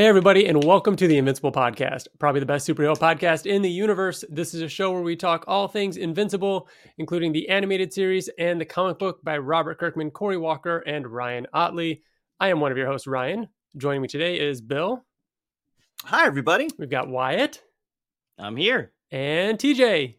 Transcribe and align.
Hey, 0.00 0.06
everybody, 0.06 0.46
and 0.46 0.64
welcome 0.64 0.96
to 0.96 1.06
the 1.06 1.18
Invincible 1.18 1.52
Podcast, 1.52 2.06
probably 2.18 2.40
the 2.40 2.46
best 2.46 2.66
superhero 2.66 2.96
podcast 2.96 3.44
in 3.44 3.60
the 3.60 3.70
universe. 3.70 4.24
This 4.30 4.54
is 4.54 4.62
a 4.62 4.68
show 4.68 4.92
where 4.92 5.02
we 5.02 5.14
talk 5.14 5.44
all 5.46 5.68
things 5.68 5.98
Invincible, 5.98 6.70
including 6.96 7.32
the 7.32 7.46
animated 7.50 7.92
series 7.92 8.30
and 8.38 8.58
the 8.58 8.64
comic 8.64 8.98
book 8.98 9.22
by 9.22 9.36
Robert 9.36 9.78
Kirkman, 9.78 10.10
Cory 10.10 10.38
Walker, 10.38 10.78
and 10.78 11.06
Ryan 11.06 11.46
Ottley. 11.52 12.02
I 12.40 12.48
am 12.48 12.60
one 12.60 12.72
of 12.72 12.78
your 12.78 12.86
hosts, 12.86 13.06
Ryan. 13.06 13.46
Joining 13.76 14.00
me 14.00 14.08
today 14.08 14.40
is 14.40 14.62
Bill. 14.62 15.04
Hi, 16.04 16.24
everybody. 16.24 16.70
We've 16.78 16.88
got 16.88 17.10
Wyatt 17.10 17.62
I'm 18.38 18.56
here. 18.56 18.92
and 19.12 19.58
TJ. 19.58 20.14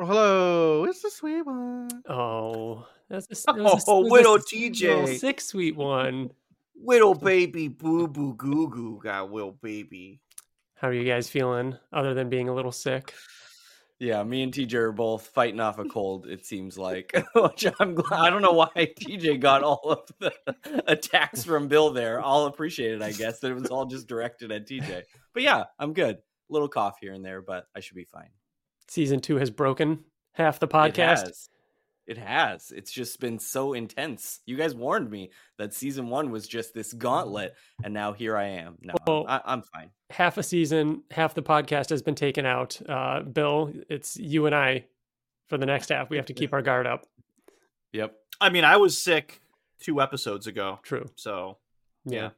Oh, 0.00 0.04
hello. 0.04 0.84
It's 0.86 1.00
the 1.00 1.12
sweet 1.12 1.46
one. 1.46 1.90
Oh, 2.08 2.88
that's 3.08 3.26
a, 3.26 3.52
that 3.52 3.56
was 3.56 3.84
a- 3.86 3.90
Oh, 3.92 4.02
that 4.02 4.10
was 4.10 4.10
Widow 4.10 4.34
s- 4.34 4.44
TJ. 4.52 5.18
Six 5.20 5.46
sweet 5.46 5.76
one. 5.76 6.30
Little 6.84 7.14
baby 7.14 7.68
boo 7.68 8.06
boo 8.08 8.34
goo 8.34 8.68
goo 8.68 9.00
got 9.02 9.32
little 9.32 9.52
baby. 9.62 10.20
How 10.76 10.88
are 10.88 10.92
you 10.92 11.04
guys 11.04 11.30
feeling 11.30 11.78
other 11.94 12.12
than 12.12 12.28
being 12.28 12.50
a 12.50 12.54
little 12.54 12.72
sick? 12.72 13.14
Yeah, 13.98 14.22
me 14.22 14.42
and 14.42 14.52
TJ 14.52 14.74
are 14.74 14.92
both 14.92 15.28
fighting 15.28 15.60
off 15.60 15.78
a 15.78 15.84
cold. 15.88 16.26
It 16.26 16.44
seems 16.44 16.76
like, 16.76 17.10
which 17.34 17.66
I'm 17.80 17.94
glad. 17.94 18.20
I 18.20 18.28
don't 18.28 18.42
know 18.42 18.52
why 18.52 18.68
TJ 18.76 19.40
got 19.40 19.62
all 19.62 19.80
of 19.84 20.10
the 20.18 20.82
attacks 20.86 21.42
from 21.42 21.68
Bill 21.68 21.90
there. 21.90 22.22
I'll 22.22 22.44
appreciate 22.44 22.92
it, 22.92 23.02
I 23.02 23.12
guess. 23.12 23.40
That 23.40 23.52
it 23.52 23.54
was 23.54 23.70
all 23.70 23.86
just 23.86 24.06
directed 24.06 24.52
at 24.52 24.68
TJ. 24.68 25.04
But 25.32 25.42
yeah, 25.42 25.64
I'm 25.78 25.94
good. 25.94 26.16
A 26.16 26.52
little 26.52 26.68
cough 26.68 26.96
here 27.00 27.14
and 27.14 27.24
there, 27.24 27.40
but 27.40 27.64
I 27.74 27.80
should 27.80 27.96
be 27.96 28.04
fine. 28.04 28.28
Season 28.88 29.20
two 29.20 29.36
has 29.36 29.50
broken 29.50 30.04
half 30.32 30.58
the 30.58 30.66
It 30.66 30.72
podcast. 30.72 31.48
Has. 32.06 32.16
It 32.16 32.20
has. 32.20 32.70
It's 32.76 32.92
just 32.92 33.20
been 33.20 33.38
so 33.38 33.72
intense. 33.72 34.40
You 34.46 34.56
guys 34.56 34.74
warned 34.74 35.10
me 35.10 35.30
that 35.58 35.72
season 35.74 36.08
one 36.08 36.30
was 36.30 36.46
just 36.46 36.74
this 36.74 36.92
gauntlet, 36.92 37.54
and 37.82 37.94
now 37.94 38.12
here 38.12 38.36
I 38.36 38.44
am. 38.48 38.76
No, 38.82 38.94
Well- 39.06 39.24
I, 39.28 39.40
I'm 39.44 39.62
fine. 39.62 39.90
half 40.10 40.36
a 40.38 40.42
season, 40.42 41.02
half 41.10 41.34
the 41.34 41.42
podcast 41.42 41.90
has 41.90 42.02
been 42.02 42.14
taken 42.14 42.44
out. 42.46 42.80
Uh, 42.88 43.20
Bill, 43.22 43.72
it's 43.88 44.16
you 44.16 44.46
and 44.46 44.54
I 44.54 44.86
for 45.48 45.58
the 45.58 45.66
next 45.66 45.88
half. 45.90 46.10
We 46.10 46.16
have 46.16 46.26
to 46.26 46.34
keep 46.34 46.52
our 46.52 46.62
guard 46.62 46.86
up. 46.86 47.06
Yep. 47.92 48.14
I 48.40 48.50
mean, 48.50 48.64
I 48.64 48.76
was 48.76 48.98
sick 48.98 49.40
two 49.80 50.00
episodes 50.00 50.46
ago, 50.46 50.80
True. 50.82 51.06
so 51.16 51.58
Yeah. 52.04 52.30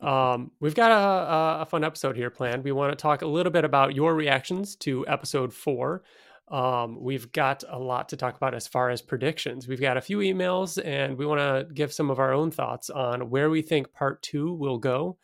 Um, 0.00 0.50
we've 0.60 0.74
got 0.74 0.90
a, 0.90 0.94
a, 0.94 1.62
a 1.62 1.66
fun 1.66 1.82
episode 1.84 2.16
here 2.16 2.28
planned. 2.30 2.62
We 2.64 2.72
want 2.72 2.92
to 2.92 2.96
talk 2.96 3.22
a 3.22 3.26
little 3.26 3.52
bit 3.52 3.64
about 3.64 3.94
your 3.94 4.14
reactions 4.14 4.76
to 4.76 5.06
episode 5.08 5.52
four. 5.54 6.02
Um, 6.48 7.00
we've 7.00 7.32
got 7.32 7.64
a 7.68 7.78
lot 7.78 8.10
to 8.10 8.16
talk 8.16 8.36
about 8.36 8.54
as 8.54 8.66
far 8.66 8.90
as 8.90 9.00
predictions. 9.00 9.66
We've 9.66 9.80
got 9.80 9.96
a 9.96 10.00
few 10.02 10.18
emails, 10.18 10.78
and 10.84 11.16
we 11.16 11.24
want 11.26 11.40
to 11.40 11.72
give 11.72 11.92
some 11.92 12.10
of 12.10 12.18
our 12.18 12.32
own 12.32 12.50
thoughts 12.50 12.90
on 12.90 13.30
where 13.30 13.48
we 13.50 13.62
think 13.62 13.92
part 13.92 14.22
two 14.22 14.52
will 14.54 14.78
go. 14.78 15.16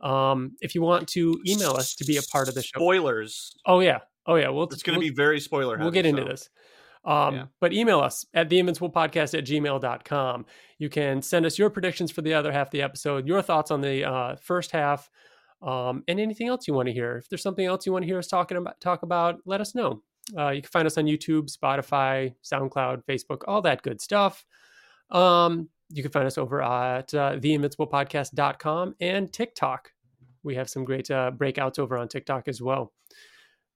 Um, 0.00 0.52
if 0.60 0.74
you 0.74 0.82
want 0.82 1.08
to 1.08 1.40
email 1.46 1.72
us 1.72 1.94
to 1.96 2.04
be 2.04 2.16
a 2.16 2.22
part 2.22 2.48
of 2.48 2.54
the 2.54 2.62
show, 2.62 2.78
spoilers. 2.78 3.54
oh 3.66 3.80
yeah, 3.80 4.00
oh 4.26 4.34
yeah, 4.36 4.48
we'll 4.48 4.64
It's 4.64 4.82
going 4.82 4.94
to 4.94 5.00
we'll- 5.00 5.10
be 5.10 5.14
very 5.14 5.38
spoiler. 5.40 5.78
we'll 5.78 5.90
get 5.90 6.06
into 6.06 6.22
so- 6.22 6.28
this. 6.28 6.50
Um, 7.06 7.34
Yeah. 7.34 7.44
But 7.60 7.74
email 7.74 8.00
us 8.00 8.24
at 8.32 8.48
the 8.48 8.58
Invincible 8.58 8.90
Podcast 8.90 9.36
at 9.36 9.44
gmail.com. 9.44 10.46
You 10.78 10.88
can 10.88 11.20
send 11.20 11.44
us 11.44 11.58
your 11.58 11.68
predictions 11.68 12.10
for 12.10 12.22
the 12.22 12.32
other 12.32 12.50
half 12.50 12.68
of 12.68 12.70
the 12.70 12.80
episode, 12.80 13.26
your 13.26 13.42
thoughts 13.42 13.70
on 13.70 13.82
the 13.82 14.04
uh, 14.04 14.36
first 14.36 14.70
half, 14.70 15.10
um, 15.60 16.02
and 16.08 16.18
anything 16.18 16.48
else 16.48 16.66
you 16.66 16.72
want 16.72 16.86
to 16.88 16.94
hear. 16.94 17.18
If 17.18 17.28
there's 17.28 17.42
something 17.42 17.66
else 17.66 17.84
you 17.84 17.92
want 17.92 18.04
to 18.04 18.06
hear 18.06 18.18
us 18.18 18.26
talking 18.28 18.56
about, 18.56 18.80
talk 18.80 19.02
about, 19.02 19.40
let 19.44 19.60
us 19.60 19.74
know. 19.74 20.02
Uh, 20.36 20.50
you 20.50 20.62
can 20.62 20.70
find 20.70 20.86
us 20.86 20.98
on 20.98 21.04
YouTube, 21.04 21.54
Spotify, 21.54 22.34
SoundCloud, 22.42 23.04
Facebook, 23.04 23.42
all 23.46 23.62
that 23.62 23.82
good 23.82 24.00
stuff. 24.00 24.44
Um, 25.10 25.68
you 25.90 26.02
can 26.02 26.12
find 26.12 26.26
us 26.26 26.38
over 26.38 26.62
at 26.62 27.12
uh, 27.14 27.36
theinvinciblepodcast.com 27.36 28.96
and 29.00 29.32
TikTok. 29.32 29.92
We 30.42 30.54
have 30.54 30.68
some 30.68 30.84
great 30.84 31.10
uh, 31.10 31.30
breakouts 31.36 31.78
over 31.78 31.96
on 31.96 32.08
TikTok 32.08 32.48
as 32.48 32.60
well. 32.60 32.92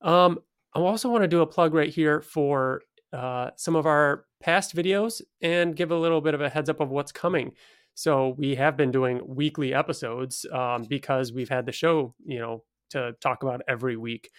Um, 0.03 0.39
I 0.75 0.81
also 0.81 1.09
want 1.09 1.23
to 1.23 1.29
do 1.29 1.41
a 1.41 1.47
plug 1.47 1.75
right 1.75 1.91
here 1.91 2.21
for 2.21 2.83
uh, 3.13 3.51
some 3.57 3.75
of 3.75 3.87
our 3.87 4.25
past 4.41 4.75
videos 4.77 5.21
and 5.41 5.75
give 5.75 5.91
a 5.91 5.97
little 5.97 6.21
bit 6.21 6.35
of 6.35 6.41
a 6.41 6.49
heads 6.49 6.69
up 6.69 6.81
of 6.81 6.91
what's 6.91 7.13
coming. 7.13 7.53
So 7.95 8.35
we 8.39 8.55
have 8.55 8.77
been 8.77 8.93
doing 8.93 9.21
weekly 9.27 9.75
episodes 9.75 10.47
um, 10.53 10.85
because 10.85 11.33
we've 11.33 11.49
had 11.49 11.67
the 11.67 11.73
show, 11.73 12.15
you 12.25 12.39
know, 12.39 12.63
to 12.91 13.15
talk 13.21 13.43
about 13.43 13.63
every 13.67 13.97
week. 13.97 14.31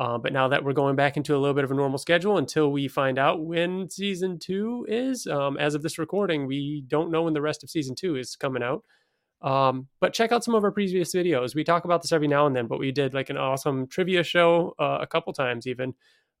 Uh, 0.00 0.16
but 0.16 0.32
now 0.32 0.48
that 0.48 0.64
we're 0.64 0.72
going 0.72 0.96
back 0.96 1.18
into 1.18 1.36
a 1.36 1.38
little 1.38 1.52
bit 1.52 1.62
of 1.62 1.70
a 1.70 1.74
normal 1.74 1.98
schedule 1.98 2.38
until 2.38 2.72
we 2.72 2.88
find 2.88 3.18
out 3.18 3.44
when 3.44 3.86
season 3.90 4.38
two 4.38 4.86
is, 4.88 5.26
um, 5.26 5.58
as 5.58 5.74
of 5.74 5.82
this 5.82 5.98
recording, 5.98 6.46
we 6.46 6.82
don't 6.88 7.10
know 7.10 7.24
when 7.24 7.34
the 7.34 7.42
rest 7.42 7.62
of 7.62 7.68
season 7.68 7.94
two 7.94 8.16
is 8.16 8.34
coming 8.34 8.62
out. 8.62 8.82
Um, 9.42 9.88
but 10.00 10.14
check 10.14 10.32
out 10.32 10.42
some 10.42 10.54
of 10.54 10.64
our 10.64 10.70
previous 10.70 11.14
videos. 11.14 11.54
We 11.54 11.64
talk 11.64 11.84
about 11.84 12.00
this 12.00 12.12
every 12.12 12.28
now 12.28 12.46
and 12.46 12.56
then, 12.56 12.66
but 12.66 12.78
we 12.78 12.92
did 12.92 13.12
like 13.12 13.28
an 13.28 13.36
awesome 13.36 13.86
trivia 13.88 14.22
show 14.22 14.74
uh, 14.78 14.98
a 15.02 15.06
couple 15.06 15.34
times, 15.34 15.66
even 15.66 15.92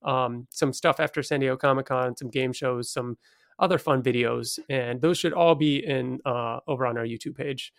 um, 0.02 0.46
some 0.48 0.72
stuff 0.72 0.98
after 0.98 1.22
San 1.22 1.40
Diego 1.40 1.58
Comic 1.58 1.84
Con, 1.84 2.16
some 2.16 2.30
game 2.30 2.54
shows, 2.54 2.90
some 2.90 3.18
other 3.58 3.76
fun 3.76 4.02
videos, 4.02 4.58
and 4.70 5.02
those 5.02 5.18
should 5.18 5.34
all 5.34 5.54
be 5.54 5.84
in 5.84 6.18
uh, 6.24 6.60
over 6.66 6.86
on 6.86 6.96
our 6.96 7.04
YouTube 7.04 7.36
page. 7.36 7.74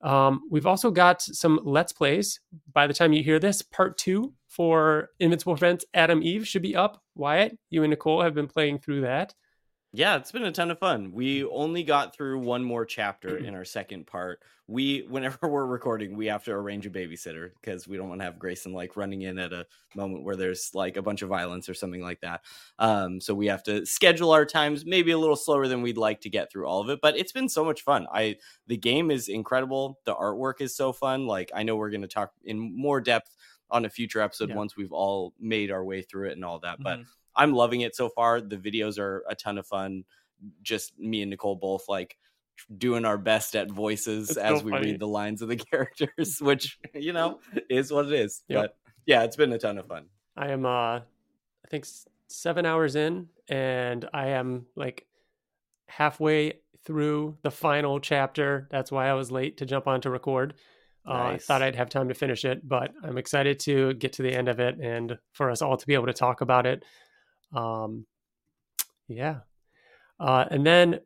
Um, 0.00 0.42
we've 0.50 0.66
also 0.66 0.90
got 0.90 1.22
some 1.22 1.60
Let's 1.64 1.92
Plays. 1.92 2.40
By 2.72 2.86
the 2.86 2.94
time 2.94 3.12
you 3.12 3.22
hear 3.22 3.38
this, 3.38 3.62
part 3.62 3.98
two 3.98 4.32
for 4.46 5.10
Invincible 5.18 5.56
Presents 5.56 5.84
Atom 5.94 6.22
Eve 6.22 6.46
should 6.46 6.62
be 6.62 6.76
up. 6.76 7.02
Wyatt, 7.14 7.58
you 7.70 7.82
and 7.82 7.90
Nicole 7.90 8.22
have 8.22 8.34
been 8.34 8.46
playing 8.46 8.78
through 8.78 9.02
that. 9.02 9.34
Yeah, 9.98 10.14
it's 10.14 10.30
been 10.30 10.44
a 10.44 10.52
ton 10.52 10.70
of 10.70 10.78
fun. 10.78 11.10
We 11.10 11.42
only 11.42 11.82
got 11.82 12.14
through 12.14 12.38
one 12.38 12.62
more 12.62 12.84
chapter 12.84 13.36
in 13.44 13.56
our 13.56 13.64
second 13.64 14.06
part. 14.06 14.40
We, 14.68 15.00
whenever 15.08 15.38
we're 15.48 15.66
recording, 15.66 16.16
we 16.16 16.26
have 16.26 16.44
to 16.44 16.52
arrange 16.52 16.86
a 16.86 16.90
babysitter 16.90 17.50
because 17.60 17.88
we 17.88 17.96
don't 17.96 18.08
want 18.08 18.20
to 18.20 18.24
have 18.24 18.38
Grayson 18.38 18.72
like 18.72 18.96
running 18.96 19.22
in 19.22 19.40
at 19.40 19.52
a 19.52 19.66
moment 19.96 20.22
where 20.22 20.36
there's 20.36 20.70
like 20.72 20.96
a 20.96 21.02
bunch 21.02 21.22
of 21.22 21.28
violence 21.28 21.68
or 21.68 21.74
something 21.74 22.00
like 22.00 22.20
that. 22.20 22.42
Um, 22.78 23.20
so 23.20 23.34
we 23.34 23.46
have 23.48 23.64
to 23.64 23.84
schedule 23.86 24.30
our 24.30 24.46
times 24.46 24.86
maybe 24.86 25.10
a 25.10 25.18
little 25.18 25.34
slower 25.34 25.66
than 25.66 25.82
we'd 25.82 25.98
like 25.98 26.20
to 26.20 26.30
get 26.30 26.52
through 26.52 26.68
all 26.68 26.80
of 26.80 26.90
it. 26.90 27.00
But 27.02 27.16
it's 27.18 27.32
been 27.32 27.48
so 27.48 27.64
much 27.64 27.82
fun. 27.82 28.06
I 28.14 28.36
the 28.68 28.76
game 28.76 29.10
is 29.10 29.26
incredible. 29.28 29.98
The 30.04 30.14
artwork 30.14 30.60
is 30.60 30.76
so 30.76 30.92
fun. 30.92 31.26
Like 31.26 31.50
I 31.56 31.64
know 31.64 31.74
we're 31.74 31.90
going 31.90 32.02
to 32.02 32.06
talk 32.06 32.30
in 32.44 32.60
more 32.60 33.00
depth 33.00 33.34
on 33.68 33.84
a 33.84 33.90
future 33.90 34.20
episode 34.20 34.50
Yeah. 34.50 34.54
once 34.54 34.76
we've 34.76 34.92
all 34.92 35.34
made 35.40 35.72
our 35.72 35.84
way 35.84 36.02
through 36.02 36.28
it 36.28 36.36
and 36.36 36.44
all 36.44 36.60
that. 36.60 36.80
But 36.80 37.00
Mhm. 37.00 37.06
I'm 37.38 37.52
loving 37.54 37.80
it 37.80 37.96
so 37.96 38.08
far. 38.10 38.40
The 38.40 38.56
videos 38.56 38.98
are 38.98 39.22
a 39.28 39.34
ton 39.34 39.56
of 39.56 39.66
fun. 39.66 40.04
Just 40.62 40.98
me 40.98 41.22
and 41.22 41.30
Nicole 41.30 41.56
both 41.56 41.88
like 41.88 42.16
doing 42.76 43.04
our 43.04 43.16
best 43.16 43.54
at 43.54 43.70
voices 43.70 44.30
It's 44.30 44.38
as 44.38 44.58
so 44.58 44.64
we 44.64 44.72
funny. 44.72 44.86
read 44.86 45.00
the 45.00 45.06
lines 45.08 45.40
of 45.42 45.48
the 45.48 45.56
characters, 45.70 46.38
which 46.40 46.78
you 46.94 47.12
know 47.12 47.38
is 47.70 47.92
what 47.92 48.06
it 48.06 48.12
is. 48.12 48.42
Yep. 48.48 48.60
But 48.62 48.76
yeah, 49.06 49.22
it's 49.22 49.36
been 49.36 49.52
a 49.52 49.58
ton 49.58 49.78
of 49.78 49.86
fun. 49.86 50.06
I 50.36 50.48
am, 50.48 50.66
uh, 50.66 50.96
I 50.98 51.02
think, 51.70 51.86
seven 52.28 52.66
hours 52.66 52.94
in, 52.94 53.28
and 53.48 54.08
I 54.12 54.28
am 54.28 54.66
like 54.76 55.06
halfway 55.86 56.60
through 56.84 57.36
the 57.42 57.50
final 57.50 58.00
chapter. 58.00 58.68
That's 58.70 58.92
why 58.92 59.08
I 59.08 59.14
was 59.14 59.30
late 59.30 59.58
to 59.58 59.66
jump 59.66 59.86
on 59.86 60.00
to 60.02 60.10
record. 60.10 60.54
Uh, 61.06 61.12
I 61.12 61.38
thought 61.38 61.62
I'd 61.62 61.76
have 61.76 61.88
time 61.88 62.08
to 62.08 62.14
finish 62.14 62.44
it, 62.44 62.68
but 62.68 62.92
I'm 63.02 63.16
excited 63.16 63.58
to 63.60 63.94
get 63.94 64.12
to 64.14 64.22
the 64.22 64.32
end 64.32 64.48
of 64.48 64.60
it 64.60 64.78
and 64.78 65.18
for 65.32 65.50
us 65.50 65.62
all 65.62 65.76
to 65.76 65.86
be 65.86 65.94
able 65.94 66.06
to 66.06 66.12
talk 66.12 66.42
about 66.42 66.66
it. 66.66 66.84
Um, 67.54 68.06
yeah. 69.08 69.40
Uh, 70.20 70.44
and 70.50 70.66
then 70.66 71.00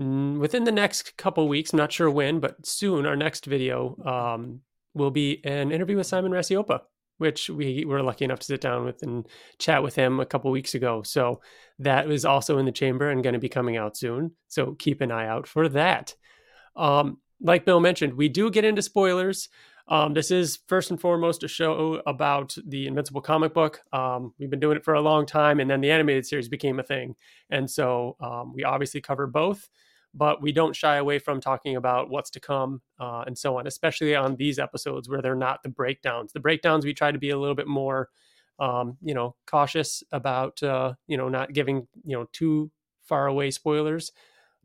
mm, 0.00 0.38
within 0.38 0.64
the 0.64 0.72
next 0.72 1.16
couple 1.16 1.48
weeks, 1.48 1.72
I'm 1.72 1.78
not 1.78 1.92
sure 1.92 2.10
when, 2.10 2.40
but 2.40 2.64
soon, 2.66 3.06
our 3.06 3.16
next 3.16 3.46
video 3.46 3.96
um, 4.04 4.60
will 4.94 5.10
be 5.10 5.40
an 5.44 5.72
interview 5.72 5.96
with 5.96 6.06
Simon 6.06 6.32
Racioppa, 6.32 6.80
which 7.18 7.50
we 7.50 7.84
were 7.84 8.02
lucky 8.02 8.24
enough 8.24 8.40
to 8.40 8.46
sit 8.46 8.60
down 8.60 8.84
with 8.84 9.02
and 9.02 9.26
chat 9.58 9.82
with 9.82 9.94
him 9.94 10.20
a 10.20 10.26
couple 10.26 10.50
weeks 10.50 10.74
ago. 10.74 11.02
So 11.02 11.40
that 11.78 12.10
is 12.10 12.24
also 12.24 12.58
in 12.58 12.66
the 12.66 12.72
chamber 12.72 13.10
and 13.10 13.22
going 13.22 13.34
to 13.34 13.38
be 13.38 13.48
coming 13.48 13.76
out 13.76 13.96
soon. 13.96 14.32
So 14.48 14.74
keep 14.78 15.00
an 15.00 15.10
eye 15.10 15.26
out 15.26 15.46
for 15.46 15.68
that. 15.70 16.14
Um, 16.76 17.18
like 17.40 17.64
Bill 17.64 17.80
mentioned, 17.80 18.14
we 18.14 18.28
do 18.28 18.50
get 18.50 18.64
into 18.64 18.82
spoilers. 18.82 19.48
Um, 19.92 20.14
this 20.14 20.30
is 20.30 20.58
first 20.68 20.90
and 20.90 20.98
foremost 20.98 21.44
a 21.44 21.48
show 21.48 22.00
about 22.06 22.56
the 22.66 22.86
Invincible 22.86 23.20
comic 23.20 23.52
book. 23.52 23.82
Um, 23.92 24.32
we've 24.38 24.48
been 24.48 24.58
doing 24.58 24.78
it 24.78 24.84
for 24.86 24.94
a 24.94 25.02
long 25.02 25.26
time, 25.26 25.60
and 25.60 25.70
then 25.70 25.82
the 25.82 25.90
animated 25.90 26.24
series 26.24 26.48
became 26.48 26.80
a 26.80 26.82
thing. 26.82 27.14
And 27.50 27.70
so 27.70 28.16
um, 28.18 28.54
we 28.54 28.64
obviously 28.64 29.02
cover 29.02 29.26
both, 29.26 29.68
but 30.14 30.40
we 30.40 30.50
don't 30.50 30.74
shy 30.74 30.96
away 30.96 31.18
from 31.18 31.42
talking 31.42 31.76
about 31.76 32.08
what's 32.08 32.30
to 32.30 32.40
come 32.40 32.80
uh, 32.98 33.24
and 33.26 33.36
so 33.36 33.58
on, 33.58 33.66
especially 33.66 34.14
on 34.14 34.36
these 34.36 34.58
episodes 34.58 35.10
where 35.10 35.20
they're 35.20 35.34
not 35.34 35.62
the 35.62 35.68
breakdowns. 35.68 36.32
The 36.32 36.40
breakdowns, 36.40 36.86
we 36.86 36.94
try 36.94 37.12
to 37.12 37.18
be 37.18 37.28
a 37.28 37.38
little 37.38 37.54
bit 37.54 37.68
more, 37.68 38.08
um, 38.60 38.96
you 39.02 39.12
know, 39.12 39.36
cautious 39.46 40.02
about, 40.10 40.62
uh, 40.62 40.94
you 41.06 41.18
know, 41.18 41.28
not 41.28 41.52
giving, 41.52 41.86
you 42.02 42.16
know, 42.16 42.26
too 42.32 42.70
far 43.04 43.26
away 43.26 43.50
spoilers. 43.50 44.10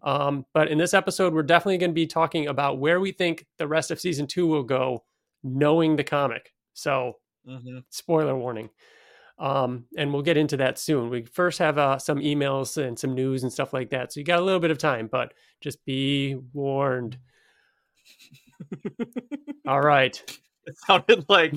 Um, 0.03 0.45
but 0.53 0.69
in 0.69 0.77
this 0.77 0.93
episode, 0.93 1.33
we're 1.33 1.43
definitely 1.43 1.79
going 1.79 1.89
to 1.89 1.95
be 1.95 2.07
talking 2.07 2.47
about 2.47 2.79
where 2.79 3.01
we 3.01 3.11
think 3.11 3.45
the 3.57 3.67
rest 3.67 3.91
of 3.91 3.99
season 3.99 4.25
two 4.27 4.47
will 4.47 4.63
go, 4.63 5.03
knowing 5.55 5.95
the 5.95 6.03
comic. 6.03 6.53
So, 6.73 7.17
Mhm. 7.47 7.83
spoiler 7.89 8.35
warning. 8.37 8.69
Um, 9.39 9.85
and 9.97 10.11
we'll 10.11 10.23
get 10.23 10.35
into 10.37 10.57
that 10.57 10.79
soon. 10.79 11.09
We 11.11 11.23
first 11.23 11.59
have 11.59 11.77
uh, 11.77 11.99
some 11.99 12.17
emails 12.19 12.75
and 12.81 12.97
some 12.97 13.13
news 13.13 13.43
and 13.43 13.53
stuff 13.53 13.71
like 13.71 13.91
that. 13.91 14.11
So 14.11 14.19
you 14.19 14.25
got 14.25 14.39
a 14.39 14.43
little 14.43 14.59
bit 14.59 14.71
of 14.71 14.79
time, 14.79 15.07
but 15.11 15.33
just 15.61 15.85
be 15.85 16.35
warned. 16.53 17.17
All 19.67 19.81
right. 19.81 20.21
It 20.67 20.75
sounded 20.85 21.23
like 21.29 21.53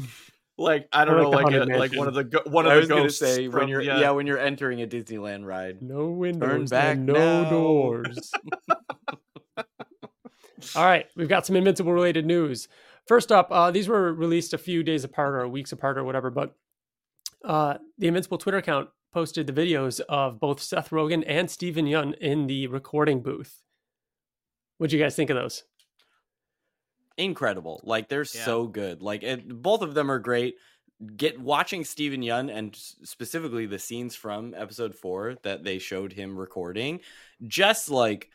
like 0.57 0.87
I 0.93 1.05
don't 1.05 1.17
Like 1.17 1.51
know, 1.51 1.59
like 1.59 1.69
a, 1.69 1.79
like 1.79 1.97
one 1.97 2.07
of 2.07 2.15
the 2.15 2.23
go- 2.23 2.43
one 2.47 2.65
I 2.69 2.75
of 2.75 2.75
the 2.75 2.79
was 2.81 2.89
gonna 2.89 3.01
ghosts 3.03 3.19
say 3.19 3.49
when 3.49 3.67
you're 3.67 3.81
yeah. 3.81 3.99
yeah. 3.99 4.11
when 4.13 4.25
you're 4.29 4.39
entering 4.39 4.83
a 4.83 4.87
Disneyland 4.87 5.45
ride. 5.45 5.83
No 5.83 6.11
windows, 6.11 6.71
back 6.71 6.97
no 6.97 7.15
now. 7.43 7.51
doors. 7.51 8.31
All 10.77 10.85
right, 10.85 11.07
we've 11.17 11.29
got 11.29 11.45
some 11.45 11.57
Invincible 11.57 11.93
related 11.93 12.25
news. 12.25 12.69
First 13.07 13.33
up, 13.33 13.49
uh, 13.51 13.71
these 13.71 13.89
were 13.89 14.13
released 14.13 14.53
a 14.55 14.59
few 14.59 14.83
days 14.83 15.05
apart 15.05 15.35
or 15.35 15.49
weeks 15.49 15.73
apart 15.73 15.99
or 15.99 16.05
whatever, 16.05 16.31
but 16.31 16.55
uh, 17.45 17.79
the 17.99 18.07
Invincible 18.09 18.39
Twitter 18.39 18.59
account 18.59 18.89
posted 19.13 19.47
the 19.47 19.53
videos 19.53 20.01
of 20.09 20.39
both 20.39 20.61
Seth 20.63 20.91
Rogen 20.91 21.25
and 21.27 21.51
Steven 21.51 21.87
Yeun 21.87 22.17
in 22.19 22.47
the 22.47 22.67
recording 22.69 23.21
booth. 23.23 23.63
What'd 24.79 24.93
you 24.93 25.01
guys 25.01 25.17
think 25.17 25.31
of 25.31 25.37
those? 25.37 25.65
incredible. 27.17 27.81
Like 27.85 28.09
they're 28.09 28.21
Yeah. 28.21 28.45
so 28.47 28.67
good. 28.67 29.03
Like 29.03 29.23
it, 29.23 29.47
both 29.47 29.83
of 29.83 29.93
them 29.95 30.11
are 30.11 30.19
great. 30.19 30.57
Get 31.17 31.39
watching 31.41 31.85
Steven 31.85 32.23
Yeun 32.23 32.51
and 32.55 32.75
specifically 32.75 33.67
the 33.67 33.79
scenes 33.79 34.15
from 34.15 34.55
episode 34.55 34.95
four 34.95 35.37
that 35.43 35.63
they 35.65 35.79
showed 35.79 36.13
him 36.15 36.35
recording, 36.39 37.01
just 37.47 37.91
like 37.91 38.31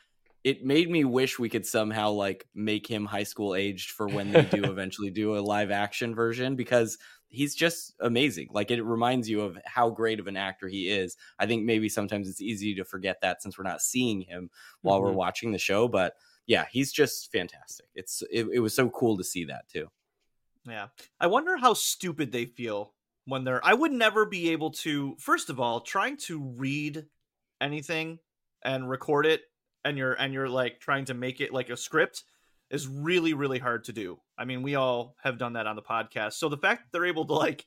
it 0.45 0.63
made 0.63 0.89
me 0.91 1.03
wish 1.03 1.39
we 1.39 1.49
could 1.49 1.65
somehow 1.65 2.11
like 2.11 2.47
make 2.53 2.87
him 2.87 3.05
high 3.05 3.23
school 3.23 3.55
aged 3.55 3.91
for 3.91 4.07
when 4.07 4.31
they 4.31 4.43
do 4.45 4.63
eventually 4.71 5.09
do 5.09 5.35
a 5.37 5.41
live 5.41 5.71
action 5.71 6.15
version 6.15 6.55
because 6.55 6.97
he's 7.29 7.55
just 7.55 7.95
amazing. 7.99 8.47
Like 8.51 8.71
it 8.71 8.83
reminds 8.83 9.27
you 9.29 9.41
of 9.41 9.57
how 9.65 9.89
great 9.89 10.19
of 10.21 10.27
an 10.27 10.37
actor 10.37 10.67
he 10.69 10.89
is. 10.89 11.17
I 11.39 11.47
think 11.47 11.65
maybe 11.65 11.89
sometimes 11.89 12.29
it's 12.29 12.41
easy 12.41 12.75
to 12.75 12.85
forget 12.85 13.21
that 13.21 13.41
since 13.41 13.57
we're 13.57 13.63
not 13.65 13.81
seeing 13.81 14.21
him 14.21 14.51
while 14.83 15.01
we're 15.01 15.11
Mhm. 15.11 15.15
watching 15.15 15.51
the 15.51 15.57
show, 15.57 15.87
but 15.87 16.15
yeah, 16.45 16.65
he's 16.71 16.93
just 16.93 17.31
fantastic. 17.31 17.87
It's 17.95 18.21
it, 18.31 18.47
it 18.53 18.59
was 18.59 18.75
so 18.75 18.89
cool 18.91 19.17
to 19.17 19.23
see 19.23 19.45
that 19.45 19.67
too. 19.67 19.89
Yeah. 20.65 20.89
I 21.19 21.27
wonder 21.27 21.57
how 21.57 21.73
stupid 21.73 22.31
they 22.31 22.45
feel 22.45 22.93
when 23.25 23.43
they're 23.43 23.65
I 23.65 23.73
would 23.73 23.91
never 23.91 24.25
be 24.25 24.49
able 24.51 24.71
to 24.71 25.15
first 25.17 25.49
of 25.49 25.59
all, 25.59 25.81
trying 25.81 26.17
to 26.17 26.39
read 26.41 27.07
anything 27.61 28.19
and 28.63 28.89
record 28.89 29.25
it 29.25 29.41
and 29.85 29.97
you're 29.97 30.13
and 30.13 30.33
you're 30.33 30.49
like 30.49 30.79
trying 30.81 31.05
to 31.05 31.13
make 31.13 31.39
it 31.39 31.53
like 31.53 31.69
a 31.69 31.77
script 31.77 32.23
is 32.69 32.87
really 32.87 33.33
really 33.33 33.59
hard 33.59 33.85
to 33.85 33.93
do. 33.93 34.19
I 34.37 34.43
mean, 34.43 34.61
we 34.63 34.75
all 34.75 35.15
have 35.23 35.37
done 35.37 35.53
that 35.53 35.67
on 35.67 35.75
the 35.77 35.81
podcast. 35.81 36.33
So 36.33 36.49
the 36.49 36.57
fact 36.57 36.81
that 36.83 36.87
they're 36.91 37.05
able 37.05 37.25
to 37.27 37.33
like 37.33 37.65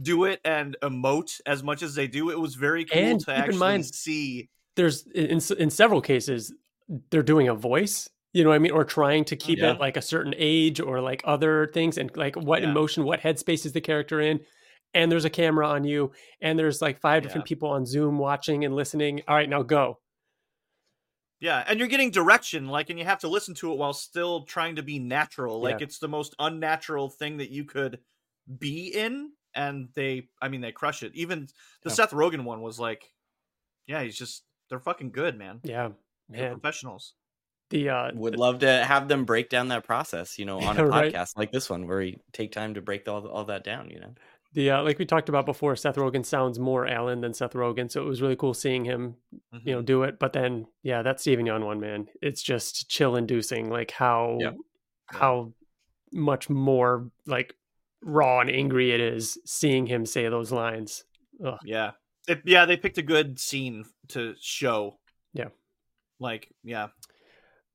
do 0.00 0.24
it 0.24 0.40
and 0.44 0.76
emote 0.82 1.40
as 1.46 1.62
much 1.62 1.82
as 1.82 1.94
they 1.94 2.06
do, 2.06 2.30
it 2.30 2.38
was 2.38 2.54
very 2.54 2.84
cool 2.84 2.98
And 3.02 3.20
to 3.20 3.34
actually 3.34 3.58
mind- 3.58 3.84
see. 3.86 4.48
There's 4.76 5.06
in 5.08 5.40
in 5.58 5.70
several 5.70 6.00
cases 6.00 6.54
they're 7.10 7.22
doing 7.22 7.48
a 7.48 7.54
voice, 7.54 8.08
you 8.32 8.44
know 8.44 8.50
what 8.50 8.56
I 8.56 8.58
mean, 8.60 8.72
or 8.72 8.84
trying 8.84 9.24
to 9.24 9.36
keep 9.36 9.58
Yeah. 9.58 9.72
it 9.72 9.80
like 9.80 9.96
a 9.96 10.02
certain 10.02 10.34
age 10.36 10.78
or 10.80 11.00
like 11.00 11.22
other 11.24 11.66
things 11.74 11.98
and 11.98 12.14
like 12.16 12.36
what 12.36 12.62
Yeah. 12.62 12.70
emotion, 12.70 13.04
what 13.04 13.20
headspace 13.20 13.66
is 13.66 13.72
the 13.72 13.80
character 13.80 14.20
in. 14.20 14.40
And 14.94 15.10
there's 15.10 15.24
a 15.24 15.30
camera 15.30 15.66
on 15.66 15.84
you, 15.84 16.12
and 16.40 16.58
there's 16.58 16.80
like 16.80 17.00
five 17.00 17.22
different 17.22 17.44
people 17.46 17.68
on 17.68 17.84
Zoom 17.84 18.16
watching 18.18 18.64
and 18.64 18.74
listening. 18.76 19.20
All 19.26 19.34
right, 19.34 19.48
now 19.48 19.62
go. 19.62 19.98
Yeah, 21.40 21.62
and 21.66 21.78
you're 21.78 21.88
getting 21.88 22.10
direction, 22.10 22.66
like, 22.68 22.88
and 22.88 22.98
you 22.98 23.04
have 23.04 23.18
to 23.20 23.28
listen 23.28 23.54
to 23.56 23.70
it 23.72 23.76
while 23.78 23.92
still 23.92 24.44
trying 24.44 24.76
to 24.76 24.82
be 24.82 24.98
natural. 24.98 25.60
Like, 25.60 25.80
Yeah. 25.80 25.84
it's 25.84 25.98
the 25.98 26.08
most 26.08 26.34
unnatural 26.38 27.10
thing 27.10 27.36
that 27.38 27.50
you 27.50 27.64
could 27.64 28.00
be 28.58 28.88
in, 28.88 29.32
and 29.54 29.90
they, 29.94 30.28
I 30.40 30.48
mean, 30.48 30.62
they 30.62 30.72
crush 30.72 31.02
it. 31.02 31.14
Even 31.14 31.48
the 31.82 31.90
Yeah. 31.90 31.94
Seth 31.94 32.10
Rogen 32.12 32.44
one 32.44 32.62
was 32.62 32.80
like, 32.80 33.12
yeah, 33.86 34.02
he's 34.02 34.16
just, 34.16 34.44
they're 34.70 34.80
fucking 34.80 35.12
good, 35.12 35.36
man. 35.36 35.60
Yeah, 35.62 35.90
They're 36.28 36.52
professionals. 36.52 37.14
The 37.70 37.88
uh, 37.90 38.12
Would 38.14 38.36
love 38.36 38.60
to 38.60 38.84
have 38.84 39.08
them 39.08 39.24
break 39.24 39.48
down 39.50 39.68
that 39.68 39.84
process, 39.84 40.38
you 40.38 40.44
know, 40.44 40.58
on 40.60 40.78
a 40.78 40.82
Yeah, 40.82 40.88
right. 40.88 41.12
podcast 41.12 41.36
like 41.36 41.50
this 41.52 41.68
one 41.68 41.86
where 41.86 41.98
we 41.98 42.18
take 42.32 42.52
time 42.52 42.74
to 42.74 42.80
break 42.80 43.08
all 43.08 43.26
all 43.28 43.44
that 43.46 43.64
down. 43.64 43.90
You 43.90 44.00
know, 44.00 44.14
the 44.54 44.70
uh, 44.70 44.82
like 44.82 44.98
we 44.98 45.04
talked 45.06 45.28
about 45.28 45.46
before, 45.46 45.76
Seth 45.76 45.96
Rogen 45.96 46.24
sounds 46.24 46.58
more 46.58 46.86
Alan 46.86 47.20
than 47.20 47.34
Seth 47.34 47.52
Rogen, 47.52 47.90
so 47.90 48.00
it 48.02 48.06
was 48.06 48.22
really 48.22 48.36
cool 48.36 48.54
seeing 48.54 48.84
him, 48.84 49.16
you 49.64 49.74
know, 49.74 49.82
Mhm. 49.82 49.86
do 49.86 50.02
it. 50.04 50.18
But 50.18 50.32
then, 50.32 50.66
yeah, 50.82 51.02
that 51.02 51.20
Steven 51.20 51.44
Yeun 51.46 51.64
one, 51.64 51.80
man, 51.80 52.08
it's 52.22 52.42
just 52.42 52.88
chill 52.88 53.16
inducing, 53.16 53.68
like 53.70 53.90
how 53.90 54.38
Yep. 54.40 54.56
how 55.06 55.52
much 56.12 56.48
more 56.48 57.10
like 57.26 57.54
raw 58.02 58.40
and 58.40 58.50
angry 58.50 58.92
it 58.92 59.00
is 59.00 59.38
seeing 59.44 59.86
him 59.86 60.06
say 60.06 60.28
those 60.28 60.52
lines. 60.52 61.04
Ugh. 61.44 61.58
yeah, 61.64 61.92
it, 62.28 62.40
yeah, 62.46 62.64
they 62.64 62.76
picked 62.76 62.98
a 62.98 63.02
good 63.02 63.38
scene 63.38 63.84
to 64.08 64.34
show. 64.40 64.98
Yeah. 65.34 65.48
like, 66.18 66.50
yeah, 66.64 66.88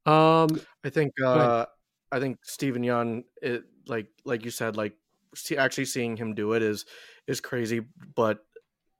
Um, 0.07 0.59
I 0.83 0.89
think 0.89 1.13
uh 1.23 1.68
I 2.12 2.19
think 2.19 2.39
Steven 2.44 2.81
Yeun 2.81 3.23
it 3.41 3.63
like 3.88 4.07
like 4.25 4.44
you 4.45 4.50
said 4.51 4.75
like 4.75 4.97
see, 5.36 5.57
actually 5.57 5.86
seeing 5.86 6.18
him 6.18 6.33
do 6.33 6.54
it 6.54 6.62
is 6.62 6.86
is 7.28 7.39
crazy 7.42 7.81
but 8.16 8.39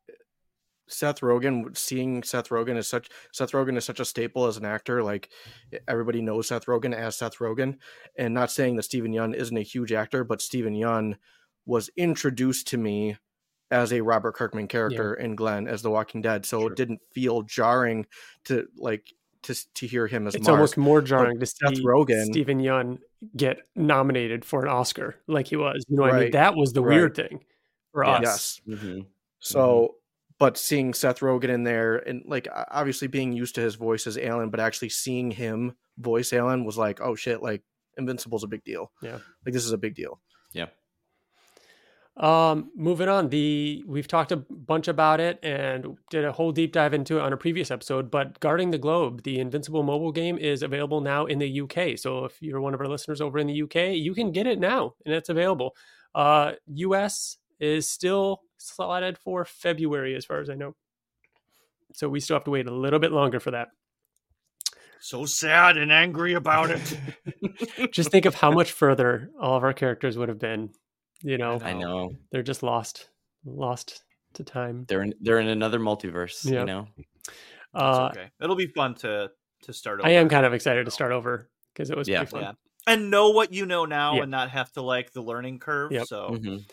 eh, 0.10 0.13
Seth 0.88 1.22
Rogen 1.22 1.75
seeing 1.78 2.24
Seth 2.24 2.50
Rogen 2.50 2.78
is 2.78 2.88
such 2.88 3.10
Seth 3.31 3.51
Rogen 3.51 3.78
is 3.78 3.86
such 3.86 4.00
a 4.00 4.06
staple 4.06 4.45
as 4.45 4.57
an 4.57 4.66
actor 4.66 5.01
like 5.04 5.30
everybody 5.88 6.22
knows 6.22 6.48
Seth 6.48 6.66
Rogen 6.66 6.94
as 6.94 7.18
Seth 7.18 7.38
Rogen 7.38 7.78
and 8.18 8.33
not 8.33 8.51
saying 8.51 8.75
that 8.75 8.83
Steven 8.83 9.12
Yeun 9.13 9.33
isn't 9.33 9.57
a 9.57 9.62
huge 9.62 9.92
actor 9.94 10.24
but 10.24 10.42
Steven 10.42 10.74
Yeun 10.74 11.16
was 11.66 11.89
introduced 11.95 12.68
to 12.69 12.78
me 12.78 13.16
as 13.69 13.94
a 13.94 14.01
Robert 14.01 14.33
Kirkman 14.36 14.68
character 14.68 15.13
in 15.13 15.36
Glenn 15.36 15.68
as 15.68 15.81
The 15.81 15.89
Walking 15.92 16.22
Dead 16.22 16.45
so 16.45 16.60
Sure. 16.62 16.72
it 16.72 16.75
didn't 16.75 17.00
feel 17.13 17.42
jarring 17.44 18.06
to 18.45 18.68
like 18.78 19.06
to 19.44 19.56
to 19.75 19.88
hear 19.88 20.07
him 20.07 20.28
as 20.28 20.36
it's 20.36 20.45
Mark. 20.45 20.56
almost 20.57 20.78
more 20.78 21.01
jarring 21.01 21.39
to 21.39 21.45
Seth 21.45 21.80
Rogen- 21.80 22.25
Steven 22.25 22.60
Yeun 22.60 23.00
get 23.35 23.59
nominated 23.75 24.44
for 24.45 24.63
an 24.63 24.69
Oscar 24.69 25.15
like 25.27 25.47
he 25.47 25.56
was. 25.56 25.85
You 25.88 25.97
know 25.97 26.03
what 26.03 26.13
I 26.15 26.19
mean? 26.21 26.31
That 26.31 26.56
was 26.56 26.73
the 26.73 26.81
Right. 26.81 26.95
weird 26.95 27.15
thing 27.15 27.44
for 27.94 28.03
Yeah. 28.06 28.12
us. 28.13 28.62
Yes. 28.65 28.79
mm-hmm. 28.81 29.00
So, 29.39 29.95
but 30.39 30.57
seeing 30.57 30.94
Seth 30.94 31.19
Rogen 31.19 31.50
in 31.50 31.63
there 31.63 31.97
and 31.97 32.23
like 32.25 32.47
obviously 32.53 33.07
being 33.07 33.31
used 33.33 33.56
to 33.56 33.62
his 33.62 33.75
voice 33.75 34.07
as 34.07 34.18
Alan, 34.18 34.50
but 34.50 34.59
actually 34.59 34.89
seeing 34.89 35.31
him 35.31 35.75
voice 35.97 36.33
Alan 36.33 36.66
was 36.66 36.78
like, 36.78 36.99
oh 37.01 37.16
shit, 37.16 37.42
like 37.44 37.61
Invincible's 37.97 38.44
a 38.44 38.47
big 38.47 38.63
deal. 38.63 38.92
Yeah. 39.01 39.19
Like 39.45 39.54
this 39.54 39.66
is 39.66 39.71
a 39.71 39.78
big 39.78 39.94
deal. 39.95 40.19
yeah, 40.54 40.68
Um, 42.18 42.71
moving 42.75 43.07
on, 43.07 43.30
the 43.30 43.83
we've 43.87 44.07
talked 44.07 44.31
a 44.31 44.37
bunch 44.37 44.87
about 44.87 45.19
it 45.19 45.39
and 45.41 45.97
did 46.09 46.25
a 46.25 46.31
whole 46.31 46.51
deep 46.51 46.73
dive 46.73 46.94
into 46.94 47.18
it 47.18 47.21
on 47.21 47.33
a 47.33 47.37
previous 47.37 47.71
episode. 47.71 48.11
But 48.11 48.39
Guarding 48.39 48.71
the 48.71 48.77
Globe, 48.77 49.23
the 49.23 49.39
Invincible 49.39 49.81
mobile 49.83 50.11
game, 50.11 50.37
is 50.37 50.61
available 50.61 51.01
now 51.01 51.25
in 51.25 51.39
the 51.39 51.61
UK. 51.61 51.97
So 51.97 52.25
if 52.25 52.41
you're 52.41 52.61
one 52.61 52.73
of 52.73 52.81
our 52.81 52.87
listeners 52.87 53.21
over 53.21 53.39
in 53.39 53.47
the 53.47 53.61
UK, 53.63 53.95
you 53.95 54.13
can 54.13 54.31
get 54.31 54.45
it 54.45 54.59
now, 54.59 54.95
and 55.06 55.15
it's 55.15 55.30
available. 55.30 55.75
Uh, 56.13 56.53
US 56.68 57.37
is 57.59 57.89
still 57.89 58.41
slotted 58.57 59.18
for 59.18 59.45
February, 59.45 60.15
as 60.15 60.25
far 60.25 60.41
as 60.41 60.49
I 60.49 60.56
know. 60.56 60.75
So 61.94 62.09
we 62.09 62.19
still 62.19 62.35
have 62.35 62.44
to 62.45 62.51
wait 62.51 62.68
a 62.68 62.73
little 62.73 62.99
bit 62.99 63.11
longer 63.11 63.39
for 63.39 63.51
that. 63.51 63.69
so 64.99 65.25
sad 65.25 65.77
and 65.77 65.91
angry 65.91 66.33
about 66.33 66.71
it. 66.71 66.97
Just 67.91 68.11
think 68.11 68.25
of 68.25 68.35
how 68.35 68.51
much 68.51 68.71
further 68.71 69.30
all 69.39 69.57
of 69.57 69.63
our 69.63 69.73
characters 69.73 70.18
would 70.18 70.30
have 70.30 70.39
been. 70.39 70.71
You 71.23 71.37
know, 71.37 71.59
I 71.63 71.73
know 71.73 72.16
they're 72.31 72.44
just 72.44 72.63
lost, 72.63 73.09
lost 73.45 74.04
to 74.33 74.44
time. 74.44 74.85
they're 74.87 75.04
in, 75.04 75.13
they're 75.21 75.40
in 75.40 75.47
another 75.47 75.80
multiverse. 75.80 76.44
Yeah. 76.49 76.61
You 76.61 76.66
know, 76.66 76.87
Uh, 77.73 78.09
okay, 78.11 78.30
it'll 78.42 78.56
be 78.56 78.68
fun 78.68 78.95
to 78.95 79.31
to 79.63 79.73
start. 79.73 79.99
Over. 79.99 80.09
I 80.09 80.13
am 80.13 80.28
kind 80.30 80.45
of 80.45 80.54
excited 80.54 80.85
to 80.85 80.92
start 80.92 81.11
over 81.11 81.49
because 81.73 81.90
it 81.92 81.97
was 81.97 82.07
Yeah. 82.07 82.19
pretty 82.19 82.31
fun. 82.31 82.42
Yeah. 82.42 82.51
and 82.87 83.11
know 83.11 83.30
what 83.30 83.54
you 83.54 83.68
know 83.68 83.85
now 83.85 84.16
Yeah. 84.16 84.23
and 84.23 84.31
not 84.31 84.49
have 84.49 84.71
to 84.73 84.81
like 84.81 85.13
the 85.13 85.21
learning 85.21 85.59
curve. 85.59 85.92
Yep. 85.92 86.07
So 86.07 86.30
Mhm. 86.31 86.68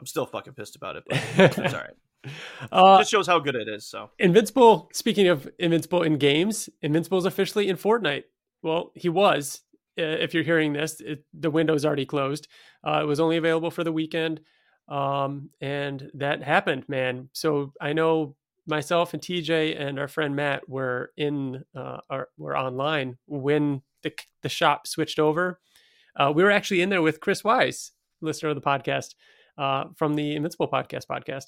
I'm 0.00 0.06
still 0.06 0.24
fucking 0.24 0.54
pissed 0.54 0.76
about 0.76 0.96
it, 0.96 1.04
but 1.06 1.18
it's 1.36 1.74
all 1.74 1.80
right. 1.80 1.94
uh, 2.72 2.98
Just 2.98 3.10
shows 3.10 3.26
how 3.26 3.38
good 3.38 3.54
it 3.54 3.68
is. 3.68 3.86
So 3.86 4.10
Invincible. 4.18 4.88
Speaking 4.94 5.28
of 5.28 5.46
Invincible 5.58 6.02
in 6.02 6.16
games, 6.16 6.70
Invincible 6.80 7.18
is 7.18 7.26
officially 7.26 7.68
in 7.68 7.76
Fortnite. 7.76 8.24
Well, 8.62 8.92
he 8.94 9.10
was. 9.10 9.60
If 9.96 10.34
you're 10.34 10.42
hearing 10.42 10.72
this, 10.72 11.00
it, 11.00 11.24
the 11.34 11.50
window's 11.50 11.84
already 11.84 12.06
closed. 12.06 12.48
Uh, 12.86 13.00
it 13.02 13.06
was 13.06 13.20
only 13.20 13.36
available 13.36 13.70
for 13.70 13.84
the 13.84 13.92
weekend, 13.92 14.40
um, 14.88 15.50
and 15.60 16.10
that 16.14 16.42
happened, 16.42 16.88
man. 16.88 17.28
So 17.32 17.72
I 17.80 17.92
know 17.92 18.36
myself 18.66 19.12
and 19.12 19.22
TJ 19.22 19.80
and 19.80 19.98
our 19.98 20.08
friend 20.08 20.36
Matt 20.36 20.68
were 20.68 21.12
in, 21.16 21.64
uh, 21.76 21.98
our, 22.08 22.28
were 22.38 22.56
online 22.56 23.18
when 23.26 23.82
the 24.02 24.12
the 24.42 24.48
shop 24.48 24.86
switched 24.86 25.18
over. 25.18 25.60
Uh, 26.18 26.32
we 26.34 26.42
were 26.42 26.50
actually 26.50 26.82
in 26.82 26.90
there 26.90 27.02
with 27.02 27.20
Chris 27.20 27.42
Weiss, 27.42 27.92
listener 28.20 28.50
of 28.50 28.56
the 28.56 28.62
podcast, 28.62 29.14
uh, 29.58 29.84
from 29.96 30.14
the 30.14 30.34
Invincible 30.36 30.68
podcast 30.68 31.06
podcast, 31.06 31.46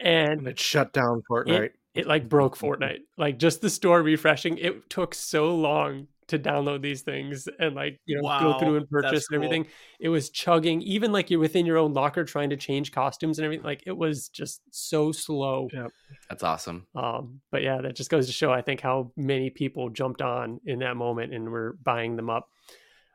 and 0.00 0.40
And 0.40 0.48
it 0.48 0.58
shut 0.58 0.92
down 0.92 1.22
Fortnite. 1.30 1.70
it 1.94 2.06
like 2.06 2.28
broke 2.28 2.56
Fortnite. 2.56 3.00
Like 3.16 3.38
just 3.38 3.60
the 3.60 3.70
store 3.70 4.02
refreshing, 4.02 4.58
it 4.58 4.90
took 4.90 5.14
so 5.14 5.54
long 5.54 6.08
to 6.30 6.38
download 6.38 6.82
these 6.82 7.02
things 7.02 7.48
and 7.58 7.74
like 7.74 8.00
you 8.06 8.20
know 8.20 8.28
go 8.40 8.58
through 8.58 8.76
and 8.76 8.88
purchase 8.90 9.26
and 9.30 9.38
cool. 9.40 9.44
everything. 9.44 9.66
It 10.00 10.08
was 10.08 10.30
chugging, 10.30 10.82
even 10.82 11.12
like 11.12 11.30
you're 11.30 11.38
within 11.40 11.66
your 11.66 11.76
own 11.76 11.92
locker 11.92 12.24
trying 12.24 12.50
to 12.50 12.56
change 12.56 12.90
costumes 12.92 13.38
and 13.38 13.44
everything. 13.44 13.64
Like 13.64 13.82
it 13.86 13.96
was 13.96 14.28
just 14.28 14.62
so 14.70 15.12
slow. 15.12 15.68
Yeah. 15.72 15.88
that's 16.28 16.42
awesome. 16.42 16.86
Um, 16.94 17.40
but 17.50 17.62
yeah, 17.62 17.80
that 17.82 17.94
just 17.94 18.10
goes 18.10 18.26
to 18.26 18.32
show 18.32 18.52
I 18.52 18.62
think 18.62 18.80
how 18.80 19.12
many 19.16 19.50
people 19.50 19.90
jumped 19.90 20.22
on 20.22 20.60
in 20.64 20.80
that 20.80 20.96
moment 20.96 21.34
and 21.34 21.50
were 21.50 21.76
buying 21.82 22.16
them 22.16 22.30
up. 22.30 22.48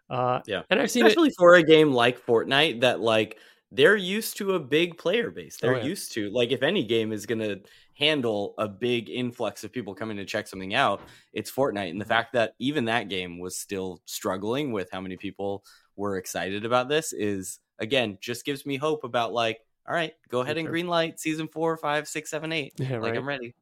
Uh, 0.09 0.39
Yeah. 0.45 0.61
and 0.69 0.79
I've 0.79 0.91
seen 0.91 1.05
it. 1.05 1.09
especially 1.09 1.31
for 1.37 1.55
a 1.55 1.63
game 1.63 1.91
like 1.91 2.23
Fortnite 2.25 2.81
that 2.81 2.99
like 2.99 3.39
they're 3.71 3.95
used 3.95 4.37
to 4.37 4.53
a 4.53 4.59
big 4.59 4.97
player 4.97 5.31
base. 5.31 5.57
They're 5.57 5.75
Oh, 5.75 5.77
yeah. 5.77 5.83
used 5.85 6.13
to 6.13 6.29
like 6.29 6.51
if 6.51 6.63
any 6.63 6.83
game 6.85 7.11
is 7.11 7.25
going 7.25 7.39
to 7.39 7.59
handle 7.93 8.53
a 8.57 8.67
big 8.67 9.09
influx 9.09 9.63
of 9.63 9.71
people 9.71 9.95
coming 9.95 10.17
to 10.17 10.25
check 10.25 10.47
something 10.47 10.73
out, 10.73 11.01
it's 11.33 11.51
Fortnite. 11.51 11.89
And 11.89 11.99
the 11.99 12.05
fact 12.05 12.33
that 12.33 12.53
even 12.59 12.85
that 12.85 13.09
game 13.09 13.39
was 13.39 13.57
still 13.57 14.01
struggling 14.05 14.71
with 14.71 14.89
how 14.91 15.01
many 15.01 15.17
people 15.17 15.63
were 15.95 16.17
excited 16.17 16.65
about 16.65 16.89
this 16.89 17.13
is 17.13 17.59
again 17.79 18.17
just 18.21 18.45
gives 18.45 18.65
me 18.65 18.77
hope 18.77 19.03
about 19.03 19.33
like 19.33 19.59
all 19.87 19.93
right, 19.93 20.13
go 20.29 20.41
ahead 20.41 20.57
and 20.57 20.67
green 20.67 20.87
light 20.87 21.19
season 21.19 21.47
four, 21.47 21.77
five, 21.77 22.07
six, 22.07 22.31
seven, 22.31 22.51
eight. 22.51 22.73
Yeah, 22.77 22.93
Like 22.97 23.11
right. 23.11 23.17
I'm 23.17 23.27
ready. 23.27 23.53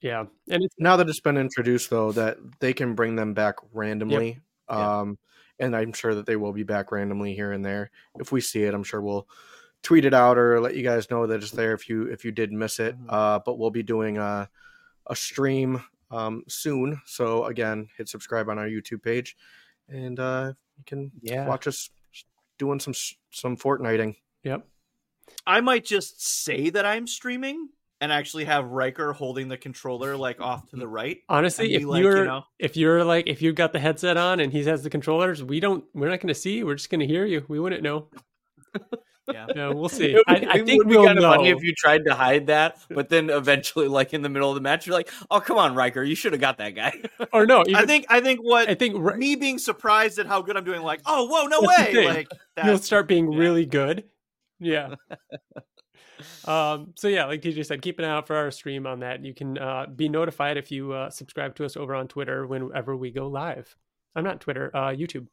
Yeah, 0.00 0.24
and 0.50 0.62
it's 0.62 0.74
now 0.78 0.96
that 0.96 1.08
it's 1.08 1.20
been 1.20 1.36
introduced 1.36 1.90
though 1.90 2.12
that 2.12 2.38
they 2.60 2.72
can 2.72 2.94
bring 2.94 3.16
them 3.16 3.32
back 3.34 3.56
randomly 3.72 4.38
Yeah. 4.70 5.00
um 5.00 5.18
and 5.60 5.74
i'm 5.76 5.92
sure 5.92 6.14
that 6.14 6.26
they 6.26 6.36
will 6.36 6.52
be 6.52 6.62
back 6.62 6.92
randomly 6.92 7.34
here 7.34 7.52
and 7.52 7.64
there 7.64 7.90
if 8.18 8.32
we 8.32 8.40
see 8.40 8.62
it 8.64 8.74
i'm 8.74 8.84
sure 8.84 9.00
we'll 9.02 9.26
tweet 9.82 10.04
it 10.04 10.14
out 10.14 10.36
or 10.38 10.60
let 10.60 10.74
you 10.76 10.82
guys 10.82 11.10
know 11.10 11.26
that 11.26 11.42
it's 11.42 11.52
there 11.52 11.72
if 11.72 11.88
you 11.88 12.02
if 12.04 12.24
you 12.24 12.32
did 12.32 12.52
miss 12.52 12.80
it 12.80 12.98
Mhm. 12.98 13.06
uh 13.08 13.38
but 13.44 13.58
we'll 13.58 13.70
be 13.70 13.82
doing 13.82 14.18
a 14.18 14.48
a 15.06 15.16
stream 15.16 15.82
um 16.10 16.42
soon 16.48 17.00
so 17.04 17.44
again 17.44 17.88
hit 17.96 18.08
subscribe 18.08 18.48
on 18.48 18.58
our 18.58 18.66
youtube 18.66 19.02
page 19.02 19.36
and 19.88 20.18
uh 20.20 20.52
you 20.76 20.84
can 20.86 21.10
yeah. 21.22 21.46
watch 21.46 21.66
us 21.66 21.90
doing 22.58 22.80
some 22.80 22.94
some 23.30 23.56
fortniting 23.56 24.16
Yep. 24.44 24.66
I 25.46 25.60
might 25.60 25.84
just 25.84 26.26
say 26.26 26.70
that 26.70 26.86
I'm 26.86 27.06
streaming 27.06 27.68
and 28.00 28.12
actually 28.12 28.44
have 28.44 28.66
Riker 28.66 29.12
holding 29.12 29.48
the 29.48 29.56
controller 29.56 30.16
like 30.16 30.40
off 30.40 30.68
to 30.70 30.76
the 30.76 30.88
right. 30.88 31.18
Honestly, 31.28 31.74
if 31.74 31.84
like, 31.84 32.02
you're 32.02 32.18
you 32.18 32.24
know, 32.24 32.44
if 32.58 32.76
you're 32.76 33.04
like 33.04 33.26
if 33.26 33.42
you've 33.42 33.56
got 33.56 33.72
the 33.72 33.80
headset 33.80 34.16
on 34.16 34.40
and 34.40 34.52
he 34.52 34.64
has 34.64 34.82
the 34.82 34.90
controllers, 34.90 35.42
we 35.42 35.60
don't 35.60 35.84
we're 35.94 36.08
not 36.08 36.20
going 36.20 36.28
to 36.28 36.34
see. 36.34 36.58
you. 36.58 36.66
We're 36.66 36.76
just 36.76 36.90
going 36.90 37.00
to 37.00 37.06
hear 37.06 37.24
you. 37.24 37.44
We 37.48 37.58
wouldn't 37.60 37.82
know. 37.82 38.08
yeah. 38.74 38.82
Yeah, 39.30 39.68
we'll 39.74 39.90
see. 39.90 40.14
It 40.14 40.24
I, 40.26 40.32
would- 40.32 40.48
I 40.48 40.56
it 40.56 40.64
think 40.64 40.78
would 40.78 40.88
be 40.88 40.96
we'll 40.96 41.04
kind 41.04 41.18
of 41.18 41.22
know. 41.22 41.32
funny 41.32 41.50
if 41.50 41.62
you 41.62 41.74
tried 41.74 42.06
to 42.06 42.14
hide 42.14 42.46
that, 42.46 42.78
but 42.90 43.10
then 43.10 43.28
eventually, 43.28 43.86
like 43.86 44.14
in 44.14 44.22
the 44.22 44.30
middle 44.30 44.48
of 44.48 44.54
the 44.54 44.62
match, 44.62 44.86
you're 44.86 44.96
like, 44.96 45.10
"Oh, 45.30 45.38
come 45.38 45.58
on, 45.58 45.74
Riker, 45.74 46.02
you 46.02 46.14
should 46.14 46.32
have 46.32 46.40
got 46.40 46.56
that 46.56 46.70
guy." 46.74 46.94
or 47.34 47.44
no, 47.44 47.62
I 47.74 47.84
think 47.84 48.06
I 48.08 48.22
think 48.22 48.40
what 48.40 48.70
I 48.70 48.74
think 48.74 48.96
Ri- 48.98 49.18
me 49.18 49.36
being 49.36 49.58
surprised 49.58 50.18
at 50.18 50.26
how 50.26 50.40
good 50.40 50.56
I'm 50.56 50.64
doing, 50.64 50.80
like, 50.80 51.02
oh 51.04 51.26
whoa, 51.26 51.44
no 51.46 51.60
way, 51.60 51.92
thing. 51.92 52.08
like 52.08 52.28
you'll 52.64 52.78
start 52.78 53.06
being 53.06 53.30
yeah. 53.30 53.38
really 53.38 53.66
good. 53.66 54.04
Yeah. 54.60 54.94
Um. 56.44 56.92
So 56.96 57.08
yeah, 57.08 57.26
like 57.26 57.42
TJ 57.42 57.66
said, 57.66 57.82
keep 57.82 57.98
an 57.98 58.04
eye 58.04 58.10
out 58.10 58.26
for 58.26 58.36
our 58.36 58.50
stream 58.50 58.86
on 58.86 59.00
that. 59.00 59.24
You 59.24 59.34
can 59.34 59.58
uh, 59.58 59.86
be 59.94 60.08
notified 60.08 60.56
if 60.56 60.70
you 60.70 60.92
uh, 60.92 61.10
subscribe 61.10 61.54
to 61.56 61.64
us 61.64 61.76
over 61.76 61.94
on 61.94 62.08
Twitter 62.08 62.46
whenever 62.46 62.96
we 62.96 63.10
go 63.10 63.28
live. 63.28 63.74
I'm 64.14 64.24
not 64.24 64.40
Twitter, 64.40 64.70
uh, 64.74 64.88
YouTube. 64.88 65.26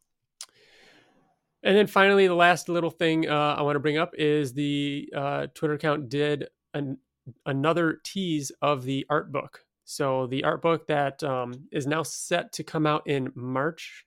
And 1.63 1.75
then 1.75 1.87
finally, 1.87 2.27
the 2.27 2.35
last 2.35 2.69
little 2.69 2.91
thing 2.91 3.27
uh, 3.27 3.55
I 3.57 3.63
want 3.63 3.75
to 3.75 3.79
bring 3.79 3.97
up 3.97 4.11
is 4.17 4.53
the 4.53 5.09
uh, 5.15 5.47
Twitter 5.55 5.73
account 5.73 6.09
did 6.09 6.47
an, 6.75 6.99
another 7.45 7.99
tease 8.03 8.51
of 8.61 8.83
the 8.83 9.05
art 9.09 9.31
book. 9.31 9.65
So 9.83 10.27
the 10.27 10.43
art 10.43 10.61
book 10.61 10.87
that 10.87 11.23
um, 11.23 11.67
is 11.71 11.87
now 11.87 12.03
set 12.03 12.53
to 12.53 12.63
come 12.63 12.85
out 12.85 13.07
in 13.07 13.31
March, 13.35 14.05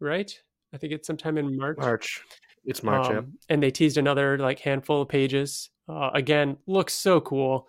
right? 0.00 0.30
I 0.74 0.76
think 0.76 0.92
it's 0.92 1.06
sometime 1.06 1.38
in 1.38 1.56
March. 1.56 1.78
march 1.78 2.22
it's 2.64 2.82
march 2.82 3.08
yeah. 3.08 3.18
Um, 3.18 3.38
and 3.48 3.62
they 3.62 3.70
teased 3.70 3.98
another 3.98 4.38
like 4.38 4.60
handful 4.60 5.02
of 5.02 5.08
pages. 5.08 5.70
Uh, 5.88 6.10
again, 6.14 6.56
looks 6.66 6.94
so 6.94 7.20
cool. 7.20 7.68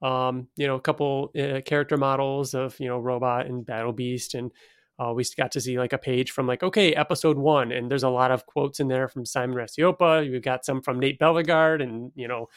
Um, 0.00 0.48
you 0.56 0.66
know, 0.66 0.74
a 0.74 0.80
couple 0.80 1.30
uh, 1.38 1.60
character 1.64 1.96
models 1.96 2.54
of 2.54 2.78
you 2.80 2.88
know 2.88 2.98
Robot 2.98 3.46
and 3.46 3.64
Battle 3.64 3.92
Beast, 3.92 4.34
and 4.34 4.50
uh, 4.98 5.12
we 5.14 5.24
got 5.36 5.52
to 5.52 5.60
see 5.60 5.78
like 5.78 5.92
a 5.92 5.98
page 5.98 6.32
from 6.32 6.46
like 6.46 6.62
okay, 6.62 6.92
episode 6.94 7.38
one, 7.38 7.70
and 7.70 7.90
there's 7.90 8.02
a 8.02 8.08
lot 8.08 8.32
of 8.32 8.46
quotes 8.46 8.80
in 8.80 8.88
there 8.88 9.08
from 9.08 9.24
Simon 9.24 9.56
Racioppa. 9.56 10.28
We've 10.28 10.42
got 10.42 10.64
some 10.64 10.82
from 10.82 10.98
Nate 10.98 11.20
Bellegarde, 11.20 11.82
and 11.82 12.10
you 12.16 12.26
know, 12.26 12.48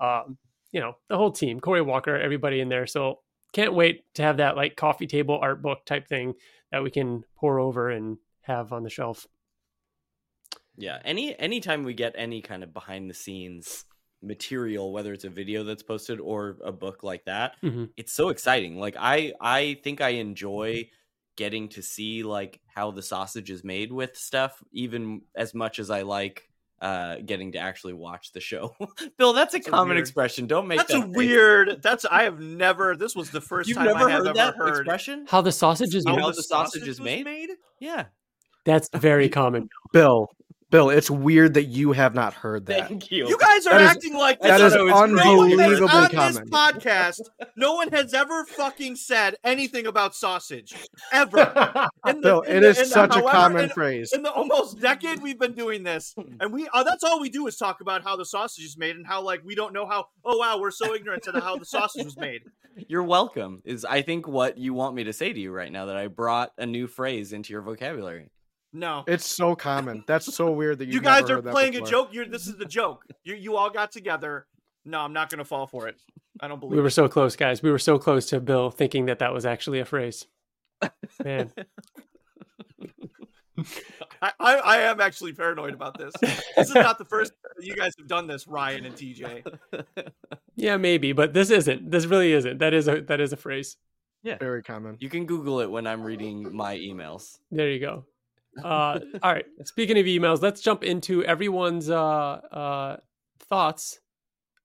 um, 0.00 0.38
you 0.72 0.80
know 0.80 0.96
the 1.08 1.18
whole 1.18 1.30
team, 1.30 1.60
Cory 1.60 1.82
Walker, 1.82 2.16
everybody 2.16 2.60
in 2.60 2.70
there. 2.70 2.86
So 2.86 3.20
can't 3.52 3.74
wait 3.74 4.04
to 4.14 4.22
have 4.22 4.38
that 4.38 4.56
like 4.56 4.76
coffee 4.76 5.06
table 5.06 5.38
art 5.40 5.60
book 5.60 5.84
type 5.84 6.08
thing 6.08 6.34
that 6.72 6.82
we 6.82 6.90
can 6.90 7.22
pour 7.36 7.60
over 7.60 7.90
and 7.90 8.16
have 8.40 8.72
on 8.72 8.82
the 8.82 8.90
shelf. 8.90 9.26
Yeah, 10.76 11.00
any 11.04 11.38
anytime 11.38 11.84
we 11.84 11.92
get 11.92 12.14
any 12.16 12.40
kind 12.40 12.62
of 12.62 12.72
behind 12.72 13.10
the 13.10 13.14
scenes 13.14 13.84
material, 14.24 14.92
whether 14.92 15.12
it's 15.12 15.24
a 15.24 15.28
video 15.30 15.62
that's 15.64 15.82
posted 15.82 16.18
or 16.20 16.56
a 16.64 16.72
book 16.72 17.02
like 17.02 17.24
that, 17.26 17.54
Mhm. 17.62 17.90
it's 17.96 18.12
so 18.12 18.28
exciting. 18.30 18.78
Like 18.78 18.96
I 18.98 19.32
I 19.40 19.78
think 19.84 20.00
I 20.00 20.10
enjoy 20.10 20.88
getting 21.36 21.68
to 21.68 21.82
see 21.82 22.22
like 22.22 22.60
how 22.66 22.90
the 22.92 23.02
sausage 23.02 23.50
is 23.50 23.64
made 23.64 23.92
with 23.92 24.16
stuff 24.16 24.62
even 24.72 25.20
as 25.34 25.52
much 25.54 25.78
as 25.78 25.90
I 25.90 26.02
like 26.02 26.48
uh 26.80 27.16
getting 27.24 27.52
to 27.52 27.58
actually 27.58 27.92
watch 27.92 28.32
the 28.32 28.40
show. 28.40 28.74
Bill, 29.18 29.32
that's 29.32 29.54
a 29.54 29.58
That's 29.58 29.68
a 29.68 29.70
common 29.70 29.94
weird- 29.94 30.00
expression. 30.00 30.46
Don't 30.46 30.66
make 30.68 30.78
That's 30.78 30.92
that 30.92 30.98
a 30.98 31.06
face. 31.06 31.16
weird. 31.16 31.82
That's 31.82 32.04
I 32.04 32.24
have 32.24 32.40
never. 32.40 32.96
This 32.96 33.14
was 33.16 33.30
the 33.30 33.40
1st 33.40 33.66
You've 33.68 33.76
time 33.78 33.86
never 33.86 33.98
I 33.98 34.10
have 34.10 34.10
heard 34.10 34.26
ever 34.28 34.34
that 34.34 34.54
heard 34.56 34.78
expression? 34.78 35.26
How 35.28 35.40
the 35.40 35.52
sausage 35.52 35.94
is 35.94 36.04
How 36.06 36.16
made? 36.16 36.34
the 36.34 36.42
sausage 36.42 36.82
is 36.82 37.00
was 37.00 37.00
made? 37.00 37.50
Yeah. 37.80 38.06
That's 38.64 38.88
very 38.94 39.28
common. 39.40 39.68
bill 39.92 40.28
bill 40.70 40.90
it's 40.90 41.10
weird 41.10 41.54
that 41.54 41.64
you 41.64 41.92
have 41.92 42.14
not 42.14 42.34
heard 42.34 42.66
that 42.66 42.88
Thank 42.88 43.10
you. 43.10 43.28
You 43.28 43.38
guys 43.38 43.66
are 43.66 43.74
That 43.78 43.82
is- 43.82 43.90
acting 43.90 44.14
like 44.14 44.40
that 44.40 44.58
this 44.58 44.72
is 44.72 44.74
no 44.74 44.84
one 44.86 45.10
has- 45.16 45.26
unbelievably 45.26 45.82
on 45.88 46.08
common. 46.10 46.34
this 46.34 46.40
podcast. 46.50 47.20
No 47.56 47.74
one 47.74 47.88
has 47.90 48.12
ever 48.14 48.44
fucking 48.44 48.96
said 48.96 49.36
anything 49.44 49.86
about 49.86 50.14
sausage 50.14 50.74
ever. 51.12 51.88
In 52.06 52.16
the- 52.16 52.22
bill 52.22 52.40
in 52.42 52.56
it 52.58 52.60
the- 52.60 52.68
is 52.70 52.78
in 52.78 52.84
the- 52.84 52.90
such 52.90 53.16
a 53.16 53.22
common 53.22 53.64
in- 53.64 53.70
phrase 53.70 54.12
in 54.12 54.22
the 54.22 54.32
almost 54.32 54.80
decade 54.80 55.22
we've 55.22 55.38
been 55.38 55.54
doing 55.54 55.82
this 55.84 56.14
and 56.40 56.52
we 56.52 56.68
uh, 56.72 56.82
that's 56.82 57.04
all 57.04 57.20
we 57.20 57.28
do 57.30 57.46
is 57.46 57.56
talk 57.56 57.80
about 57.80 58.02
how 58.02 58.16
the 58.16 58.24
sausage 58.24 58.64
is 58.64 58.76
made 58.76 58.96
and 58.96 59.06
how 59.06 59.22
like 59.22 59.42
we 59.44 59.54
don't 59.54 59.72
know 59.72 59.86
how 59.86 60.06
oh 60.24 60.36
wow 60.38 60.58
we're 60.58 60.70
so 60.70 60.94
ignorant 60.94 61.22
to 61.22 61.32
the, 61.32 61.40
how 61.40 61.56
the 61.56 61.64
sausage 61.64 62.04
was 62.04 62.16
made 62.16 62.42
You're 62.88 63.04
welcome. 63.04 63.62
Is 63.64 63.84
I 63.84 64.02
think 64.02 64.26
what 64.26 64.58
you 64.58 64.74
want 64.74 64.96
me 64.96 65.04
to 65.04 65.12
say 65.12 65.32
to 65.32 65.38
you 65.38 65.52
right 65.52 65.70
now 65.70 65.86
that 65.86 65.96
I 65.96 66.08
brought 66.08 66.50
a 66.58 66.66
new 66.66 66.88
phrase 66.88 67.32
into 67.32 67.52
your 67.52 67.62
vocabulary. 67.62 68.30
No 68.74 69.04
it's 69.06 69.24
so 69.24 69.54
common 69.54 70.04
that's 70.06 70.34
so 70.34 70.50
weird 70.50 70.78
that 70.78 70.88
you 70.90 71.00
guys 71.00 71.30
are 71.30 71.40
playing 71.40 71.74
a 71.76 71.80
joke 71.80 72.08
you're 72.12 72.26
this 72.26 72.46
is 72.46 72.56
the 72.58 72.64
joke 72.66 73.04
you 73.22 73.34
you 73.34 73.56
all 73.56 73.70
got 73.70 73.90
together 73.90 74.46
no 74.84 75.00
i'm 75.00 75.12
not 75.12 75.30
gonna 75.30 75.44
fall 75.44 75.66
for 75.66 75.88
it 75.88 75.96
i 76.40 76.48
don't 76.48 76.60
believe 76.60 76.76
We 76.76 76.80
were 76.82 76.88
it. 76.88 76.92
so 76.92 77.08
close, 77.08 77.36
guys. 77.36 77.62
We 77.62 77.70
were 77.70 77.78
so 77.78 77.98
close 77.98 78.26
to 78.26 78.40
Bill 78.40 78.70
thinking 78.70 79.06
that 79.06 79.20
that 79.20 79.32
was 79.32 79.46
actually 79.46 79.80
a 79.80 79.84
phrase. 79.84 80.26
Man, 81.24 81.52
I, 84.20 84.32
I 84.40 84.54
i 84.56 84.76
am 84.78 85.00
actually 85.00 85.32
paranoid 85.32 85.72
about 85.74 85.96
this 85.96 86.12
this 86.20 86.68
is 86.68 86.74
not 86.74 86.98
the 86.98 87.04
first 87.04 87.32
you 87.60 87.76
guys 87.76 87.92
have 87.96 88.08
done 88.08 88.26
this 88.26 88.48
ryan 88.48 88.84
and 88.84 88.96
tj 88.96 89.46
yeah, 90.56 90.76
maybe, 90.76 91.12
but 91.12 91.32
this 91.34 91.50
isn't. 91.50 91.90
This 91.90 92.06
really 92.06 92.32
isn't. 92.32 92.58
That 92.58 92.74
is 92.74 92.88
a 92.88 93.00
that 93.02 93.20
is 93.20 93.32
a 93.32 93.36
phrase. 93.36 93.76
Yeah, 94.22 94.38
very 94.38 94.62
common 94.62 94.96
You 95.00 95.10
can 95.10 95.26
Google 95.26 95.60
it 95.60 95.70
when 95.70 95.86
I'm 95.86 96.02
reading 96.02 96.54
my 96.54 96.76
emails. 96.76 97.38
There 97.50 97.70
you 97.70 97.80
go. 97.80 98.04
Uh, 98.62 99.00
all 99.22 99.32
right. 99.32 99.46
Speaking 99.64 99.98
of 99.98 100.06
emails, 100.06 100.42
let's 100.42 100.60
jump 100.60 100.84
into 100.84 101.24
everyone's 101.24 101.90
uh, 101.90 101.96
uh, 101.98 102.96
thoughts 103.40 103.98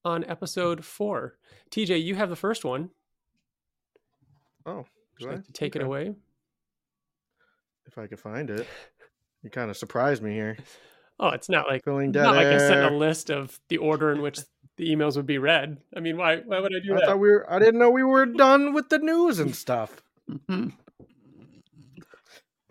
on 0.06 0.24
episode 0.26 0.86
four. 0.86 1.38
TJ, 1.72 2.04
you 2.04 2.16
have 2.16 2.30
the 2.30 2.36
first 2.36 2.64
one. 2.66 2.90
oh 4.66 4.76
Would 4.78 4.86
do 5.20 5.26
you 5.26 5.32
I? 5.32 5.36
like 5.36 5.46
to 5.46 5.52
take 5.52 5.76
it 5.76 5.82
away? 5.82 6.14
if 7.88 7.98
i 7.98 8.06
could 8.06 8.20
find 8.20 8.52
it 8.52 8.68
you 9.42 9.50
kind 9.50 9.72
of 9.72 9.76
surprised 9.78 10.22
me 10.22 10.32
here 10.34 10.56
Oh, 11.22 11.30
it's 11.30 11.50
not 11.50 11.68
like 11.68 11.84
filling 11.84 12.12
dead 12.14 12.22
not 12.24 12.36
like 12.36 12.46
I 12.48 12.58
sent 12.60 12.94
a 12.94 12.96
list 12.96 13.30
of 13.30 13.60
the 13.68 13.78
order 13.78 14.12
in 14.14 14.22
which 14.22 14.40
the 14.78 14.88
emails 14.90 15.18
would 15.18 15.26
be 15.26 15.38
read. 15.38 15.78
I 15.94 16.00
mean, 16.00 16.16
why 16.16 16.38
why 16.38 16.62
would 16.62 16.72
I 16.74 16.80
do 16.80 16.94
I 16.94 17.00
that? 17.00 17.08
thought 17.08 17.20
we 17.20 17.28
were. 17.30 17.52
I 17.52 17.60
didn't 17.60 17.78
know 17.78 17.90
we 17.90 18.04
were 18.04 18.26
done 18.26 18.72
with 18.74 18.88
the 18.88 19.00
news 19.00 19.38
and 19.40 19.54
stuff. 19.54 20.02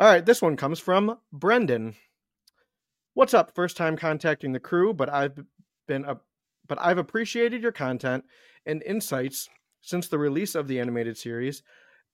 All 0.00 0.07
right, 0.07 0.25
this 0.25 0.40
one 0.40 0.57
comes 0.57 0.78
from 0.78 1.19
Brendan. 1.33 1.97
What's 3.14 3.35
up? 3.35 3.57
First 3.57 3.76
time 3.76 3.97
contacting 3.97 4.52
the 4.52 4.61
crew, 4.61 4.95
but 4.95 5.09
I've 5.09 5.37
been 5.88 6.05
up, 6.05 6.25
but 6.69 6.78
I've 6.81 6.99
appreciated 6.99 7.62
your 7.62 7.73
content 7.73 8.25
and 8.64 8.81
insights 8.85 9.49
since 9.81 10.07
the 10.07 10.19
release 10.19 10.55
of 10.55 10.69
the 10.69 10.78
animated 10.78 11.19
series, 11.19 11.64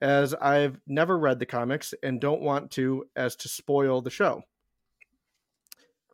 as 0.00 0.32
I've 0.32 0.80
never 0.86 1.18
read 1.18 1.38
the 1.38 1.44
comics 1.44 1.92
and 2.02 2.22
don't 2.22 2.40
want 2.40 2.70
to, 2.70 3.04
as 3.16 3.36
to 3.36 3.48
spoil 3.50 4.00
the 4.00 4.08
show. 4.08 4.44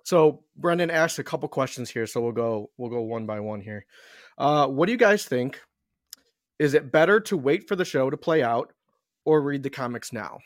So 0.02 0.42
Brendan 0.56 0.90
asked 0.90 1.20
a 1.20 1.24
couple 1.24 1.48
questions 1.48 1.88
here, 1.88 2.08
so 2.08 2.20
we'll 2.20 2.32
go 2.32 2.70
we'll 2.78 2.90
go 2.90 3.02
one 3.02 3.26
by 3.26 3.38
one 3.38 3.60
here. 3.60 3.86
Uh, 4.36 4.66
what 4.66 4.86
do 4.86 4.92
you 4.92 4.98
guys 4.98 5.24
think? 5.24 5.60
Is 6.58 6.74
it 6.74 6.90
better 6.90 7.20
to 7.20 7.36
wait 7.36 7.68
for 7.68 7.76
the 7.76 7.84
show 7.84 8.10
to 8.10 8.16
play 8.16 8.42
out 8.42 8.72
or 9.24 9.40
read 9.40 9.62
the 9.62 9.70
comics 9.70 10.12
now? 10.12 10.40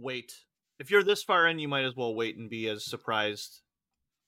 Wait 0.00 0.32
if 0.78 0.90
you're 0.90 1.02
this 1.02 1.22
far 1.22 1.46
in 1.46 1.58
you 1.58 1.68
might 1.68 1.84
as 1.84 1.94
well 1.94 2.14
wait 2.14 2.36
and 2.36 2.48
be 2.50 2.68
as 2.68 2.84
surprised 2.84 3.60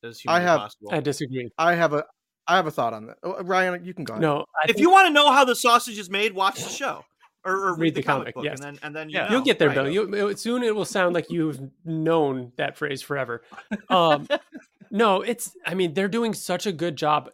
as 0.04 0.20
I 0.28 0.40
have- 0.40 0.60
possible 0.60 0.88
I 0.92 1.00
disagree. 1.00 1.48
I 1.58 1.74
have 1.74 1.92
a 1.94 2.04
I 2.46 2.56
have 2.56 2.66
a 2.66 2.72
thought 2.72 2.92
on 2.92 3.06
that. 3.06 3.18
Oh, 3.22 3.40
Ryan, 3.44 3.84
you 3.84 3.94
can 3.94 4.02
go. 4.04 4.14
Ahead. 4.14 4.22
No, 4.22 4.40
I 4.60 4.64
if 4.64 4.66
think- 4.74 4.78
you 4.80 4.90
want 4.90 5.06
to 5.06 5.12
know 5.12 5.30
how 5.30 5.44
the 5.44 5.54
sausage 5.54 5.96
is 5.98 6.10
made 6.10 6.32
watch 6.34 6.56
the 6.62 6.68
show 6.68 7.04
or, 7.44 7.52
or 7.54 7.70
read, 7.74 7.80
Read 7.80 7.94
the, 7.94 8.00
the 8.00 8.06
comic, 8.06 8.24
comic, 8.24 8.34
book, 8.34 8.44
yes. 8.44 8.60
and 8.60 8.64
then 8.76 8.78
and 8.82 8.96
then 8.96 9.08
you 9.08 9.14
Yeah. 9.18 9.24
know, 9.26 9.30
You'll 9.36 9.42
get 9.42 9.58
there. 9.60 9.70
Bill. 9.70 9.88
You 9.88 10.36
soon 10.36 10.62
it 10.64 10.74
will 10.74 10.84
sound 10.84 11.14
like 11.14 11.30
you've 11.30 11.60
known 11.84 12.52
that 12.56 12.76
phrase 12.76 13.00
forever. 13.00 13.42
Um, 13.88 14.26
no, 14.90 15.22
it's. 15.22 15.56
I 15.64 15.74
mean, 15.74 15.94
they're 15.94 16.08
doing 16.08 16.34
such 16.34 16.66
a 16.66 16.72
good 16.72 16.96
job. 16.96 17.30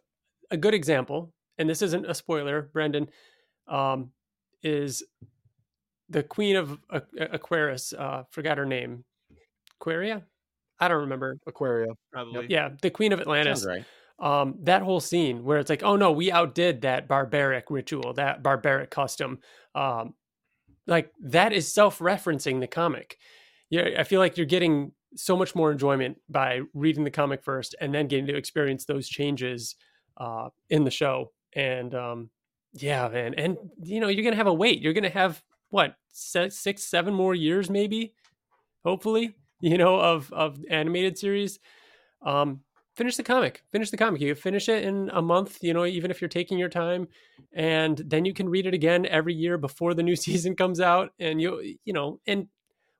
A 0.51 0.57
good 0.57 0.75
example, 0.75 1.33
and 1.59 1.69
this 1.69 1.83
isn't 1.83 2.05
a 2.07 2.15
spoiler, 2.15 2.71
Brendan, 2.73 3.09
um, 3.67 4.13
is 4.63 5.03
the 6.09 6.23
Queen 6.23 6.57
of 6.57 6.79
Aqu- 6.93 7.35
Aquarius. 7.35 7.93
Uh, 7.93 8.25
forgot 8.31 8.59
her 8.59 8.67
name. 8.67 9.05
Aquaria. 9.81 10.23
I 10.81 10.89
don't 10.89 11.01
remember. 11.01 11.39
Aquaria. 11.47 11.89
Probably. 12.13 12.47
Yeah, 12.49 12.71
the 12.81 12.91
Queen 12.91 13.13
of 13.13 13.21
Atlantis. 13.21 13.67
Right. 13.67 13.85
um, 14.19 14.57
that 14.63 14.83
whole 14.83 15.01
scene 15.01 15.45
where 15.45 15.59
it's 15.59 15.71
like, 15.71 15.83
oh 15.83 15.97
no, 15.97 16.13
we 16.13 16.31
outdid 16.33 16.83
that 16.83 17.09
barbaric 17.09 17.71
ritual, 17.71 18.15
that 18.15 18.43
barbaric 18.43 18.91
custom. 18.91 19.39
Um, 19.75 20.15
like 20.87 21.13
that 21.21 21.53
is 21.53 21.73
self-referencing 21.73 22.61
the 22.61 22.67
comic. 22.67 23.19
Yeah, 23.71 23.91
I 23.99 24.05
feel 24.05 24.21
like 24.21 24.37
you're 24.37 24.47
getting 24.47 24.93
so 25.15 25.37
much 25.37 25.55
more 25.55 25.71
enjoyment 25.71 26.17
by 26.29 26.63
reading 26.75 27.05
the 27.05 27.11
comic 27.11 27.43
first 27.43 27.75
and 27.81 27.95
then 27.95 28.09
getting 28.09 28.27
to 28.27 28.37
experience 28.37 28.85
those 28.85 29.09
changes 29.09 29.77
uh, 30.17 30.49
in 30.71 30.85
the 30.85 30.91
show. 30.91 31.33
And 31.55 31.95
um, 31.95 32.31
yeah, 32.73 33.09
man, 33.09 33.35
and 33.35 33.57
you 33.83 34.01
know 34.01 34.09
you're 34.09 34.25
gonna 34.25 34.37
have 34.37 34.47
a 34.47 34.53
wait. 34.53 34.81
You're 34.81 34.93
gonna 34.95 35.09
have 35.11 35.43
what 35.71 35.95
six, 36.13 36.85
seven 36.85 37.15
more 37.15 37.35
years, 37.35 37.71
maybe, 37.71 38.15
hopefully, 38.85 39.35
you 39.61 39.79
know, 39.79 40.01
of 40.01 40.33
of 40.33 40.59
animated 40.71 41.19
series. 41.19 41.59
Um, 42.23 42.61
finish 42.99 43.17
the 43.17 43.23
comic 43.23 43.63
finish 43.71 43.91
the 43.91 43.97
comic. 43.97 44.21
You 44.21 44.35
finish 44.35 44.69
it 44.69 44.83
in 44.83 45.09
a 45.15 45.23
month 45.23 45.63
you 45.63 45.73
know 45.73 45.87
even 45.87 46.11
if 46.11 46.21
you're 46.21 46.29
taking 46.29 46.59
your 46.59 46.69
time 46.69 47.07
and 47.53 47.97
then 48.05 48.25
you 48.25 48.35
can 48.35 48.49
read 48.49 48.67
it 48.67 48.75
again 48.75 49.07
every 49.07 49.33
year 49.33 49.57
before 49.57 49.95
the 49.95 50.03
new 50.03 50.17
season 50.27 50.57
comes 50.57 50.81
out 50.81 51.13
and 51.21 51.41
you 51.41 51.77
you 51.85 51.93
know 51.93 52.19
and 52.27 52.49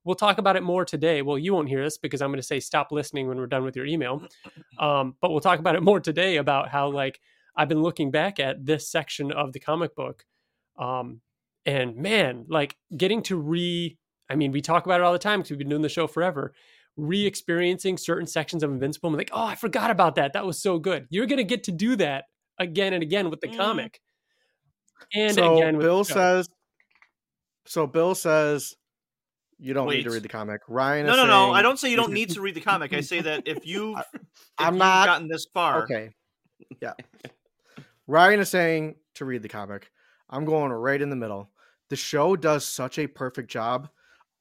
we'll 0.05 0.15
talk 0.15 0.39
about 0.39 0.55
it 0.55 0.63
more 0.63 0.85
today. 0.85 1.21
Well 1.21 1.37
you 1.37 1.53
won't 1.53 1.69
hear 1.69 1.83
this 1.83 1.99
because 1.99 2.23
i'm 2.23 2.31
going 2.31 2.39
to 2.39 2.47
say 2.47 2.61
stop 2.61 2.93
listening 2.93 3.27
when 3.27 3.39
we're 3.39 3.49
done 3.49 3.65
with 3.65 3.77
your 3.77 3.87
email. 3.87 4.23
Um, 4.79 5.17
but 5.21 5.33
we'll 5.33 5.41
talk 5.41 5.59
about 5.59 5.75
it 5.75 5.83
more 5.83 5.99
today 5.99 6.37
about 6.37 6.69
how 6.69 6.89
like 6.89 7.19
i've 7.57 7.69
been 7.69 7.83
looking 7.83 8.13
back 8.13 8.39
at 8.39 8.65
this 8.65 8.89
section 8.89 9.33
of 9.33 9.53
the 9.53 9.59
comic 9.59 9.97
book 9.97 10.25
um, 10.79 11.21
and 11.69 11.97
man 11.97 12.47
like 12.49 12.75
getting 12.97 13.23
to 13.23 13.37
re 13.37 13.97
i 14.31 14.35
mean 14.35 14.51
we 14.53 14.61
talk 14.63 14.87
about 14.87 15.01
it 15.01 15.05
all 15.05 15.13
the 15.13 15.19
time 15.19 15.41
because 15.41 15.51
we've 15.51 15.59
been 15.59 15.69
doing 15.69 15.83
the 15.83 15.89
show 15.89 16.07
forever 16.07 16.53
re-experiencing 16.97 17.97
certain 17.97 18.27
sections 18.27 18.65
of 18.65 18.73
Invincible. 18.73 19.09
I'm 19.09 19.15
like, 19.17 19.31
oh, 19.33 19.45
I 19.45 19.55
forgot 19.55 19.93
about 19.93 20.17
that. 20.17 20.33
That 20.33 20.45
was 20.45 20.61
so 20.61 20.81
good. 20.81 21.07
You're 21.11 21.27
gonna 21.27 21.45
get 21.45 21.63
to 21.65 21.71
do 21.73 21.95
that 21.95 22.25
again 22.59 22.93
and 22.93 23.05
again 23.05 23.31
with 23.31 23.41
the 23.41 23.47
Mm. 23.47 23.57
comic, 23.57 24.01
and 25.15 25.33
so 25.33 25.59
again 25.59 25.77
with 25.77 25.87
Bill 25.87 25.99
the 26.03 26.13
says. 26.13 26.49
So 27.67 27.87
Bill 27.87 28.17
says, 28.17 28.75
you 29.61 29.75
don't 29.75 29.89
need 29.91 30.03
to 30.05 30.11
read 30.11 30.25
the 30.25 30.29
comic. 30.29 30.63
Ryan. 30.67 31.07
No, 31.07 31.13
is 31.13 31.19
no, 31.19 31.27
no. 31.27 31.45
saying- 31.45 31.55
I 31.55 31.63
don't 31.63 31.79
say 31.79 31.89
you 31.89 31.97
don't 31.97 32.13
need 32.21 32.31
to 32.31 32.41
read 32.41 32.57
the 32.57 32.61
comic. 32.63 32.93
I 32.93 33.01
say 33.01 33.21
that 33.21 33.45
if 33.47 33.65
you 33.65 33.97
if 33.97 34.05
I'm 34.59 34.75
you've 34.75 34.79
not- 34.81 35.07
gotten 35.07 35.29
this 35.29 35.47
far, 35.55 35.85
Okay. 35.85 36.11
Yeah. 36.83 36.95
Ryan 38.09 38.41
is 38.41 38.49
saying 38.49 38.97
to 39.15 39.25
read 39.25 39.43
the 39.43 39.49
comic. 39.49 39.91
I'm 40.29 40.45
going 40.45 40.73
right 40.73 41.01
in 41.01 41.11
the 41.11 41.17
middle. 41.17 41.51
The 41.91 41.97
show 41.97 42.37
does 42.37 42.65
such 42.67 42.99
a 42.99 43.07
perfect 43.07 43.51
job. 43.51 43.89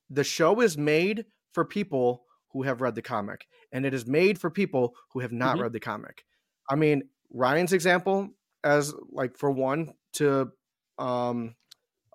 The 0.10 0.24
show 0.24 0.62
is 0.62 0.78
made 0.78 1.26
for 1.54 1.66
people 1.66 2.26
who 2.52 2.64
have 2.64 2.82
read 2.82 2.96
the 2.96 3.02
comic, 3.02 3.48
and 3.72 3.86
it 3.86 3.94
is 3.94 4.06
made 4.08 4.40
for 4.40 4.50
people 4.50 4.96
who 5.12 5.20
have 5.20 5.32
not 5.32 5.58
Mhm. 5.58 5.62
read 5.62 5.74
the 5.74 5.80
comic. 5.80 6.26
I 6.70 6.76
mean, 6.76 7.10
Ryan's 7.30 7.74
example, 7.74 8.30
as 8.64 8.94
like 9.12 9.38
for 9.38 9.52
one, 9.52 9.94
to 10.14 10.52
um 10.98 11.56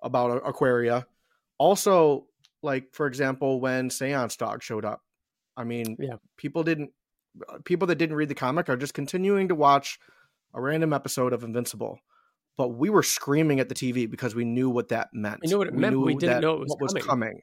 about 0.01 0.41
Aquaria. 0.45 1.07
Also, 1.57 2.27
like 2.61 2.93
for 2.93 3.07
example, 3.07 3.61
when 3.61 3.89
Seance 3.89 4.35
Dog 4.37 4.61
showed 4.63 4.85
up. 4.85 5.01
I 5.55 5.63
mean, 5.63 5.95
Yeah. 5.99 6.17
people 6.37 6.63
didn't 6.63 6.93
uh, 7.49 7.59
people 7.65 7.87
that 7.87 7.95
didn't 7.95 8.15
read 8.15 8.29
the 8.29 8.35
comic 8.35 8.69
are 8.69 8.77
just 8.77 8.93
continuing 8.93 9.47
to 9.47 9.55
watch 9.55 9.97
a 10.53 10.61
random 10.61 10.93
episode 10.93 11.33
of 11.33 11.43
Invincible. 11.43 11.99
But 12.57 12.69
we 12.69 12.89
were 12.89 13.03
screaming 13.03 13.59
at 13.59 13.69
the 13.69 13.75
TV 13.75 14.09
because 14.09 14.35
we 14.35 14.45
knew 14.45 14.69
what 14.69 14.89
that 14.89 15.09
meant. 15.13 15.41
We 15.41 15.49
knew 15.49 15.57
what 15.57 15.67
it 15.67 15.73
meant, 15.73 15.99
we 15.99 16.15
didn't 16.15 16.41
know 16.41 16.53
it 16.53 16.59
was 16.59 16.69
what 16.69 16.81
was 16.81 16.93
coming. 16.93 17.07
coming. 17.07 17.41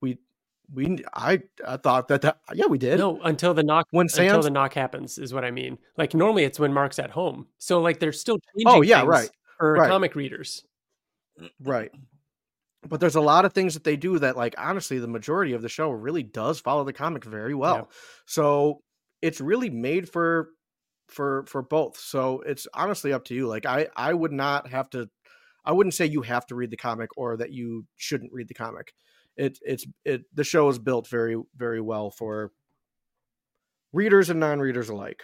We 0.00 0.18
we 0.72 1.04
I 1.12 1.42
I 1.66 1.76
thought 1.76 2.08
that 2.08 2.22
that 2.22 2.38
yeah 2.54 2.66
we 2.66 2.78
did. 2.78 2.98
No, 2.98 3.20
until 3.22 3.52
the 3.52 3.62
knock 3.62 3.86
When 3.90 4.06
until 4.06 4.40
the 4.40 4.50
knock 4.50 4.72
happens 4.72 5.18
is 5.18 5.34
what 5.34 5.44
I 5.44 5.50
mean. 5.50 5.78
Like 5.98 6.14
normally 6.14 6.44
it's 6.44 6.58
when 6.58 6.72
Mark's 6.72 6.98
at 6.98 7.10
home, 7.10 7.46
so 7.58 7.80
like 7.80 8.00
they're 8.00 8.12
still 8.12 8.38
changing. 8.56 8.78
Oh, 8.78 8.82
yeah, 8.82 9.02
right, 9.04 9.28
For 9.58 9.74
right. 9.74 9.88
comic 9.90 10.14
readers, 10.14 10.64
Right. 11.62 11.90
But 12.86 13.00
there's 13.00 13.14
a 13.14 13.20
lot 13.20 13.44
of 13.44 13.52
things 13.52 13.74
that 13.74 13.84
they 13.84 13.96
do 13.96 14.18
that, 14.18 14.36
like, 14.36 14.54
honestly, 14.58 14.98
the 14.98 15.08
majority 15.08 15.54
of 15.54 15.62
the 15.62 15.68
show 15.68 15.90
really 15.90 16.22
does 16.22 16.60
follow 16.60 16.84
the 16.84 16.92
comic 16.92 17.24
very 17.24 17.54
well. 17.54 17.88
So 18.26 18.82
it's 19.22 19.40
really 19.40 19.70
made 19.70 20.08
for 20.08 20.50
for 21.08 21.44
for 21.46 21.62
both. 21.62 21.98
So 21.98 22.40
it's 22.40 22.66
honestly 22.74 23.12
up 23.12 23.24
to 23.26 23.34
you. 23.34 23.46
Like 23.48 23.66
I 23.66 23.88
I 23.96 24.14
would 24.14 24.32
not 24.32 24.68
have 24.68 24.90
to 24.90 25.10
I 25.64 25.72
wouldn't 25.72 25.94
say 25.94 26.06
you 26.06 26.22
have 26.22 26.46
to 26.46 26.54
read 26.54 26.70
the 26.70 26.76
comic 26.76 27.10
or 27.16 27.36
that 27.36 27.52
you 27.52 27.86
shouldn't 27.96 28.32
read 28.32 28.48
the 28.48 28.54
comic. 28.54 28.94
It 29.36 29.58
it's 29.62 29.86
it 30.04 30.24
the 30.34 30.44
show 30.44 30.68
is 30.68 30.78
built 30.78 31.08
very 31.08 31.40
very 31.56 31.80
well 31.80 32.10
for 32.10 32.52
readers 33.92 34.30
and 34.30 34.40
non-readers 34.40 34.88
alike. 34.88 35.22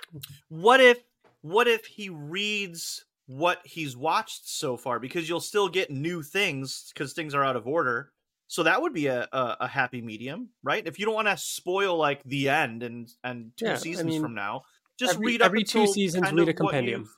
what 0.48 0.80
if 0.80 1.02
what 1.42 1.66
if 1.66 1.86
he 1.86 2.08
reads 2.08 3.04
what 3.26 3.60
he's 3.64 3.96
watched 3.96 4.48
so 4.48 4.76
far? 4.76 4.98
Because 4.98 5.28
you'll 5.28 5.40
still 5.40 5.68
get 5.68 5.90
new 5.90 6.22
things 6.22 6.90
because 6.92 7.12
things 7.12 7.34
are 7.34 7.44
out 7.44 7.56
of 7.56 7.66
order. 7.66 8.12
So 8.48 8.64
that 8.64 8.82
would 8.82 8.92
be 8.92 9.06
a, 9.06 9.28
a, 9.32 9.56
a 9.60 9.68
happy 9.68 10.02
medium, 10.02 10.50
right? 10.64 10.84
If 10.84 10.98
you 10.98 11.06
don't 11.06 11.14
want 11.14 11.28
to 11.28 11.36
spoil 11.36 11.96
like 11.96 12.22
the 12.24 12.48
end 12.48 12.82
and 12.82 13.08
and 13.22 13.52
two 13.56 13.66
Yeah, 13.66 13.74
I 13.74 13.76
seasons 13.76 14.02
mean, 14.02 14.20
from 14.20 14.34
now, 14.34 14.62
just 15.00 15.14
every- 15.14 15.26
read 15.26 15.42
up 15.42 15.46
every 15.46 15.64
two 15.64 15.86
seasons, 15.86 16.24
kind 16.24 16.38
read 16.38 16.48
a 16.48 16.54
compendium. 16.54 17.10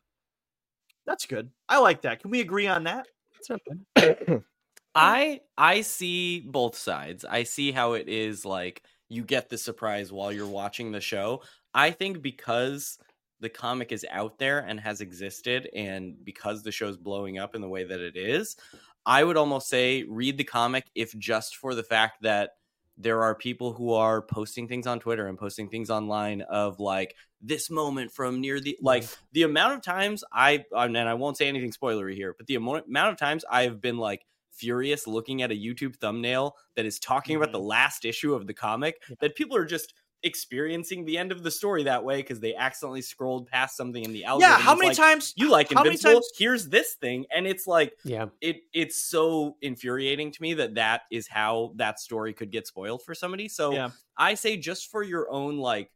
That's 1.05 1.27
good. 1.27 1.51
I 1.69 1.79
like 1.81 2.03
that. 2.03 2.21
Can 2.21 2.31
we 2.31 2.41
agree 2.41 2.69
on 2.69 2.85
that? 2.85 3.09
it's. 3.41 3.51
I 4.95 5.41
I 5.57 5.81
see 5.81 6.41
both 6.41 6.77
sides. 6.77 7.25
I 7.25 7.43
see 7.45 7.73
how 7.73 7.95
it 7.95 8.09
is 8.09 8.45
like 8.45 8.83
you 9.09 9.25
get 9.25 9.49
the 9.49 9.59
surprise 9.59 10.13
while 10.13 10.33
you're 10.33 10.47
watching 10.47 10.93
the 10.93 11.01
show. 11.01 11.43
I 11.75 11.91
think 11.91 12.23
because 12.23 12.99
the 13.41 13.49
comic 13.49 13.91
is 13.91 14.07
out 14.11 14.39
there 14.39 14.61
and 14.61 14.79
has 14.79 15.01
existed 15.01 15.69
and 15.75 16.15
because 16.25 16.63
the 16.63 16.71
show's 16.71 16.97
blowing 16.97 17.39
up 17.39 17.55
in 17.55 17.61
the 17.61 17.69
way 17.69 17.85
that 17.85 18.01
it 18.01 18.17
is, 18.17 18.57
I 19.05 19.25
would 19.25 19.37
almost 19.37 19.69
say 19.69 20.05
read 20.05 20.37
the 20.39 20.45
comic 20.45 20.85
if 20.95 21.19
just 21.19 21.57
for 21.57 21.75
the 21.75 21.83
fact 21.83 22.23
that 22.23 22.51
there 22.99 23.23
are 23.23 23.35
people 23.35 23.73
who 23.73 23.93
are 23.95 24.23
posting 24.23 24.69
things 24.69 24.87
on 24.87 25.01
Twitter 25.01 25.27
and 25.27 25.39
posting 25.39 25.69
things 25.69 25.91
online 25.91 26.43
of 26.43 26.79
like 26.79 27.17
this 27.43 27.71
moment 27.71 28.13
from 28.13 28.41
near 28.41 28.61
the 28.61 28.79
like 28.81 29.05
the 29.33 29.43
amount 29.43 29.75
of 29.75 29.83
times 29.83 30.25
I 30.33 30.65
and 30.73 30.97
I 30.97 31.15
won't 31.15 31.37
say 31.37 31.49
anything 31.49 31.73
spoilery 31.73 32.15
here, 32.15 32.35
but 32.37 32.47
the 32.47 32.57
amo- 32.57 32.85
amount 32.87 33.11
of 33.11 33.19
times 33.19 33.45
I've 33.51 33.81
been 33.81 33.99
like 33.99 34.25
furious 34.53 35.07
looking 35.07 35.43
at 35.43 35.51
a 35.51 35.55
YouTube 35.55 35.97
thumbnail 35.97 36.57
that 36.77 36.85
is 36.87 36.99
talking 36.99 37.37
about 37.37 37.53
the 37.53 37.59
mm-hmm. 37.59 37.69
last 37.69 38.05
issue 38.05 38.35
of 38.35 38.47
the 38.47 38.55
comic 38.55 39.03
Yeah. 39.09 39.17
that 39.21 39.35
people 39.35 39.57
are 39.57 39.65
just 39.65 39.95
experiencing 40.23 41.05
the 41.05 41.19
end 41.19 41.33
of 41.33 41.43
the 41.43 41.51
story 41.51 41.83
that 41.85 42.05
way 42.05 42.19
because 42.19 42.39
they 42.39 42.55
accidentally 42.55 43.03
scrolled 43.03 43.49
past 43.49 43.77
something 43.77 44.05
in 44.05 44.13
the 44.13 44.25
algorithm. 44.25 44.57
yeah. 44.59 44.63
How 44.65 44.75
many 44.75 44.89
like, 44.89 44.97
times? 44.97 45.33
you 45.37 45.51
like 45.51 45.73
how 45.73 45.83
many 45.83 45.97
times- 45.97 46.31
Here's 46.39 46.69
this 46.69 46.95
thing, 46.95 47.27
and 47.35 47.47
it's 47.47 47.67
like 47.67 47.95
Yeah, 48.05 48.27
it 48.41 48.59
it's 48.73 49.03
so 49.03 49.57
infuriating 49.61 50.31
to 50.31 50.43
me 50.43 50.55
that 50.55 50.77
that 50.77 51.03
is 51.11 51.27
how 51.27 51.73
that 51.77 51.99
story 51.99 52.35
could 52.35 52.53
get 52.53 52.67
spoiled 52.67 53.03
for 53.03 53.15
somebody. 53.15 53.49
So 53.49 53.73
Yeah. 53.73 53.91
I 54.17 54.35
say 54.35 54.57
just 54.57 54.91
for 54.91 55.03
your 55.03 55.29
own 55.31 55.59
like 55.59 55.91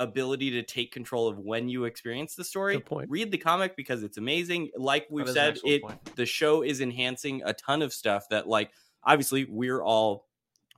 ability 0.00 0.50
to 0.50 0.62
take 0.62 0.92
control 0.92 1.28
of 1.28 1.38
when 1.38 1.68
you 1.68 1.84
experience 1.84 2.34
the 2.34 2.42
story, 2.44 2.74
Good 2.74 2.86
point. 2.86 3.10
read 3.10 3.30
the 3.30 3.38
comic 3.38 3.76
because 3.76 4.02
it's 4.02 4.18
amazing. 4.18 4.70
Like 4.76 5.06
we've 5.10 5.26
That 5.26 5.30
is 5.30 5.36
an 5.36 5.54
said, 5.66 5.70
it 5.70 5.82
point. 5.82 6.16
the 6.16 6.26
show 6.26 6.62
is 6.62 6.80
enhancing 6.80 7.42
a 7.44 7.52
ton 7.52 7.82
of 7.82 7.92
stuff 7.92 8.24
that 8.30 8.48
like 8.48 8.72
obviously 9.04 9.44
we're 9.48 9.82
all 9.82 10.26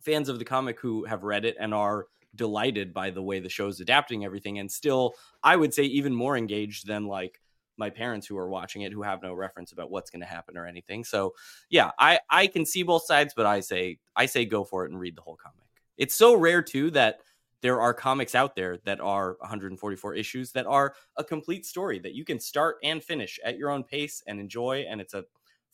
fans 0.01 0.29
of 0.29 0.39
the 0.39 0.45
comic 0.45 0.79
who 0.81 1.05
have 1.05 1.23
read 1.23 1.45
it 1.45 1.57
and 1.59 1.73
are 1.73 2.07
delighted 2.35 2.93
by 2.93 3.11
the 3.11 3.23
way 3.23 3.41
the 3.41 3.49
show's 3.49 3.81
adapting 3.81 4.25
everything 4.25 4.59
and 4.59 4.71
still 4.71 5.15
I 5.43 5.55
would 5.57 5.73
say 5.75 5.85
even 5.85 6.15
more 6.15 6.37
engaged 6.37 6.87
than 6.87 7.07
like 7.07 7.39
my 7.79 7.91
parents 7.91 8.27
who 8.27 8.37
are 8.37 8.49
watching 8.49 8.83
it 8.83 8.93
who 8.93 9.03
have 9.03 9.23
no 9.23 9.35
reference 9.35 9.73
about 9.73 9.91
what's 9.91 10.11
going 10.11 10.21
to 10.21 10.27
happen 10.27 10.57
or 10.59 10.67
anything. 10.67 11.05
So, 11.05 11.33
yeah, 11.71 11.91
I 11.99 12.21
I 12.29 12.47
can 12.47 12.67
see 12.67 12.83
both 12.83 13.05
sides, 13.07 13.33
but 13.37 13.47
I 13.47 13.61
say 13.61 13.99
I 14.15 14.27
say 14.27 14.45
go 14.45 14.63
for 14.65 14.85
it 14.85 14.91
and 14.91 15.01
read 15.01 15.17
the 15.17 15.23
whole 15.23 15.37
comic. 15.37 15.59
It's 15.97 16.15
so 16.15 16.35
rare 16.35 16.63
too 16.63 16.91
that 16.93 17.21
there 17.63 17.81
are 17.81 17.95
comics 17.95 18.35
out 18.35 18.55
there 18.57 18.79
that 18.85 19.01
are 19.01 19.37
144 19.41 20.15
issues 20.15 20.53
that 20.53 20.67
are 20.67 20.95
a 21.17 21.25
complete 21.25 21.65
story 21.65 21.99
that 22.01 22.15
you 22.15 22.25
can 22.25 22.39
start 22.39 22.77
and 22.83 23.03
finish 23.03 23.39
at 23.45 23.57
your 23.57 23.71
own 23.71 23.83
pace 23.85 24.23
and 24.27 24.39
enjoy 24.41 24.85
and 24.89 25.01
it's 25.01 25.15
a 25.15 25.25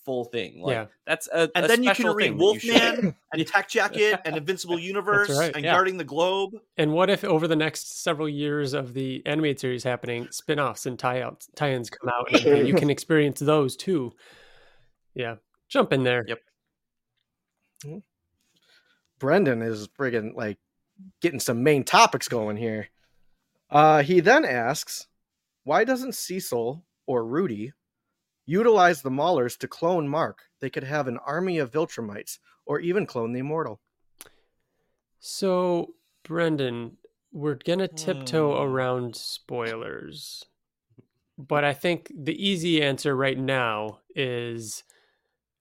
full 0.04 0.24
thing. 0.24 0.62
Like 0.62 0.72
Yeah. 0.74 0.86
that's 1.06 1.28
a 1.28 1.50
And 1.54 1.64
a 1.64 1.68
then 1.68 1.82
you 1.82 1.92
can 1.92 2.06
read 2.14 2.28
thing 2.28 2.38
that 2.38 2.54
you 2.54 2.60
should- 2.60 2.80
Wolfman 3.02 3.16
and 3.32 3.46
Tech 3.46 3.68
Jacket 3.68 4.20
and 4.24 4.36
Invincible 4.36 4.78
Universe 4.92 5.28
right, 5.36 5.54
and 5.54 5.64
yeah. 5.64 5.72
Guarding 5.72 5.98
the 5.98 6.04
Globe. 6.04 6.54
And 6.78 6.92
what 6.94 7.10
if 7.10 7.24
over 7.24 7.46
the 7.48 7.56
next 7.56 8.02
several 8.02 8.28
years 8.28 8.72
of 8.74 8.94
the 8.94 9.22
animated 9.26 9.60
series 9.60 9.84
happening, 9.84 10.28
spin-offs 10.30 10.86
and 10.86 10.98
tie-outs, 10.98 11.50
tie-ins 11.56 11.90
come 11.90 12.08
out, 12.08 12.28
and 12.28 12.36
everything, 12.36 12.66
you 12.66 12.74
can 12.74 12.88
experience 12.96 13.40
those 13.40 13.76
too. 13.76 14.12
Yeah, 15.14 15.36
Jump 15.68 15.92
in 15.92 16.04
there. 16.04 16.24
Yep. 17.84 18.00
Brendan 19.18 19.62
is 19.62 19.88
friggin' 19.88 20.34
like 20.34 20.58
getting 21.20 21.40
some 21.40 21.62
main 21.62 21.84
topics 21.84 22.28
going 22.28 22.56
here. 22.56 22.88
Uh, 23.70 24.02
he 24.02 24.20
then 24.20 24.44
asks, 24.44 25.06
why 25.64 25.84
doesn't 25.84 26.14
Cecil 26.14 26.84
or 27.06 27.26
Rudy 27.26 27.72
utilize 28.46 29.02
the 29.02 29.10
Maulers 29.10 29.58
to 29.58 29.68
clone 29.68 30.08
Mark? 30.08 30.44
They 30.60 30.70
could 30.70 30.84
have 30.84 31.06
an 31.06 31.18
army 31.18 31.58
of 31.58 31.70
Viltrumites 31.70 32.38
or 32.64 32.80
even 32.80 33.06
clone 33.06 33.32
the 33.32 33.40
Immortal. 33.40 33.80
So, 35.20 35.94
Brendan, 36.22 36.96
we're 37.32 37.56
gonna 37.56 37.88
tiptoe 37.88 38.56
Hmm. 38.56 38.62
around 38.70 39.16
spoilers, 39.16 40.44
but 41.36 41.64
I 41.64 41.74
think 41.74 42.10
the 42.14 42.34
easy 42.34 42.82
answer 42.82 43.14
right 43.14 43.38
now 43.38 44.00
is, 44.14 44.84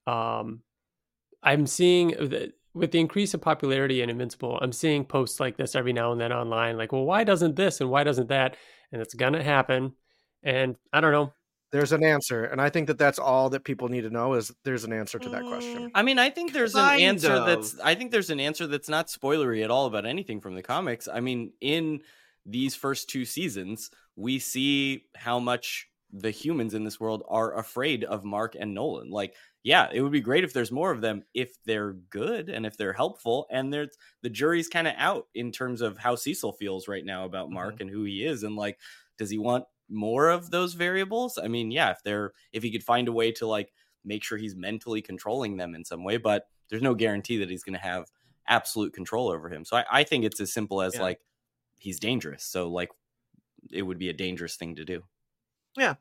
um, 0.05 0.63
I'm 1.43 1.67
seeing 1.67 2.09
that 2.09 2.53
with 2.77 2.91
the 2.91 2.99
increase 2.99 3.33
of 3.33 3.41
popularity 3.41 4.01
in 4.01 4.09
Invincible, 4.09 4.57
I'm 4.61 4.71
seeing 4.71 5.05
posts 5.05 5.39
like 5.39 5.57
this 5.57 5.75
every 5.75 5.93
now 5.93 6.11
and 6.11 6.21
then 6.21 6.31
online, 6.31 6.77
like, 6.77 6.91
well, 6.91 7.05
why 7.05 7.23
doesn't 7.23 7.55
this 7.55 7.81
and 7.81 7.89
why 7.89 8.03
doesn't 8.03 8.29
that? 8.29 8.55
And 8.91 9.01
it's 9.01 9.13
gonna 9.13 9.43
happen. 9.43 9.93
And 10.43 10.75
I 10.93 11.01
don't 11.01 11.11
know. 11.11 11.33
There's 11.69 11.91
an 11.91 12.03
answer, 12.03 12.45
and 12.45 12.61
I 12.61 12.69
think 12.69 12.87
that 12.87 12.97
that's 12.97 13.19
all 13.19 13.49
that 13.49 13.65
people 13.65 13.89
need 13.89 14.01
to 14.01 14.09
know 14.09 14.35
is 14.35 14.53
there's 14.63 14.85
an 14.85 14.93
answer 14.93 15.19
to 15.19 15.27
that 15.29 15.43
question. 15.43 15.87
Mm, 15.87 15.91
I 15.93 16.01
mean, 16.01 16.17
I 16.17 16.29
think 16.29 16.53
there's 16.53 16.75
an 16.75 17.01
answer 17.01 17.33
of. 17.33 17.45
that's 17.45 17.77
I 17.81 17.93
think 17.93 18.11
there's 18.11 18.29
an 18.29 18.39
answer 18.39 18.67
that's 18.67 18.87
not 18.87 19.07
spoilery 19.07 19.65
at 19.65 19.69
all 19.69 19.85
about 19.85 20.05
anything 20.05 20.39
from 20.39 20.55
the 20.55 20.63
comics. 20.63 21.09
I 21.09 21.19
mean, 21.19 21.51
in 21.59 22.03
these 22.45 22.73
first 22.73 23.09
two 23.09 23.25
seasons, 23.25 23.91
we 24.15 24.39
see 24.39 25.03
how 25.13 25.39
much 25.39 25.89
the 26.13 26.31
humans 26.31 26.73
in 26.73 26.85
this 26.85 27.01
world 27.01 27.23
are 27.27 27.57
afraid 27.57 28.05
of 28.05 28.23
Mark 28.23 28.55
and 28.57 28.73
Nolan. 28.73 29.09
Like, 29.09 29.35
yeah, 29.67 29.89
it 29.91 29.99
would 29.99 30.13
be 30.13 30.21
great 30.21 30.45
if 30.45 30.53
there's 30.53 30.71
more 30.71 30.91
of 30.91 31.01
them 31.01 31.23
if 31.33 31.61
they're 31.65 31.91
good 31.91 32.47
and 32.47 32.65
if 32.65 32.77
they're 32.77 32.93
helpful. 32.93 33.47
And 33.51 33.73
there's 33.73 33.97
the 34.21 34.29
jury's 34.29 34.69
kind 34.69 34.87
of 34.87 34.93
out 34.95 35.27
in 35.35 35.51
terms 35.51 35.81
of 35.81 35.97
how 35.97 36.15
Cecil 36.15 36.53
feels 36.53 36.87
right 36.87 37.03
now 37.03 37.25
about 37.25 37.47
mm-hmm. 37.47 37.55
Mark 37.55 37.81
and 37.81 37.89
who 37.89 38.05
he 38.05 38.23
is, 38.23 38.43
and 38.43 38.55
like, 38.55 38.79
does 39.17 39.29
he 39.29 39.37
want 39.37 39.65
more 39.89 40.29
of 40.29 40.51
those 40.51 40.73
variables? 40.73 41.37
I 41.37 41.49
mean, 41.49 41.69
yeah, 41.69 41.91
if 41.91 42.01
they're 42.01 42.31
if 42.53 42.63
he 42.63 42.71
could 42.71 42.81
find 42.81 43.09
a 43.09 43.11
way 43.11 43.33
to 43.33 43.45
like 43.45 43.73
make 44.05 44.23
sure 44.23 44.37
he's 44.37 44.55
mentally 44.55 45.01
controlling 45.01 45.57
them 45.57 45.75
in 45.75 45.83
some 45.83 46.05
way, 46.05 46.15
but 46.15 46.47
there's 46.69 46.81
no 46.81 46.95
guarantee 46.95 47.39
that 47.39 47.49
he's 47.49 47.63
going 47.63 47.73
to 47.73 47.79
have 47.79 48.05
absolute 48.47 48.93
control 48.93 49.27
over 49.27 49.49
him. 49.49 49.65
So 49.65 49.75
I, 49.75 49.85
I 49.91 50.03
think 50.05 50.23
it's 50.23 50.39
as 50.39 50.53
simple 50.53 50.81
as 50.81 50.95
Yeah. 50.95 51.01
like 51.01 51.19
he's 51.77 51.99
dangerous. 51.99 52.45
So 52.45 52.69
like 52.69 52.91
it 53.69 53.81
would 53.81 53.99
be 53.99 54.07
a 54.07 54.13
dangerous 54.13 54.55
thing 54.55 54.75
to 54.75 54.85
do. 54.85 55.03
Yeah. 55.75 55.95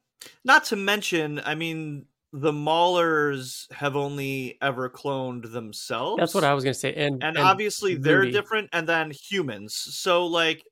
Not 0.45 0.67
to 0.67 0.77
mention, 0.77 1.41
I 1.45 1.57
mean, 1.57 2.07
the 2.37 2.53
Maulers 2.53 3.71
have 3.73 3.97
only 3.97 4.59
ever 4.61 4.91
cloned 4.91 5.51
themselves. 5.53 6.21
That's 6.21 6.35
what 6.35 6.45
I 6.45 6.53
was 6.53 6.65
gonna 6.65 6.75
say. 6.75 6.93
And 6.93 7.25
And, 7.25 7.39
obviously, 7.39 7.95
they're 7.95 8.31
different, 8.31 8.69
and 8.75 8.87
then 8.87 9.11
humans. 9.11 9.75
So, 9.75 10.27
like, 10.27 10.63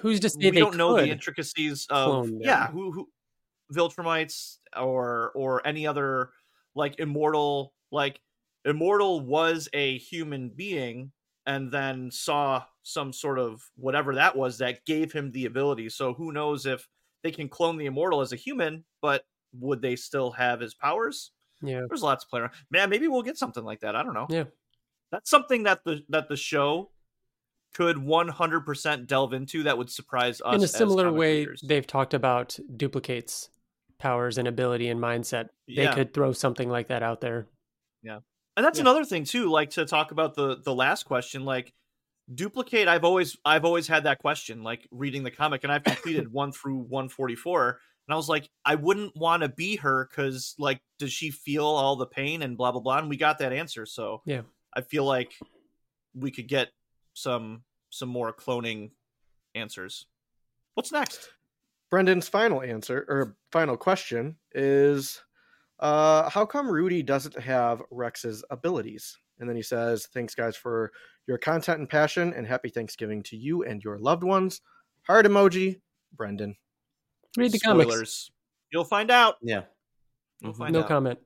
who's 0.00 0.20
just 0.20 0.36
we 0.36 0.50
don't 0.50 0.76
know 0.76 0.96
the 0.96 1.08
intricacies 1.08 1.86
of 1.88 2.28
yeah, 2.40 2.68
who 2.68 2.92
who 2.92 3.08
Viltrumites 3.72 4.58
or 4.76 5.32
or 5.34 5.66
any 5.66 5.86
other 5.86 6.30
like 6.74 6.98
immortal 7.00 7.72
like 7.90 8.20
immortal 8.66 9.20
was 9.20 9.66
a 9.72 9.96
human 9.96 10.50
being 10.50 11.10
and 11.46 11.72
then 11.72 12.10
saw 12.10 12.62
some 12.82 13.14
sort 13.14 13.38
of 13.38 13.62
whatever 13.76 14.14
that 14.16 14.36
was 14.36 14.58
that 14.58 14.84
gave 14.84 15.10
him 15.10 15.32
the 15.32 15.46
ability. 15.46 15.88
So 15.88 16.12
who 16.12 16.32
knows 16.32 16.66
if 16.66 16.86
they 17.22 17.30
can 17.30 17.48
clone 17.48 17.78
the 17.78 17.86
immortal 17.86 18.20
as 18.20 18.34
a 18.34 18.36
human, 18.36 18.84
but 19.00 19.24
would 19.52 19.82
they 19.82 19.96
still 19.96 20.30
have 20.32 20.60
his 20.60 20.74
powers? 20.74 21.32
Yeah. 21.62 21.82
There's 21.88 22.02
lots 22.02 22.24
to 22.24 22.30
play 22.30 22.40
around. 22.40 22.52
Man, 22.70 22.90
maybe 22.90 23.08
we'll 23.08 23.22
get 23.22 23.36
something 23.38 23.64
like 23.64 23.80
that. 23.80 23.96
I 23.96 24.02
don't 24.02 24.14
know. 24.14 24.26
Yeah. 24.30 24.44
That's 25.10 25.30
something 25.30 25.62
that 25.64 25.84
the 25.84 26.02
that 26.10 26.28
the 26.28 26.36
show 26.36 26.90
could 27.74 27.96
100% 27.96 29.06
delve 29.06 29.32
into 29.32 29.62
that 29.64 29.76
would 29.78 29.90
surprise 29.90 30.40
us 30.44 30.54
in 30.56 30.62
a 30.62 30.68
similar 30.68 31.12
way 31.12 31.46
they've 31.62 31.86
talked 31.86 32.14
about 32.14 32.58
duplicates 32.76 33.50
powers 33.98 34.38
and 34.38 34.48
ability 34.48 34.88
and 34.88 35.00
mindset 35.00 35.48
they 35.66 35.82
Yeah. 35.82 35.94
could 35.94 36.14
throw 36.14 36.32
something 36.32 36.68
like 36.70 36.88
that 36.88 37.02
out 37.02 37.20
there 37.20 37.46
Yeah, 38.02 38.20
and 38.56 38.64
that's 38.64 38.78
yeah. 38.78 38.82
another 38.84 39.04
thing 39.04 39.24
too 39.24 39.50
like 39.50 39.70
to 39.70 39.84
talk 39.84 40.12
about 40.12 40.34
the 40.34 40.56
the 40.64 40.74
last 40.74 41.04
question 41.04 41.44
like 41.44 41.72
duplicate 42.34 42.88
i've 42.88 43.04
always 43.04 43.36
i've 43.44 43.64
always 43.64 43.86
had 43.86 44.04
that 44.04 44.18
question 44.18 44.62
like 44.62 44.86
reading 44.90 45.22
the 45.22 45.30
comic 45.30 45.62
and 45.64 45.72
i've 45.72 45.84
completed 45.84 46.28
1 46.32 46.52
through 46.52 46.76
144 46.78 47.80
and 48.08 48.14
i 48.14 48.16
was 48.16 48.28
like 48.28 48.48
i 48.64 48.74
wouldn't 48.74 49.14
want 49.16 49.42
to 49.42 49.48
be 49.48 49.76
her 49.76 50.08
because 50.10 50.54
like 50.58 50.80
does 50.98 51.12
she 51.12 51.30
feel 51.30 51.64
all 51.66 51.94
the 51.96 52.06
pain 52.06 52.42
and 52.42 52.56
blah 52.56 52.72
blah 52.72 52.80
blah 52.80 52.98
and 52.98 53.08
we 53.08 53.16
got 53.16 53.38
that 53.38 53.52
answer 53.52 53.84
so 53.86 54.22
Yeah. 54.24 54.42
i 54.74 54.80
feel 54.80 55.04
like 55.04 55.34
we 56.14 56.30
could 56.30 56.48
get 56.48 56.68
some 57.14 57.62
some 57.90 58.08
more 58.08 58.32
cloning 58.32 58.90
answers 59.54 60.06
what's 60.74 60.92
next 60.92 61.30
Brendan's 61.90 62.28
final 62.28 62.60
answer 62.62 63.04
or 63.08 63.36
final 63.50 63.76
question 63.76 64.36
is 64.52 65.22
uh 65.80 66.28
how 66.28 66.44
come 66.44 66.68
Rudy 66.70 67.02
doesn't 67.02 67.38
have 67.40 67.80
Rex's 67.90 68.44
abilities? 68.50 69.16
And 69.40 69.48
then 69.48 69.56
he 69.56 69.62
says, 69.62 70.06
Thanks 70.12 70.34
guys 70.34 70.54
for 70.56 70.92
your 71.26 71.38
content 71.38 71.78
and 71.78 71.88
passion 71.88 72.34
and 72.34 72.46
happy 72.46 72.68
Thanksgiving 72.68 73.22
to 73.22 73.36
you 73.36 73.62
and 73.64 73.82
your 73.82 73.96
loved 73.98 74.22
ones. 74.24 74.60
Heart 75.06 75.24
emoji, 75.26 75.80
Brendan. 76.12 76.56
Read 77.36 77.52
the 77.52 77.58
comics. 77.60 77.90
Spoilers. 77.90 78.30
You'll 78.72 78.84
find 78.84 79.10
out. 79.10 79.36
Yeah. 79.42 79.62
you'll 80.40 80.52
Mhm. 80.52 80.56
find 80.58 80.72
no 80.72 80.80
out. 80.80 80.88
comment. 80.88 81.18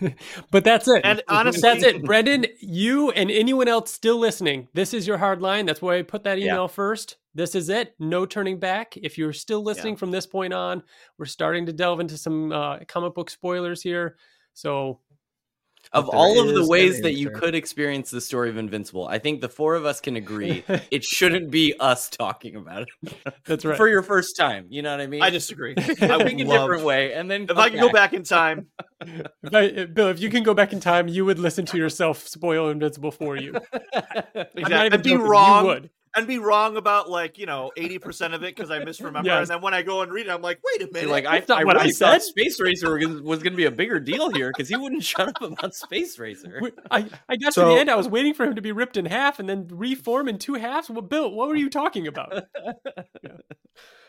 But 0.50 0.64
that's 0.64 0.88
it. 0.88 1.02
And 1.04 1.22
honestly- 1.28 1.60
that's 1.60 1.82
it. 1.84 2.02
brendan 2.02 2.46
you 2.60 3.10
and 3.10 3.30
anyone 3.30 3.68
else 3.68 3.92
still 3.92 4.16
listening 4.18 4.68
this 4.74 4.94
is 4.94 5.06
your 5.06 5.18
hard 5.18 5.42
line. 5.42 5.66
That's 5.66 5.82
why 5.82 5.98
i 5.98 6.02
put 6.02 6.24
that 6.24 6.38
Yeah. 6.38 6.46
email 6.52 6.68
first. 6.68 7.16
This 7.34 7.54
is 7.54 7.68
it. 7.68 7.94
No 7.98 8.24
turning 8.24 8.58
back. 8.58 8.96
If 8.96 9.18
you're 9.18 9.34
still 9.34 9.62
listening 9.62 9.96
from 9.96 10.10
this 10.10 10.26
point 10.26 10.54
on 10.54 10.82
we're 11.18 11.26
starting 11.26 11.66
to 11.66 11.72
delve 11.72 12.00
into 12.00 12.16
some 12.16 12.52
uh, 12.52 12.78
comic 12.88 13.14
book 13.14 13.28
spoilers 13.30 13.82
here. 13.82 14.16
So 14.54 15.00
Of 15.92 16.08
all 16.08 16.40
of 16.40 16.54
the 16.54 16.66
ways 16.66 17.00
that 17.02 17.12
you 17.14 17.30
could 17.30 17.54
experience 17.54 18.10
the 18.10 18.20
story 18.20 18.50
of 18.50 18.56
Invincible, 18.56 19.06
I 19.06 19.18
think 19.18 19.40
the 19.40 19.48
four 19.48 19.74
of 19.74 19.84
us 19.84 20.00
can 20.00 20.16
agree 20.16 20.64
it 20.90 21.04
shouldn't 21.04 21.50
be 21.50 21.74
us 21.78 22.08
talking 22.10 22.56
about 22.56 22.88
it 23.02 23.14
that's 23.44 23.64
right 23.64 23.76
for 23.76 23.88
your 23.88 24.02
first 24.02 24.36
time. 24.36 24.66
You 24.70 24.82
know 24.82 24.90
what 24.90 25.00
I 25.00 25.06
mean? 25.06 25.22
i 25.22 25.30
disagree 25.30 25.74
i 25.78 25.82
think 25.82 26.00
would 26.00 26.40
a 26.40 26.44
different 26.44 26.84
way, 26.84 27.12
and 27.12 27.30
then 27.30 27.42
if 27.42 27.48
come 27.48 27.58
i 27.58 27.70
could 27.70 27.80
go 27.80 27.90
back 27.92 28.12
in 28.12 28.22
time 28.22 28.68
If 29.42 29.54
I, 29.54 29.84
Bill, 29.84 30.08
if 30.08 30.20
you 30.20 30.30
can 30.30 30.42
go 30.42 30.54
back 30.54 30.72
in 30.72 30.80
time, 30.80 31.06
you 31.06 31.24
would 31.26 31.38
listen 31.38 31.66
to 31.66 31.76
yourself 31.76 32.26
spoil 32.26 32.70
Invincible 32.70 33.10
for 33.10 33.36
you. 33.36 33.54
I'm 33.94 34.00
Exactly. 34.34 34.70
not 34.70 34.86
even 34.86 34.92
And 34.94 35.02
be 35.02 35.10
joking, 35.10 35.26
wrong. 35.26 35.90
You 36.16 36.22
would. 36.22 36.28
and 36.28 36.28
be 36.28 36.38
wrong 36.38 36.76
about 36.76 37.08
like 37.10 37.38
you 37.38 37.46
know 37.46 37.70
80% 37.76 38.34
of 38.34 38.42
it 38.42 38.54
because 38.56 38.70
i 38.70 38.78
misremember 38.84 39.26
Yes. 39.26 39.40
and 39.42 39.48
then 39.48 39.60
when 39.62 39.74
i 39.74 39.82
go 39.82 40.02
and 40.02 40.10
read 40.12 40.26
it 40.26 40.30
i'm 40.30 40.42
like 40.42 40.60
wait 40.64 40.82
a 40.88 40.92
minute 40.92 41.02
You're 41.02 41.10
like 41.10 41.26
I, 41.26 41.38
That's 41.38 41.48
not 41.48 41.60
I 41.60 41.64
what 41.64 41.76
really 41.76 41.92
thought 41.92 42.22
said. 42.22 42.22
Space 42.22 42.60
Racer 42.60 42.96
was, 42.98 43.20
was 43.22 43.42
going 43.42 43.52
to 43.52 43.56
be 43.56 43.64
a 43.66 43.70
bigger 43.70 44.00
deal 44.00 44.30
here 44.30 44.50
because 44.50 44.68
he 44.68 44.76
wouldn't 44.76 45.02
shut 45.12 45.28
up 45.28 45.42
about 45.42 45.74
Space 45.74 46.18
Racer. 46.18 46.60
I, 46.90 47.08
I 47.28 47.36
got 47.36 47.46
to 47.48 47.52
So- 47.52 47.74
the 47.74 47.80
end. 47.80 47.90
I 47.90 47.96
was 47.96 48.08
waiting 48.08 48.34
for 48.34 48.44
him 48.44 48.54
to 48.54 48.62
be 48.62 48.72
ripped 48.72 48.96
in 48.96 49.04
half 49.06 49.38
and 49.38 49.48
then 49.48 49.68
reform 49.70 50.28
in 50.28 50.38
two 50.38 50.54
halves. 50.54 50.88
Well, 50.90 51.02
Bill, 51.02 51.30
what 51.30 51.48
were 51.48 51.56
you 51.56 51.70
talking 51.70 52.06
about? 52.06 52.44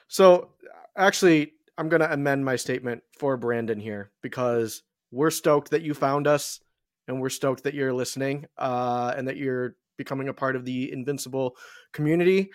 So 0.08 0.52
actually, 0.96 1.54
I'm 1.78 1.90
gonna 1.90 2.08
amend 2.10 2.46
my 2.46 2.56
statement 2.56 3.04
for 3.20 3.36
Brandon 3.38 3.80
here 3.80 4.12
because 4.22 4.84
we're 5.12 5.32
stoked 5.32 5.72
that 5.72 5.82
you 5.82 5.94
found 5.94 6.28
us 6.28 6.60
and 7.08 7.20
we're 7.22 7.30
stoked 7.30 7.64
that 7.64 7.74
you're 7.74 7.94
listening 7.94 8.46
uh, 8.58 9.14
and 9.18 9.28
that 9.28 9.38
you're 9.38 9.76
becoming 9.98 10.30
a 10.30 10.34
part 10.34 10.56
of 10.56 10.66
the 10.66 10.92
Invincible 10.92 11.56
community. 11.94 12.50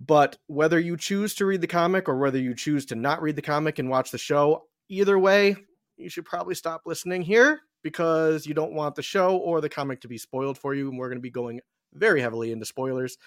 But 0.00 0.38
whether 0.46 0.78
you 0.80 0.96
choose 0.96 1.34
to 1.36 1.46
read 1.46 1.60
the 1.60 1.66
comic 1.66 2.08
or 2.08 2.16
whether 2.18 2.38
you 2.38 2.54
choose 2.54 2.86
to 2.86 2.94
not 2.94 3.20
read 3.20 3.36
the 3.36 3.42
comic 3.42 3.78
and 3.78 3.90
watch 3.90 4.10
the 4.10 4.18
show, 4.18 4.64
either 4.88 5.18
way, 5.18 5.56
you 5.96 6.08
should 6.08 6.24
probably 6.24 6.54
stop 6.54 6.82
listening 6.86 7.20
here 7.22 7.60
because 7.82 8.46
you 8.46 8.54
don't 8.54 8.72
want 8.72 8.94
the 8.94 9.02
show 9.02 9.36
or 9.36 9.60
the 9.60 9.68
comic 9.68 10.00
to 10.00 10.08
be 10.08 10.16
spoiled 10.16 10.56
for 10.56 10.74
you. 10.74 10.88
And 10.88 10.98
we're 10.98 11.08
going 11.08 11.18
to 11.18 11.22
be 11.22 11.30
going 11.30 11.60
very 11.92 12.20
heavily 12.20 12.50
into 12.52 12.64
spoilers. 12.64 13.18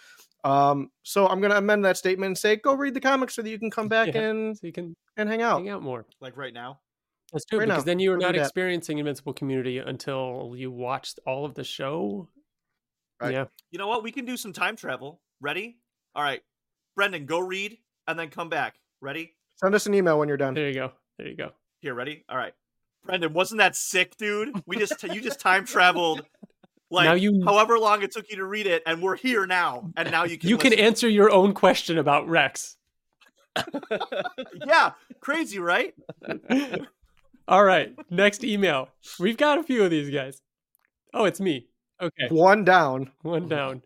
Um, 0.44 0.90
so 1.04 1.28
I'm 1.28 1.40
going 1.42 1.52
to 1.52 1.58
amend 1.58 1.86
that 1.86 1.96
statement 1.98 2.28
and 2.28 2.38
say, 2.38 2.56
go 2.56 2.74
read 2.74 2.96
the 2.96 3.00
comic 3.02 3.30
so 3.30 3.42
that 3.44 3.50
you 3.50 3.60
can 3.60 3.70
come 3.72 3.88
back 3.88 4.08
Yeah. 4.14 4.22
and, 4.22 4.58
So 4.58 4.66
you 4.68 4.74
can 4.74 4.96
and 5.16 5.30
hang 5.30 5.42
out. 5.42 5.60
hang 5.60 5.70
out 5.70 5.84
more. 5.84 6.06
like 6.22 6.36
right 6.36 6.54
now 6.54 6.80
That's 7.32 7.46
true 7.46 7.60
Right 7.60 7.68
because 7.68 7.84
now, 7.84 7.86
then 7.86 8.00
you're 8.00 8.18
we'll 8.18 8.28
not 8.28 8.36
experiencing 8.36 8.98
Invincible 8.98 9.34
Community 9.34 9.78
until 9.78 10.54
you 10.58 10.72
watched 10.72 11.20
all 11.28 11.46
of 11.46 11.54
the 11.54 11.64
show. 11.64 12.28
Right. 13.24 13.34
Yeah. 13.34 13.46
you 13.72 13.80
know 13.80 13.88
what 13.88 14.04
we 14.04 14.12
can 14.12 14.26
do 14.26 14.38
some 14.38 14.54
time 14.54 14.76
travel 14.76 15.22
ready 15.42 15.78
all 16.16 16.24
right 16.24 16.42
brendan 16.96 17.26
go 17.26 17.40
read 17.40 17.78
and 18.08 18.18
then 18.20 18.30
come 18.30 18.50
back 18.50 18.76
ready 19.02 19.34
Send 19.56 19.74
us 19.76 19.86
an 19.86 19.94
email 19.94 20.18
when 20.20 20.28
you're 20.28 20.36
done. 20.38 20.56
There 20.56 20.68
you 20.68 20.74
go. 20.74 20.92
There 21.18 21.28
you 21.28 21.36
go. 21.38 21.52
here 21.80 21.94
ready 21.94 22.26
all 22.30 22.38
right 22.38 22.54
brendan 23.06 23.34
wasn't 23.34 23.60
that 23.60 23.76
sick 23.76 24.18
dude 24.18 24.50
we 24.66 24.78
just 24.78 25.02
you 25.04 25.22
just 25.22 25.40
time 25.50 25.66
traveled 25.66 26.26
like 26.92 27.06
Now 27.06 27.14
you- 27.14 27.42
however 27.46 27.80
long 27.80 28.02
it 28.04 28.12
took 28.12 28.30
you 28.30 28.38
to 28.38 28.46
read 28.46 28.68
it 28.68 28.84
and 28.86 29.02
we're 29.02 29.16
here 29.16 29.46
now 29.46 29.92
and 29.98 30.12
now 30.12 30.24
you 30.26 30.38
can 30.38 30.50
You 30.50 30.58
can 30.58 30.74
answer 30.74 31.08
your 31.10 31.32
own 31.32 31.54
question 31.54 31.98
about 31.98 32.28
Rex. 32.28 32.78
yeah 34.68 34.92
crazy 35.22 35.60
right 35.60 35.94
All 37.46 37.62
right, 37.66 37.94
next 38.10 38.46
email. 38.46 38.88
We've 39.20 39.36
got 39.36 39.58
a 39.58 39.64
few 39.64 39.84
of 39.84 39.92
these 39.92 40.10
guys. 40.10 40.40
Oh, 41.14 41.26
it's 41.26 41.42
me. 41.42 41.68
Okay, 42.02 42.28
One 42.30 42.64
down. 42.64 43.12
one 43.22 43.48
down. 43.48 43.82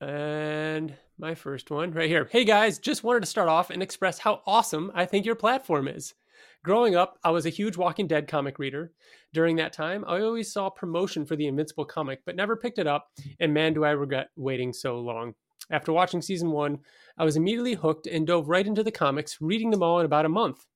And 0.00 0.94
my 1.18 1.34
first 1.34 1.70
one 1.70 1.92
right 1.92 2.08
here. 2.10 2.28
Hey 2.30 2.44
guys, 2.44 2.78
just 2.78 3.02
wanted 3.04 3.20
to 3.20 3.26
start 3.26 3.48
off 3.48 3.70
and 3.70 3.82
express 3.82 4.18
how 4.18 4.42
awesome 4.46 4.92
I 4.94 5.06
think 5.06 5.24
your 5.24 5.34
platform 5.34 5.88
is. 5.88 6.14
Growing 6.62 6.96
up, 6.96 7.18
I 7.24 7.30
was 7.30 7.46
a 7.46 7.50
huge 7.50 7.76
Walking 7.76 8.06
Dead 8.06 8.28
comic 8.28 8.58
reader. 8.58 8.92
During 9.32 9.56
that 9.56 9.72
time, 9.72 10.04
I 10.06 10.20
always 10.20 10.52
saw 10.52 10.68
promotion 10.68 11.24
for 11.24 11.36
the 11.36 11.46
Invincible 11.46 11.84
comic, 11.84 12.20
but 12.26 12.36
never 12.36 12.56
picked 12.56 12.78
it 12.78 12.86
up, 12.86 13.08
and 13.40 13.54
man, 13.54 13.72
do 13.72 13.84
I 13.84 13.90
regret 13.92 14.28
waiting 14.36 14.72
so 14.72 14.98
long. 14.98 15.34
After 15.70 15.92
watching 15.92 16.20
season 16.20 16.50
one, 16.50 16.78
I 17.16 17.24
was 17.24 17.36
immediately 17.36 17.74
hooked 17.74 18.06
and 18.06 18.26
dove 18.26 18.48
right 18.48 18.66
into 18.66 18.82
the 18.82 18.90
comics, 18.90 19.38
reading 19.40 19.70
them 19.70 19.82
all 19.82 20.00
in 20.00 20.06
about 20.06 20.26
a 20.26 20.28
month. 20.30 20.66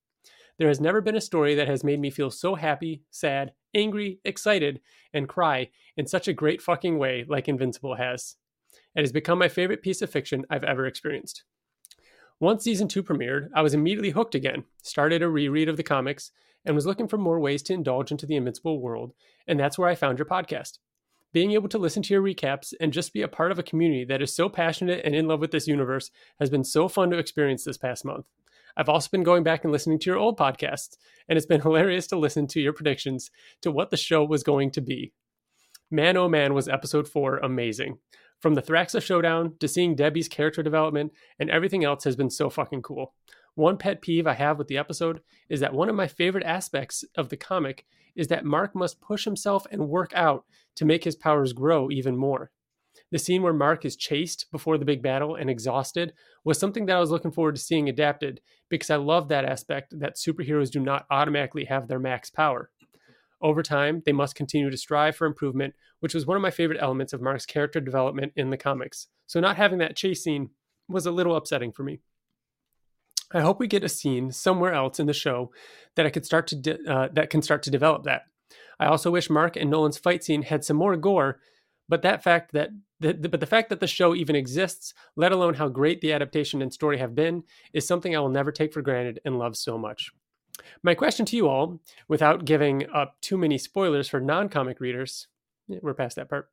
There 0.58 0.68
has 0.68 0.80
never 0.80 1.00
been 1.00 1.16
a 1.16 1.20
story 1.20 1.54
that 1.56 1.68
has 1.68 1.84
made 1.84 2.00
me 2.00 2.10
feel 2.10 2.30
so 2.30 2.54
happy, 2.54 3.02
sad, 3.10 3.52
angry, 3.74 4.20
excited, 4.24 4.80
and 5.12 5.28
cry 5.28 5.70
in 5.96 6.06
such 6.06 6.28
a 6.28 6.32
great 6.32 6.62
fucking 6.62 6.98
way 6.98 7.24
like 7.28 7.48
Invincible 7.48 7.96
has. 7.96 8.36
It 8.94 9.00
has 9.00 9.12
become 9.12 9.38
my 9.38 9.48
favorite 9.48 9.82
piece 9.82 10.02
of 10.02 10.10
fiction 10.10 10.44
I've 10.50 10.64
ever 10.64 10.86
experienced. 10.86 11.44
Once 12.40 12.64
season 12.64 12.88
two 12.88 13.02
premiered, 13.02 13.48
I 13.54 13.62
was 13.62 13.74
immediately 13.74 14.10
hooked 14.10 14.34
again, 14.34 14.64
started 14.82 15.22
a 15.22 15.28
reread 15.28 15.68
of 15.68 15.76
the 15.76 15.82
comics, 15.82 16.30
and 16.64 16.74
was 16.74 16.86
looking 16.86 17.08
for 17.08 17.18
more 17.18 17.38
ways 17.38 17.62
to 17.64 17.74
indulge 17.74 18.10
into 18.10 18.26
the 18.26 18.36
Invincible 18.36 18.80
world, 18.80 19.12
and 19.46 19.58
that's 19.58 19.78
where 19.78 19.88
I 19.88 19.94
found 19.94 20.18
your 20.18 20.26
podcast. 20.26 20.78
Being 21.32 21.52
able 21.52 21.68
to 21.68 21.78
listen 21.78 22.02
to 22.02 22.14
your 22.14 22.22
recaps 22.22 22.72
and 22.80 22.92
just 22.92 23.12
be 23.12 23.22
a 23.22 23.28
part 23.28 23.52
of 23.52 23.58
a 23.58 23.62
community 23.62 24.04
that 24.06 24.22
is 24.22 24.34
so 24.34 24.48
passionate 24.48 25.04
and 25.04 25.14
in 25.14 25.28
love 25.28 25.40
with 25.40 25.52
this 25.52 25.68
universe 25.68 26.10
has 26.40 26.50
been 26.50 26.64
so 26.64 26.88
fun 26.88 27.10
to 27.10 27.18
experience 27.18 27.64
this 27.64 27.78
past 27.78 28.04
month. 28.04 28.26
I've 28.76 28.88
also 28.88 29.08
been 29.10 29.22
going 29.22 29.42
back 29.42 29.64
and 29.64 29.72
listening 29.72 29.98
to 30.00 30.10
your 30.10 30.18
old 30.18 30.38
podcasts, 30.38 30.96
and 31.28 31.36
it's 31.36 31.46
been 31.46 31.60
hilarious 31.62 32.06
to 32.08 32.18
listen 32.18 32.46
to 32.48 32.60
your 32.60 32.72
predictions 32.72 33.30
to 33.62 33.70
what 33.70 33.90
the 33.90 33.96
show 33.96 34.24
was 34.24 34.42
going 34.42 34.70
to 34.72 34.80
be. 34.80 35.12
Man, 35.90 36.16
oh 36.16 36.28
man, 36.28 36.54
was 36.54 36.68
episode 36.68 37.08
four 37.08 37.38
amazing. 37.38 37.98
From 38.40 38.54
the 38.54 38.62
Thraxa 38.62 39.02
showdown 39.02 39.56
to 39.60 39.68
seeing 39.68 39.94
Debbie's 39.94 40.28
character 40.28 40.62
development 40.62 41.12
and 41.38 41.50
everything 41.50 41.84
else 41.84 42.04
has 42.04 42.16
been 42.16 42.30
so 42.30 42.48
fucking 42.48 42.82
cool. 42.82 43.12
One 43.54 43.76
pet 43.76 44.00
peeve 44.00 44.26
I 44.26 44.34
have 44.34 44.56
with 44.56 44.68
the 44.68 44.78
episode 44.78 45.20
is 45.48 45.60
that 45.60 45.74
one 45.74 45.88
of 45.88 45.96
my 45.96 46.06
favorite 46.06 46.44
aspects 46.44 47.04
of 47.16 47.28
the 47.28 47.36
comic 47.36 47.84
is 48.14 48.28
that 48.28 48.44
Mark 48.44 48.74
must 48.74 49.00
push 49.00 49.24
himself 49.24 49.66
and 49.70 49.88
work 49.88 50.12
out 50.14 50.44
to 50.76 50.84
make 50.84 51.04
his 51.04 51.16
powers 51.16 51.52
grow 51.52 51.90
even 51.90 52.16
more. 52.16 52.50
The 53.10 53.18
scene 53.18 53.42
where 53.42 53.52
Mark 53.52 53.84
is 53.84 53.96
chased 53.96 54.50
before 54.52 54.78
the 54.78 54.84
big 54.84 55.02
battle 55.02 55.34
and 55.34 55.50
exhausted 55.50 56.12
was 56.44 56.58
something 56.58 56.86
that 56.86 56.96
I 56.96 57.00
was 57.00 57.10
looking 57.10 57.32
forward 57.32 57.56
to 57.56 57.60
seeing 57.60 57.88
adapted 57.88 58.40
because 58.68 58.90
I 58.90 58.96
love 58.96 59.28
that 59.28 59.44
aspect 59.44 59.98
that 59.98 60.16
superheroes 60.16 60.70
do 60.70 60.78
not 60.78 61.06
automatically 61.10 61.64
have 61.64 61.88
their 61.88 61.98
max 61.98 62.30
power. 62.30 62.70
Over 63.42 63.62
time, 63.62 64.02
they 64.04 64.12
must 64.12 64.34
continue 64.34 64.70
to 64.70 64.76
strive 64.76 65.16
for 65.16 65.26
improvement, 65.26 65.74
which 66.00 66.14
was 66.14 66.26
one 66.26 66.36
of 66.36 66.42
my 66.42 66.50
favorite 66.50 66.80
elements 66.80 67.12
of 67.12 67.22
Mark's 67.22 67.46
character 67.46 67.80
development 67.80 68.32
in 68.36 68.50
the 68.50 68.56
comics. 68.56 69.08
So, 69.26 69.40
not 69.40 69.56
having 69.56 69.78
that 69.78 69.96
chase 69.96 70.22
scene 70.22 70.50
was 70.88 71.06
a 71.06 71.10
little 71.10 71.34
upsetting 71.34 71.72
for 71.72 71.82
me. 71.82 72.00
I 73.32 73.40
hope 73.40 73.58
we 73.58 73.66
get 73.66 73.84
a 73.84 73.88
scene 73.88 74.32
somewhere 74.32 74.72
else 74.72 74.98
in 74.98 75.06
the 75.06 75.12
show 75.12 75.52
that 75.94 76.04
I 76.04 76.10
could 76.10 76.26
start 76.26 76.48
to 76.48 76.56
de- 76.56 76.90
uh, 76.90 77.08
that 77.12 77.30
can 77.30 77.42
start 77.42 77.62
to 77.64 77.70
develop 77.70 78.04
that. 78.04 78.22
I 78.78 78.86
also 78.86 79.10
wish 79.10 79.30
Mark 79.30 79.56
and 79.56 79.70
Nolan's 79.70 79.98
fight 79.98 80.24
scene 80.24 80.42
had 80.42 80.64
some 80.64 80.76
more 80.76 80.96
gore, 80.96 81.40
but 81.88 82.02
that 82.02 82.22
fact 82.22 82.52
that 82.52 82.70
the, 83.00 83.12
the, 83.14 83.28
but 83.28 83.40
the 83.40 83.46
fact 83.46 83.70
that 83.70 83.80
the 83.80 83.86
show 83.86 84.14
even 84.14 84.36
exists, 84.36 84.94
let 85.16 85.32
alone 85.32 85.54
how 85.54 85.68
great 85.68 86.00
the 86.00 86.12
adaptation 86.12 86.62
and 86.62 86.72
story 86.72 86.98
have 86.98 87.14
been, 87.14 87.42
is 87.72 87.86
something 87.86 88.14
I 88.14 88.20
will 88.20 88.28
never 88.28 88.52
take 88.52 88.72
for 88.72 88.82
granted 88.82 89.20
and 89.24 89.38
love 89.38 89.56
so 89.56 89.76
much. 89.78 90.10
My 90.82 90.94
question 90.94 91.24
to 91.26 91.36
you 91.36 91.48
all, 91.48 91.80
without 92.08 92.44
giving 92.44 92.88
up 92.90 93.20
too 93.20 93.38
many 93.38 93.58
spoilers 93.58 94.08
for 94.08 94.20
non-comic 94.20 94.80
readers, 94.80 95.28
we're 95.68 95.94
past 95.94 96.16
that 96.16 96.28
part. 96.28 96.50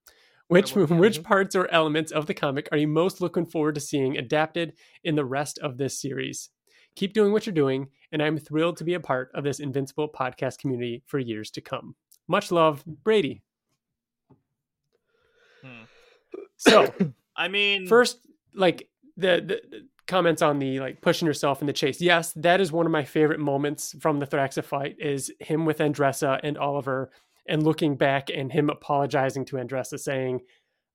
Which 0.47 0.75
which 0.75 1.23
parts 1.23 1.57
or 1.57 1.69
elements 1.73 2.13
of 2.13 2.25
the 2.25 2.33
comic 2.33 2.69
are 2.71 2.77
you 2.77 2.87
most 2.87 3.19
looking 3.19 3.45
forward 3.45 3.75
to 3.75 3.81
seeing 3.81 4.17
adapted 4.17 4.73
in 5.03 5.15
the 5.15 5.25
rest 5.25 5.59
of 5.59 5.77
this 5.77 5.99
series? 5.99 6.49
Keep 6.95 7.13
doing 7.13 7.33
what 7.33 7.45
you're 7.45 7.53
doing, 7.53 7.89
and 8.13 8.23
I'm 8.23 8.37
thrilled 8.37 8.77
to 8.77 8.85
be 8.85 8.93
a 8.93 8.99
part 8.99 9.29
of 9.35 9.43
this 9.43 9.59
invincible 9.59 10.07
podcast 10.07 10.59
community 10.59 11.03
for 11.05 11.19
years 11.19 11.51
to 11.51 11.61
come. 11.61 11.95
Much 12.29 12.49
love, 12.49 12.83
Brady. 12.85 13.43
Hmm. 15.61 15.83
So 16.57 16.93
I 17.35 17.47
mean, 17.47 17.87
first 17.87 18.19
like 18.53 18.89
the, 19.15 19.41
the 19.45 19.61
the 19.69 19.87
comments 20.07 20.41
on 20.41 20.57
the 20.59 20.79
like 20.79 21.01
pushing 21.01 21.25
yourself 21.25 21.61
in 21.61 21.67
the 21.67 21.73
chase. 21.73 21.99
Yes 22.01 22.33
that 22.37 22.61
is 22.61 22.71
one 22.71 22.85
of 22.85 22.91
my 22.91 23.03
favorite 23.03 23.39
moments 23.39 23.95
from 23.99 24.19
the 24.19 24.27
thraxa 24.27 24.63
fight 24.63 24.95
is 24.99 25.31
him 25.39 25.65
with 25.65 25.79
andressa 25.79 26.39
and 26.43 26.57
oliver 26.57 27.11
and 27.47 27.63
looking 27.63 27.95
back 27.97 28.29
and 28.29 28.51
him 28.51 28.69
apologizing 28.69 29.43
to 29.45 29.57
andressa 29.57 29.99
saying 29.99 30.39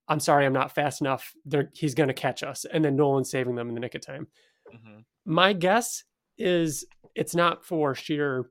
i'm 0.08 0.18
sorry 0.20 0.46
i'm 0.46 0.52
not 0.52 0.74
fast 0.74 1.00
enough. 1.02 1.32
They're, 1.44 1.70
he's 1.74 1.94
going 1.94 2.08
to 2.08 2.14
catch 2.14 2.42
us. 2.42 2.64
And 2.64 2.84
then 2.84 2.96
nolan 2.96 3.24
saving 3.24 3.54
them 3.54 3.68
in 3.68 3.74
the 3.74 3.80
nick 3.80 3.94
of 3.94 4.00
time. 4.00 4.26
Mhm. 4.74 5.04
my 5.26 5.52
guess 5.52 6.04
is 6.38 6.86
it's 7.14 7.34
not 7.34 7.64
for 7.64 7.94
sheer 7.94 8.46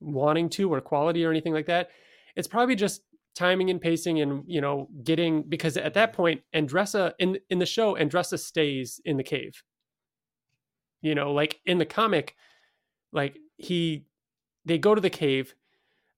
wanting 0.00 0.48
to 0.50 0.72
or 0.72 0.80
quality 0.80 1.24
or 1.24 1.30
anything 1.30 1.52
like 1.52 1.66
that. 1.66 1.90
It's 2.36 2.48
probably 2.48 2.74
just 2.74 3.02
timing 3.36 3.70
and 3.70 3.80
pacing 3.80 4.20
and 4.20 4.42
you 4.46 4.60
know 4.60 4.88
getting 5.04 5.42
because 5.42 5.76
at 5.76 5.94
that 5.94 6.12
point 6.14 6.40
andressa 6.54 7.12
in 7.18 7.38
in 7.50 7.58
the 7.58 7.66
show 7.66 7.94
andressa 7.94 8.38
stays 8.38 8.98
in 9.04 9.16
the 9.18 9.22
cave 9.22 9.62
you 11.02 11.14
know 11.14 11.32
like 11.32 11.60
in 11.66 11.78
the 11.78 11.84
comic 11.86 12.34
like 13.12 13.38
he 13.58 14.04
they 14.64 14.78
go 14.78 14.94
to 14.94 15.00
the 15.02 15.10
cave 15.10 15.54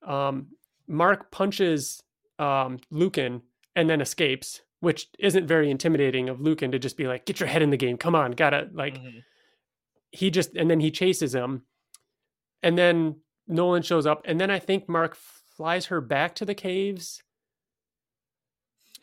um 0.07 0.47
mark 0.87 1.31
punches 1.33 2.01
um 2.39 2.79
lucan 2.91 3.43
and 3.75 3.91
then 3.91 4.01
escapes 4.01 4.63
which 4.81 5.09
isn't 5.19 5.47
very 5.49 5.71
intimidating 5.73 6.29
of 6.29 6.41
lucan 6.41 6.71
to 6.71 6.79
just 6.79 6.97
be 6.97 7.09
like 7.09 7.27
get 7.27 7.41
your 7.41 7.49
head 7.49 7.63
in 7.63 7.71
the 7.71 7.77
game 7.77 7.97
come 7.97 8.15
on 8.15 8.31
gotta 8.31 8.69
like 8.73 8.97
Mhm. 8.99 9.25
he 10.13 10.31
just 10.31 10.55
and 10.55 10.71
then 10.71 10.79
he 10.79 10.93
chases 10.93 11.35
him 11.35 11.63
and 12.63 12.79
then 12.79 13.17
nolan 13.49 13.83
shows 13.83 14.07
up 14.07 14.23
and 14.25 14.41
then 14.41 14.51
i 14.53 14.59
think 14.61 14.89
mark 14.89 15.17
flies 15.59 15.87
her 15.87 16.01
back 16.01 16.35
to 16.37 16.45
the 16.47 16.55
caves 16.55 17.23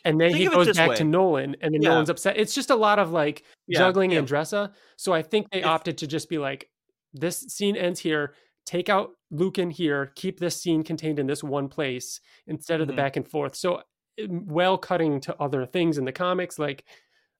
and 0.03 0.19
then 0.19 0.29
Think 0.31 0.39
he 0.39 0.47
goes 0.47 0.75
back 0.75 0.91
way. 0.91 0.95
to 0.95 1.03
nolan 1.03 1.55
and 1.61 1.73
then 1.73 1.81
Yeah. 1.81 1.89
nolan's 1.89 2.09
upset 2.09 2.37
it's 2.37 2.55
just 2.55 2.69
a 2.69 2.75
lot 2.75 2.97
of 2.97 3.11
like 3.11 3.43
Yeah, 3.67 3.79
juggling 3.79 4.11
yeah. 4.11 4.21
andressa 4.21 4.73
so 4.97 5.13
i 5.13 5.21
think 5.21 5.51
they 5.51 5.59
If- 5.59 5.65
opted 5.65 5.97
to 5.99 6.07
just 6.07 6.29
be 6.29 6.37
like 6.37 6.69
this 7.13 7.39
scene 7.39 7.75
ends 7.75 7.99
here 7.99 8.33
take 8.65 8.89
out 8.89 9.11
lucan 9.31 9.69
here 9.69 10.11
keep 10.15 10.39
this 10.39 10.59
scene 10.61 10.83
contained 10.83 11.19
in 11.19 11.27
this 11.27 11.43
one 11.43 11.67
place 11.67 12.19
instead 12.47 12.81
of 12.81 12.87
Mhm. 12.87 12.91
the 12.91 12.95
back 12.95 13.15
and 13.17 13.27
forth 13.29 13.55
so 13.55 13.83
well 14.27 14.77
cutting 14.77 15.19
to 15.21 15.35
other 15.41 15.65
things 15.65 15.97
in 15.97 16.05
the 16.05 16.11
comics 16.13 16.57
like 16.57 16.85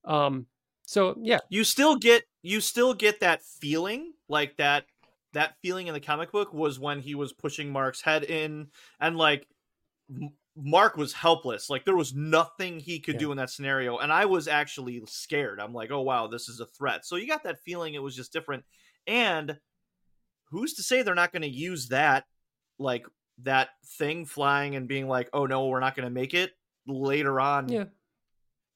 um 0.03 0.45
so 0.85 1.15
yeah 1.21 1.39
you 1.49 1.63
still 1.63 1.95
get 1.95 2.25
you 2.41 2.59
still 2.61 2.93
get 2.93 3.21
that 3.21 3.41
feeling 3.43 4.13
like 4.27 4.57
that 4.57 4.85
that 5.35 5.55
feeling 5.61 5.87
in 5.87 5.93
the 5.93 5.99
comic 5.99 6.31
book 6.31 6.53
was 6.53 6.79
when 6.79 6.99
he 6.99 7.13
was 7.13 7.33
pushing 7.33 7.69
mark's 7.71 8.01
head 8.01 8.23
in 8.23 8.67
and 8.99 9.17
like 9.17 9.47
M- 10.09 10.31
mark 10.55 10.95
was 10.97 11.11
helpless. 11.13 11.69
Like 11.69 11.83
there 11.83 11.95
was 11.95 12.13
nothing 12.15 12.79
he 12.79 12.99
could 12.99 13.15
Yeah. 13.15 13.19
do 13.19 13.31
in 13.31 13.37
that 13.37 13.49
scenario 13.49 13.97
and 13.97 14.11
i 14.11 14.25
was 14.25 14.47
actually 14.47 15.01
scared. 15.07 15.59
I'm 15.59 15.73
like 15.73 15.91
oh 15.91 16.01
wow 16.01 16.27
this 16.27 16.49
is 16.49 16.59
a 16.59 16.65
threat. 16.65 17.05
So 17.05 17.17
you 17.17 17.27
got 17.27 17.43
that 17.43 17.59
feeling 17.59 17.93
it 17.93 18.01
was 18.01 18.15
just 18.15 18.33
different 18.33 18.63
and 19.05 19.59
who's 20.49 20.73
to 20.75 20.83
say 20.83 21.01
they're 21.01 21.15
not 21.15 21.31
going 21.31 21.41
to 21.41 21.49
use 21.49 21.89
that 21.89 22.25
like 22.79 23.05
that 23.43 23.69
thing 23.97 24.25
flying 24.25 24.75
and 24.75 24.87
being 24.87 25.07
like 25.07 25.29
oh 25.33 25.45
no 25.45 25.67
we're 25.67 25.79
not 25.81 25.95
going 25.95 26.07
to 26.07 26.13
make 26.13 26.33
it 26.33 26.51
later 26.87 27.39
on 27.41 27.67
yeah. 27.67 27.85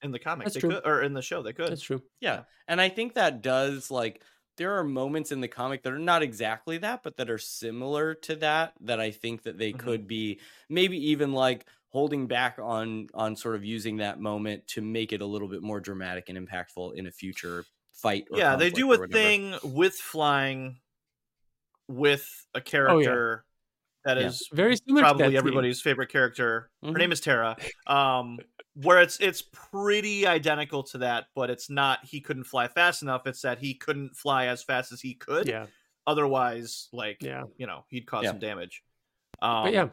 in 0.02 0.12
the 0.12 0.20
comic? 0.20 0.46
That's 0.46 0.56
they 0.56 0.60
true. 0.62 0.72
could 0.72 0.86
or 0.86 1.04
in 1.04 1.14
the 1.14 1.22
show 1.22 1.42
they 1.42 1.54
could. 1.54 1.70
That's 1.70 1.82
true. 1.82 2.02
Yeah. 2.20 2.42
And 2.68 2.82
I 2.82 2.90
think 2.90 3.14
that 3.14 3.42
does 3.42 3.90
like 3.90 4.22
there 4.60 4.76
are 4.78 4.84
moments 4.84 5.32
in 5.32 5.42
the 5.42 5.48
comic 5.48 5.84
that 5.84 5.94
are 5.94 6.00
not 6.00 6.22
exactly 6.24 6.78
that, 6.80 7.04
but 7.04 7.18
that 7.18 7.30
are 7.32 7.40
similar 7.40 8.14
to 8.16 8.36
that 8.38 8.76
that 8.82 9.00
I 9.00 9.12
think 9.12 9.44
that 9.44 9.58
they 9.58 9.74
Mhm. 9.74 9.74
could 9.74 10.08
be 10.08 10.42
maybe 10.70 10.98
even 11.12 11.34
like 11.34 11.68
holding 11.90 12.28
back 12.28 12.60
on 12.60 13.08
on 13.16 13.36
sort 13.36 13.56
of 13.56 13.66
using 13.66 13.98
that 13.98 14.20
moment 14.20 14.68
to 14.70 14.82
make 14.82 15.14
it 15.14 15.22
a 15.22 15.26
little 15.26 15.48
bit 15.50 15.64
more 15.64 15.80
dramatic 15.82 16.30
and 16.30 16.38
impactful 16.38 16.96
in 16.96 17.08
a 17.08 17.12
future 17.12 17.68
fight. 17.94 18.26
Or 18.32 18.44
yeah 18.44 18.56
they 18.56 18.70
do 18.70 18.92
a 18.94 18.98
thing 18.98 19.58
with 19.64 19.96
flying 19.96 20.80
with 21.88 22.46
a 22.54 22.62
character 22.62 23.46
that 24.06 24.18
Yeah. 24.18 24.28
is 24.28 24.48
very 24.54 24.76
similar 24.78 25.02
to 25.02 25.06
that 25.06 25.10
probably 25.10 25.28
scene. 25.28 25.36
everybody's 25.38 25.82
favorite 25.82 26.08
character 26.10 26.70
her 26.84 26.90
Mhm. 26.90 26.98
name 26.98 27.12
is 27.12 27.20
Terra 27.22 27.58
um 27.88 28.40
where 28.76 29.02
it's 29.02 29.20
it's 29.20 29.42
pretty 29.42 30.26
identical 30.26 30.84
to 30.84 31.00
that 31.00 31.26
but 31.36 31.50
it's 31.50 31.70
not 31.70 32.00
he 32.06 32.22
couldn't 32.22 32.46
fly 32.46 32.68
fast 32.68 33.02
enough 33.02 33.28
it's 33.28 33.42
that 33.42 33.60
he 33.60 33.74
couldn't 33.74 34.16
fly 34.16 34.46
as 34.46 34.64
fast 34.64 34.92
as 34.92 35.02
he 35.02 35.14
could 35.16 35.48
yeah 35.48 35.66
otherwise 36.08 36.88
like 36.94 37.18
yeah 37.22 37.44
you 37.58 37.68
know 37.68 37.84
he'd 37.90 38.06
cause 38.08 38.24
Yeah. 38.24 38.30
some 38.32 38.40
damage 38.40 38.84
um 39.42 39.66
but 39.66 39.74
yeah 39.74 39.90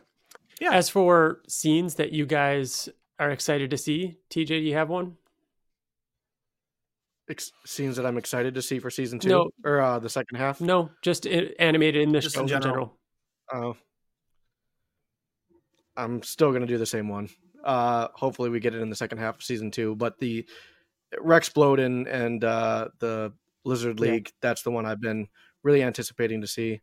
yeah. 0.60 0.72
as 0.72 0.88
for 0.88 1.42
scenes 1.48 1.96
that 1.96 2.12
you 2.12 2.26
guys 2.26 2.88
are 3.18 3.30
excited 3.30 3.70
to 3.70 3.76
see 3.76 4.18
tj 4.30 4.46
do 4.46 4.54
you 4.54 4.74
have 4.74 4.88
one 4.88 5.16
Ex- 7.28 7.50
scenes 7.64 7.96
that 7.96 8.06
I'm 8.06 8.18
excited 8.18 8.54
to 8.54 8.62
see 8.62 8.78
for 8.78 8.88
season 8.88 9.18
two 9.18 9.28
No. 9.30 9.50
or 9.64 9.80
uh, 9.80 9.98
the 9.98 10.08
second 10.08 10.36
half. 10.38 10.60
no 10.60 10.90
just 11.02 11.26
i- 11.26 11.50
animated 11.58 12.02
in 12.02 12.12
this 12.12 12.22
Just 12.24 12.36
show 12.36 12.42
in 12.42 12.44
in 12.44 12.48
general, 12.62 12.96
general. 13.52 13.76
I'm 15.96 16.22
still 16.22 16.52
gonna 16.52 16.66
do 16.66 16.78
the 16.78 16.86
same 16.86 17.08
one. 17.08 17.28
Uh, 17.64 18.08
hopefully, 18.14 18.50
we 18.50 18.60
get 18.60 18.74
it 18.74 18.80
in 18.82 18.90
the 18.90 18.96
second 18.96 19.18
half 19.18 19.36
of 19.36 19.42
season 19.42 19.70
two. 19.70 19.94
But 19.96 20.18
the 20.18 20.46
Rex 21.20 21.48
Splode 21.48 22.06
and 22.08 22.44
uh, 22.44 22.88
the 23.00 23.32
Lizard 23.64 23.98
Yeah. 24.00 24.12
League, 24.12 24.30
that's 24.40 24.62
the 24.62 24.70
one 24.70 24.86
I've 24.86 25.00
been 25.00 25.28
really 25.62 25.82
anticipating 25.82 26.40
to 26.42 26.46
see. 26.46 26.80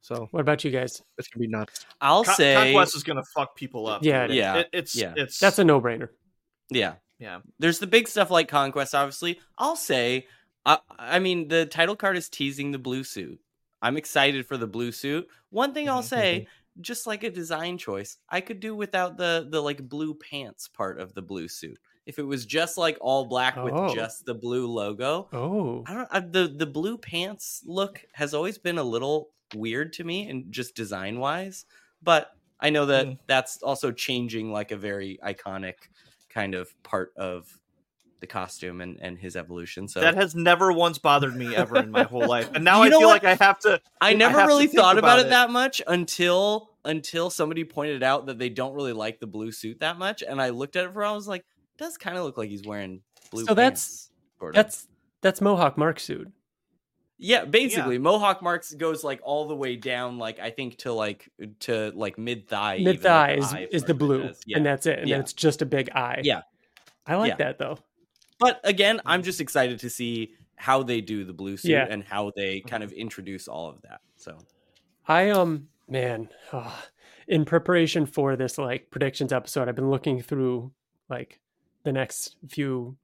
So 0.00 0.28
What 0.32 0.40
about 0.40 0.62
you 0.64 0.70
guys? 0.70 1.00
it's 1.18 1.28
gonna 1.28 1.40
be 1.40 1.48
nuts. 1.48 1.86
I'll 2.00 2.24
Con- 2.24 2.34
say 2.34 2.54
Conquest 2.72 2.94
is 2.94 3.02
gonna 3.02 3.22
fuck 3.34 3.56
people 3.56 3.86
up. 3.86 4.04
Yeah, 4.04 4.26
dude. 4.26 4.36
Yeah, 4.36 4.56
It, 4.58 4.68
it's 4.72 4.94
yeah. 4.96 5.14
it's 5.16 5.38
That's 5.38 5.58
a 5.58 5.64
no-brainer. 5.64 6.08
yeah. 6.70 6.94
yeah. 7.18 7.40
There's 7.58 7.78
the 7.78 7.86
big 7.86 8.06
stuff 8.08 8.30
like 8.30 8.46
Conquest, 8.48 8.94
obviously. 8.94 9.40
I'll 9.56 9.76
say, 9.76 10.26
I, 10.66 10.78
I 10.98 11.18
mean, 11.20 11.48
the 11.48 11.64
title 11.66 11.96
card 11.96 12.16
is 12.18 12.28
teasing 12.28 12.70
the 12.70 12.78
blue 12.78 13.02
suit. 13.02 13.40
I'm 13.80 13.96
excited 13.96 14.46
for 14.46 14.56
the 14.58 14.66
blue 14.66 14.92
suit. 14.92 15.26
One 15.50 15.72
thing 15.72 15.88
I'll 15.88 16.02
Mhm, 16.02 16.08
say, 16.08 16.46
just 16.80 17.06
like 17.06 17.22
a 17.24 17.30
design 17.30 17.78
choice, 17.78 18.18
I 18.28 18.40
could 18.40 18.60
do 18.60 18.74
without 18.74 19.16
the 19.16 19.46
the 19.50 19.60
like 19.62 19.88
blue 19.88 20.14
pants 20.14 20.68
part 20.68 21.00
of 21.00 21.14
the 21.14 21.22
blue 21.22 21.48
suit. 21.48 21.78
If 22.06 22.18
it 22.18 22.24
was 22.24 22.46
just 22.46 22.76
like 22.78 22.98
all 23.00 23.26
black 23.26 23.62
Oh. 23.62 23.62
with 23.62 23.84
just 23.86 24.26
the 24.26 24.34
blue 24.34 24.66
logo, 24.66 25.30
Oh, 25.32 25.86
I 25.86 25.94
don't 25.94 26.08
I, 26.10 26.20
the 26.20 26.48
the 26.48 26.66
blue 26.66 26.98
pants 26.98 27.62
look 27.66 28.04
has 28.14 28.34
always 28.34 28.58
been 28.58 28.78
a 28.78 28.84
little 28.84 29.32
weird 29.54 29.92
to 29.94 30.04
me 30.04 30.28
and 30.28 30.52
just 30.52 30.74
design 30.74 31.18
wise, 31.20 31.66
but 32.02 32.32
I 32.60 32.70
know 32.70 32.86
that 32.86 33.08
Mm. 33.08 33.18
that's 33.28 33.62
also 33.62 33.92
changing 33.92 34.52
like 34.52 34.70
a 34.72 34.76
very 34.76 35.18
iconic 35.24 35.74
kind 36.28 36.54
of 36.54 36.80
part 36.82 37.12
of 37.16 37.60
the 38.24 38.32
costume 38.32 38.80
and 38.80 38.98
and 39.00 39.18
his 39.18 39.36
evolution. 39.36 39.86
So 39.88 40.00
That 40.00 40.14
has 40.14 40.34
never 40.34 40.72
once 40.72 40.98
bothered 40.98 41.36
me 41.36 41.54
ever 41.54 41.76
in 41.76 41.90
my 41.90 42.04
whole 42.04 42.26
life, 42.26 42.50
and 42.54 42.64
now 42.64 42.78
You 42.78 42.84
I 42.86 42.88
know 42.88 42.98
feel 43.00 43.08
what? 43.08 43.22
like 43.22 43.40
I 43.40 43.44
have 43.44 43.58
to. 43.60 43.80
I 44.00 44.10
I 44.10 44.12
never 44.14 44.38
have 44.38 44.48
to 44.48 44.54
really 44.54 44.66
thought 44.66 44.98
about, 44.98 45.18
about 45.18 45.18
it 45.20 45.26
it. 45.26 45.30
that 45.30 45.50
much 45.50 45.82
until 45.86 46.70
until 46.84 47.30
somebody 47.30 47.64
pointed 47.64 48.02
out 48.02 48.26
that 48.26 48.38
they 48.38 48.48
don't 48.48 48.74
really 48.74 48.92
like 48.92 49.20
the 49.20 49.26
blue 49.26 49.52
suit 49.52 49.80
that 49.80 49.98
much, 49.98 50.22
and 50.22 50.40
I 50.40 50.50
looked 50.50 50.76
at 50.76 50.84
it 50.84 50.92
for 50.92 51.02
a 51.02 51.04
while, 51.04 51.12
I 51.12 51.16
was 51.16 51.28
like, 51.28 51.40
it 51.42 51.78
does 51.78 51.96
kind 51.96 52.16
of 52.18 52.24
look 52.24 52.36
like 52.38 52.50
he's 52.50 52.64
wearing 52.66 53.02
blue. 53.30 53.44
So 53.44 53.54
that's- 53.54 53.70
pants, 53.70 54.10
sort 54.38 54.50
of. 54.50 54.54
that's 54.56 54.88
that's 55.22 55.40
Mohawk 55.40 55.76
Mark 55.78 56.00
suit. 56.00 56.28
Yeah, 57.16 57.44
basically, 57.44 57.98
Mohawk 57.98 58.42
Marks 58.42 58.74
goes 58.74 59.04
like 59.04 59.20
all 59.22 59.46
the 59.46 59.54
way 59.54 59.76
down, 59.76 60.18
like 60.18 60.40
I 60.40 60.50
think 60.50 60.78
to 60.78 60.92
like 60.92 61.30
to 61.60 61.92
like 61.94 62.18
mid 62.18 62.48
thigh. 62.48 62.78
Mid 62.82 63.00
thigh 63.00 63.34
is, 63.34 63.54
is 63.70 63.84
the 63.84 63.94
blue, 63.94 64.32
yeah. 64.46 64.56
and 64.56 64.66
that's 64.66 64.84
it. 64.86 64.98
And 64.98 65.08
Yeah. 65.08 65.14
then 65.16 65.20
it's 65.22 65.32
just 65.32 65.62
a 65.62 65.66
big 65.66 65.90
eye. 65.94 66.20
Yeah. 66.24 66.42
I 67.06 67.14
like 67.16 67.30
Yeah. 67.30 67.36
that 67.36 67.58
though. 67.58 67.78
But 68.44 68.60
again, 68.64 69.00
I'm 69.06 69.22
just 69.22 69.40
excited 69.40 69.78
to 69.80 69.88
see 69.90 70.34
how 70.56 70.82
they 70.82 71.00
do 71.00 71.24
the 71.24 71.32
blue 71.32 71.56
suit 71.56 71.70
Yeah. 71.72 71.86
and 71.88 72.04
how 72.04 72.30
they 72.36 72.60
kind 72.60 72.82
of 72.82 72.92
introduce 72.92 73.48
all 73.48 73.68
of 73.68 73.80
that. 73.82 74.00
So 74.16 74.36
I 75.08 75.30
um 75.30 75.68
man, 75.88 76.28
ah, 76.52 76.84
in 77.26 77.44
preparation 77.44 78.06
for 78.06 78.36
this 78.36 78.58
like 78.58 78.90
predictions 78.90 79.32
episode, 79.32 79.68
I've 79.68 79.74
been 79.74 79.90
looking 79.90 80.20
through 80.22 80.72
like 81.08 81.40
the 81.84 81.92
next 81.92 82.36
few, 82.48 82.96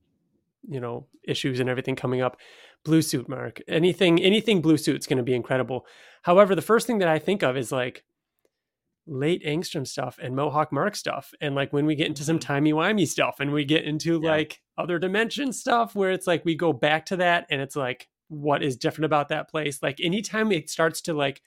you 0.69 0.81
know, 0.81 1.07
issues 1.25 1.59
and 1.61 1.69
everything 1.69 1.97
coming 1.97 2.21
up. 2.21 2.37
Blue 2.85 3.03
suit, 3.03 3.29
Mark. 3.29 3.61
Anything, 3.69 4.21
anything 4.23 4.63
blue 4.63 4.77
suit's 4.79 5.07
going 5.07 5.19
to 5.19 5.23
be 5.23 5.35
incredible. 5.35 5.87
However, 6.23 6.55
the 6.55 6.63
first 6.63 6.87
thing 6.87 6.99
that 6.99 7.09
I 7.09 7.19
think 7.19 7.43
of 7.43 7.57
is 7.57 7.71
like 7.73 8.05
late 9.11 9.45
Angstrom 9.45 9.87
stuff 9.87 10.19
and 10.23 10.35
Mohawk 10.37 10.73
Mark 10.73 10.97
stuff, 10.97 11.35
and 11.41 11.55
like 11.55 11.73
when 11.73 11.85
we 11.85 11.95
get 11.95 12.07
into 12.07 12.25
some 12.25 12.39
mm-hmm. 12.39 12.47
timey 12.47 12.73
wimey 12.73 13.07
stuff, 13.07 13.41
and 13.41 13.53
we 13.53 13.65
get 13.65 13.85
into 13.85 14.21
Yeah. 14.23 14.31
like 14.31 14.63
other 14.79 14.99
dimension 14.99 15.53
stuff, 15.53 15.95
where 15.95 16.13
it's 16.13 16.27
like 16.27 16.45
we 16.45 16.55
go 16.55 16.73
back 16.73 17.07
to 17.07 17.17
that, 17.17 17.47
and 17.51 17.61
it's 17.61 17.77
like 17.77 18.09
what 18.29 18.63
is 18.63 18.77
different 18.77 19.07
about 19.07 19.29
that 19.29 19.51
place. 19.51 19.83
Like 19.83 19.99
anytime 20.01 20.53
it 20.53 20.71
starts 20.71 21.03
to 21.03 21.13
like 21.13 21.43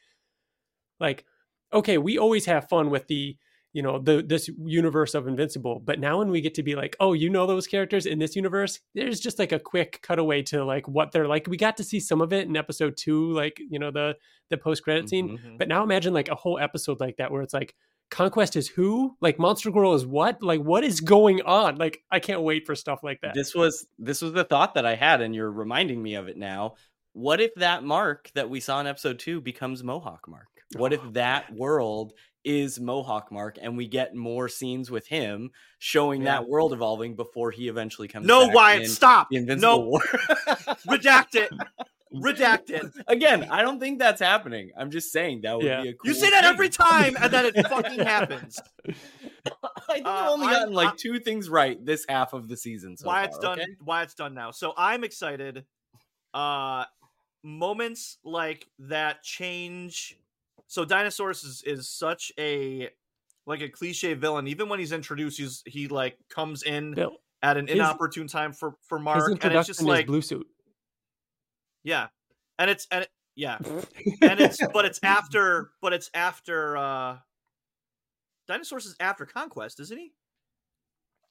like 1.00 1.26
okay 1.72 1.98
we 1.98 2.18
always 2.18 2.46
have 2.46 2.70
fun 2.70 2.90
with 2.90 3.08
the 3.08 3.38
you 3.74 3.82
know 3.82 3.98
the 4.00 4.22
this 4.22 4.50
universe 4.66 5.14
of 5.16 5.28
invincible 5.28 5.82
but 5.84 6.00
now 6.00 6.20
when 6.20 6.30
we 6.30 6.40
get 6.42 6.54
to 6.54 6.64
be 6.64 6.76
like 6.76 6.96
oh 7.00 7.14
you 7.14 7.30
know 7.30 7.46
those 7.48 7.66
characters 7.68 8.06
in 8.06 8.20
this 8.20 8.36
universe 8.36 8.80
there's 8.94 9.20
just 9.20 9.40
like 9.40 9.52
a 9.52 9.60
quick 9.60 10.00
cutaway 10.08 10.42
to 10.44 10.64
like 10.64 10.88
what 10.88 11.12
they're 11.12 11.28
like 11.28 11.48
we 11.48 11.58
got 11.58 11.76
to 11.78 11.84
see 11.84 12.00
some 12.00 12.22
of 12.22 12.32
it 12.32 12.48
in 12.48 12.56
episode 12.56 12.96
two 12.96 13.32
like 13.34 13.60
you 13.70 13.80
know 13.80 13.90
the 13.92 14.16
the 14.50 14.58
post 14.58 14.84
credit 14.84 15.10
scene 15.10 15.30
Mhm. 15.30 15.40
Mhm. 15.54 15.58
but 15.58 15.68
now 15.68 15.84
imagine 15.84 16.14
like 16.14 16.30
a 16.30 16.36
whole 16.36 16.60
episode 16.60 17.00
like 17.00 17.18
that 17.18 17.32
where 17.32 17.42
it's 17.42 17.54
like 17.54 17.74
conquest 18.12 18.56
is 18.56 18.68
who 18.68 19.16
like 19.22 19.40
monster 19.40 19.72
girl 19.72 19.96
is 19.96 20.06
what 20.06 20.44
like 20.44 20.62
what 20.62 20.84
is 20.84 21.00
going 21.02 21.42
on 21.42 21.78
like 21.78 22.04
i 22.12 22.20
can't 22.20 22.42
wait 22.44 22.64
for 22.68 22.76
stuff 22.76 23.00
like 23.04 23.20
that 23.22 23.34
this 23.34 23.56
was 23.56 23.88
this 23.98 24.22
was 24.22 24.34
the 24.34 24.44
thought 24.44 24.76
that 24.76 24.86
I 24.86 24.94
had, 24.96 25.22
and 25.22 25.34
you're 25.34 25.50
reminding 25.52 26.00
me 26.04 26.14
of 26.14 26.28
it 26.28 26.38
now. 26.38 26.76
What 27.14 27.42
if 27.42 27.54
that 27.56 27.84
mark 27.84 28.30
that 28.36 28.50
we 28.50 28.60
saw 28.60 28.80
in 28.82 28.88
episode 28.88 29.18
two 29.20 29.40
becomes 29.42 29.84
Mohawk 29.84 30.28
Mark? 30.28 30.48
What 30.76 30.94
if 30.94 31.00
Oh, 31.04 31.10
that 31.14 31.54
world 31.54 32.14
is 32.44 32.80
Mohawk 32.80 33.32
Mark, 33.32 33.58
and 33.62 33.78
we 33.78 33.88
get 33.88 34.16
more 34.16 34.50
scenes 34.50 34.92
with 34.92 35.08
him 35.08 35.52
showing 35.80 36.22
Yeah. 36.22 36.34
that 36.40 36.48
world 36.50 36.74
evolving 36.74 37.16
before 37.16 37.52
he 37.52 37.68
eventually 37.68 38.08
comes? 38.08 38.26
No, 38.28 38.48
back 38.48 38.56
Wyatt, 38.56 38.82
in 38.84 38.90
stop. 38.90 39.28
The 39.30 39.38
Invincible 39.38 39.78
No, 39.78 39.80
War. 39.80 40.02
redact 40.88 41.36
it. 41.36 41.52
Redact 42.14 42.70
it. 42.70 42.86
Again, 43.08 43.46
I 43.50 43.64
don't 43.64 43.80
think 43.80 43.98
that's 43.98 44.22
happening. 44.22 44.72
I'm 44.78 44.92
just 44.92 45.12
saying 45.12 45.42
that 45.42 45.56
would 45.58 45.66
Yeah. 45.66 45.82
be 45.82 45.90
a 45.90 45.94
cool 45.94 46.10
You 46.10 46.14
say 46.14 46.30
that 46.30 46.44
thing. 46.44 46.50
every 46.54 46.70
time, 46.70 47.16
and 47.20 47.34
then 47.34 47.46
it 47.48 47.56
fucking 47.68 48.00
happens. 48.00 48.60
I 48.88 48.92
think 49.94 50.06
I've 50.08 50.28
Uh, 50.28 50.32
only 50.32 50.48
I'm- 50.48 50.56
gotten 50.56 50.74
like 50.74 50.88
I'm- 50.90 50.98
two 50.98 51.20
things 51.20 51.50
right 51.50 51.84
this 51.84 52.06
half 52.08 52.34
of 52.34 52.48
the 52.50 52.56
season. 52.58 52.98
So 52.98 53.08
Wyatt's 53.08 53.38
far, 53.38 53.56
done. 53.56 53.60
okay? 53.62 53.72
Wyatt's 53.84 54.14
done 54.14 54.34
now. 54.36 54.52
So 54.52 54.74
I'm 54.78 55.04
excited. 55.04 55.66
Uh, 56.36 56.86
moments 57.42 58.20
like 58.24 58.68
that 58.80 59.24
change. 59.24 60.18
So 60.68 60.86
dinosaurs 60.86 61.44
is 61.44 61.62
is 61.66 61.90
such 61.90 62.32
a 62.40 62.90
like 63.46 63.62
a 63.62 63.70
cliche 63.70 64.14
villain. 64.14 64.48
Even 64.48 64.70
when 64.70 64.80
he's 64.80 64.92
introduced, 64.92 65.38
he's 65.38 65.62
he 65.66 65.88
like 65.88 66.18
comes 66.30 66.64
in 66.64 66.94
Bill, 66.94 67.18
at 67.42 67.58
an 67.58 67.68
his- 67.68 67.76
inopportune 67.76 68.28
time 68.28 68.54
for 68.54 68.76
for 68.88 68.98
his 68.98 69.04
Mark, 69.04 69.44
and 69.44 69.54
it's 69.56 69.68
just 69.68 69.82
is 69.82 69.86
like 69.86 70.08
blue 70.08 70.22
suit 70.22 70.48
yeah, 71.84 72.08
and 72.58 72.70
it's 72.70 72.88
and 72.92 73.04
it, 73.04 73.10
yeah, 73.36 73.58
and 74.22 74.40
it's 74.40 74.58
but 74.74 74.86
it's 74.86 75.00
after 75.04 75.72
but 75.82 75.92
it's 75.94 76.10
after 76.14 76.78
uh 76.78 77.18
Dinosaurus 78.50 78.86
is 78.86 78.96
after 79.00 79.26
Conquest, 79.26 79.80
isn't 79.80 79.98
he? 79.98 80.12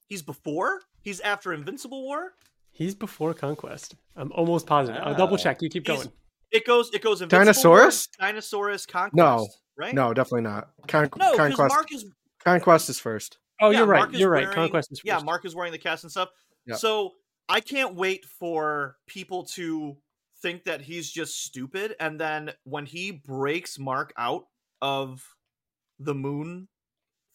He's 0.07 0.21
before. 0.21 0.81
He's 1.01 1.19
after 1.19 1.53
Invincible 1.53 2.03
War. 2.03 2.33
he's 2.71 2.95
before 2.95 3.33
conquest 3.35 3.93
i'm 4.15 4.31
almost 4.31 4.65
positive 4.65 4.99
i'll 5.03 5.13
double 5.13 5.37
check 5.37 5.61
you 5.61 5.69
keep 5.69 5.85
He's- 5.85 6.03
going 6.05 6.11
It 6.53 6.65
goes. 6.65 6.89
It 6.93 7.01
goes. 7.01 7.21
Invincible 7.21 7.71
War, 7.71 7.79
Dinosaurus? 7.89 8.07
Dinosaurus. 8.21 8.87
Conquest. 8.87 9.15
No. 9.15 9.47
Right. 9.77 9.93
No, 9.93 10.13
definitely 10.13 10.43
not. 10.43 10.69
Con- 10.87 11.09
No, 11.17 11.31
because 11.31 11.55
Conquest. 11.55 11.75
Mark 11.75 11.91
is. 11.93 12.05
Conquest 12.45 12.89
is 12.89 12.99
first. 12.99 13.37
oh 13.61 13.69
yeah, 13.71 13.79
you're 13.79 13.87
right 13.87 13.99
Mark 13.99 14.13
you're 14.13 14.29
right 14.29 14.43
wearing- 14.43 14.55
conquest 14.55 14.91
is 14.91 14.99
first. 14.99 15.05
Yeah, 15.05 15.19
Mark 15.23 15.45
is 15.45 15.55
wearing 15.55 15.71
the 15.71 15.77
cast 15.79 16.03
and 16.03 16.11
stuff. 16.11 16.29
Yep. 16.67 16.77
So 16.77 17.11
I 17.49 17.59
can't 17.59 17.95
wait 17.95 18.25
for 18.39 18.97
people 19.07 19.45
to 19.55 19.97
think 20.41 20.65
that 20.65 20.81
he's 20.81 21.09
just 21.11 21.41
stupid, 21.43 21.95
and 21.99 22.19
then 22.19 22.51
when 22.65 22.85
he 22.85 23.11
breaks 23.11 23.79
Mark 23.79 24.13
out 24.17 24.43
of 24.81 25.23
the 25.99 26.13
moon 26.13 26.67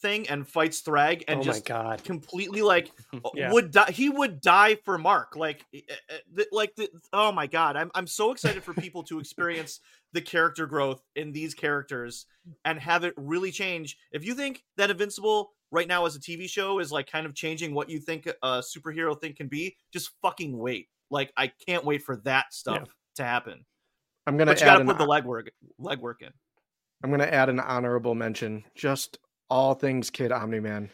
thing 0.00 0.28
and 0.28 0.46
fights 0.46 0.82
Thrag 0.82 1.24
and 1.28 1.36
oh 1.36 1.38
my 1.40 1.44
just 1.44 1.64
god. 1.64 2.04
completely 2.04 2.62
like 2.62 2.90
Yeah. 3.34 3.52
would 3.52 3.72
die 3.72 3.90
he 3.90 4.08
would 4.08 4.40
die 4.40 4.76
for 4.84 4.96
mark 4.98 5.34
like 5.36 5.64
eh, 5.74 5.80
eh, 5.88 6.16
th- 6.36 6.48
like 6.52 6.74
the, 6.76 6.88
oh 7.12 7.32
my 7.32 7.46
god 7.46 7.76
i'm 7.76 7.90
i'm 7.94 8.06
so 8.06 8.30
excited 8.30 8.62
for 8.62 8.74
people 8.74 9.02
to 9.04 9.18
experience 9.18 9.80
the 10.12 10.20
character 10.20 10.66
growth 10.66 11.02
in 11.16 11.32
these 11.32 11.54
characters 11.54 12.26
and 12.64 12.78
have 12.80 13.04
it 13.04 13.14
really 13.16 13.50
change. 13.50 13.98
If 14.12 14.24
you 14.24 14.34
think 14.34 14.64
that 14.76 14.90
invincible 14.90 15.52
right 15.70 15.86
now 15.86 16.06
as 16.06 16.16
a 16.16 16.20
tv 16.20 16.48
show 16.48 16.78
is 16.78 16.90
like 16.90 17.10
kind 17.10 17.26
of 17.26 17.34
changing 17.34 17.74
what 17.74 17.90
you 17.90 18.00
think 18.00 18.26
a 18.26 18.58
superhero 18.60 19.18
thing 19.20 19.34
can 19.34 19.48
be 19.48 19.76
just 19.92 20.10
fucking 20.22 20.56
wait. 20.56 20.88
Like 21.10 21.32
i 21.36 21.52
can't 21.66 21.84
wait 21.84 22.02
for 22.02 22.16
that 22.24 22.54
stuff 22.54 22.88
to 23.16 23.24
happen. 23.24 23.64
I'm 24.26 24.36
gonna 24.36 24.52
but 24.52 24.60
you 24.60 24.66
gotta 24.66 24.80
an, 24.80 24.86
put 24.86 24.98
the 24.98 25.06
legwork 25.06 25.48
legwork 25.80 26.22
in. 26.22 26.30
I'm 27.02 27.10
gonna 27.10 27.24
add 27.24 27.48
an 27.48 27.60
honorable 27.60 28.14
mention. 28.14 28.64
Just 28.74 29.18
all 29.50 29.74
things 29.74 30.10
Kid 30.10 30.32
Omni 30.32 30.60
Man. 30.60 30.90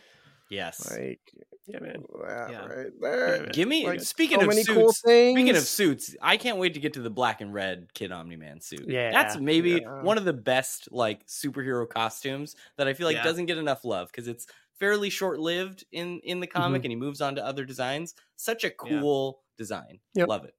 Yes. 0.51 0.91
Like 0.91 1.21
yeah 1.67 1.79
man 1.81 2.05
that 2.23 2.51
Yeah. 2.51 2.67
right 2.67 2.87
there. 3.01 3.41
man. 3.41 3.51
Give 3.53 3.67
me 3.67 3.87
Like, 3.87 4.01
speaking 4.03 4.37
so 4.39 4.43
of 4.43 4.49
many 4.49 4.63
suits. 4.63 4.77
cool 4.79 4.93
things. 4.93 5.39
Speaking 5.39 5.57
of 5.57 5.63
suits, 5.63 6.15
I 6.21 6.37
can't 6.37 6.59
wait 6.59 6.75
to 6.75 6.81
get 6.81 6.93
to 6.95 7.01
the 7.01 7.09
black 7.11 7.41
and 7.41 7.55
red 7.55 7.93
Kid 7.95 8.13
Omni 8.13 8.37
Man 8.37 8.61
suit. 8.61 8.85
Yeah. 8.87 9.11
that's 9.11 9.39
maybe 9.39 9.81
Yeah. 9.83 10.03
one 10.03 10.19
of 10.19 10.25
the 10.25 10.33
best 10.35 10.93
like 10.93 11.27
superhero 11.27 11.89
costumes 11.89 12.55
that 12.77 12.87
I 12.87 12.93
feel 12.95 13.07
like 13.07 13.17
Yeah. 13.17 13.25
doesn't 13.25 13.47
get 13.47 13.57
enough 13.59 13.85
love 13.85 14.09
because 14.09 14.29
it's 14.29 14.47
fairly 14.79 15.09
short 15.09 15.39
lived 15.41 15.85
in 15.93 16.21
in 16.21 16.41
the 16.41 16.47
comic 16.47 16.81
Mm-hmm. 16.81 16.85
and 16.85 16.93
he 16.93 16.97
moves 16.97 17.21
on 17.23 17.35
to 17.37 17.45
other 17.45 17.65
designs. 17.65 18.15
Such 18.37 18.65
a 18.65 18.71
cool 18.71 19.41
design. 19.57 20.01
Yep. 20.15 20.29
Love 20.29 20.45
it. 20.45 20.55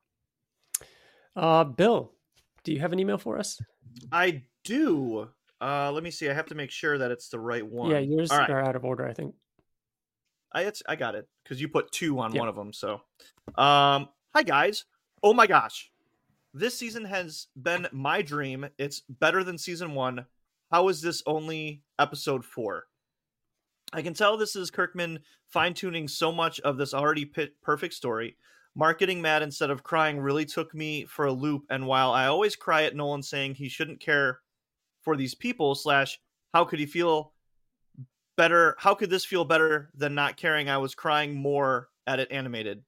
uh 1.35 1.63
bill 1.65 2.13
do 2.63 2.71
you 2.73 2.79
have 2.79 2.93
an 2.93 2.99
email 2.99 3.17
for 3.17 3.37
us 3.37 3.59
i 4.11 4.41
do 4.63 5.29
uh 5.61 5.91
let 5.91 6.03
me 6.03 6.11
see 6.11 6.29
i 6.29 6.33
have 6.33 6.45
to 6.47 6.55
make 6.55 6.71
sure 6.71 6.97
that 6.97 7.11
it's 7.11 7.29
the 7.29 7.39
right 7.39 7.65
one 7.65 7.89
yeah 7.91 7.99
yours 7.99 8.29
right. 8.31 8.49
are 8.49 8.61
out 8.63 8.75
of 8.75 8.83
order 8.83 9.07
i 9.07 9.13
think 9.13 9.33
I 10.53 10.61
it's, 10.61 10.81
I 10.87 10.95
got 10.95 11.15
it 11.15 11.27
because 11.43 11.59
you 11.59 11.67
put 11.67 11.91
two 11.91 12.17
on 12.19 12.33
Yeah. 12.33 12.39
one 12.39 12.47
of 12.47 12.55
them. 12.55 12.71
So, 12.71 13.01
um, 13.57 14.07
hi 14.33 14.41
guys. 14.45 14.85
Oh 15.21 15.33
my 15.33 15.47
gosh, 15.47 15.91
this 16.53 16.77
season 16.77 17.03
has 17.03 17.47
been 17.57 17.87
my 17.91 18.21
dream. 18.21 18.65
It's 18.77 19.01
better 19.09 19.43
than 19.43 19.57
season 19.57 19.93
one. 19.93 20.25
how 20.71 20.87
is 20.87 21.01
this 21.01 21.21
only 21.25 21.83
episode 21.99 22.45
four? 22.45 22.85
I 23.91 24.01
can 24.01 24.13
tell 24.13 24.37
this 24.37 24.55
is 24.55 24.71
Kirkman 24.71 25.19
fine 25.49 25.73
tuning 25.73 26.07
so 26.07 26.31
much 26.31 26.61
of 26.61 26.77
this 26.77 26.93
already 26.93 27.25
pit- 27.25 27.55
perfect 27.61 27.93
story. 27.93 28.37
Marketing 28.75 29.21
mad 29.21 29.41
instead 29.41 29.69
of 29.69 29.83
crying 29.83 30.19
really 30.19 30.45
took 30.45 30.73
me 30.73 31.03
for 31.05 31.25
a 31.25 31.33
loop. 31.33 31.63
And 31.69 31.85
while 31.85 32.11
I 32.13 32.27
always 32.27 32.55
cry 32.55 32.83
at 32.83 32.95
Nolan 32.95 33.23
saying 33.23 33.55
he 33.55 33.67
shouldn't 33.67 33.99
care 33.99 34.39
for 35.05 35.15
these 35.15 35.35
people, 35.35 35.75
slash, 35.75 36.19
how 36.53 36.65
could 36.65 36.79
he 36.79 36.85
feel 36.85 37.31
better? 38.35 38.75
How 38.77 38.93
could 38.93 39.09
this 39.09 39.23
feel 39.23 39.45
better 39.45 39.89
than 39.95 40.13
not 40.13 40.35
caring? 40.35 40.69
I 40.69 40.77
was 40.79 40.95
crying 40.95 41.33
more 41.33 41.87
at 42.05 42.19
it 42.19 42.31
animated. 42.31 42.83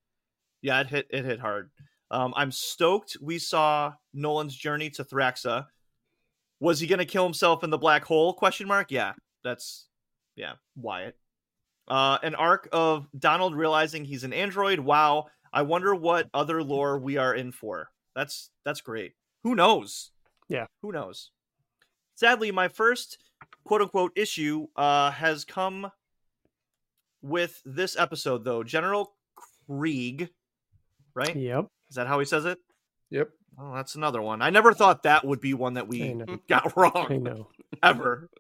Yeah, 0.62 0.82
it 0.82 0.88
hit 0.88 1.08
it 1.12 1.24
hit 1.24 1.40
hard. 1.40 1.70
Um, 2.12 2.34
I'm 2.36 2.52
stoked 2.52 3.18
we 3.22 3.38
saw 3.38 3.94
Nolan's 4.14 4.56
journey 4.56 4.90
to 4.92 5.04
Thraxa. 5.04 5.68
Was 6.60 6.80
he 6.80 6.88
going 6.88 7.00
to 7.00 7.06
kill 7.06 7.24
himself 7.24 7.64
in 7.64 7.70
the 7.70 7.78
black 7.78 8.04
hole? 8.04 8.34
Question 8.34 8.68
mark. 8.68 8.92
Yeah, 8.92 9.14
that's 9.44 9.88
yeah, 10.36 10.54
Wyatt. 10.76 11.16
Uh, 11.88 12.18
an 12.24 12.36
arc 12.36 12.68
of 12.74 13.08
Donald 13.18 13.56
realizing 13.56 14.04
he's 14.04 14.24
an 14.24 14.34
android. 14.34 14.80
Wow, 14.80 15.28
I 15.54 15.62
wonder 15.62 15.96
what 15.96 16.30
other 16.34 16.64
lore 16.64 17.00
we 17.00 17.18
are 17.18 17.34
in 17.34 17.52
for. 17.52 17.90
That's 18.16 18.50
that's 18.66 18.82
great. 18.82 19.14
Who 19.44 19.56
knows? 19.56 20.12
Yeah. 20.50 20.66
who 20.82 20.92
knows? 20.92 21.32
Sadly, 22.18 22.52
my 22.52 22.68
first 22.68 23.20
quote 23.64 23.82
unquote 23.82 24.12
issue 24.16 24.66
uh, 24.76 25.12
has 25.12 25.46
come 25.46 25.92
with 27.22 27.62
this 27.64 27.96
episode 27.96 28.44
though. 28.44 28.64
General 28.64 29.14
Krieg, 29.68 30.30
right? 31.14 31.36
Yep. 31.36 31.68
Is 31.92 31.96
that 31.96 32.08
how 32.08 32.18
he 32.18 32.26
says 32.26 32.46
it? 32.46 32.58
Yep. 33.12 33.30
Oh, 33.60 33.76
that's 33.76 33.94
another 33.94 34.20
one. 34.20 34.42
I 34.42 34.50
never 34.50 34.74
thought 34.74 35.04
that 35.04 35.26
would 35.26 35.40
be 35.40 35.54
one 35.54 35.76
that 35.76 35.88
we 35.88 36.16
know. 36.16 36.40
got 36.50 36.74
I 36.76 36.82
wrong 36.82 37.24
know. 37.24 37.50
ever. 37.84 38.32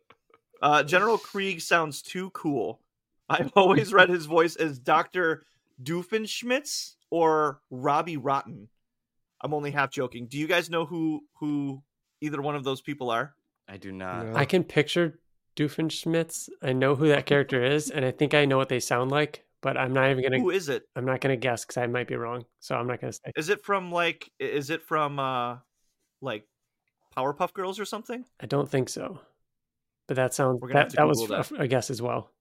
Uh, 0.59 0.81
General 0.81 1.19
Krieg 1.19 1.61
sounds 1.61 2.01
too 2.01 2.31
cool. 2.31 2.81
I've 3.29 3.51
always 3.55 3.93
read 3.93 4.09
his 4.09 4.25
voice 4.25 4.55
as 4.55 4.79
Doctor 4.79 5.45
Doofenshmirtz 5.83 6.95
or 7.11 7.61
Robbie 7.69 8.17
Rotten. 8.17 8.69
I'm 9.39 9.53
only 9.53 9.69
half 9.69 9.91
joking. 9.91 10.25
Do 10.25 10.39
you 10.39 10.47
guys 10.47 10.67
know 10.67 10.85
who 10.85 11.21
who 11.35 11.83
either 12.21 12.41
one 12.41 12.55
of 12.55 12.63
those 12.63 12.81
people 12.81 13.11
are? 13.11 13.35
I 13.67 13.77
do 13.77 13.91
not. 13.91 14.27
No. 14.27 14.35
I 14.35 14.45
can 14.45 14.63
picture 14.63 15.19
Doofenshmirtz. 15.55 16.49
I 16.61 16.73
know 16.73 16.95
who 16.95 17.07
that 17.09 17.25
character 17.25 17.63
is, 17.63 17.89
and 17.89 18.05
I 18.05 18.11
think 18.11 18.33
I 18.33 18.45
know 18.45 18.57
what 18.57 18.69
they 18.69 18.79
sound 18.79 19.11
like, 19.11 19.43
but 19.61 19.77
I'm 19.77 19.93
not 19.93 20.09
even 20.11 20.23
gonna. 20.23 20.39
Who 20.39 20.51
is 20.51 20.69
it? 20.69 20.83
I'm 20.95 21.05
not 21.05 21.19
gonna 21.21 21.35
guess 21.37 21.65
because 21.65 21.77
I 21.77 21.87
might 21.87 22.07
be 22.07 22.15
wrong. 22.15 22.45
So 22.59 22.75
I'm 22.75 22.87
not 22.87 23.01
gonna 23.01 23.13
say. 23.13 23.31
Is 23.35 23.49
it 23.49 23.63
from 23.63 23.91
like 23.91 24.31
is 24.39 24.69
it 24.69 24.81
from 24.83 25.19
uh 25.19 25.57
like 26.21 26.45
Powerpuff 27.15 27.53
Girls 27.53 27.79
or 27.79 27.85
something? 27.85 28.23
I 28.39 28.45
don't 28.45 28.69
think 28.69 28.89
so. 28.89 29.19
But 30.07 30.15
that 30.15 30.33
sounds 30.33 30.61
We're 30.61 30.69
gonna 30.69 30.79
have 30.81 30.89
that 30.91 30.95
to 30.95 30.97
that 30.97 31.07
was 31.07 31.27
that. 31.27 31.59
a- 31.59 31.63
a 31.63 31.67
guess 31.67 31.89
as 31.89 32.01
well. 32.01 32.31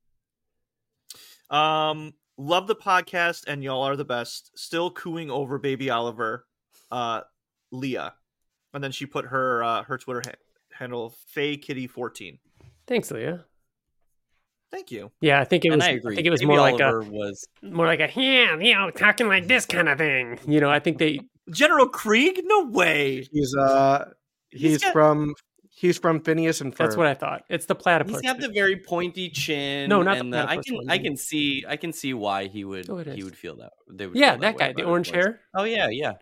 Um, 1.51 2.15
love 2.39 2.67
the 2.67 2.77
podcast, 2.77 3.45
and 3.47 3.63
y'all 3.63 3.83
are 3.83 3.97
the 3.97 4.05
best. 4.05 4.57
Still 4.59 4.91
cooing 4.91 5.31
over 5.31 5.59
baby 5.59 5.91
Oliver, 5.91 6.47
uh, 6.91 7.23
Leah, 7.73 8.15
and 8.75 8.83
then 8.83 8.93
she 8.93 9.07
put 9.07 9.27
her 9.27 9.63
uh, 9.63 9.83
her 9.85 9.99
Twitter 9.99 10.23
ha- 10.25 10.33
handle 10.79 11.15
Faye 11.29 11.57
Kitty 11.57 11.87
fourteen. 11.87 12.39
Thanks, 12.87 13.11
Leah. 13.11 13.45
Thank 14.71 14.91
you. 14.91 15.11
Yeah, 15.21 15.41
I 15.41 15.45
think 15.45 15.65
it 15.65 15.69
and 15.69 15.77
was. 15.81 15.87
I 15.87 15.91
agree. 15.93 16.17
think 16.17 16.27
it 16.27 16.31
was 16.31 16.41
Baby 16.41 16.49
more 16.49 16.61
Oliver 16.61 17.03
like 17.03 17.11
was 17.11 17.49
a 17.63 17.67
more 17.67 17.87
like 17.87 18.01
a 18.01 18.11
yeah, 18.15 18.59
you 18.59 18.75
know, 18.75 18.91
talking 18.91 19.29
like 19.29 19.47
this 19.47 19.65
kind 19.65 19.89
of 19.89 19.99
thing. 19.99 20.39
You 20.47 20.61
know, 20.61 20.71
I 20.71 20.81
think 20.81 20.99
they. 20.99 21.21
General 21.51 21.89
Krieg? 21.89 22.41
No 22.45 22.67
way. 22.67 23.27
He's 23.31 23.55
uh 23.57 24.11
he's, 24.51 24.83
got- 24.83 24.93
from 24.93 25.35
he's 25.71 25.99
from 25.99 26.21
Phineas 26.21 26.61
and 26.61 26.75
Ferb. 26.75 26.79
That's 26.79 26.97
what 26.97 27.07
I 27.07 27.15
thought. 27.15 27.45
It's 27.49 27.67
the 27.67 27.77
platypus. 27.77 28.15
He's 28.15 28.23
got 28.23 28.41
the 28.41 28.49
very 28.49 28.77
pointy 28.77 29.31
chin. 29.31 29.89
No, 29.89 30.03
not 30.03 30.15
the 30.15 30.21
and 30.21 30.33
the, 30.33 30.39
I 30.39 30.45
platypus 30.45 30.67
can 30.67 30.75
one, 30.77 30.91
I 30.91 30.99
can 30.99 31.17
see 31.17 31.65
I 31.69 31.77
can 31.77 31.93
see 31.93 32.15
why 32.15 32.49
he 32.49 32.65
would 32.65 32.91
Oh, 32.91 32.99
he 32.99 33.23
would 33.23 33.37
feel 33.37 33.57
that. 33.59 33.73
They 33.89 34.09
would 34.09 34.17
yeah, 34.17 34.33
feel 34.33 34.41
that 34.41 34.57
way 34.57 34.67
guy, 34.67 34.73
the 34.73 34.83
orange 34.83 35.11
hair. 35.11 35.41
Oh 35.55 35.65
yeah, 35.65 35.89
yeah. 35.89 36.15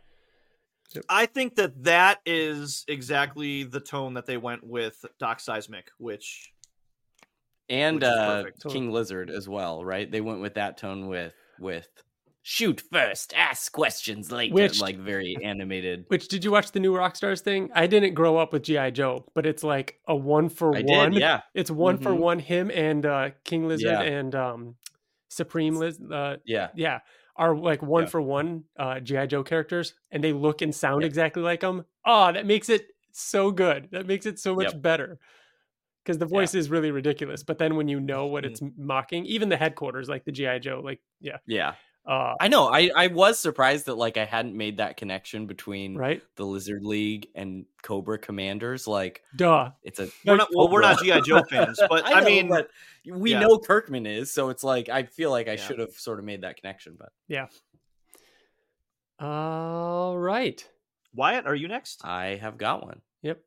I 1.08 1.26
think 1.26 1.56
that 1.56 1.84
that 1.84 2.20
is 2.26 2.84
exactly 2.88 3.64
the 3.64 3.80
tone 3.80 4.14
that 4.14 4.26
they 4.26 4.36
went 4.36 4.64
with 4.64 5.04
Doc 5.18 5.40
Seismic, 5.40 5.90
which 5.98 6.52
And 7.68 7.96
Which 7.96 8.04
uh. 8.04 8.44
King 8.68 8.90
Lizard 8.92 9.30
as 9.30 9.48
well, 9.48 9.84
right? 9.84 10.10
They 10.10 10.20
went 10.20 10.40
with 10.40 10.54
that 10.54 10.76
tone 10.76 11.06
with 11.08 11.32
with 11.58 11.88
shoot 12.46 12.82
first, 12.92 13.32
ask 13.34 13.72
questions 13.72 14.30
later, 14.30 14.52
Which- 14.54 14.80
like 14.80 14.98
very 14.98 15.36
animated. 15.42 16.04
Which 16.08 16.28
did 16.28 16.44
you 16.44 16.50
watch 16.52 16.72
the 16.72 16.80
new 16.80 16.92
Rockstars 16.92 17.40
thing? 17.40 17.70
I 17.74 17.86
didn't 17.86 18.12
grow 18.12 18.36
up 18.36 18.52
with 18.52 18.64
GI 18.64 18.90
Joe, 18.90 19.24
but 19.34 19.46
it's 19.46 19.64
like 19.64 19.98
a 20.06 20.14
one 20.14 20.50
for 20.50 20.76
I 20.76 20.82
one. 20.82 21.12
did, 21.12 21.20
yeah, 21.20 21.40
It's 21.54 21.70
one 21.70 21.96
for 21.96 22.10
Mhm. 22.10 22.18
one. 22.18 22.38
Him 22.40 22.70
and 22.70 23.06
uh, 23.06 23.30
King 23.44 23.66
Lizard 23.66 23.88
Yeah. 23.90 24.02
and 24.02 24.34
um, 24.34 24.76
Supreme 25.30 25.76
Lizard. 25.76 26.12
Uh, 26.12 26.36
yeah. 26.44 26.68
yeah, 26.74 26.98
are 27.36 27.56
like 27.56 27.82
one 27.82 28.04
Yeah. 28.04 28.08
for 28.10 28.20
one 28.20 28.64
uh, 28.78 29.00
GI 29.00 29.26
Joe 29.26 29.42
characters, 29.42 29.94
and 30.10 30.22
they 30.22 30.32
look 30.32 30.62
and 30.62 30.74
sound 30.74 31.02
Yep. 31.02 31.08
exactly 31.08 31.42
like 31.42 31.60
them. 31.60 31.84
Oh, 32.04 32.32
that 32.32 32.46
makes 32.46 32.68
it 32.68 32.88
so 33.12 33.50
good. 33.50 33.88
That 33.92 34.06
makes 34.06 34.26
it 34.26 34.38
so 34.38 34.54
much 34.54 34.72
Yep. 34.72 34.82
better. 34.82 35.18
Because 36.04 36.18
the 36.18 36.26
voice 36.26 36.54
is 36.54 36.68
really 36.70 36.90
ridiculous, 36.90 37.42
but 37.42 37.56
then 37.58 37.76
when 37.76 37.88
you 37.88 37.98
know 37.98 38.26
what 38.26 38.44
Mhm. 38.44 38.48
it's 38.50 38.62
mocking, 38.76 39.24
even 39.24 39.48
the 39.48 39.56
headquarters, 39.56 40.06
like 40.08 40.24
the 40.24 40.32
GI 40.32 40.58
Joe, 40.58 40.80
like 40.84 41.00
yeah, 41.20 41.38
Yeah. 41.46 41.74
Uh, 42.06 42.34
I 42.38 42.48
know. 42.48 42.68
I, 42.68 42.90
I 42.94 43.06
was 43.06 43.38
surprised 43.38 43.86
that 43.86 43.94
like 43.94 44.18
I 44.18 44.26
hadn't 44.26 44.54
made 44.54 44.76
that 44.76 44.98
connection 44.98 45.46
between 45.46 45.96
right? 45.96 46.22
the 46.36 46.44
Lizard 46.44 46.84
League 46.84 47.28
and 47.34 47.64
Cobra 47.82 48.18
Commanders. 48.18 48.86
Like 48.86 49.22
Duh. 49.36 49.70
it's 49.82 50.00
a 50.00 50.08
we're 50.26 50.36
not 50.36 50.48
well, 50.54 50.68
we're 50.68 50.82
not 50.82 51.02
GI 51.02 51.22
Joe 51.22 51.42
fans, 51.48 51.80
but 51.88 52.06
I, 52.06 52.20
know, 52.20 52.26
mean, 52.26 52.48
but 52.48 52.68
we 53.06 53.32
yeah. 53.32 53.40
know 53.40 53.58
Kirkman 53.58 54.04
is, 54.06 54.30
so 54.30 54.50
it's 54.50 54.62
like 54.62 54.90
I 54.90 55.04
feel 55.04 55.30
like 55.30 55.48
I 55.48 55.52
Yeah. 55.52 55.56
should 55.56 55.78
have 55.78 55.92
sort 55.92 56.18
of 56.18 56.26
made 56.26 56.42
that 56.42 56.56
connection, 56.56 56.96
but 56.98 57.08
yeah. 57.26 57.46
All 59.18 60.18
right. 60.18 60.62
Wyatt, 61.14 61.46
are 61.46 61.54
you 61.54 61.68
next? 61.68 62.04
I 62.04 62.34
have 62.36 62.58
got 62.58 62.84
one. 62.84 63.00
Yep. 63.22 63.40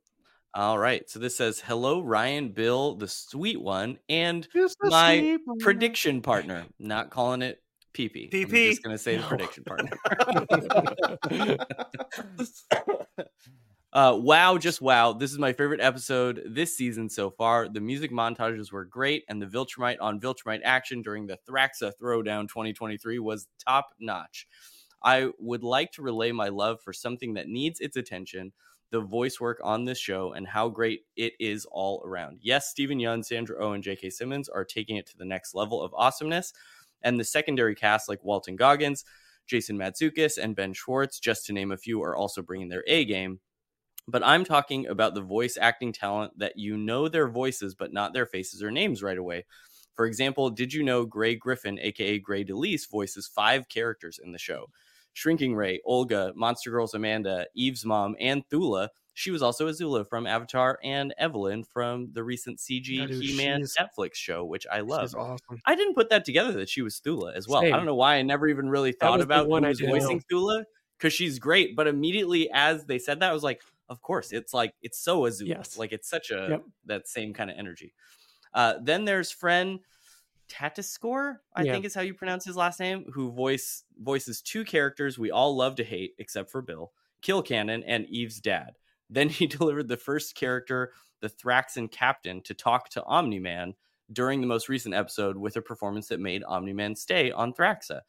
All 0.56 0.80
right. 0.80 1.08
So 1.08 1.20
this 1.20 1.36
says, 1.36 1.60
"Hello, 1.60 2.02
Ryan, 2.02 2.50
Bill, 2.50 2.96
the 2.96 3.08
sweet 3.08 3.62
one, 3.62 4.00
and 4.10 4.48
my 4.82 5.38
prediction 5.60 6.22
partner." 6.22 6.66
Not 6.80 7.12
calling 7.12 7.44
it 7.44 7.62
PP. 7.98 8.44
I'm 8.46 8.50
just 8.50 8.84
gonna 8.84 8.98
say 8.98 9.18
the 9.18 9.24
prediction 9.24 9.64
partner. 9.64 9.98
uh, 13.94 14.18
wow, 14.20 14.58
just 14.58 14.82
wow. 14.82 15.14
This 15.14 15.32
is 15.32 15.40
my 15.40 15.54
favorite 15.54 15.82
episode 15.82 16.44
this 16.46 16.78
season 16.78 17.10
so 17.10 17.32
far. 17.32 17.68
The 17.68 17.82
music 17.82 18.12
montages 18.12 18.72
were 18.72 18.86
great, 18.86 19.24
and 19.30 19.42
the 19.42 19.48
Viltrumite 19.48 19.98
on 20.00 20.20
Viltrumite 20.20 20.62
action 20.64 21.02
during 21.02 21.26
the 21.26 21.40
Thraxa 21.50 21.94
Throwdown 22.00 22.48
2023 22.48 23.18
was 23.20 23.48
top 23.66 23.90
notch. 24.00 24.48
I 25.02 25.30
would 25.40 25.64
like 25.64 25.92
to 25.94 26.02
relay 26.04 26.32
my 26.32 26.50
love 26.50 26.82
for 26.82 26.94
something 26.94 27.34
that 27.36 27.48
needs 27.48 27.80
its 27.80 27.98
attention 27.98 28.52
the 28.92 29.02
voice 29.02 29.40
work 29.40 29.60
on 29.64 29.84
this 29.84 29.98
show 29.98 30.34
and 30.34 30.48
how 30.48 30.70
great 30.70 31.02
it 31.16 31.34
is 31.40 31.66
all 31.72 32.02
around. 32.06 32.40
Yes, 32.42 32.70
Steven 32.70 33.00
Yeun, 33.00 33.24
Sandra 33.24 33.58
Oh, 33.60 33.74
and 33.74 33.84
J.K. 33.84 34.10
Simmons 34.12 34.48
are 34.48 34.64
taking 34.64 34.96
it 34.96 35.06
to 35.08 35.18
the 35.18 35.26
next 35.26 35.54
level 35.54 35.82
of 35.82 35.94
awesomeness, 35.94 36.54
and 37.02 37.20
the 37.20 37.24
secondary 37.24 37.76
cast 37.76 38.10
like 38.10 38.24
Walton 38.24 38.56
Goggins, 38.56 39.06
Jason 39.46 39.78
Mantzoukas, 39.78 40.38
and 40.38 40.56
Ben 40.56 40.74
Schwartz, 40.74 41.20
just 41.20 41.46
to 41.46 41.54
name 41.54 41.72
a 41.72 41.78
few, 41.78 42.02
are 42.04 42.16
also 42.16 42.42
bringing 42.42 42.70
their 42.70 42.84
A 42.88 43.06
game. 43.06 43.40
But 44.08 44.24
I'm 44.26 44.46
talking 44.46 44.88
about 44.88 45.16
the 45.16 45.22
voice 45.22 45.58
acting 45.60 45.92
talent 45.92 46.38
that 46.40 46.58
you 46.58 46.78
know 46.78 47.10
their 47.10 47.28
voices, 47.28 47.76
but 47.76 47.92
not 47.92 48.14
their 48.14 48.26
faces 48.26 48.64
or 48.64 48.72
names 48.72 49.04
right 49.04 49.18
away. 49.18 49.46
For 49.96 50.06
example, 50.06 50.50
did 50.50 50.74
you 50.74 50.84
know 50.84 51.06
Grey 51.06 51.36
Griffin, 51.36 51.80
aka 51.82 52.20
Grey 52.20 52.44
DeLisle, 52.44 52.90
voices 52.90 53.28
five 53.28 53.68
characters 53.68 54.20
in 54.24 54.32
the 54.32 54.38
show? 54.38 54.68
Shrinking 55.14 55.56
Rae, 55.56 55.82
Olga, 55.84 56.32
Monster 56.36 56.70
Girls 56.70 56.94
Amanda, 56.94 57.48
Eve's 57.56 57.84
mom, 57.84 58.16
and 58.20 58.48
Thula. 58.50 58.90
She 59.20 59.32
was 59.32 59.42
also 59.42 59.68
Azula 59.68 60.08
from 60.08 60.28
Avatar 60.28 60.78
and 60.84 61.12
Evelyn 61.18 61.64
from 61.64 62.10
the 62.14 62.24
recent 62.24 62.60
CG 62.60 62.88
Yeah, 62.98 63.08
dude, 63.08 63.24
He 63.24 63.36
Man 63.36 63.62
she's- 63.62 63.76
Netflix 63.76 64.14
show, 64.14 64.46
which 64.46 64.68
I 64.72 64.82
love. 64.82 65.16
Awesome. 65.16 65.60
I 65.66 65.74
didn't 65.76 65.96
put 65.96 66.12
that 66.12 66.24
together 66.24 66.52
that 66.54 66.70
she 66.70 66.84
was 66.84 67.00
Thula 67.00 67.34
as 67.34 67.48
well. 67.48 67.62
Same. 67.62 67.74
I 67.74 67.78
don't 67.78 67.88
know 67.88 67.96
why 67.96 68.18
I 68.18 68.22
never 68.22 68.48
even 68.48 68.70
really 68.70 68.92
thought 68.92 69.20
about 69.20 69.48
one 69.50 69.64
who 69.64 69.68
I 69.68 69.70
was 69.70 69.80
voicing 69.80 70.22
Thula 70.32 70.66
because 71.00 71.14
she's 71.14 71.40
great. 71.40 71.76
But 71.76 71.88
immediately 71.88 72.48
as 72.54 72.86
they 72.86 73.00
said 73.00 73.22
that, 73.22 73.32
I 73.32 73.34
was 73.34 73.42
like, 73.42 73.64
of 73.90 74.04
course, 74.04 74.32
it's 74.32 74.54
like 74.54 74.76
it's 74.84 75.00
so 75.00 75.22
Azula. 75.22 75.48
Yes. 75.48 75.80
Like 75.80 75.94
it's 75.94 76.08
such 76.08 76.30
a 76.30 76.48
Yep. 76.52 76.64
that 76.86 77.08
same 77.08 77.34
kind 77.34 77.50
of 77.50 77.58
energy. 77.58 77.96
Uh, 78.54 78.76
then 78.84 79.04
there's 79.06 79.32
friend. 79.32 79.80
Tatasciore, 80.48 81.40
I 81.56 81.64
Yeah. 81.64 81.74
think 81.74 81.86
is 81.86 81.94
how 81.96 82.02
you 82.02 82.14
pronounce 82.14 82.46
his 82.46 82.56
last 82.56 82.80
name, 82.80 83.12
who 83.14 83.32
voice 83.32 83.84
voices 84.00 84.42
two 84.44 84.64
characters 84.64 85.18
we 85.18 85.32
all 85.32 85.56
love 85.56 85.76
to 85.78 85.84
hate, 85.84 86.14
except 86.20 86.50
for 86.52 86.62
Bill, 86.62 86.94
Kill 87.22 87.42
Cannon, 87.42 87.84
and 87.84 88.06
Eve's 88.06 88.40
dad. 88.40 88.78
Then 89.10 89.30
he 89.30 89.48
delivered 89.58 89.88
the 89.88 89.98
first 89.98 90.36
character, 90.36 90.92
the 91.22 91.30
Thraxan 91.30 91.92
captain, 91.92 92.42
to 92.44 92.54
talk 92.54 92.90
to 92.90 93.04
Omni 93.04 93.40
Man 93.40 93.74
during 94.12 94.42
the 94.42 94.48
most 94.48 94.70
recent 94.70 94.96
episode 94.96 95.38
with 95.38 95.56
a 95.58 95.62
performance 95.62 96.08
that 96.08 96.20
made 96.20 96.44
Omni 96.44 96.74
Man 96.74 96.96
stay 96.96 97.32
on 97.32 97.54
Thraxa. 97.54 98.02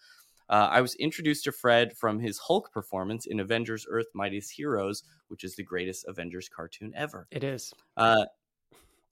Uh, 0.51 0.69
I 0.71 0.81
was 0.81 0.95
introduced 0.95 1.45
to 1.45 1.53
Fred 1.53 1.95
from 1.97 2.19
his 2.19 2.39
Hulk 2.39 2.73
performance 2.73 3.27
in 3.27 3.41
Avengers 3.41 3.87
Earth 3.91 4.07
Mightiest 4.15 4.51
Heroes, 4.53 5.03
which 5.29 5.45
is 5.45 5.57
the 5.57 5.63
greatest 5.63 6.07
Avengers 6.09 6.49
cartoon 6.49 6.93
ever. 6.97 7.27
It 7.31 7.45
is. 7.45 7.73
Uh, 7.97 8.25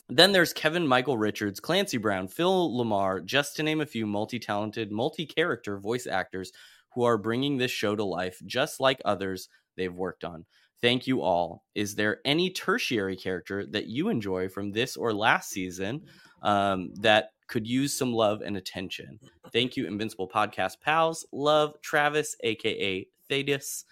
Then 0.09 0.33
there's 0.33 0.53
Kevin 0.53 0.87
Michael 0.87 1.19
Richards, 1.19 1.61
Clancy 1.61 1.99
Brown, 1.99 2.29
Phil 2.29 2.71
LaMarr, 2.71 3.25
just 3.25 3.57
to 3.57 3.63
name 3.63 3.81
a 3.81 3.87
few 3.87 4.07
multi 4.07 4.39
talented, 4.39 4.93
multi 4.93 5.27
character 5.27 5.79
voice 5.79 6.07
actors 6.07 6.53
who 6.95 7.03
are 7.03 7.19
bringing 7.19 7.59
this 7.59 7.73
show 7.73 7.97
to 7.97 8.05
life, 8.05 8.41
just 8.47 8.81
like 8.81 9.01
others 9.05 9.49
they've 9.77 9.93
worked 9.93 10.25
on. 10.25 10.47
Thank 10.83 11.07
you 11.07 11.23
all. 11.23 11.65
Is 11.75 11.95
there 11.95 12.19
any 12.25 12.51
tertiary 12.51 13.17
character 13.17 13.67
that 13.67 13.87
you 13.87 14.09
enjoy 14.09 14.49
from 14.49 14.73
this 14.73 14.97
or 14.97 15.13
last 15.13 15.51
season 15.51 16.03
um, 16.43 16.93
that 17.01 17.31
could 17.49 17.67
use 17.67 17.95
some 17.95 18.13
love 18.13 18.43
and 18.43 18.57
attention? 18.57 19.19
Thank 19.53 19.77
you, 19.77 19.87
Invincible 19.87 20.29
Podcast 20.29 20.81
pals. 20.81 21.27
Love 21.33 21.81
Travis, 21.81 22.37
aka 22.43 23.07
Thaddeus. 23.29 23.85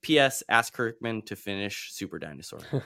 P.S. 0.00 0.42
Ask 0.48 0.72
Kirkman 0.72 1.22
to 1.22 1.36
finish 1.36 1.92
Super 1.92 2.18
Dinosaur. 2.18 2.60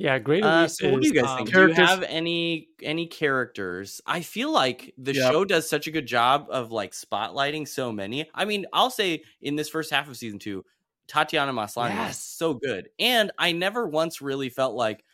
Yeah, 0.00 0.18
Great 0.18 0.42
Uh, 0.42 0.66
so 0.66 0.90
what 0.90 1.02
do 1.02 1.08
you 1.08 1.12
guys 1.12 1.28
um, 1.28 1.36
think? 1.36 1.50
Do 1.52 1.60
you 1.68 1.74
have 1.74 2.02
any 2.04 2.68
any 2.82 3.06
characters? 3.06 4.00
I 4.06 4.22
feel 4.22 4.50
like 4.50 4.94
the 4.96 5.12
Yep. 5.12 5.30
show 5.30 5.44
does 5.44 5.68
such 5.68 5.86
a 5.88 5.90
good 5.90 6.06
job 6.06 6.46
of 6.48 6.72
like 6.72 6.92
spotlighting 6.92 7.68
so 7.68 7.92
many. 7.92 8.26
I 8.34 8.46
mean, 8.46 8.64
I'll 8.72 8.88
say 8.88 9.24
in 9.42 9.56
this 9.56 9.68
first 9.68 9.90
half 9.90 10.08
of 10.08 10.16
season 10.16 10.38
two, 10.38 10.64
Tatiana 11.10 11.52
Maslany 11.52 11.90
Yes. 11.96 12.16
is 12.18 12.22
so 12.22 12.54
good, 12.54 12.88
and 13.00 13.32
I 13.36 13.50
never 13.50 13.88
once 13.88 14.22
really 14.22 14.48
felt 14.48 14.76
like, 14.76 15.04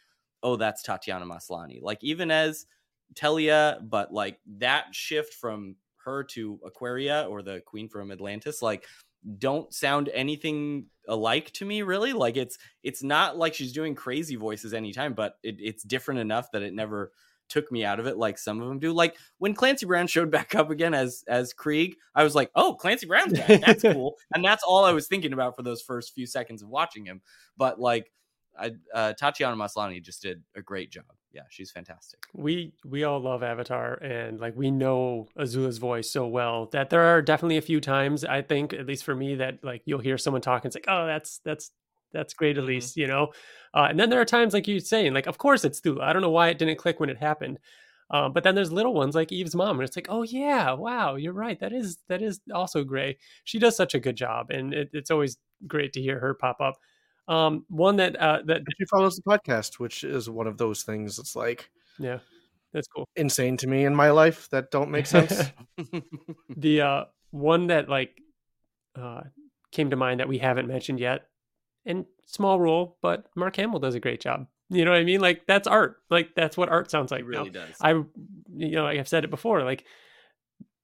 oh, 0.42 0.56
that's 0.56 0.82
Tatiana 0.82 1.24
Maslany. 1.24 1.80
Like 1.80 2.04
even 2.04 2.30
as 2.30 2.66
Telia, 3.14 3.80
but 3.88 4.12
like 4.12 4.38
that 4.58 4.94
shift 4.94 5.32
from 5.32 5.76
her 6.04 6.22
to 6.24 6.60
Aquaria 6.66 7.26
or 7.28 7.40
the 7.40 7.62
Queen 7.62 7.88
from 7.88 8.12
Atlantis, 8.12 8.60
like 8.60 8.84
don't 9.38 9.72
sound 9.72 10.10
anything 10.12 10.86
alike 11.08 11.50
to 11.52 11.64
me 11.64 11.82
really 11.82 12.12
like 12.12 12.36
it's 12.36 12.58
it's 12.84 13.02
not 13.02 13.36
like 13.36 13.54
she's 13.54 13.72
doing 13.72 13.92
crazy 13.92 14.36
voices 14.36 14.72
anytime 14.72 15.14
but 15.14 15.38
it, 15.42 15.56
it's 15.58 15.82
different 15.82 16.20
enough 16.20 16.50
that 16.52 16.62
it 16.62 16.72
never 16.72 17.10
took 17.48 17.70
me 17.70 17.84
out 17.84 18.00
of 18.00 18.06
it 18.06 18.16
like 18.16 18.38
some 18.38 18.60
of 18.60 18.68
them 18.68 18.78
do. 18.78 18.92
Like 18.92 19.16
when 19.38 19.54
clancy 19.54 19.86
brown 19.86 20.06
showed 20.06 20.30
back 20.30 20.54
up 20.54 20.70
again 20.70 20.94
as 20.94 21.24
as 21.28 21.52
krieg 21.52 21.96
i 22.14 22.22
was 22.22 22.34
like 22.34 22.50
oh 22.54 22.74
clancy 22.74 23.06
brown's 23.06 23.32
back. 23.32 23.60
That's 23.60 23.82
cool. 23.94 24.16
And 24.34 24.44
that's 24.44 24.64
all 24.64 24.84
i 24.84 24.92
was 24.92 25.08
thinking 25.08 25.32
about 25.32 25.56
for 25.56 25.62
those 25.62 25.82
first 25.82 26.14
few 26.14 26.26
seconds 26.26 26.62
of 26.62 26.68
watching 26.68 27.04
him. 27.04 27.20
But 27.56 27.80
like 27.80 28.10
I, 28.58 28.70
uh, 28.94 29.12
tatiana 29.12 29.56
maslany 29.56 30.02
just 30.02 30.22
did 30.22 30.42
a 30.54 30.62
great 30.62 30.90
job. 30.90 31.04
Yeah 31.32 31.42
she's 31.50 31.70
fantastic. 31.70 32.20
We 32.32 32.72
we 32.84 33.04
all 33.04 33.20
love 33.20 33.42
Avatar 33.42 33.94
and 33.94 34.40
like 34.40 34.56
we 34.56 34.70
know 34.70 35.28
Azula's 35.38 35.78
voice 35.78 36.10
so 36.10 36.26
well 36.26 36.66
that 36.72 36.90
there 36.90 37.02
are 37.02 37.20
definitely 37.20 37.58
a 37.58 37.62
few 37.62 37.80
times 37.80 38.24
I 38.24 38.42
think 38.42 38.72
at 38.72 38.86
least 38.86 39.04
for 39.04 39.14
me 39.14 39.36
that 39.36 39.62
like 39.62 39.82
you'll 39.84 40.00
hear 40.00 40.18
someone 40.18 40.42
talk 40.42 40.64
and 40.64 40.74
it's 40.74 40.76
like 40.76 40.94
oh 40.94 41.06
that's 41.06 41.40
that's 41.44 41.70
that's 42.16 42.34
Grey 42.34 42.54
DeLisle 42.54 42.96
you 42.96 43.06
know? 43.06 43.32
Uh, 43.74 43.86
and 43.90 44.00
then 44.00 44.10
there 44.10 44.20
are 44.20 44.26
times 44.26 44.54
like 44.54 44.66
you're 44.66 44.80
saying 44.80 45.14
like 45.14 45.26
of 45.26 45.38
course 45.38 45.64
it's 45.64 45.80
Thula 45.80 46.02
I 46.02 46.12
don't 46.12 46.22
know 46.22 46.30
why 46.30 46.48
it 46.48 46.58
didn't 46.58 46.78
click 46.78 47.00
when 47.00 47.10
it 47.10 47.18
happened. 47.18 47.58
Um, 48.08 48.32
but 48.32 48.44
then 48.44 48.54
there's 48.54 48.70
little 48.70 48.94
ones 48.94 49.16
like 49.16 49.32
Eve's 49.32 49.54
mom 49.54 49.78
and 49.78 49.86
it's 49.86 49.96
like 49.96 50.06
oh 50.08 50.22
yeah 50.22 50.72
wow 50.72 51.16
you're 51.16 51.32
right 51.32 51.58
that 51.60 51.72
is 51.72 51.98
that 52.08 52.22
is 52.22 52.40
also 52.54 52.84
Gray. 52.84 53.18
She 53.44 53.58
does 53.58 53.76
such 53.76 53.94
a 53.94 54.00
good 54.00 54.16
job 54.16 54.50
and 54.50 54.72
it, 54.72 54.90
it's 54.92 55.10
always 55.10 55.38
great 55.66 55.92
to 55.94 56.00
hear 56.00 56.18
her 56.18 56.34
pop 56.34 56.60
up. 56.60 56.76
Um, 57.28 57.64
one 57.68 57.96
that 57.96 58.16
uh, 58.16 58.42
that 58.46 58.62
She 58.78 58.84
follows 58.86 59.16
the 59.16 59.22
podcast, 59.22 59.80
which 59.80 60.04
is 60.04 60.30
one 60.30 60.46
of 60.46 60.58
those 60.58 60.84
things 60.84 61.16
that's 61.16 61.34
like 61.34 61.68
yeah 61.98 62.18
that's 62.72 62.88
cool. 62.88 63.08
insane 63.16 63.56
to 63.58 63.66
me 63.66 63.84
in 63.84 63.94
my 63.94 64.10
life 64.10 64.48
that 64.50 64.70
don't 64.70 64.90
make 64.90 65.06
sense. 65.06 65.50
the 66.56 66.80
uh 66.82 67.04
one 67.30 67.68
that 67.68 67.88
like 67.88 68.20
uh 68.94 69.22
came 69.72 69.90
to 69.90 69.96
mind 69.96 70.20
that 70.20 70.28
we 70.28 70.38
haven't 70.38 70.68
mentioned 70.68 71.00
yet 71.00 71.26
and 71.86 72.04
small 72.26 72.58
role 72.60 72.98
but 73.00 73.26
mark 73.36 73.56
hamill 73.56 73.78
does 73.78 73.94
a 73.94 74.00
great 74.00 74.20
job 74.20 74.46
you 74.68 74.84
know 74.84 74.90
what 74.90 75.00
i 75.00 75.04
mean 75.04 75.20
like 75.20 75.46
that's 75.46 75.66
art 75.68 75.98
like 76.10 76.34
that's 76.34 76.56
what 76.56 76.68
art 76.68 76.90
sounds 76.90 77.10
like 77.12 77.20
it 77.20 77.24
now. 77.30 77.38
really 77.38 77.50
does 77.50 77.76
i 77.80 77.90
you 77.90 78.72
know 78.72 78.82
like 78.84 78.98
i've 78.98 79.08
said 79.08 79.22
it 79.24 79.30
before 79.30 79.62
like 79.62 79.84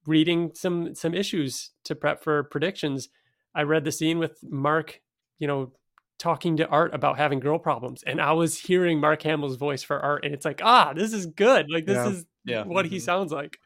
reading 0.07 0.51
some 0.55 0.95
some 0.95 1.15
issues 1.15 1.71
to 1.85 1.95
prep 1.95 2.23
for 2.23 2.43
predictions 2.45 3.09
i 3.55 3.63
read 3.63 3.85
the 3.85 3.93
scene 3.93 4.19
with 4.19 4.39
mark 4.49 5.01
you 5.39 5.47
know 5.47 5.73
talking 6.19 6.57
to 6.57 6.67
art 6.69 6.95
about 6.95 7.17
having 7.19 7.41
girl 7.41 7.59
problems 7.59 8.03
and 8.05 8.21
i 8.21 8.33
was 8.33 8.59
hearing 8.59 9.01
mark 9.01 9.23
hamill's 9.23 9.57
voice 9.57 9.83
for 9.83 9.99
art 10.01 10.25
and 10.25 10.35
it's 10.35 10.45
like 10.45 10.61
ah 10.65 10.93
this 10.95 11.13
is 11.13 11.27
good 11.27 11.67
like 11.71 11.87
this 11.87 11.97
Yeah. 11.97 12.09
is 12.11 12.27
Yeah. 12.45 12.65
what 12.65 12.87
he 12.87 12.97
Mhm. 12.97 13.03
sounds 13.03 13.33
like 13.33 13.59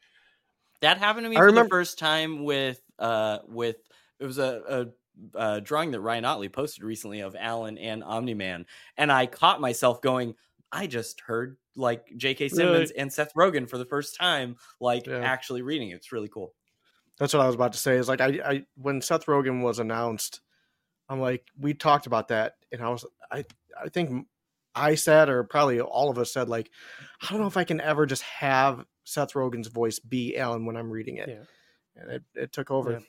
That 0.80 0.99
happened 0.99 1.24
to 1.24 1.30
me 1.30 1.37
I 1.37 1.41
for 1.41 1.47
remember- 1.47 1.64
the 1.64 1.70
first 1.70 1.99
time 1.99 2.45
with 2.45 2.80
uh 2.99 3.39
with 3.49 3.76
it 4.20 4.24
was 4.24 4.39
a, 4.39 4.62
a, 4.68 4.87
a 5.34 5.60
drawing 5.60 5.90
that 5.92 6.00
Ryan 6.00 6.24
Ottley 6.24 6.48
posted 6.48 6.82
recently 6.84 7.20
of 7.20 7.34
Alan 7.38 7.78
and 7.78 8.02
Omni 8.04 8.34
Man, 8.34 8.66
and 8.96 9.10
I 9.10 9.26
caught 9.26 9.60
myself 9.60 10.00
going, 10.02 10.34
I 10.72 10.86
just 10.86 11.20
heard 11.20 11.56
like 11.74 12.04
J.K. 12.16 12.48
Simmons 12.48 12.90
and 12.90 13.12
Seth 13.12 13.34
Rogen 13.34 13.68
for 13.68 13.78
the 13.78 13.84
first 13.84 14.16
time, 14.16 14.56
like 14.80 15.06
Yeah. 15.06 15.18
actually 15.18 15.62
reading 15.62 15.90
it. 15.90 15.94
It's 15.96 16.12
really 16.12 16.28
cool. 16.28 16.54
That's 17.18 17.32
what 17.32 17.42
I 17.42 17.46
was 17.46 17.54
about 17.54 17.72
to 17.72 17.78
say. 17.78 17.96
Is 17.96 18.08
like 18.08 18.20
I, 18.20 18.26
I 18.44 18.66
when 18.76 19.00
Seth 19.00 19.26
Rogen 19.26 19.62
was 19.62 19.78
announced, 19.78 20.40
I'm 21.08 21.20
like 21.20 21.46
we 21.58 21.72
talked 21.74 22.06
about 22.06 22.28
that, 22.28 22.54
and 22.72 22.82
I 22.82 22.88
was 22.90 23.06
I 23.30 23.44
I 23.82 23.88
think 23.88 24.26
I 24.74 24.94
said 24.96 25.28
or 25.30 25.44
probably 25.44 25.80
all 25.80 26.10
of 26.10 26.18
us 26.18 26.32
said 26.32 26.48
like 26.50 26.70
I 27.22 27.30
don't 27.30 27.40
know 27.40 27.46
if 27.46 27.56
I 27.56 27.64
can 27.64 27.80
ever 27.80 28.04
just 28.06 28.22
have 28.22 28.84
Seth 29.04 29.32
Rogen's 29.32 29.68
voice 29.68 29.98
be 29.98 30.36
Alan 30.36 30.66
when 30.66 30.76
I'm 30.76 30.90
reading 30.90 31.16
it, 31.18 31.28
Yeah. 31.28 31.44
and 32.02 32.10
it, 32.10 32.22
it 32.34 32.52
took 32.52 32.70
over. 32.70 33.00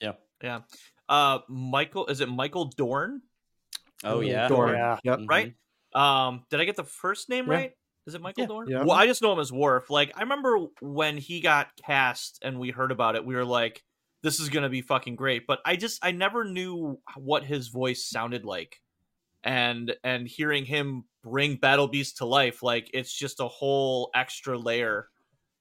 Yeah. 0.00 0.12
Yeah. 0.42 0.60
Uh 1.08 1.38
Michael 1.48 2.06
is 2.06 2.20
it 2.20 2.28
Michael 2.28 2.66
Dorn? 2.76 3.22
Oh 4.04 4.20
yeah, 4.20 4.48
Dorn. 4.48 4.74
Yeah. 4.74 4.98
Yep. 5.04 5.18
Mhm. 5.20 5.28
Right? 5.28 5.54
Um 5.94 6.44
did 6.50 6.60
I 6.60 6.64
get 6.64 6.76
the 6.76 6.84
first 6.84 7.28
name 7.28 7.46
Yeah. 7.46 7.54
right? 7.54 7.72
Is 8.06 8.14
it 8.14 8.20
Michael 8.20 8.42
Yeah. 8.44 8.48
Dorn? 8.48 8.68
Yeah. 8.68 8.82
Well, 8.84 8.92
I 8.96 9.06
just 9.06 9.22
know 9.22 9.32
him 9.32 9.40
as 9.40 9.52
Worf. 9.52 9.90
Like 9.90 10.12
I 10.16 10.22
remember 10.22 10.66
when 10.80 11.16
he 11.16 11.40
got 11.40 11.68
cast 11.84 12.38
and 12.42 12.58
we 12.58 12.70
heard 12.70 12.92
about 12.92 13.16
it, 13.16 13.24
we 13.24 13.34
were 13.34 13.44
like 13.44 13.82
this 14.22 14.40
is 14.40 14.48
going 14.48 14.62
to 14.64 14.68
be 14.68 14.80
fucking 14.80 15.14
great, 15.14 15.46
but 15.46 15.60
I 15.64 15.76
just 15.76 16.04
I 16.04 16.10
never 16.10 16.44
knew 16.44 16.98
what 17.16 17.44
his 17.44 17.68
voice 17.68 18.04
sounded 18.04 18.44
like. 18.44 18.80
And 19.44 19.94
and 20.02 20.26
hearing 20.26 20.64
him 20.64 21.04
bring 21.22 21.56
Battle 21.56 21.86
Beast 21.86 22.16
to 22.18 22.24
life 22.26 22.62
like 22.62 22.90
it's 22.92 23.12
just 23.12 23.38
a 23.40 23.46
whole 23.46 24.10
extra 24.14 24.58
layer, 24.58 25.08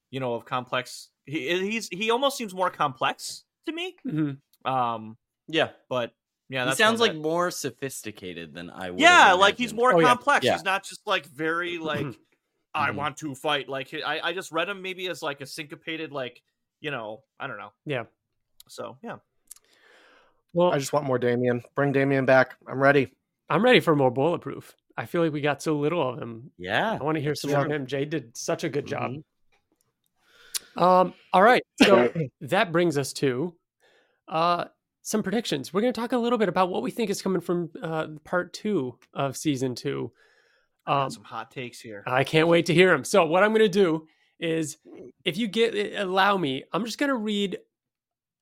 you 0.10 0.20
know, 0.20 0.34
of 0.34 0.46
complex 0.46 1.10
he 1.26 1.70
he's 1.70 1.88
he 1.90 2.10
almost 2.12 2.38
seems 2.38 2.54
more 2.54 2.70
complex 2.72 3.44
to 3.68 3.74
me. 3.74 3.96
Mhm. 4.08 4.38
Um 4.66 5.18
Yeah, 5.48 5.70
but 5.90 6.12
yeah, 6.50 6.70
he 6.70 6.76
sounds 6.76 7.00
like 7.00 7.14
that- 7.14 7.20
more 7.22 7.52
sophisticated 7.52 8.54
than 8.54 8.70
I 8.70 8.90
would. 8.92 9.00
yeah, 9.00 9.30
have 9.30 9.40
like 9.40 9.58
he's 9.58 9.74
more 9.74 9.94
Oh, 9.94 10.02
complex. 10.02 10.46
Yeah. 10.46 10.54
He's 10.54 10.64
not 10.64 10.84
just 10.84 11.06
like 11.08 11.26
very 11.28 11.78
like 11.78 12.06
I 12.74 12.90
Mhm. 12.90 12.96
want 12.96 13.18
to 13.18 13.34
fight. 13.36 13.70
Like 13.70 13.94
I, 13.94 14.20
I 14.22 14.34
just 14.34 14.52
read 14.52 14.68
him 14.70 14.82
maybe 14.82 15.08
as 15.08 15.22
like 15.22 15.42
a 15.42 15.46
syncopated 15.46 16.12
like 16.12 16.42
you 16.82 16.92
know 16.92 17.24
I 17.40 17.48
don't 17.48 17.58
know. 17.58 17.72
Yeah. 17.86 18.04
So 18.68 18.98
yeah, 19.04 19.18
Well, 20.54 20.72
I 20.74 20.80
just 20.80 20.92
want 20.94 21.06
more 21.06 21.20
Damien. 21.20 21.64
Bring 21.76 21.92
Damien 21.92 22.26
back. 22.26 22.56
I'm 22.68 22.82
ready. 22.82 23.14
I'm 23.50 23.64
ready 23.64 23.80
for 23.80 23.96
more 23.96 24.10
bulletproof. 24.12 24.76
I 24.98 25.06
feel 25.06 25.22
like 25.24 25.32
we 25.34 25.42
got 25.42 25.62
so 25.62 25.76
little 25.78 26.02
of 26.10 26.20
him. 26.20 26.52
Yeah, 26.58 26.98
I 27.00 27.04
want 27.04 27.16
to 27.18 27.22
hear 27.22 27.36
some 27.36 27.52
more 27.52 27.66
of 27.66 27.72
him. 27.72 27.86
Jay 27.86 28.06
did 28.06 28.36
such 28.36 28.64
a 28.64 28.70
good 28.70 28.88
job. 28.88 29.12
Mhm. 29.12 30.82
Um, 30.82 31.14
all 31.32 31.42
right. 31.44 31.64
So 31.82 32.12
that 32.42 32.72
brings 32.72 32.98
us 32.98 33.14
to 33.14 33.56
uh 34.28 34.66
some 35.06 35.22
predictions. 35.22 35.72
We're 35.72 35.82
gonna 35.82 35.94
talk 35.94 36.14
a 36.14 36.18
little 36.18 36.40
bit 36.40 36.50
about 36.50 36.70
what 36.70 36.82
we 36.82 36.90
think 36.90 37.10
is 37.12 37.22
coming 37.22 37.40
from 37.42 37.70
uh 37.82 38.08
part 38.24 38.54
two 38.54 38.98
of 39.14 39.38
season 39.38 39.76
two. 39.76 40.12
Um 40.88 41.10
some 41.12 41.24
hot 41.24 41.52
takes 41.52 41.80
here. 41.80 42.04
I 42.08 42.24
can't 42.24 42.48
wait 42.48 42.66
to 42.66 42.74
hear 42.74 42.90
them. 42.92 43.04
So 43.04 43.26
what 43.26 43.44
I'm 43.44 43.52
going 43.52 43.60
to 43.62 43.70
do 43.70 44.08
is, 44.40 44.78
if 45.24 45.38
you 45.38 45.48
get 45.48 45.76
eh, 45.76 46.02
allow 46.02 46.38
me, 46.38 46.64
I'm 46.74 46.86
just 46.86 46.98
going 46.98 47.10
to 47.10 47.16
read 47.16 47.58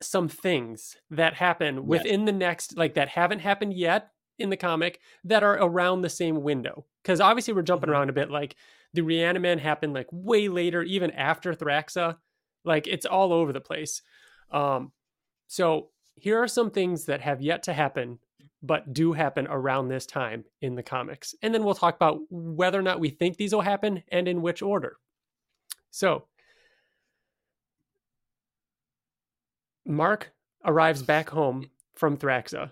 some 0.02 0.28
things 0.28 0.96
that 1.12 1.34
happen 1.36 1.86
within 1.86 2.26
the 2.26 2.32
next, 2.32 2.76
like 2.76 2.96
that 2.96 3.10
haven't 3.10 3.40
happened 3.40 3.74
yet 3.74 4.10
in 4.40 4.50
the 4.50 4.58
comic 4.58 5.00
that 5.24 5.44
are 5.44 5.54
around 5.62 6.02
the 6.02 6.10
same 6.10 6.42
window. 6.42 6.86
Because 7.04 7.22
obviously 7.22 7.54
we're 7.54 7.62
jumping 7.62 7.90
Mhm. 7.90 7.94
around 7.94 8.10
a 8.10 8.14
bit. 8.14 8.32
Like 8.32 8.56
the 8.94 9.02
Reaniman 9.02 9.60
happened 9.60 9.94
like 9.94 10.08
way 10.12 10.48
later, 10.50 10.82
even 10.82 11.12
after 11.12 11.54
Thraxa. 11.54 12.18
Like 12.66 12.88
it's 12.88 13.06
all 13.06 13.32
over 13.32 13.54
the 13.54 13.62
place. 13.62 14.02
Um, 14.52 14.92
so 15.48 15.90
here 16.16 16.42
are 16.42 16.48
some 16.48 16.72
things 16.72 17.06
that 17.06 17.22
have 17.22 17.42
yet 17.42 17.64
to 17.64 17.74
happen 17.74 18.20
but 18.64 18.94
do 18.94 19.12
happen 19.12 19.46
around 19.50 19.90
this 19.90 20.06
time 20.06 20.46
in 20.62 20.76
the 20.76 20.82
comics. 20.82 21.36
And 21.42 21.54
then 21.54 21.66
we'll 21.66 21.76
talk 21.76 21.96
about 21.96 22.22
whether 22.30 22.80
or 22.80 22.82
not 22.82 23.02
we 23.02 23.10
think 23.10 23.36
these 23.36 23.54
will 23.54 23.62
happen 23.62 24.04
and 24.08 24.28
in 24.28 24.42
which 24.42 24.62
order. 24.62 24.96
So, 25.92 26.26
Mark 29.86 30.32
arrives 30.64 31.04
back 31.04 31.30
home 31.30 31.70
from 31.94 32.18
Thraxa. 32.18 32.72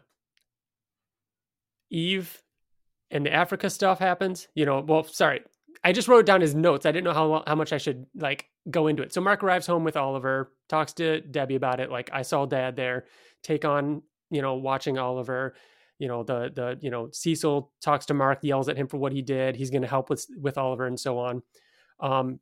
Eve 1.90 2.42
and 3.12 3.26
the 3.26 3.34
Africa 3.34 3.70
stuff 3.70 4.00
happens. 4.00 4.48
You 4.56 4.66
know, 4.66 4.80
well, 4.80 5.04
sorry. 5.04 5.42
I 5.84 5.92
just 5.92 6.08
wrote 6.08 6.26
down 6.26 6.40
his 6.40 6.56
notes. 6.56 6.86
I 6.86 6.92
didn't 6.92 7.04
know 7.04 7.14
how 7.14 7.44
how 7.46 7.56
much 7.56 7.74
I 7.74 7.78
should 7.78 8.06
like 8.16 8.48
go 8.70 8.88
into 8.88 9.04
it. 9.04 9.14
So 9.14 9.20
Mark 9.20 9.44
arrives 9.44 9.68
home 9.68 9.84
with 9.84 9.98
Oliver, 9.98 10.54
talks 10.70 10.94
to 10.94 11.20
Debbie 11.20 11.56
about 11.56 11.82
it. 11.82 11.92
Like 11.92 12.10
I 12.14 12.22
saw 12.22 12.46
Dad 12.46 12.76
there, 12.78 13.06
take 13.44 13.66
on 13.66 14.02
you 14.30 14.42
know 14.42 14.56
watching 14.56 14.98
Oliver 14.98 15.56
you 16.02 16.08
know 16.08 16.24
the 16.24 16.52
the 16.56 16.80
you 16.82 16.90
know 16.90 17.10
Cecil 17.12 17.72
talks 17.80 18.08
to 18.08 18.16
Mark, 18.16 18.40
yells 18.42 18.68
at 18.70 18.76
him 18.76 18.88
for 18.88 18.98
what 18.98 19.14
he 19.14 19.22
did. 19.22 19.56
He's 19.56 19.70
going 19.70 19.84
to 19.84 19.88
help 19.88 20.10
with 20.10 20.26
with 20.36 20.58
Oliver 20.58 20.88
and 20.88 21.00
so 21.00 21.20
on. 21.20 21.44
Um, 22.00 22.40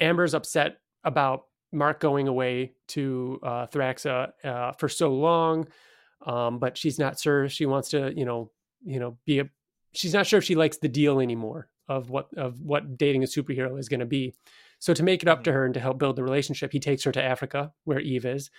Amber's 0.00 0.34
upset 0.34 0.78
about 1.04 1.44
Mark 1.70 2.00
going 2.00 2.26
away 2.26 2.72
to 2.88 3.38
uh, 3.44 3.66
Thraxa 3.68 4.32
uh, 4.42 4.72
for 4.72 4.88
so 4.88 5.14
long, 5.14 5.68
um, 6.26 6.58
but 6.58 6.76
she's 6.76 6.98
not 6.98 7.20
sure 7.20 7.48
she 7.48 7.66
wants 7.66 7.90
to 7.90 8.12
you 8.16 8.24
know 8.24 8.50
you 8.84 8.98
know 8.98 9.16
be 9.24 9.38
a 9.38 9.48
she's 9.92 10.12
not 10.12 10.26
sure 10.26 10.38
if 10.38 10.44
she 10.44 10.56
likes 10.56 10.78
the 10.78 10.88
deal 10.88 11.20
anymore 11.20 11.68
of 11.88 12.10
what 12.10 12.26
of 12.36 12.60
what 12.60 12.98
dating 12.98 13.22
a 13.22 13.26
superhero 13.26 13.78
is 13.78 13.88
going 13.88 14.00
to 14.00 14.06
be. 14.06 14.34
So 14.80 14.92
to 14.92 15.04
make 15.04 15.22
it 15.22 15.28
up 15.28 15.44
to 15.44 15.52
her 15.52 15.64
and 15.64 15.74
to 15.74 15.80
help 15.80 16.00
build 16.00 16.16
the 16.16 16.24
relationship, 16.24 16.72
he 16.72 16.80
takes 16.80 17.04
her 17.04 17.12
to 17.12 17.22
Africa 17.22 17.72
where 17.84 18.00
Eve 18.00 18.26
is. 18.26 18.50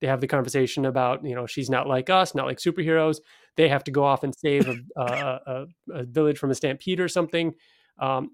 They 0.00 0.06
have 0.06 0.20
the 0.20 0.28
conversation 0.28 0.84
about 0.86 1.24
you 1.24 1.34
know 1.34 1.46
she's 1.46 1.70
not 1.70 1.88
like 1.88 2.10
us, 2.10 2.34
not 2.34 2.46
like 2.46 2.58
superheroes. 2.58 3.18
They 3.56 3.68
have 3.68 3.84
to 3.84 3.90
go 3.90 4.04
off 4.04 4.22
and 4.22 4.34
save 4.34 4.68
a, 4.68 4.76
a, 4.96 5.40
a, 5.46 5.66
a 5.92 6.04
village 6.04 6.38
from 6.38 6.50
a 6.50 6.54
stampede 6.54 7.00
or 7.00 7.08
something. 7.08 7.54
Um, 7.98 8.30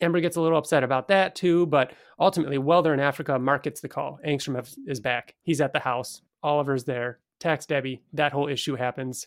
Amber 0.00 0.20
gets 0.20 0.36
a 0.36 0.40
little 0.40 0.58
upset 0.58 0.84
about 0.84 1.08
that 1.08 1.34
too, 1.34 1.66
but 1.66 1.92
ultimately, 2.18 2.58
while 2.58 2.82
they're 2.82 2.94
in 2.94 3.00
Africa, 3.00 3.38
Mark 3.38 3.64
gets 3.64 3.80
the 3.80 3.88
call. 3.88 4.18
Angstrom 4.26 4.64
is 4.86 5.00
back. 5.00 5.34
He's 5.42 5.60
at 5.60 5.72
the 5.72 5.80
house. 5.80 6.22
Oliver's 6.42 6.84
there. 6.84 7.18
Tax 7.40 7.66
Debbie. 7.66 8.02
That 8.12 8.32
whole 8.32 8.48
issue 8.48 8.76
happens. 8.76 9.26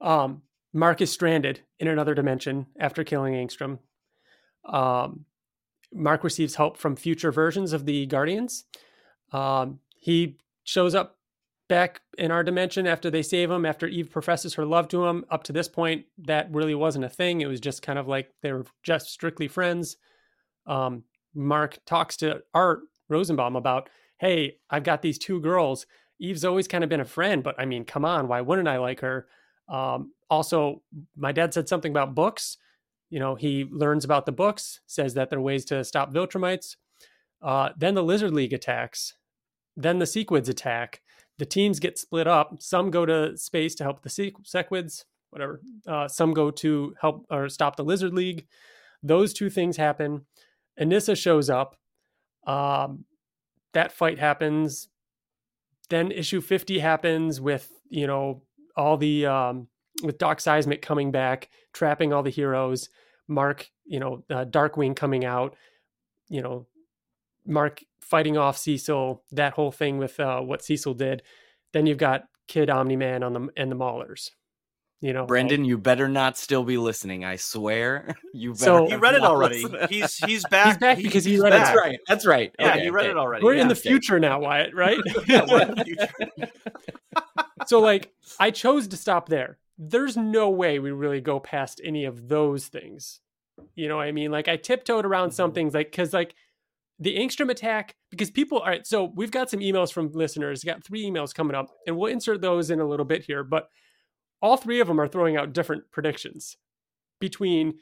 Um, 0.00 0.42
Mark 0.72 1.00
is 1.00 1.12
stranded 1.12 1.60
in 1.78 1.88
another 1.88 2.14
dimension 2.14 2.66
after 2.78 3.04
killing 3.04 3.34
Angstrom. 3.34 3.78
Um, 4.64 5.26
Mark 5.92 6.24
receives 6.24 6.54
help 6.54 6.78
from 6.78 6.96
future 6.96 7.30
versions 7.30 7.72
of 7.72 7.84
the 7.84 8.06
Guardians. 8.06 8.64
Um, 9.32 9.80
he 9.98 10.38
shows 10.64 10.94
up 10.94 11.18
back 11.68 12.02
in 12.18 12.30
our 12.30 12.44
dimension 12.44 12.86
after 12.86 13.10
they 13.10 13.22
save 13.22 13.50
him, 13.50 13.64
after 13.64 13.86
Eve 13.86 14.10
professes 14.10 14.54
her 14.54 14.64
love 14.64 14.88
to 14.88 15.06
him. 15.06 15.24
Up 15.30 15.42
to 15.44 15.52
this 15.52 15.68
point, 15.68 16.04
that 16.18 16.52
really 16.52 16.74
wasn't 16.74 17.04
a 17.04 17.08
thing. 17.08 17.40
It 17.40 17.46
was 17.46 17.60
just 17.60 17.82
kind 17.82 17.98
of 17.98 18.06
like 18.06 18.30
they 18.42 18.52
were 18.52 18.66
just 18.82 19.10
strictly 19.10 19.48
friends. 19.48 19.96
Um, 20.66 21.04
Mark 21.34 21.78
talks 21.86 22.16
to 22.18 22.42
Art 22.52 22.80
Rosenbaum 23.08 23.56
about, 23.56 23.88
hey, 24.18 24.56
I've 24.70 24.84
got 24.84 25.02
these 25.02 25.18
two 25.18 25.40
girls. 25.40 25.86
Eve's 26.18 26.44
always 26.44 26.68
kind 26.68 26.84
of 26.84 26.90
been 26.90 27.00
a 27.00 27.04
friend, 27.04 27.42
but 27.42 27.58
I 27.58 27.64
mean, 27.64 27.84
come 27.84 28.04
on, 28.04 28.28
why 28.28 28.42
wouldn't 28.42 28.68
I 28.68 28.78
like 28.78 29.00
her? 29.00 29.26
Um, 29.68 30.12
also, 30.28 30.82
my 31.16 31.32
dad 31.32 31.54
said 31.54 31.68
something 31.68 31.90
about 31.90 32.14
books. 32.14 32.58
You 33.10 33.18
know, 33.18 33.34
he 33.34 33.66
learns 33.70 34.04
about 34.04 34.26
the 34.26 34.32
books, 34.32 34.80
says 34.86 35.14
that 35.14 35.30
there 35.30 35.38
are 35.38 35.42
ways 35.42 35.64
to 35.66 35.84
stop 35.84 36.12
Viltrumites. 36.12 36.76
Uh, 37.40 37.70
then 37.76 37.94
the 37.94 38.04
Lizard 38.04 38.32
League 38.32 38.52
attacks. 38.52 39.14
Then 39.76 39.98
the 39.98 40.04
Sequids 40.04 40.48
attack. 40.48 41.02
The 41.38 41.46
teams 41.46 41.80
get 41.80 41.98
split 41.98 42.26
up. 42.26 42.60
Some 42.60 42.90
go 42.90 43.06
to 43.06 43.36
space 43.36 43.74
to 43.76 43.84
help 43.84 44.02
the 44.02 44.08
Sequids, 44.08 45.04
whatever. 45.30 45.60
Uh, 45.86 46.08
some 46.08 46.34
go 46.34 46.50
to 46.50 46.94
help 47.00 47.26
or 47.30 47.48
stop 47.48 47.76
the 47.76 47.84
Lizard 47.84 48.14
League. 48.14 48.46
Those 49.02 49.32
two 49.32 49.50
things 49.50 49.76
happen. 49.76 50.26
Anissa 50.80 51.16
shows 51.16 51.50
up. 51.50 51.76
Um, 52.46 53.04
that 53.74 53.92
fight 53.92 54.18
happens. 54.18 54.88
Then 55.90 56.12
issue 56.12 56.40
50 56.40 56.78
happens 56.78 57.40
with, 57.40 57.70
you 57.88 58.06
know, 58.06 58.42
all 58.76 58.96
the 58.96 59.26
um, 59.26 59.68
with 60.02 60.18
Doc 60.18 60.40
Seismic 60.40 60.82
coming 60.82 61.10
back, 61.10 61.48
trapping 61.72 62.12
all 62.12 62.22
the 62.22 62.30
heroes, 62.30 62.88
Mark, 63.28 63.68
you 63.84 64.00
know, 64.00 64.24
uh, 64.30 64.44
Darkwing 64.44 64.96
coming 64.96 65.24
out, 65.24 65.56
you 66.28 66.42
know, 66.42 66.66
Mark 67.46 67.82
fighting 68.00 68.36
off 68.36 68.56
Cecil, 68.58 69.22
that 69.32 69.54
whole 69.54 69.72
thing 69.72 69.98
with 69.98 70.18
uh, 70.20 70.40
what 70.40 70.62
Cecil 70.64 70.94
did. 70.94 71.22
Then 71.72 71.86
you've 71.86 71.98
got 71.98 72.24
Kid 72.48 72.68
Omni 72.70 72.96
Man 72.96 73.22
on 73.22 73.32
the 73.32 73.48
and 73.56 73.70
the 73.70 73.76
Maulers. 73.76 74.30
You 75.00 75.12
know, 75.12 75.26
Brendan, 75.26 75.64
you 75.64 75.78
better 75.78 76.08
not 76.08 76.38
still 76.38 76.62
be 76.62 76.78
listening. 76.78 77.24
I 77.24 77.34
swear, 77.34 78.14
you 78.34 78.52
better. 78.52 78.64
So- 78.64 78.86
He 78.86 78.94
read 78.94 79.14
it 79.14 79.22
already. 79.22 79.64
He's 79.90 80.16
he's 80.18 80.44
back. 80.50 80.66
He's 80.66 80.76
back 80.76 80.96
because 80.98 81.24
he 81.24 81.32
he's 81.32 81.40
read 81.40 81.52
it. 81.52 81.56
That's 81.56 81.76
right. 81.76 81.98
That's 82.06 82.26
right. 82.26 82.54
Yeah, 82.58 82.70
Okay, 82.70 82.82
he 82.84 82.90
read 82.90 83.06
okay. 83.06 83.10
it 83.10 83.16
already. 83.16 83.44
We're 83.44 83.54
in 83.54 83.58
yeah. 83.60 83.68
the 83.68 83.74
future 83.74 84.20
now, 84.20 84.38
Wyatt, 84.40 84.74
right? 84.74 84.98
Yeah, 85.26 85.44
we're 85.50 85.62
in 85.62 85.74
the 85.74 85.84
future. 85.84 86.52
so 87.66 87.80
like 87.80 88.12
I 88.38 88.50
chose 88.50 88.86
to 88.88 88.96
stop 88.96 89.28
there. 89.28 89.58
There's 89.78 90.16
no 90.16 90.50
way 90.50 90.78
we 90.78 90.92
really 90.92 91.20
go 91.20 91.40
past 91.40 91.80
any 91.82 92.04
of 92.04 92.28
those 92.28 92.66
things. 92.68 93.20
You 93.74 93.88
know 93.88 93.96
what 93.96 94.06
I 94.06 94.12
mean? 94.12 94.30
Like 94.30 94.46
I 94.48 94.56
tiptoed 94.56 95.04
around 95.04 95.32
some 95.32 95.50
Mhm. 95.50 95.54
things 95.54 95.74
like 95.74 95.90
cuz 95.92 96.12
like 96.12 96.34
the 96.98 97.16
Angstrom 97.16 97.50
attack 97.50 97.94
because 98.10 98.30
people 98.30 98.58
all 98.58 98.66
right, 98.66 98.86
so 98.86 99.12
we've 99.14 99.30
got 99.30 99.50
some 99.50 99.60
emails 99.60 99.92
from 99.92 100.10
listeners. 100.12 100.62
Got 100.64 100.84
3 100.84 101.04
emails 101.04 101.34
coming 101.34 101.56
up 101.56 101.70
and 101.86 101.96
we'll 101.96 102.12
insert 102.12 102.40
those 102.40 102.70
in 102.70 102.80
a 102.80 102.86
little 102.86 103.06
bit 103.06 103.24
here, 103.24 103.42
but 103.44 103.68
all 104.40 104.56
three 104.56 104.80
of 104.80 104.88
them 104.88 105.00
are 105.00 105.08
throwing 105.08 105.36
out 105.36 105.52
different 105.52 105.84
predictions 105.92 106.56
between 107.20 107.74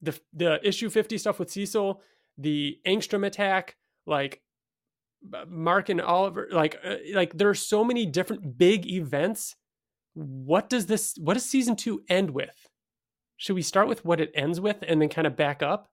the 0.00 0.18
the 0.32 0.66
issue 0.66 0.88
50 0.88 1.18
stuff 1.18 1.38
with 1.38 1.50
Cecil, 1.50 2.00
the 2.38 2.78
Angstrom 2.86 3.26
attack, 3.26 3.76
like 4.06 4.40
Mark 5.48 5.88
and 5.88 6.00
Oliver, 6.00 6.48
like 6.52 6.78
uh, 6.84 6.96
like 7.12 7.36
there 7.36 7.48
are 7.48 7.54
so 7.54 7.84
many 7.84 8.06
different 8.06 8.56
big 8.56 8.86
events. 8.86 9.56
What 10.14 10.70
does 10.70 10.86
this? 10.86 11.14
What 11.18 11.34
does 11.34 11.44
season 11.44 11.76
two 11.76 12.02
end 12.08 12.30
with? 12.30 12.68
Should 13.36 13.54
we 13.54 13.62
start 13.62 13.88
with 13.88 14.04
what 14.04 14.20
it 14.20 14.30
ends 14.34 14.60
with 14.60 14.82
and 14.86 15.00
then 15.00 15.08
kind 15.08 15.26
of 15.26 15.36
back 15.36 15.62
up? 15.62 15.90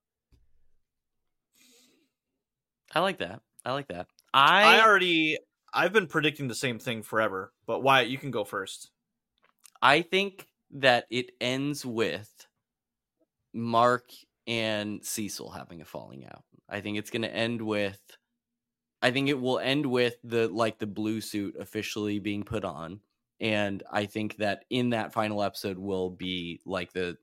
I 2.93 2.99
like 2.99 3.19
that. 3.19 3.41
I 3.65 3.73
like 3.73 3.87
that. 3.87 4.07
I 4.33 4.77
I 4.77 4.81
already 4.81 5.37
I've 5.73 5.93
been 5.93 6.07
predicting 6.07 6.47
the 6.47 6.55
same 6.55 6.79
thing 6.79 7.01
forever. 7.03 7.51
But 7.65 7.81
Wyatt, 7.81 8.09
you 8.09 8.17
can 8.17 8.31
go 8.31 8.43
first. 8.43 8.91
I 9.81 10.01
think 10.01 10.47
that 10.71 11.05
it 11.09 11.31
ends 11.41 11.85
with 11.85 12.29
Mark 13.53 14.09
and 14.47 15.03
Cecil 15.03 15.51
having 15.51 15.81
a 15.81 15.85
falling 15.85 16.25
out. 16.25 16.43
I 16.69 16.81
think 16.81 16.97
it's 16.97 17.09
going 17.09 17.21
to 17.23 17.33
end 17.33 17.61
with 17.61 17.99
I 19.01 19.11
think 19.11 19.27
it 19.27 19.39
will 19.39 19.59
end 19.59 19.85
with 19.85 20.15
the 20.23 20.47
like 20.47 20.79
the 20.79 20.87
blue 20.87 21.21
suit 21.21 21.55
officially 21.59 22.19
being 22.19 22.43
put 22.43 22.63
on 22.63 23.01
and 23.39 23.83
I 23.91 24.05
think 24.05 24.37
that 24.37 24.63
in 24.69 24.91
that 24.91 25.11
final 25.11 25.43
episode 25.43 25.77
will 25.77 26.09
be 26.09 26.61
like 26.65 26.93
the 26.93 27.17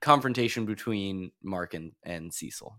confrontation 0.00 0.66
between 0.66 1.32
Mark 1.42 1.74
and, 1.74 1.92
and 2.04 2.32
Cecil. 2.32 2.78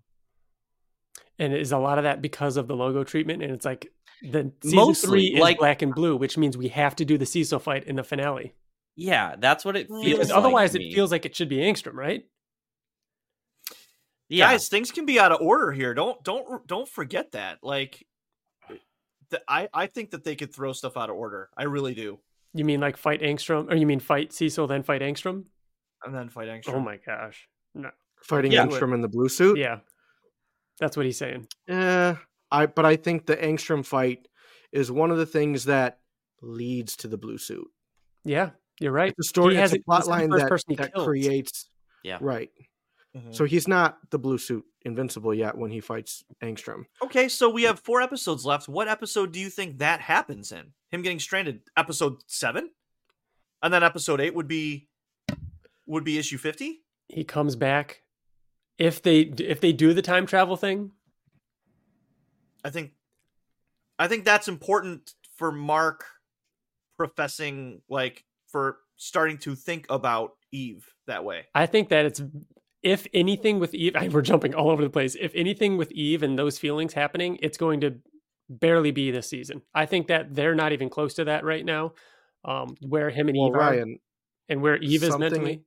And 1.39 1.53
is 1.53 1.71
a 1.71 1.77
lot 1.77 1.97
of 1.97 2.05
that 2.05 2.21
because 2.21 2.55
of 2.57 2.67
the 2.67 2.75
logo 2.75 3.03
treatment? 3.03 3.43
And 3.43 3.51
it's 3.51 3.65
like 3.65 3.91
the 4.21 4.51
season 4.61 4.75
Mostly, 4.75 5.07
three 5.09 5.25
is 5.35 5.39
like- 5.41 5.57
black 5.57 5.81
and 5.81 5.93
blue, 5.93 6.15
which 6.15 6.37
means 6.37 6.57
we 6.57 6.69
have 6.69 6.95
to 6.97 7.05
do 7.05 7.17
the 7.17 7.25
Cecil 7.25 7.59
fight 7.59 7.83
in 7.85 7.95
the 7.97 8.03
finale. 8.03 8.53
Yeah, 8.95 9.35
that's 9.37 9.65
what 9.65 9.75
it 9.75 9.87
feels 9.89 10.05
Because 10.05 10.29
like 10.29 10.37
otherwise, 10.37 10.71
to 10.71 10.81
it 10.81 10.93
feels 10.93 11.11
like 11.11 11.25
it 11.25 11.35
should 11.35 11.49
be 11.49 11.57
Angstrom, 11.57 11.95
right? 11.95 12.23
yeah. 14.29 14.51
Guys, 14.51 14.69
things 14.69 14.91
can 14.91 15.05
be 15.05 15.19
out 15.19 15.31
of 15.31 15.41
order 15.41 15.71
here. 15.71 15.93
Don't 15.93 16.23
don't 16.23 16.65
don't 16.67 16.87
forget 16.87 17.33
that. 17.33 17.59
Like 17.61 18.05
eh, 18.69 18.75
the, 19.29 19.41
I 19.47 19.67
I 19.73 19.87
think 19.87 20.11
that 20.11 20.23
they 20.23 20.35
could 20.35 20.53
throw 20.53 20.71
stuff 20.73 20.97
out 20.97 21.09
of 21.09 21.15
order. 21.15 21.49
I 21.57 21.63
really 21.63 21.93
do. 21.93 22.19
You 22.53 22.63
mean 22.65 22.79
like 22.79 22.95
fight 22.97 23.21
Angstrom, 23.21 23.69
or 23.71 23.75
you 23.75 23.85
mean 23.85 23.99
fight 23.99 24.31
Cecil 24.33 24.67
then 24.67 24.83
fight 24.83 25.01
Angstrom? 25.01 25.43
And 26.03 26.15
then 26.15 26.29
fight 26.29 26.47
Angstrom. 26.47 26.75
Oh 26.75 26.79
my 26.79 26.97
gosh, 27.05 27.47
no, 27.73 27.91
Fighting 28.23 28.51
Yeah. 28.53 28.65
Angstrom 28.65 28.93
in 28.93 29.01
the 29.01 29.07
blue 29.09 29.27
suit. 29.29 29.57
yeah, 29.57 29.79
that's 30.79 30.95
what 30.97 31.05
he's 31.05 31.17
saying. 31.17 31.47
Eh, 31.67 32.15
I 32.51 32.65
but 32.67 32.85
I 32.85 32.95
think 32.95 33.25
the 33.25 33.35
Angstrom 33.37 33.85
fight 33.85 34.27
is 34.71 34.91
one 34.91 35.11
of 35.11 35.17
the 35.17 35.25
things 35.25 35.65
that 35.65 35.99
leads 36.41 36.95
to 36.97 37.07
the 37.07 37.17
blue 37.17 37.37
suit. 37.37 37.67
Yeah, 38.23 38.51
you're 38.79 38.91
right. 38.91 39.13
It's 39.17 39.27
a 39.27 39.29
story. 39.29 39.55
He 39.55 39.61
It's 39.61 39.71
a 39.71 39.75
hasn't- 39.75 39.85
plot 39.85 40.07
line 40.07 40.29
that, 40.31 40.49
that 40.77 40.93
kills. 40.93 41.05
creates. 41.07 41.69
Yeah. 42.03 42.17
Right. 42.21 42.49
Mhm. 43.15 43.33
So 43.33 43.45
he's 43.45 43.67
not 43.67 43.97
the 44.11 44.19
blue 44.19 44.37
suit 44.37 44.65
invincible 44.81 45.33
yet 45.33 45.57
when 45.57 45.71
he 45.71 45.79
fights 45.79 46.23
Angstrom. 46.43 46.83
Okay, 47.01 47.29
so 47.29 47.49
we 47.49 47.63
have 47.63 47.79
four 47.79 48.01
episodes 48.01 48.45
left. 48.45 48.67
What 48.67 48.87
episode 48.87 49.31
do 49.31 49.39
you 49.39 49.49
think 49.49 49.77
that 49.79 50.01
happens 50.01 50.51
in? 50.51 50.73
Him 50.91 51.01
getting 51.01 51.19
stranded. 51.19 51.61
Episode 51.77 52.17
seven, 52.27 52.71
and 53.63 53.73
then 53.73 53.83
episode 53.83 54.19
eight 54.21 54.35
would 54.35 54.47
be 54.47 54.89
would 55.87 56.03
be 56.03 56.17
issue 56.17 56.37
fifty. 56.37 56.81
he 57.07 57.23
comes 57.23 57.55
back 57.55 58.01
if 58.77 59.01
they 59.01 59.19
if 59.21 59.59
they 59.61 59.71
do 59.73 59.93
the 59.93 60.01
time 60.01 60.25
travel 60.25 60.55
thing? 60.57 60.91
I 62.63 62.69
think, 62.71 62.93
I 63.99 64.07
think 64.07 64.25
that's 64.25 64.47
important 64.47 65.13
for 65.37 65.51
Mark 65.51 66.03
professing 66.97 67.81
like 67.89 68.23
for 68.47 68.77
starting 68.95 69.37
to 69.39 69.55
think 69.55 69.85
about 69.89 70.31
Eve 70.51 70.87
that 71.07 71.25
way. 71.25 71.43
i 71.53 71.65
think 71.65 71.89
that 71.89 72.05
it's 72.05 72.21
if 72.81 73.05
anything 73.13 73.59
with 73.59 73.73
eve 73.75 73.93
I, 73.97 74.07
we're 74.07 74.21
jumping 74.21 74.55
all 74.55 74.69
over 74.71 74.81
the 74.81 74.89
place. 74.89 75.15
If 75.19 75.33
anything 75.35 75.75
with 75.77 75.91
eve 75.91 76.23
and 76.23 76.39
those 76.39 76.57
feelings 76.57 76.93
happening 76.93 77.37
it's 77.41 77.57
going 77.57 77.81
to 77.81 77.95
barely 78.49 78.91
be 78.91 79.11
this 79.11 79.27
season. 79.27 79.61
I 79.73 79.85
think 79.87 80.07
that 80.07 80.33
they're 80.33 80.55
not 80.55 80.71
even 80.71 80.89
close 80.89 81.15
to 81.15 81.25
that 81.25 81.43
right 81.43 81.65
now 81.65 81.93
um 82.45 82.75
where 82.81 83.09
him 83.09 83.27
and 83.27 83.37
Well, 83.37 83.47
eve 83.49 83.55
are 83.55 83.85
and 84.47 84.61
where 84.61 84.77
eve 84.77 85.03
is 85.03 85.17
mentally. 85.17 85.63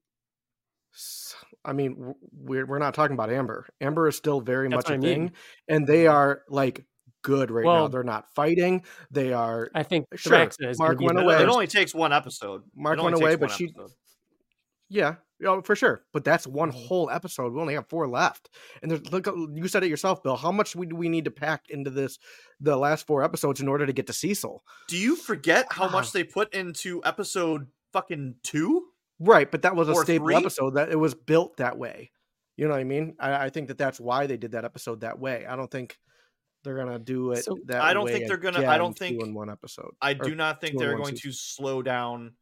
s- 0.95 1.35
I 1.69 1.73
mean, 1.75 2.15
we're 2.33 2.67
we're 2.67 2.79
not 2.79 2.95
talking 2.95 3.15
about 3.15 3.31
Amber. 3.31 3.67
Amber 3.81 4.09
is 4.09 4.17
still 4.17 4.41
very 4.41 4.69
That's 4.69 4.89
much 4.89 4.91
a 4.91 4.99
what 4.99 5.07
I 5.07 5.09
mean. 5.09 5.29
thing, 5.29 5.33
and 5.69 5.87
they 5.87 6.07
are 6.07 6.43
like 6.49 6.85
good 7.23 7.51
right 7.51 7.65
now. 7.65 7.89
They're 7.89 8.03
not 8.03 8.27
fighting. 8.35 8.85
They 9.11 9.33
are. 9.33 9.71
I 9.75 9.83
think 9.83 10.07
Sure, 10.17 10.49
is 10.61 10.79
Mark 10.79 10.99
went 11.01 11.17
the 11.19 11.25
away. 11.25 11.43
It 11.43 11.49
only 11.49 11.67
takes 11.67 11.95
one 11.95 12.13
episode. 12.13 12.63
Mark 12.75 13.03
went 13.03 13.15
away, 13.17 13.37
but 13.37 13.51
one 13.51 13.59
she- 13.59 13.65
episode. 13.77 13.91
Yeah, 14.91 15.17
yeah, 15.39 15.61
for 15.61 15.77
sure. 15.77 16.03
But 16.15 16.25
that's 16.25 16.47
one 16.47 16.71
Mm-hmm. 16.73 16.87
whole 16.87 17.11
episode. 17.11 17.53
We 17.53 17.61
only 17.61 17.75
have 17.75 17.87
four 17.89 18.09
left, 18.09 18.49
and 18.81 18.91
there's 18.91 19.13
look. 19.13 19.27
You 19.27 19.69
said 19.69 19.85
it 19.85 19.91
yourself, 19.91 20.23
Bill. 20.23 20.37
How 20.37 20.51
much 20.51 20.73
do 20.73 20.97
we 20.97 21.11
need 21.11 21.27
to 21.27 21.31
pack 21.31 21.65
into 21.69 21.91
this 21.91 22.19
the 22.61 22.77
last 22.77 23.07
four 23.07 23.23
episodes 23.23 23.61
in 23.61 23.69
order 23.69 23.85
to 23.85 23.93
get 23.93 24.07
to 24.07 24.15
Cecil? 24.15 24.63
Do 24.89 24.97
you 24.97 25.15
forget 25.17 25.67
how 25.71 25.85
Wow. 25.87 25.91
much 25.93 26.13
they 26.13 26.25
put 26.25 26.55
into 26.55 27.03
episode 27.05 27.67
fucking 27.93 28.37
two? 28.43 28.87
Right, 29.21 29.51
but 29.51 29.63
that 29.63 29.75
was 29.75 29.89
a 29.89 29.93
Or 29.93 30.05
stable 30.05 30.27
three? 30.27 30.37
episode. 30.37 30.71
That 30.75 30.91
it 30.91 30.97
was 30.97 31.15
built 31.15 31.57
that 31.57 31.77
way. 31.79 32.13
You 32.57 32.67
know 32.67 32.73
what 32.75 32.81
I 32.81 32.85
mean? 32.85 33.17
I, 33.21 33.47
I 33.47 33.51
think 33.51 33.69
that 33.69 33.79
that's 33.79 34.01
why 34.01 34.27
they 34.27 34.37
did 34.37 34.53
that 34.53 34.65
episode 34.65 35.01
that 35.01 35.19
way. 35.19 35.47
I 35.47 35.57
don't 35.57 35.71
think 35.71 35.99
they're 36.65 36.77
gonna 36.77 36.99
do 36.99 37.33
it 37.33 37.45
So- 37.45 37.57
that. 37.67 37.83
I 37.83 37.95
don't 37.95 38.05
way 38.05 38.13
think 38.15 38.29
they're 38.29 38.37
gonna- 38.37 38.67
I 38.67 38.79
don't 38.79 38.97
think- 38.99 39.23
in 39.23 39.33
one 39.35 39.49
episode. 39.51 39.93
I 40.03 40.13
do 40.15 40.35
not 40.35 40.61
think 40.61 40.79
they're 40.79 40.97
going 40.97 41.17
season. 41.17 41.31
to 41.31 41.37
slow 41.37 41.83
down. 41.83 42.35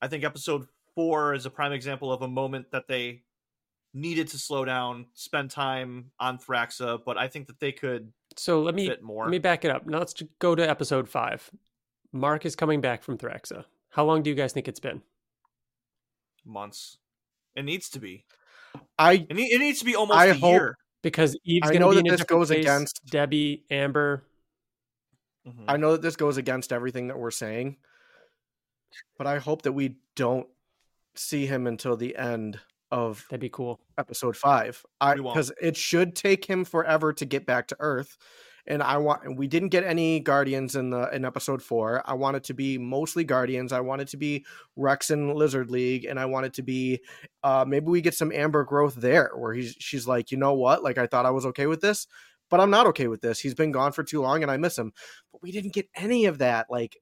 I 0.00 0.08
think 0.08 0.24
episode 0.24 0.66
four 0.94 1.34
is 1.34 1.46
a 1.46 1.50
prime 1.50 1.72
example 1.72 2.12
of 2.12 2.22
a 2.22 2.28
moment 2.28 2.70
that 2.72 2.86
they 2.88 3.22
needed 3.92 4.28
to 4.28 4.38
slow 4.38 4.64
down, 4.64 5.06
spend 5.14 5.50
time 5.50 6.10
on 6.20 6.38
Thraxa, 6.38 7.00
but 7.04 7.18
I 7.18 7.28
think 7.28 7.46
that 7.48 7.58
they 7.60 7.72
could 7.72 8.12
So 8.36 8.62
let 8.62 8.74
me 8.74 8.86
fit 8.88 9.02
more. 9.02 9.24
let 9.24 9.30
me 9.30 9.38
back 9.38 9.64
it 9.64 9.70
up. 9.70 9.86
Now 9.86 9.98
let's 9.98 10.14
go 10.38 10.54
to 10.54 10.68
episode 10.68 11.08
five. 11.08 11.50
Mark 12.12 12.44
is 12.46 12.54
coming 12.56 12.80
back 12.80 13.02
from 13.02 13.18
Thraxa. 13.18 13.64
How 13.90 14.04
long 14.04 14.22
do 14.22 14.30
you 14.30 14.36
guys 14.36 14.52
think 14.52 14.68
it's 14.68 14.80
been? 14.80 15.02
Months. 16.44 16.98
It 17.54 17.64
needs 17.64 17.88
to 17.90 18.00
be. 18.00 18.24
I 18.98 19.26
It, 19.28 19.34
need, 19.34 19.52
it 19.52 19.58
needs 19.58 19.78
to 19.80 19.84
be 19.84 19.96
almost 19.96 20.18
I 20.18 20.26
a 20.26 20.34
hope- 20.34 20.52
year. 20.52 20.76
Because 21.02 21.34
Eve's 21.44 21.68
I 21.68 21.72
going 21.72 21.80
to 21.80 21.86
know 21.86 21.90
be 21.90 21.94
that 21.94 22.00
in 22.00 22.04
this 22.10 22.20
different 22.20 22.28
goes 22.40 22.48
place, 22.48 22.60
against- 22.60 23.00
Debbie, 23.06 23.64
Amber. 23.70 24.22
Mhm. 25.48 25.64
I 25.66 25.78
know 25.78 25.92
that 25.92 26.02
this 26.02 26.14
goes 26.16 26.36
against 26.36 26.72
everything 26.74 27.08
that 27.08 27.18
we're 27.18 27.30
saying, 27.30 27.78
but 29.16 29.26
I 29.26 29.38
hope 29.38 29.62
that 29.62 29.72
we 29.72 29.96
don't 30.16 30.46
see 31.14 31.46
him 31.46 31.66
until 31.66 31.96
the 31.96 32.14
end 32.16 32.60
of 32.90 33.24
That'd 33.30 33.40
be 33.40 33.48
cool. 33.48 33.80
episode 33.96 34.36
five. 34.36 34.84
I 35.00 35.14
We 35.14 35.20
won't. 35.22 35.34
because 35.34 35.52
it 35.62 35.76
should 35.76 36.14
take 36.14 36.44
him 36.44 36.66
forever 36.66 37.14
to 37.14 37.24
get 37.24 37.46
back 37.46 37.68
to 37.68 37.76
Earth. 37.80 38.18
And 38.66 38.82
I 38.82 38.98
want 38.98 39.36
we 39.36 39.46
didn't 39.46 39.70
get 39.70 39.84
any 39.84 40.20
Guardians 40.20 40.76
in 40.76 40.90
the 40.90 41.08
in 41.14 41.24
episode 41.24 41.62
four. 41.62 42.02
I 42.04 42.14
want 42.14 42.36
it 42.36 42.44
to 42.44 42.54
be 42.54 42.78
mostly 42.78 43.24
Guardians. 43.24 43.72
I 43.72 43.80
want 43.80 44.02
it 44.02 44.08
to 44.08 44.16
be 44.16 44.44
Rex 44.76 45.10
and 45.10 45.34
Lizard 45.34 45.70
League, 45.70 46.04
and 46.04 46.18
I 46.18 46.26
want 46.26 46.46
it 46.46 46.54
to 46.54 46.62
be 46.62 47.00
uh 47.42 47.64
maybe 47.66 47.86
we 47.86 48.00
get 48.00 48.14
some 48.14 48.32
Amber 48.32 48.64
growth 48.64 48.94
there 48.94 49.32
where 49.36 49.54
he's 49.54 49.74
she's 49.78 50.06
like, 50.06 50.30
you 50.30 50.36
know 50.36 50.54
what? 50.54 50.82
Like 50.82 50.98
I 50.98 51.06
thought 51.06 51.26
I 51.26 51.30
was 51.30 51.46
okay 51.46 51.66
with 51.66 51.80
this, 51.80 52.06
but 52.50 52.60
I'm 52.60 52.70
not 52.70 52.86
okay 52.88 53.06
with 53.06 53.20
this. 53.20 53.40
He's 53.40 53.54
been 53.54 53.72
gone 53.72 53.92
for 53.92 54.04
too 54.04 54.20
long 54.20 54.42
and 54.42 54.50
I 54.50 54.56
miss 54.56 54.78
him. 54.78 54.92
But 55.32 55.42
we 55.42 55.52
didn't 55.52 55.74
get 55.74 55.88
any 55.94 56.26
of 56.26 56.38
that 56.38 56.66
like 56.70 56.96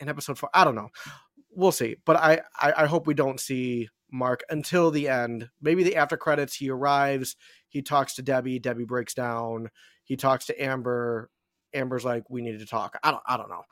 in 0.00 0.08
episode 0.08 0.38
four. 0.38 0.50
I 0.52 0.64
don't 0.64 0.74
know. 0.74 0.90
We'll 1.50 1.72
see. 1.72 1.96
But 2.04 2.16
I, 2.16 2.40
I, 2.58 2.72
I 2.78 2.86
hope 2.86 3.06
we 3.06 3.14
don't 3.14 3.38
see 3.38 3.88
Mark 4.10 4.42
until 4.50 4.90
the 4.90 5.08
end. 5.08 5.50
Maybe 5.60 5.82
the 5.82 5.96
after 5.96 6.16
credits, 6.16 6.54
he 6.54 6.70
arrives, 6.70 7.36
he 7.68 7.82
talks 7.82 8.14
to 8.14 8.22
Debbie, 8.22 8.58
Debbie 8.58 8.84
breaks 8.84 9.14
down, 9.14 9.70
he 10.04 10.16
talks 10.16 10.46
to 10.46 10.62
Amber. 10.62 11.30
Amber's 11.72 12.04
like, 12.04 12.28
we 12.30 12.40
need 12.42 12.58
to 12.60 12.66
talk. 12.66 12.98
I 13.02 13.10
don't 13.10 13.22
I 13.26 13.36
don't 13.36 13.48
know. 13.48 13.62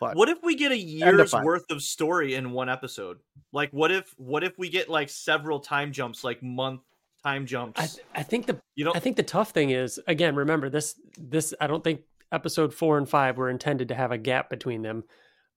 But 0.00 0.16
What 0.16 0.28
if 0.28 0.38
we 0.42 0.54
get 0.54 0.70
a 0.72 0.78
year's 0.78 1.30
five. 1.32 1.44
worth 1.44 1.70
of 1.70 1.82
story 1.82 2.34
in 2.34 2.52
one 2.52 2.68
episode? 2.68 3.18
Like, 3.52 3.70
what 3.72 3.90
if 3.90 4.14
what 4.16 4.44
if 4.44 4.56
we 4.58 4.68
get 4.68 4.88
like 4.88 5.08
several 5.08 5.58
time 5.60 5.92
jumps, 5.92 6.22
like 6.24 6.42
month 6.42 6.82
time 7.24 7.46
jumps? 7.46 7.80
I, 7.80 7.86
th- 7.86 8.06
I 8.14 8.22
think 8.22 8.46
the 8.46 8.60
you 8.76 8.84
know, 8.84 8.92
I 8.94 9.00
think 9.00 9.16
the 9.16 9.22
tough 9.24 9.50
thing 9.50 9.70
is 9.70 10.00
again, 10.06 10.34
remember 10.36 10.68
this 10.70 10.94
this 11.18 11.52
I 11.60 11.66
don't 11.66 11.82
think 11.82 12.02
episode 12.30 12.72
four 12.74 12.96
and 12.98 13.08
five 13.08 13.36
were 13.38 13.50
intended 13.50 13.88
to 13.88 13.94
have 13.94 14.12
a 14.12 14.18
gap 14.18 14.50
between 14.50 14.82
them. 14.82 15.02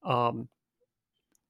Um 0.03 0.47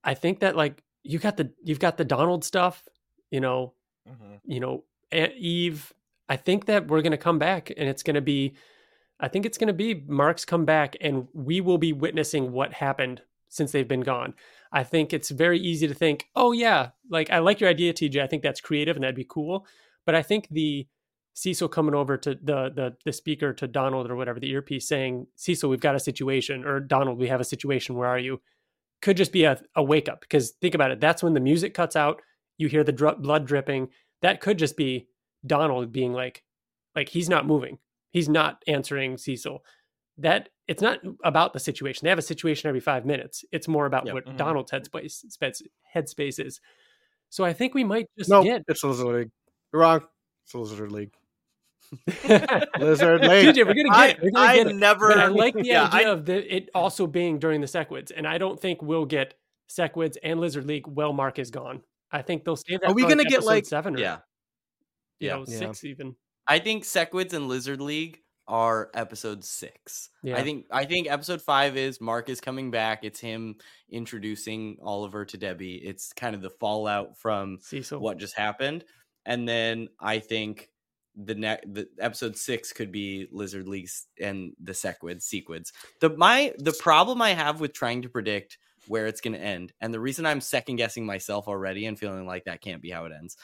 I 0.03 0.13
think 0.13 0.39
that 0.39 0.55
like 0.55 0.83
you 1.03 1.17
got 1.19 1.37
the 1.37 1.51
you've 1.63 1.79
got 1.79 1.95
the 1.97 2.05
Donald 2.05 2.43
stuff, 2.43 2.83
you 3.29 3.39
know, 3.39 3.73
Mhm. 4.09 4.39
you 4.45 4.59
know, 4.59 4.83
A- 5.11 5.33
Eve. 5.35 5.93
I 6.31 6.37
think 6.37 6.67
that 6.67 6.87
we're 6.87 7.01
gonna 7.01 7.17
come 7.17 7.39
back 7.39 7.73
and 7.75 7.89
it's 7.89 8.03
gonna 8.03 8.21
be 8.21 8.55
I 9.19 9.27
think 9.27 9.45
it's 9.45 9.57
gonna 9.57 9.73
be 9.73 10.05
Mark's 10.07 10.45
come 10.45 10.63
back 10.63 10.95
and 11.01 11.27
we 11.33 11.59
will 11.59 11.77
be 11.77 11.91
witnessing 11.91 12.53
what 12.53 12.71
happened 12.71 13.21
since 13.49 13.73
they've 13.73 13.87
been 13.87 13.99
gone. 13.99 14.33
I 14.71 14.85
think 14.85 15.11
it's 15.11 15.29
very 15.29 15.59
easy 15.59 15.89
to 15.89 15.93
think, 15.93 16.27
oh 16.33 16.53
yeah, 16.53 16.91
like 17.09 17.29
I 17.31 17.39
like 17.39 17.59
your 17.59 17.69
idea, 17.69 17.91
TJ. 17.91 18.21
I 18.23 18.27
think 18.27 18.43
that's 18.43 18.61
creative 18.61 18.95
and 18.95 19.03
that'd 19.03 19.13
be 19.13 19.27
cool. 19.27 19.67
But 20.05 20.15
I 20.15 20.21
think 20.21 20.47
the 20.49 20.87
Cecil 21.33 21.67
coming 21.67 21.93
over 21.93 22.15
to 22.15 22.29
the 22.35 22.71
the 22.73 22.95
the 23.03 23.11
speaker 23.11 23.51
to 23.51 23.67
Donald 23.67 24.09
or 24.09 24.15
whatever 24.15 24.39
the 24.39 24.51
earpiece 24.51 24.87
saying, 24.87 25.27
Cecil, 25.35 25.69
we've 25.69 25.81
got 25.81 25.95
a 25.95 25.99
situation, 25.99 26.63
or 26.63 26.79
Donald, 26.79 27.19
we 27.19 27.27
have 27.27 27.41
a 27.41 27.45
situation. 27.53 27.95
Where 27.97 28.07
are 28.07 28.19
you? 28.19 28.39
Could 29.01 29.17
just 29.17 29.33
be 29.33 29.43
a, 29.43 29.61
a 29.75 29.83
wake 29.83 30.07
up 30.07 30.21
because 30.21 30.51
think 30.61 30.75
about 30.75 30.91
it. 30.91 31.01
That's 31.01 31.23
when 31.23 31.33
the 31.33 31.41
music 31.41 31.73
cuts 31.73 31.97
out. 31.97 32.21
You 32.57 32.69
hear 32.69 32.85
the 32.85 32.93
dr- 32.93 33.21
blood 33.21 33.45
dripping. 33.45 33.89
That 34.21 34.39
could 34.39 34.57
just 34.57 34.77
be 34.77 35.09
Donald 35.45 35.91
being 35.91 36.13
like, 36.13 36.43
like 36.95 37.09
he's 37.09 37.29
not 37.29 37.45
moving. 37.47 37.77
He's 38.11 38.29
not 38.29 38.61
answering 38.67 39.17
Cecil. 39.17 39.63
That 40.17 40.49
it's 40.67 40.81
not 40.81 40.99
about 41.23 41.53
the 41.53 41.59
situation. 41.59 42.05
They 42.05 42.09
have 42.09 42.19
a 42.19 42.21
situation 42.21 42.67
every 42.67 42.79
five 42.81 43.05
minutes. 43.05 43.43
It's 43.51 43.67
more 43.67 43.85
about 43.85 44.05
Yep. 44.05 44.13
what 44.13 44.25
Mhm. 44.25 44.37
Donald's 44.37 44.71
headspace 44.71 45.31
space- 45.31 45.61
headspace 45.95 46.43
is. 46.45 46.59
So 47.29 47.43
I 47.45 47.53
think 47.53 47.73
we 47.73 47.83
might 47.83 48.07
just 48.17 48.29
no, 48.29 48.43
get 48.43 48.63
it's 48.67 48.83
Lizard 48.83 49.07
League. 49.07 49.31
You're 49.73 49.81
wrong. 49.81 50.01
It's 50.43 50.53
Lizard 50.53 50.91
League. 50.91 51.13
Lizard 52.79 53.21
League. 53.21 53.55
TJ, 53.55 53.65
we're 53.65 53.73
gonna 53.73 53.89
I, 53.91 54.07
get 54.07 54.17
it. 54.17 54.23
We're 54.23 54.31
gonna 54.31 54.45
I 54.47 54.55
get 54.57 54.67
it. 54.67 54.75
never. 54.75 55.07
But 55.07 55.19
I 55.19 55.27
like 55.27 55.53
the 55.55 55.63
yeah, 55.65 55.85
idea 55.87 56.07
I- 56.09 56.11
of 56.11 56.25
the, 56.25 56.55
it 56.55 56.69
also 56.75 57.07
being 57.07 57.39
during 57.39 57.61
the 57.61 57.67
Sequids, 57.67 58.11
and 58.15 58.27
I 58.27 58.37
don't 58.37 58.59
think 58.59 58.81
we'll 58.81 59.05
get 59.05 59.33
Sequids 59.69 60.17
and 60.23 60.39
Lizard 60.39 60.65
League. 60.65 60.87
Well, 60.87 61.13
Mark 61.13 61.39
is 61.39 61.51
gone. 61.51 61.81
I 62.11 62.21
think 62.21 62.43
they'll 62.43 62.55
stay. 62.57 62.77
That 62.77 62.89
Are 62.91 62.93
we 62.93 63.03
gonna 63.03 63.23
get, 63.23 63.43
like- 63.43 63.65
seven? 63.65 63.95
Or, 63.95 63.99
Yeah. 63.99 64.17
You 65.21 65.27
Yeah. 65.29 65.35
know, 65.37 65.45
Yeah. 65.47 65.59
six 65.59 65.83
even. 65.85 66.15
I 66.47 66.59
think 66.59 66.83
Sequids 66.83 67.33
and 67.33 67.47
Lizard 67.47 67.79
League 67.79 68.19
are 68.47 68.89
episode 68.93 69.45
six. 69.45 70.09
Yeah. 70.23 70.35
I 70.37 70.43
think 70.43 70.65
I 70.71 70.83
think 70.85 71.09
episode 71.09 71.41
five 71.41 71.77
is 71.77 72.01
Mark 72.01 72.27
is 72.27 72.41
coming 72.41 72.71
back. 72.71 73.03
It's 73.03 73.19
him 73.19 73.55
introducing 73.89 74.77
Oliver 74.81 75.23
to 75.25 75.37
Debbie. 75.37 75.75
It's 75.75 76.11
kind 76.13 76.35
of 76.35 76.41
the 76.41 76.49
fallout 76.49 77.17
from 77.17 77.59
Cecil. 77.61 77.99
what 77.99 78.17
just 78.17 78.35
happened. 78.35 78.83
And 79.25 79.47
then 79.47 79.89
I 79.99 80.19
think 80.19 80.69
the 81.15 81.35
next 81.35 81.71
the 81.73 81.87
episode 81.99 82.35
six 82.37 82.73
could 82.73 82.91
be 82.91 83.27
Lizard 83.31 83.67
Leagues 83.67 84.07
and 84.19 84.53
the 84.61 84.71
Sequids, 84.73 85.21
Sequids. 85.23 85.71
The 85.99 86.09
my 86.09 86.53
the 86.57 86.73
problem 86.73 87.21
I 87.21 87.31
have 87.33 87.61
with 87.61 87.73
trying 87.73 88.01
to 88.01 88.09
predict 88.09 88.57
where 88.87 89.05
it's 89.05 89.21
gonna 89.21 89.37
end, 89.37 89.71
and 89.79 89.93
the 89.93 89.99
reason 89.99 90.25
I'm 90.25 90.41
second 90.41 90.77
guessing 90.77 91.05
myself 91.05 91.47
already 91.47 91.85
and 91.85 91.99
feeling 91.99 92.25
like 92.25 92.45
that 92.45 92.61
can't 92.61 92.81
be 92.81 92.89
how 92.89 93.05
it 93.05 93.11
ends. 93.17 93.37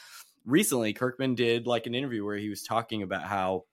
Recently, 0.48 0.94
Kirkman 0.94 1.36
did 1.36 1.68
like 1.68 1.86
an 1.86 1.94
interview 1.94 2.26
where 2.26 2.38
he 2.38 2.50
was 2.50 2.64
talking 2.64 3.04
about 3.04 3.24
how 3.24 3.66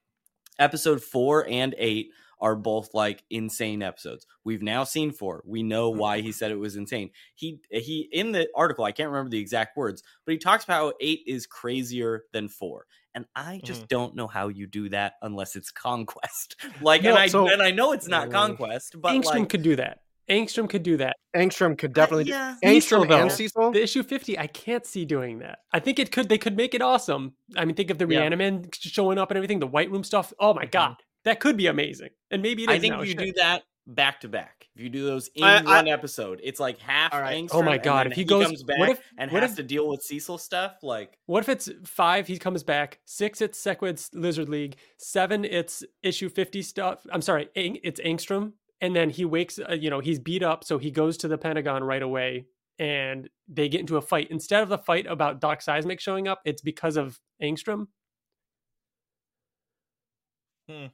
episode 0.59 1.03
four 1.03 1.47
and 1.49 1.75
eight 1.79 2.11
are 2.41 2.55
both 2.55 2.93
like 2.93 3.25
insane 3.31 3.83
episodes. 3.83 4.27
We've 4.45 4.63
now 4.63 4.85
seen 4.85 5.13
four. 5.13 5.43
We 5.47 5.63
know 5.63 5.93
hmm. 5.93 5.99
why 5.99 6.21
he 6.21 6.33
said 6.33 6.51
it 6.51 6.59
was 6.59 6.77
insane. 6.77 7.11
He 7.35 7.61
he 7.71 8.09
in 8.13 8.33
the 8.33 8.49
article, 8.55 8.85
I 8.85 8.93
can't 8.93 9.09
remember 9.09 9.31
the 9.31 9.39
exact 9.39 9.77
words, 9.77 10.03
but 10.27 10.33
he 10.33 10.39
talks 10.39 10.65
about 10.65 10.75
how 10.75 10.93
eight 11.01 11.23
is 11.27 11.47
crazier 11.47 12.25
than 12.33 12.49
four. 12.49 12.87
And 13.15 13.27
I 13.35 13.61
just 13.63 13.83
mm-hmm. 13.83 13.87
don't 13.89 14.17
know 14.17 14.27
how 14.27 14.49
you 14.49 14.67
do 14.67 14.89
that 14.89 15.15
unless 15.23 15.55
it's 15.57 15.71
conquest. 15.71 16.57
Like 16.81 17.05
and 17.05 17.17
I 17.17 17.29
so- 17.29 17.49
and 17.49 17.63
I 17.63 17.71
know 17.71 17.93
it's 17.93 18.09
not 18.09 18.31
conquest, 18.31 19.01
but 19.01 19.13
Angstrom 19.13 19.41
like 19.41 19.49
could 19.49 19.63
do 19.63 19.77
that. 19.77 20.01
Angstrom 20.29 20.69
could 20.69 20.83
do 20.83 20.97
that. 20.99 21.17
Angstrom 21.37 21.77
could 21.77 21.93
definitely 21.93 22.25
yeah. 22.25 22.57
do 22.63 22.69
Angstrom 22.69 23.09
though. 23.09 23.23
and 23.23 23.33
Cecil. 23.33 23.73
The 23.73 23.83
issue 23.83 24.03
fifty, 24.03 24.39
I 24.39 24.47
can't 24.47 24.87
see 24.87 25.05
doing 25.05 25.41
that. 25.41 25.59
I 25.73 25.81
think 25.81 25.99
it 25.99 26.13
could. 26.13 26.29
They 26.29 26.39
could 26.39 26.57
make 26.57 26.75
it 26.75 26.83
awesome. 26.83 27.35
I 27.57 27.65
mean, 27.65 27.75
think 27.75 27.91
of 27.91 27.99
the 27.99 28.07
Yeah. 28.09 28.29
Reaniman 28.29 28.69
showing 28.75 29.19
up 29.19 29.31
and 29.31 29.37
everything. 29.37 29.59
The 29.59 29.67
White 29.67 29.91
Room 29.91 30.05
stuff. 30.05 30.33
Oh 30.39 30.55
my 30.55 30.63
mm-hmm. 30.63 30.71
god, 30.71 30.97
that 31.25 31.41
could 31.41 31.57
be 31.57 31.67
amazing. 31.67 32.11
And 32.31 32.43
maybe 32.43 32.65
it 32.65 32.71
is 32.71 32.77
I 32.77 32.79
think 32.79 32.95
now, 32.95 33.03
you 33.03 33.11
shit. 33.11 33.19
do 33.19 33.33
that 33.35 33.63
back 33.87 34.21
to 34.23 34.29
back, 34.31 34.67
if 34.75 34.81
you 34.83 34.89
do 34.89 35.05
those 35.05 35.29
in 35.35 35.45
I- 35.45 35.59
I- 35.59 35.63
one 35.63 35.89
episode, 35.89 36.41
it's 36.43 36.59
like 36.59 36.79
half 36.79 37.13
All 37.13 37.21
right. 37.21 37.37
Angstrom. 37.45 37.55
Oh 37.57 37.63
my 37.63 37.77
God, 37.77 38.07
if 38.07 38.15
he 38.15 38.25
goes- 38.25 38.47
comes 38.47 38.63
back 38.63 38.79
what 38.79 38.89
if- 38.89 39.01
and 39.19 39.31
what 39.31 39.43
has 39.43 39.51
if- 39.51 39.57
to 39.59 39.63
deal 39.63 39.87
with 39.89 40.03
Cecil 40.03 40.39
stuff, 40.39 40.77
like 40.83 41.19
What 41.27 41.41
if 41.41 41.51
it's 41.51 41.69
five? 41.85 42.27
He 42.27 42.39
comes 42.39 42.63
back. 42.63 43.01
Six, 43.05 43.43
it's 43.43 43.59
Sequid's 43.59 44.09
Lizard 44.15 44.49
League. 44.49 44.77
Seven, 44.97 45.45
it's 45.45 45.85
issue 46.03 46.31
fifty 46.31 46.63
stuff. 46.63 47.07
I'm 47.13 47.21
sorry, 47.21 47.49
it's 47.55 48.01
Angstrom. 48.01 48.53
And 48.85 48.95
then 48.95 49.09
he 49.09 49.25
wakes. 49.25 49.59
Uh, 49.59 49.73
you 49.73 49.89
know, 49.89 50.01
he's 50.01 50.19
beat 50.19 50.43
up, 50.43 50.63
so 50.63 50.77
he 50.77 50.91
goes 50.91 51.17
to 51.19 51.29
the 51.29 51.39
Pentagon 51.39 51.83
right 51.83 52.03
away, 52.03 52.45
and 52.79 53.31
they 53.49 53.69
get 53.71 53.81
into 53.81 53.97
a 53.97 54.03
fight. 54.03 54.29
Instead 54.31 54.63
of 54.63 54.69
the 54.69 54.77
fight 54.77 55.07
about 55.07 55.41
Doc 55.41 55.63
Seismic 55.63 56.01
showing 56.01 56.29
up, 56.29 56.43
it's 56.45 56.61
because 56.61 56.99
of 56.99 57.19
Angstrom. 57.43 57.87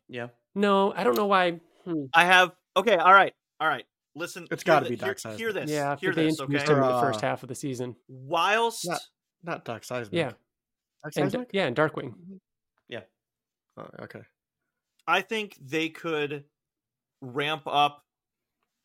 yeah. 0.08 0.28
No, 0.54 0.92
I 0.92 1.02
don't 1.02 1.16
know 1.16 1.26
why. 1.26 1.60
Hmm. 1.84 2.04
I 2.14 2.24
have. 2.26 2.52
Okay. 2.76 2.96
All 2.96 3.12
right. 3.12 3.32
All 3.58 3.66
right. 3.66 3.84
Listen. 4.14 4.46
it's 4.52 4.62
gotta 4.62 4.88
be 4.88 4.96
doc 4.96 5.06
Dark 5.06 5.18
Side. 5.18 5.36
Hear 5.38 5.52
this. 5.52 5.68
Yeah, 5.68 5.96
Hear 5.96 6.12
they 6.14 6.26
this. 6.26 6.38
introduced 6.38 6.66
Okay. 6.66 6.72
him 6.78 6.84
in 6.84 6.88
the 6.94 7.00
first 7.00 7.24
Uh, 7.24 7.26
half 7.28 7.42
of 7.42 7.48
the 7.48 7.54
season. 7.54 7.96
Whilst 8.08 8.86
Not- 8.88 9.00
Not 9.42 9.64
Dark 9.64 9.82
Seismic. 9.84 10.12
Yeah, 10.16 10.30
Dark 11.02 11.16
and 11.16 11.30
Seismic? 11.32 11.50
yeah, 11.52 11.66
and 11.66 11.76
Darkwing. 11.76 12.14
Oh, 13.76 13.88
okay. 14.00 14.22
I 15.06 15.22
think 15.22 15.56
they 15.60 15.88
could 15.88 16.44
ramp 17.20 17.62
up 17.66 18.04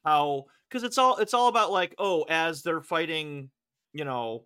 how 0.04 0.46
because 0.70 0.84
it's 0.84 0.98
all 0.98 1.18
it's 1.18 1.34
all 1.34 1.48
about 1.48 1.72
like 1.72 1.96
oh 1.98 2.26
as 2.30 2.62
they're 2.62 2.82
fighting 2.82 3.50
you 3.94 4.06
know 4.06 4.46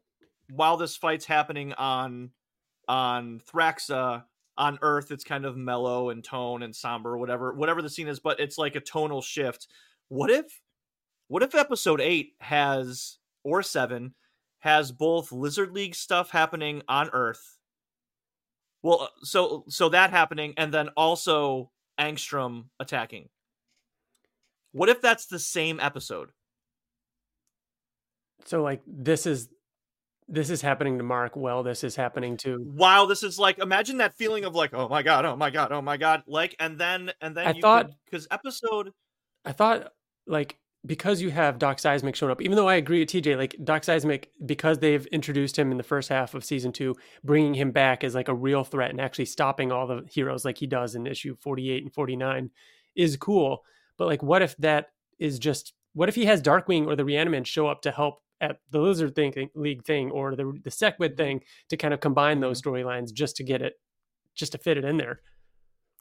while 0.52 0.78
this 0.78 0.96
fight's 0.96 1.26
happening 1.26 1.74
on 1.74 2.32
on 2.88 3.42
Thraxa 3.52 4.24
on 4.58 4.80
Earth 4.82 5.12
it's 5.12 5.24
kind 5.24 5.46
of 5.46 5.56
mellow 5.56 6.10
and 6.10 6.24
tone 6.24 6.64
and 6.64 6.76
somber 6.76 7.18
whatever 7.18 7.54
whatever 7.54 7.82
the 7.82 7.90
scene 7.90 8.08
is 8.08 8.20
but 8.20 8.40
it's 8.40 8.58
like 8.58 8.76
a 8.76 8.82
tonal 8.82 9.22
shift. 9.22 9.68
What 10.08 10.30
if 10.30 10.62
what 11.28 11.44
if 11.44 11.54
episode 11.54 12.02
8 12.02 12.34
has 12.40 13.20
or 13.44 13.62
7 13.62 14.16
has 14.60 14.92
both 14.92 15.32
Lizard 15.32 15.72
League 15.72 15.96
stuff 15.96 16.32
happening 16.32 16.82
on 16.88 17.10
Earth? 17.14 17.60
Well 18.82 19.02
uh, 19.02 19.08
so 19.24 19.66
so 19.68 19.90
that 19.90 20.10
happening 20.10 20.54
and 20.58 20.74
then 20.74 20.90
also 20.98 21.72
Angstrom 22.00 22.66
attacking 22.80 23.30
what 24.80 24.88
if 24.88 25.02
that's 25.02 25.26
the 25.26 25.40
same 25.40 25.78
episode? 25.82 26.30
So 28.46 28.64
like 28.64 28.82
this 28.88 29.26
is 29.26 29.50
this 30.30 30.50
is 30.50 30.62
happening 30.62 31.00
to 31.00 31.04
Mark. 31.04 31.36
Well, 31.36 31.64
this 31.64 31.84
is 31.84 31.98
happening 31.98 32.38
to. 32.38 32.60
Wow, 32.62 33.06
this 33.06 33.22
is 33.22 33.38
like 33.38 33.60
imagine 33.60 33.98
that 33.98 34.14
feeling 34.14 34.46
of 34.46 34.56
like, 34.56 34.74
oh 34.74 34.88
my 34.88 35.04
god, 35.04 35.26
oh 35.26 35.36
my 35.36 35.50
god, 35.50 35.74
oh 35.74 35.82
my 35.82 35.98
god, 35.98 36.24
like, 36.28 36.56
and 36.62 36.80
then 36.80 37.12
and 37.20 37.36
then 37.36 37.48
I 37.48 37.52
you 37.52 37.62
thought- 37.62 37.92
because 38.06 38.26
episode 38.32 38.94
I 39.44 39.52
thought 39.52 39.92
like 40.26 40.58
because 40.86 41.22
you 41.22 41.30
have 41.30 41.60
Doc 41.60 41.80
Seismic 41.80 42.16
showing 42.16 42.32
up, 42.32 42.42
even 42.42 42.56
though 42.56 42.70
I 42.70 42.76
agree 42.76 43.00
with 43.00 43.10
TJ, 43.10 43.36
like 43.36 43.58
Doc 43.62 43.84
Seismic, 43.84 44.32
because 44.46 44.78
they've 44.78 45.06
introduced 45.08 45.60
him 45.60 45.72
in 45.72 45.78
the 45.78 45.84
first 45.84 46.08
half 46.08 46.34
of 46.36 46.46
season 46.46 46.72
two, 46.72 46.96
bringing 47.22 47.54
him 47.54 47.72
back 47.72 48.06
as 48.06 48.16
like 48.16 48.30
a 48.30 48.34
real 48.34 48.64
threat 48.64 48.92
and 48.92 49.02
actually 49.02 49.26
stopping 49.26 49.74
all 49.74 49.88
the 49.88 50.06
heroes 50.10 50.46
like 50.46 50.58
he 50.58 50.68
does 50.68 50.96
in 50.96 51.06
issue 51.06 51.36
48 51.42 51.84
and 51.84 51.94
49 51.94 52.50
is 52.96 53.18
cool. 53.18 53.66
But 54.00 54.08
like, 54.08 54.24
what 54.24 54.42
if 54.42 54.58
that 54.58 54.88
is 55.20 55.38
just, 55.38 55.74
what 55.94 56.10
if 56.10 56.16
he 56.16 56.26
has 56.26 56.42
Darkwing 56.42 56.88
or 56.88 56.96
the 56.96 57.04
Reanimant 57.04 57.46
show 57.46 57.68
up 57.68 57.84
to 57.84 57.92
help 57.92 58.24
at 58.42 58.58
the 58.72 58.80
Lizard 58.80 59.14
thing, 59.14 59.52
League 59.54 59.84
thing 59.86 60.10
or 60.10 60.36
the, 60.36 60.58
the 60.64 60.72
Sequid 60.72 61.18
thing 61.18 61.42
to 61.70 61.78
kind 61.78 61.94
of 61.94 62.00
combine 62.00 62.40
those 62.40 62.60
storylines 62.62 63.14
just 63.14 63.36
to 63.36 63.44
get 63.44 63.62
it, 63.62 63.74
just 64.34 64.54
to 64.54 64.58
fit 64.58 64.78
it 64.78 64.86
in 64.86 64.98
there? 64.98 65.20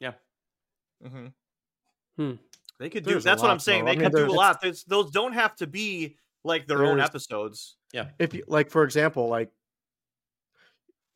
Yeah. 0.00 0.12
Mm-hmm. 1.04 1.26
Hmm. 2.16 2.32
they 2.80 2.88
could 2.88 3.04
do. 3.04 3.10
There's 3.10 3.24
a 3.24 3.28
That's 3.28 3.42
what 3.42 3.50
I'm 3.50 3.58
saying. 3.58 3.84
though. 3.84 3.90
I 3.90 3.94
They 3.94 4.00
mean, 4.02 4.10
could 4.10 4.16
do 4.16 4.30
a 4.30 4.32
lot. 4.32 4.60
There's, 4.62 4.84
those 4.84 5.10
don't 5.10 5.34
have 5.34 5.54
to 5.56 5.66
be 5.66 6.16
like 6.44 6.66
their 6.66 6.84
own 6.84 7.00
episodes. 7.00 7.76
Yeah. 7.92 8.06
if 8.18 8.34
you 8.34 8.44
like 8.46 8.70
for 8.70 8.84
example 8.84 9.28
like 9.28 9.50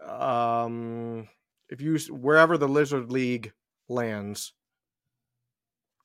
um 0.08 1.28
if 1.68 1.80
you 1.80 1.98
wherever 2.10 2.56
the 2.58 2.66
lizard 2.68 3.12
league 3.12 3.52
lands 3.88 4.52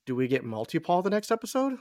do 0.08 0.16
we 0.16 0.28
get 0.28 0.43
multi-paul 0.43 1.03
the 1.03 1.10
next 1.12 1.30
episode 1.32 1.74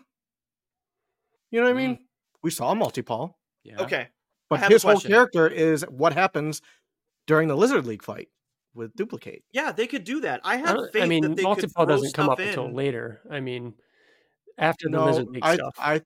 you 1.51 1.59
know 1.61 1.66
what 1.66 1.70
i 1.70 1.77
mean 1.77 1.95
mm. 1.97 2.01
we 2.43 2.51
saw 2.51 2.74
multi-paul 2.74 3.39
Yeah. 3.64 3.81
Okay, 3.81 4.09
but 4.51 4.70
his 4.70 4.83
whole 4.83 5.01
character 5.01 5.49
is 5.49 5.83
what 5.89 6.12
happens 6.12 6.61
during 7.27 7.49
the 7.49 7.57
lizard 7.57 7.87
league 7.87 8.03
fight 8.03 8.29
with 8.74 8.95
Dupli-Kate 8.95 9.43
yeah, 9.53 9.72
they 9.72 9.87
could 9.87 10.05
do 10.05 10.20
that. 10.20 10.43
I 10.45 10.53
I, 10.53 10.57
have 10.59 10.77
don't- 10.77 10.93
faith 10.93 11.03
I 11.03 11.07
mean, 11.07 11.22
that 11.22 11.37
they 11.37 11.43
could 11.45 11.72
doesn't 11.72 12.12
come 12.12 12.27
stuff 12.27 12.29
up 12.29 12.39
until 12.41 12.70
later. 12.70 13.22
I 13.31 13.41
mean, 13.41 13.72
after 14.59 14.89
the 14.91 14.97
no 14.99 15.07
Lizard 15.07 15.29
League 15.29 15.43
i 15.43 15.55
stuff. 15.55 15.74
i 15.79 16.03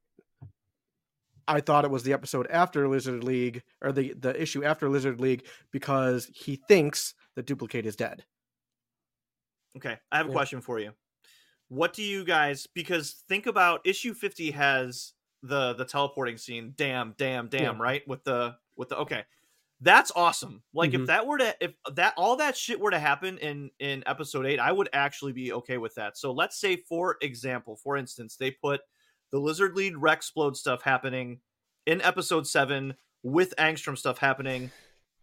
i 1.49 1.61
thought 1.61 1.85
it 1.85 1.91
was 1.91 2.05
the 2.05 2.13
episode 2.13 2.47
after 2.49 2.87
lizard 2.89 3.25
league 3.25 3.63
or 3.83 3.91
the 3.91 4.15
the 4.19 4.41
issue 4.41 4.63
after 4.63 4.89
lizard 4.89 5.21
league 5.21 5.45
because 5.73 6.31
he 6.33 6.61
thinks 6.69 7.15
that 7.35 7.47
Dupli-Kate 7.47 7.87
is 7.87 7.97
dead 7.97 8.25
Okay, 9.77 9.97
I 10.11 10.17
have 10.17 10.27
a 10.27 10.29
Yeah. 10.31 10.35
question 10.35 10.61
for 10.61 10.79
you. 10.81 10.93
What 11.71 11.95
do 11.95 12.03
you 12.03 12.25
guys 12.25 12.67
because 12.75 13.23
think 13.29 13.47
about 13.47 13.81
issue 13.87 14.13
50 14.13 14.51
has 14.51 15.13
the 15.43 15.73
the 15.73 15.85
teleporting 15.85 16.37
scene, 16.37 16.75
damn, 16.77 17.15
damn, 17.17 17.49
damn, 17.49 17.81
right? 17.81 18.07
With 18.07 18.25
the 18.25 18.57
with 18.77 18.89
the 18.91 18.97
okay. 18.99 19.25
That's 19.81 20.13
awesome. 20.15 20.63
Like 20.75 20.91
Mhm. 20.91 21.03
if 21.03 21.07
that 21.07 21.27
were 21.27 21.39
to 21.39 21.57
if 21.61 21.73
that 21.95 22.13
all 22.19 22.37
that 22.37 22.57
shit 22.57 22.79
were 22.81 22.91
to 22.91 22.99
happen 22.99 23.39
in 23.39 23.71
in 23.79 24.03
episode 24.05 24.45
8, 24.47 24.59
I 24.59 24.73
would 24.73 24.89
actually 24.93 25.33
be 25.33 25.53
okay 25.55 25.79
with 25.79 25.95
that. 25.95 26.19
So 26.19 26.33
let's 26.33 26.59
say 26.61 26.77
for 26.77 27.17
example, 27.23 27.77
for 27.77 27.97
instance, 27.97 28.37
they 28.37 28.51
put 28.51 28.83
the 29.31 29.39
Lizard 29.39 29.77
Lead 29.77 29.97
Rex 29.97 30.31
Splode 30.31 30.57
stuff 30.57 30.83
happening 30.83 31.41
in 31.87 32.03
episode 32.03 32.47
7 32.49 32.95
with 33.23 33.55
Angstrom 33.57 33.97
stuff 33.97 34.19
happening. 34.19 34.71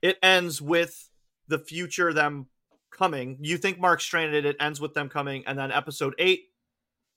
It 0.01 0.17
ends 0.23 0.61
with 0.61 1.09
the 1.47 1.59
future 1.59 2.13
them 2.13 2.47
coming. 2.91 3.37
You 3.41 3.57
think 3.57 3.79
Mark 3.79 4.01
stranded 4.01 4.45
it 4.45 4.55
ends 4.59 4.79
with 4.79 4.93
them 4.93 5.09
coming, 5.09 5.43
and 5.45 5.57
then 5.57 5.71
episode 5.71 6.15
eight 6.17 6.45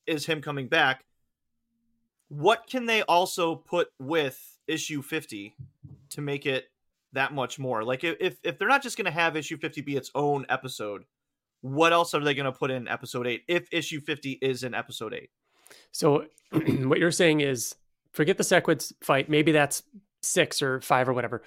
is 0.07 0.27
him 0.27 0.43
coming 0.43 0.69
back. 0.69 1.05
What 2.29 2.67
can 2.69 2.87
they 2.87 3.03
also 3.03 3.57
put 3.57 3.89
with 3.99 4.41
issue 4.69 5.03
50 5.03 5.55
to 6.11 6.21
make 6.21 6.47
it 6.47 6.67
that 7.13 7.33
much 7.33 7.59
more? 7.59 7.83
Like 7.83 8.05
if 8.05 8.37
if, 8.43 8.59
they're 8.59 8.69
not 8.69 8.83
just 8.83 8.97
gonna 8.97 9.11
have 9.11 9.37
issue 9.37 9.57
50 9.57 9.81
be 9.81 9.97
its 9.97 10.11
own 10.15 10.47
episode, 10.49 11.05
what 11.61 11.93
else 11.93 12.15
are 12.15 12.23
they 12.23 12.35
gonna 12.35 12.53
put 12.53 12.71
in 12.71 12.87
episode 12.89 13.27
eight 13.27 13.43
if 13.49 13.69
issue 13.73 14.01
50 14.01 14.39
is 14.43 14.63
in 14.63 14.75
episode 14.75 15.15
eight? 15.15 15.31
So 15.93 16.27
what 16.53 16.99
you're 16.99 17.11
saying 17.11 17.41
is 17.41 17.75
forget 18.13 18.37
the 18.37 18.45
Sequids 18.45 18.93
fight. 19.03 19.29
Maybe 19.29 19.53
that's 19.53 19.83
six 20.23 20.63
or 20.63 20.81
five 20.81 21.09
or 21.09 21.13
whatever. 21.13 21.43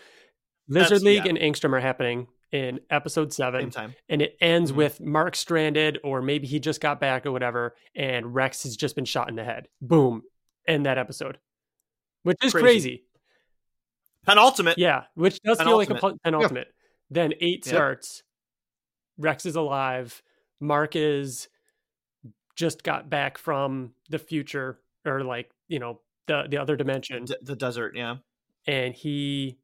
Lizard 0.68 0.86
That's- 0.86 1.02
League 1.04 1.26
yeah. 1.26 1.30
and 1.32 1.38
Angstrom 1.38 1.74
are 1.74 1.80
happening 1.80 2.28
in 2.54 2.80
episode 2.90 3.34
seven. 3.34 3.62
Same 3.64 3.72
time. 3.72 3.96
and 4.08 4.22
it 4.22 4.38
ends 4.40 4.72
Mhm. 4.72 4.76
with 4.76 5.02
Mark 5.02 5.36
stranded, 5.36 6.00
or 6.04 6.22
maybe 6.22 6.48
he 6.48 6.60
just 6.60 6.80
got 6.80 7.00
back 7.02 7.26
or 7.26 7.32
whatever, 7.34 7.76
and 7.96 8.34
Rex 8.34 8.64
has 8.64 8.78
just 8.78 8.96
been 8.96 9.06
shot 9.06 9.28
in 9.28 9.36
the 9.36 9.44
head. 9.44 9.68
Boom. 9.82 10.24
End 10.68 10.86
that 10.86 10.98
episode. 10.98 11.40
Which 12.22 12.38
is 12.44 12.52
Crazy. 12.54 12.64
crazy. 12.64 13.04
Penultimate. 14.26 14.78
Yeah. 14.78 15.06
Which 15.16 15.42
does 15.42 15.58
feel 15.62 15.76
like 15.78 15.90
a 15.90 15.96
Penultimate. 15.96 16.22
pen- 16.24 16.32
penultimate. 16.32 16.74
Then 17.10 17.34
eight 17.42 17.66
Yeah. 17.66 17.72
starts. 17.74 18.24
Rex 19.18 19.46
is 19.46 19.56
alive. 19.56 20.22
Mark 20.60 20.96
is 20.96 21.50
just 22.56 22.84
got 22.84 23.10
back 23.10 23.38
from 23.38 23.94
the 24.10 24.20
future 24.20 24.80
or 25.06 25.24
like, 25.24 25.52
you 25.68 25.80
know, 25.80 26.00
the 26.28 26.46
the 26.50 26.58
other 26.58 26.76
dimension. 26.78 27.26
D- 27.26 27.36
the 27.42 27.56
desert, 27.56 27.96
yeah. 27.96 28.18
and 28.66 28.94
he 28.94 29.58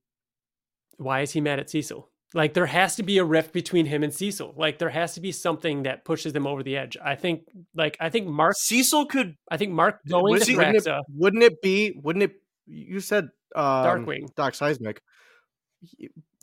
why 0.98 1.22
is 1.22 1.32
he 1.32 1.40
mad 1.40 1.60
at 1.60 1.70
Cecil? 1.70 2.09
Like 2.34 2.53
there 2.53 2.67
has 2.67 2.95
to 2.97 3.03
be 3.03 3.17
a 3.17 3.23
rift 3.23 3.53
between 3.53 3.88
him 3.88 4.03
and 4.03 4.13
Cecil. 4.13 4.53
Like 4.55 4.77
there 4.77 4.89
has 4.89 5.15
to 5.15 5.21
be 5.21 5.32
something 5.32 5.84
that 5.84 6.05
pushes 6.05 6.32
them 6.34 6.45
over 6.45 6.61
the 6.61 6.77
edge. 6.77 6.95
I 7.03 7.15
think 7.15 7.41
like 7.73 7.97
I 7.99 8.09
think 8.09 8.27
Mark 8.27 8.55
Cecil 8.57 9.07
could 9.07 9.36
I 9.49 9.57
think 9.57 9.71
Mark 9.73 9.99
going 10.07 10.34
Would- 10.34 10.43
to 10.43 10.55
wouldn't, 10.55 10.86
it, 10.88 11.03
wouldn't 11.15 11.43
it 11.43 11.61
be? 11.61 11.99
Wouldn't 12.03 12.23
it? 12.23 12.34
You 12.67 12.99
said 12.99 13.30
um, 13.55 13.63
Darkwing. 13.63 14.34
Doc 14.36 14.53
Seismic. 14.53 15.01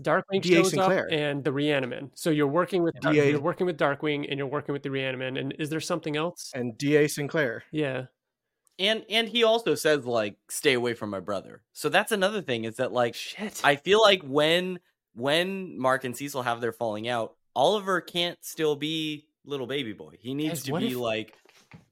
Darkwing 0.03 0.43
D.A. 0.43 0.57
shows 0.57 0.71
Sinclair. 0.71 1.07
up 1.07 1.13
and 1.13 1.45
the 1.45 1.51
Reaniman. 1.51 2.11
So 2.15 2.31
you're 2.31 2.47
working 2.49 2.83
with 2.83 2.95
Dar- 3.01 3.13
D.A. 3.13 3.31
you're 3.31 3.41
working 3.41 3.67
with 3.67 3.79
Darkwing 3.79 4.27
and 4.29 4.39
you're 4.39 4.47
working 4.47 4.73
with 4.73 4.83
the 4.83 4.89
Reaniman. 4.91 5.39
And 5.39 5.55
is 5.59 5.71
there 5.71 5.81
something 5.81 6.17
else? 6.17 6.51
and 6.55 6.77
D.A. 6.77 7.09
Sinclair. 7.09 7.65
Yeah. 7.73 8.05
And 8.79 9.05
and 9.09 9.27
he 9.29 9.43
also 9.43 9.75
says 9.75 10.05
like 10.05 10.37
stay 10.51 10.75
away 10.75 10.93
from 10.95 11.09
my 11.11 11.21
brother. 11.21 11.63
So 11.73 11.89
that's 11.89 12.13
another 12.13 12.43
thing 12.43 12.65
is 12.65 12.77
that 12.77 12.93
like 12.93 13.15
Shit. 13.15 13.61
I 13.65 13.77
feel 13.77 14.03
like 14.03 14.23
when 14.23 14.81
when 15.17 15.79
Mark 15.79 16.05
and 16.05 16.17
Cecil 16.17 16.43
have 16.43 16.61
their 16.61 16.73
falling 16.73 17.09
out, 17.09 17.35
Oliver 17.55 18.01
can't 18.01 18.39
still 18.45 18.77
be 18.77 19.27
little 19.45 19.67
baby 19.67 19.93
boy. 19.93 20.15
He 20.21 20.35
needs 20.35 20.61
Guys, 20.61 20.63
to 20.65 20.79
be 20.79 20.93
if- 20.93 20.97
like 20.99 21.35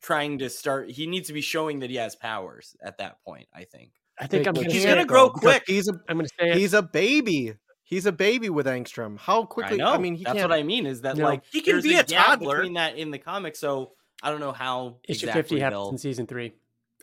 trying 0.00 0.38
to 0.38 0.48
start 0.50 0.90
he 0.90 1.06
needs 1.06 1.26
to 1.28 1.32
be 1.34 1.40
showing 1.40 1.80
that 1.80 1.90
he 1.90 1.96
has 1.96 2.14
powers 2.14 2.76
at 2.82 2.98
that 2.98 3.22
point, 3.24 3.48
I 3.54 3.64
think. 3.64 3.90
I 4.20 4.26
think 4.26 4.46
I'm 4.46 4.54
Like, 4.54 4.66
gonna 4.66 4.74
He's 4.74 4.84
gonna 4.86 5.04
grow 5.04 5.24
though. 5.26 5.30
Quick. 5.32 5.64
He's 5.66 5.88
a 5.88 5.92
I'm 6.08 6.18
gonna 6.18 6.28
say 6.38 6.50
it. 6.50 6.56
he's 6.56 6.74
a 6.74 6.82
baby. 6.82 7.54
He's 7.82 8.06
a 8.06 8.12
baby 8.12 8.48
with 8.48 8.66
Angstrom. 8.66 9.18
How 9.18 9.44
quickly? 9.44 9.80
I 9.82 9.92
know. 9.92 9.98
mean, 9.98 10.14
he 10.14 10.24
that's 10.24 10.36
can't. 10.38 10.50
what 10.50 10.58
I 10.58 10.62
mean 10.62 10.86
is 10.86 11.00
that 11.02 11.16
No. 11.16 11.24
like 11.24 11.42
He 11.50 11.60
can 11.60 11.80
be 11.80 11.94
a 11.96 12.04
gap 12.04 12.26
toddler. 12.38 12.56
between 12.58 12.74
that 12.74 12.96
in 12.96 13.10
the 13.10 13.18
comics. 13.18 13.58
So 13.58 13.92
I 14.22 14.30
don't 14.30 14.40
know 14.40 14.52
how 14.52 14.98
issue 15.08 15.26
exactly 15.26 15.42
50 15.42 15.60
happens 15.60 15.72
they'll- 15.80 15.90
in 15.90 15.98
season 15.98 16.26
three. 16.26 16.52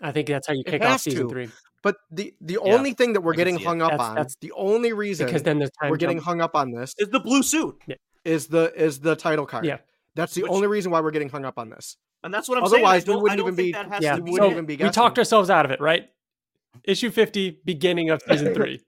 I 0.01 0.11
think 0.11 0.27
that's 0.27 0.47
how 0.47 0.53
you 0.53 0.63
It 0.65 0.71
kick 0.71 0.81
off 0.83 1.01
season 1.01 1.27
to. 1.27 1.29
three. 1.29 1.49
But 1.83 1.97
the 2.11 2.33
the 2.41 2.53
Yeah, 2.63 2.73
only 2.73 2.93
thing 2.93 3.13
that 3.13 3.21
we're 3.21 3.33
getting 3.33 3.57
see 3.57 3.63
it. 3.63 3.67
hung 3.67 3.81
up 3.81 3.91
That's- 3.91 4.09
on, 4.09 4.15
that's- 4.15 4.35
the 4.41 4.51
only 4.53 4.93
reason 4.93 5.25
Because 5.25 5.43
then 5.43 5.59
there's 5.59 5.71
we're 5.89 5.97
getting 5.97 6.17
jump. 6.17 6.25
hung 6.27 6.41
up 6.41 6.55
on 6.55 6.71
this 6.71 6.93
is 6.99 7.09
the 7.09 7.19
blue 7.19 7.41
suit. 7.43 7.81
is 8.23 8.47
the 8.47 8.71
is 8.75 8.99
the 8.99 9.15
title 9.15 9.45
card. 9.45 9.65
Yeah. 9.65 9.77
That's 10.15 10.33
the 10.35 10.43
Which- 10.43 10.51
only 10.51 10.67
reason 10.67 10.91
why 10.91 10.99
we're 11.01 11.11
getting 11.11 11.29
hung 11.29 11.45
up 11.45 11.57
on 11.57 11.69
this. 11.69 11.97
And 12.23 12.31
that's 12.31 12.47
what 12.47 12.59
I'm 12.59 12.63
Otherwise, 12.65 13.07
we 13.07 13.13
saying. 13.13 13.13
I 13.13 13.13
don't, 13.13 13.23
wouldn't 13.23 13.39
even 13.39 13.55
be- 13.55 14.03
yeah, 14.05 14.15
to 14.15 14.21
be 14.21 14.31
wouldn't 14.31 14.49
so 14.49 14.51
even 14.51 14.65
be 14.67 14.75
we 14.77 14.89
talked 14.91 15.17
ourselves 15.17 15.49
out 15.49 15.65
of 15.65 15.71
it, 15.71 15.81
right? 15.81 16.07
Issue 16.83 17.09
50, 17.09 17.61
beginning 17.65 18.11
of 18.11 18.21
season 18.29 18.53
three. 18.53 18.81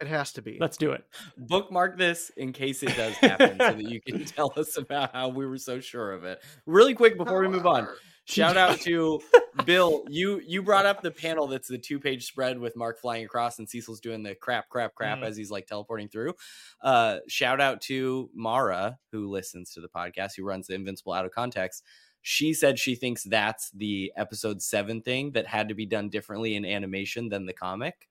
It 0.00 0.06
has 0.06 0.32
to 0.34 0.42
be. 0.42 0.58
Let's 0.60 0.76
do 0.76 0.92
it. 0.92 1.04
bookmark 1.36 1.96
this 1.98 2.30
in 2.36 2.52
case 2.52 2.82
it 2.84 2.94
does 2.96 3.14
happen 3.20 3.58
so 3.58 3.72
that 3.72 3.82
you 3.82 4.00
can 4.00 4.24
tell 4.24 4.52
us 4.56 4.76
about 4.76 5.12
how 5.12 5.28
we 5.30 5.46
were 5.46 5.58
so 5.58 5.80
sure 5.80 6.12
of 6.12 6.24
it. 6.24 6.42
Really 6.66 6.94
quick 6.94 7.16
before 7.16 7.40
we 7.40 7.48
move 7.48 7.66
on. 7.66 7.88
Shout 8.26 8.56
out 8.56 8.80
to 8.82 9.20
Bill. 9.66 10.04
You 10.08 10.40
you 10.46 10.62
brought 10.62 10.86
up 10.86 11.02
the 11.02 11.10
panel 11.10 11.46
that's 11.46 11.68
the 11.68 11.78
two 11.78 12.00
page 12.00 12.24
spread 12.26 12.58
with 12.58 12.74
Mark 12.76 12.98
flying 13.00 13.24
across 13.24 13.58
and 13.58 13.68
Cecil's 13.68 14.00
doing 14.00 14.22
the 14.22 14.34
crap, 14.34 14.68
crap, 14.70 14.94
crap 14.94 15.18
Mhm. 15.18 15.24
as 15.26 15.36
he's 15.36 15.50
like 15.50 15.66
teleporting 15.66 16.08
through. 16.08 16.34
Uh, 16.80 17.18
shout 17.28 17.60
out 17.60 17.80
to 17.82 18.30
Mara 18.34 18.98
who 19.12 19.28
listens 19.28 19.72
to 19.74 19.80
the 19.80 19.88
podcast, 19.88 20.36
who 20.36 20.44
runs 20.44 20.66
the 20.66 20.74
Invincible 20.74 21.12
Out 21.12 21.24
of 21.26 21.32
Context. 21.32 21.84
she 22.26 22.54
said 22.54 22.78
she 22.78 22.94
thinks 22.94 23.22
that's 23.24 23.70
the 23.72 24.10
episode 24.16 24.62
seven 24.62 25.02
thing 25.02 25.32
that 25.32 25.46
had 25.46 25.68
to 25.68 25.74
be 25.74 25.84
done 25.84 26.08
differently 26.08 26.54
in 26.56 26.64
animation 26.64 27.28
than 27.28 27.44
the 27.44 27.52
comic, 27.52 28.08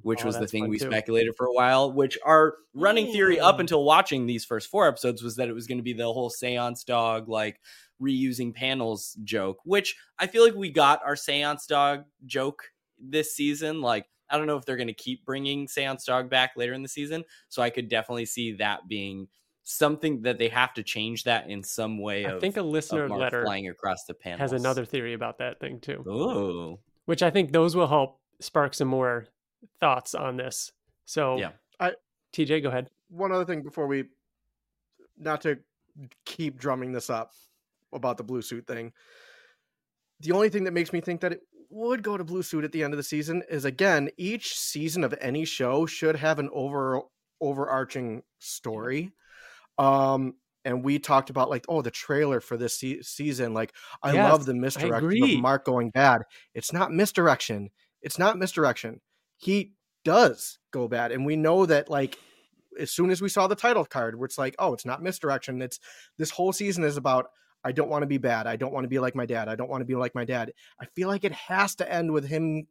which 0.00 0.22
Oh, 0.22 0.28
was 0.28 0.38
the 0.38 0.46
thing 0.46 0.66
we 0.66 0.78
too. 0.78 0.86
speculated 0.86 1.34
for 1.36 1.44
a 1.44 1.52
while. 1.52 1.92
Which 1.92 2.16
our 2.24 2.54
running 2.72 3.12
theory 3.12 3.38
up 3.38 3.56
Mm. 3.56 3.60
until 3.60 3.84
watching 3.84 4.24
these 4.24 4.46
first 4.46 4.68
four 4.70 4.88
episodes 4.88 5.22
was 5.22 5.36
that 5.36 5.50
it 5.50 5.52
was 5.52 5.66
going 5.66 5.76
to 5.76 5.84
be 5.84 5.92
the 5.92 6.10
whole 6.10 6.30
seance 6.30 6.84
dog, 6.84 7.28
like 7.28 7.60
reusing 8.00 8.54
panels 8.54 9.16
joke, 9.24 9.58
which 9.64 9.96
I 10.18 10.26
feel 10.26 10.44
like 10.44 10.54
we 10.54 10.70
got 10.70 11.00
our 11.04 11.16
seance 11.16 11.66
dog 11.66 12.04
joke 12.26 12.64
this 12.98 13.34
season. 13.34 13.80
Like, 13.80 14.06
I 14.28 14.38
don't 14.38 14.46
know 14.46 14.56
if 14.56 14.64
they're 14.64 14.76
going 14.76 14.86
to 14.86 14.94
keep 14.94 15.24
bringing 15.24 15.68
seance 15.68 16.04
dog 16.04 16.30
back 16.30 16.52
later 16.56 16.72
in 16.72 16.82
the 16.82 16.88
season. 16.88 17.24
So 17.48 17.62
I 17.62 17.70
could 17.70 17.88
definitely 17.88 18.26
see 18.26 18.52
that 18.52 18.88
being 18.88 19.28
something 19.64 20.22
that 20.22 20.38
they 20.38 20.48
have 20.48 20.72
to 20.74 20.82
change 20.82 21.24
that 21.24 21.48
in 21.48 21.62
some 21.62 21.98
way. 21.98 22.24
I 22.26 22.30
of, 22.32 22.40
think 22.40 22.56
a 22.56 22.60
of 22.60 22.66
listener 22.66 23.08
letter 23.08 23.44
flying 23.44 23.68
across 23.68 24.04
the 24.04 24.14
panels 24.14 24.40
has 24.40 24.52
another 24.52 24.84
theory 24.84 25.14
about 25.14 25.38
that 25.38 25.60
thing 25.60 25.80
too, 25.80 26.04
Oh, 26.08 26.80
which 27.04 27.22
I 27.22 27.30
think 27.30 27.52
those 27.52 27.76
will 27.76 27.86
help 27.86 28.20
spark 28.40 28.74
some 28.74 28.88
more 28.88 29.26
thoughts 29.78 30.14
on 30.14 30.36
this. 30.36 30.72
So, 31.04 31.36
Yeah. 31.38 31.52
I- 31.78 31.94
TJ, 32.32 32.62
go 32.62 32.68
ahead. 32.68 32.90
One 33.08 33.32
other 33.32 33.44
thing 33.44 33.62
before 33.62 33.86
we, 33.86 34.04
not 35.18 35.40
to 35.42 35.58
keep 36.24 36.58
drumming 36.58 36.92
this 36.92 37.10
up 37.10 37.32
about 37.92 38.16
the 38.16 38.24
blue 38.24 38.42
suit 38.42 38.66
thing. 38.66 38.92
The 40.20 40.32
only 40.32 40.50
thing 40.50 40.64
that 40.64 40.72
makes 40.72 40.92
me 40.92 41.00
think 41.00 41.22
that 41.22 41.32
it 41.32 41.40
would 41.70 42.02
go 42.02 42.16
to 42.16 42.24
blue 42.24 42.42
suit 42.42 42.64
at 42.64 42.72
the 42.72 42.82
end 42.82 42.92
of 42.92 42.98
the 42.98 43.02
season 43.02 43.42
is 43.48 43.64
again, 43.64 44.10
each 44.18 44.58
season 44.58 45.04
of 45.04 45.14
any 45.20 45.44
show 45.44 45.86
should 45.86 46.16
have 46.16 46.38
an 46.38 46.50
over 46.52 47.02
overarching 47.40 48.22
story. 48.38 49.12
Um, 49.78 50.34
and 50.64 50.84
we 50.84 50.98
talked 50.98 51.30
about 51.30 51.48
like, 51.48 51.64
oh, 51.68 51.80
the 51.80 51.90
trailer 51.90 52.40
for 52.40 52.56
this 52.56 52.78
se- 52.78 53.02
season. 53.02 53.54
Like, 53.54 53.72
I 54.02 54.12
Yes, 54.12 54.30
love 54.30 54.44
the 54.44 54.54
misdirection 54.54 55.22
of 55.22 55.40
Mark 55.40 55.64
going 55.64 55.90
bad. 55.90 56.22
It's 56.54 56.72
not 56.72 56.92
misdirection. 56.92 57.70
It's 58.02 58.18
not 58.18 58.36
misdirection. 58.36 59.00
He 59.38 59.72
does 60.04 60.58
go 60.70 60.86
bad, 60.86 61.12
and 61.12 61.24
we 61.24 61.36
know 61.36 61.64
that. 61.64 61.88
Like, 61.88 62.18
as 62.78 62.90
soon 62.90 63.10
as 63.10 63.22
we 63.22 63.30
saw 63.30 63.46
the 63.46 63.54
title 63.54 63.86
card, 63.86 64.18
where 64.18 64.26
it's 64.26 64.38
like, 64.38 64.54
oh, 64.58 64.74
it's 64.74 64.84
not 64.84 65.02
misdirection. 65.02 65.62
It's 65.62 65.80
this 66.18 66.30
whole 66.30 66.52
season 66.52 66.84
is 66.84 66.96
about. 66.98 67.30
I 67.64 67.72
don't 67.72 67.88
want 67.90 68.02
to 68.02 68.06
be 68.06 68.18
bad. 68.18 68.46
I 68.46 68.56
don't 68.56 68.72
want 68.72 68.84
to 68.84 68.88
be 68.88 68.98
like 68.98 69.14
my 69.14 69.26
dad. 69.26 69.48
I 69.48 69.54
don't 69.54 69.68
want 69.68 69.82
to 69.82 69.84
be 69.86 69.94
like 69.96 70.14
my 70.14 70.24
dad. 70.24 70.52
I 70.80 70.86
feel 70.96 71.08
like 71.08 71.24
it 71.24 71.32
has 71.32 71.74
to 71.76 71.92
end 71.92 72.10
with 72.12 72.26
him 72.26 72.66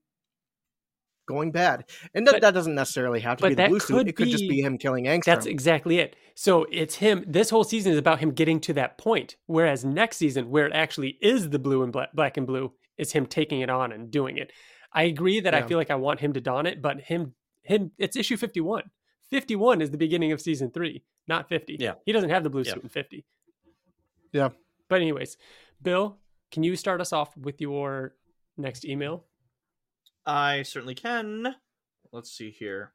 going 1.27 1.51
bad, 1.51 1.85
and 2.15 2.25
that, 2.25 2.31
But- 2.33 2.41
that 2.41 2.53
doesn't 2.55 2.73
necessarily 2.73 3.19
have 3.19 3.37
to 3.37 3.43
be 3.43 3.49
the 3.49 3.55
that 3.57 3.69
blue 3.69 3.79
suit. 3.79 4.07
It 4.07 4.15
could 4.15 4.29
just 4.29 4.41
be- 4.45 4.49
be 4.49 4.61
him 4.61 4.79
killing 4.79 5.05
Angstrom. 5.05 5.25
That's 5.25 5.45
exactly 5.45 5.99
it. 5.99 6.15
So 6.33 6.65
it's 6.71 6.95
him. 6.95 7.23
This 7.27 7.51
whole 7.51 7.63
season 7.63 7.91
is 7.91 7.99
about 7.99 8.17
him 8.19 8.31
getting 8.31 8.59
to 8.61 8.73
that 8.73 8.97
point. 8.97 9.35
Whereas 9.45 9.85
next 9.85 10.17
season, 10.17 10.49
where 10.49 10.65
it 10.65 10.73
actually 10.73 11.19
is 11.21 11.51
the 11.51 11.59
blue 11.59 11.83
and 11.83 11.93
black, 11.93 12.09
black 12.13 12.37
and 12.37 12.47
blue, 12.47 12.73
is 12.97 13.11
him 13.11 13.27
taking 13.27 13.61
it 13.61 13.69
on 13.69 13.91
and 13.91 14.09
doing 14.09 14.37
it. 14.39 14.51
I 14.91 15.03
agree 15.03 15.39
that 15.41 15.53
I 15.53 15.61
feel 15.61 15.77
like 15.77 15.91
I 15.91 15.95
want 15.95 16.19
him 16.19 16.33
to 16.33 16.41
don 16.41 16.65
it, 16.65 16.81
but 16.81 16.99
him, 17.01 17.35
him, 17.61 17.91
it's 17.99 18.15
issue 18.15 18.35
fifty-one. 18.35 18.89
Fifty-one 19.29 19.83
is 19.83 19.91
the 19.91 19.97
beginning 19.99 20.31
of 20.31 20.41
season 20.41 20.71
three, 20.71 21.03
not 21.27 21.47
fifty. 21.47 21.77
Yeah. 21.79 21.93
he 22.07 22.11
doesn't 22.11 22.31
have 22.31 22.43
the 22.43 22.49
blue 22.49 22.63
Yeah. 22.63 22.73
suit 22.73 22.81
in 22.83 22.89
fifty. 22.89 23.23
Yeah. 24.31 24.49
But 24.89 25.01
anyways, 25.01 25.37
Bill, 25.81 26.17
can 26.51 26.63
you 26.63 26.75
start 26.75 26.99
us 27.01 27.13
off 27.13 27.35
with 27.37 27.61
your 27.61 28.15
next 28.57 28.85
email? 28.85 29.25
I 30.25 30.63
certainly 30.63 30.95
can. 30.95 31.55
Let's 32.11 32.31
see 32.31 32.49
here. 32.51 32.91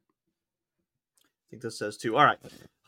I 1.23 1.45
think 1.51 1.63
this 1.63 1.79
says 1.79 1.97
two. 1.97 2.17
All 2.17 2.25
right. 2.25 2.39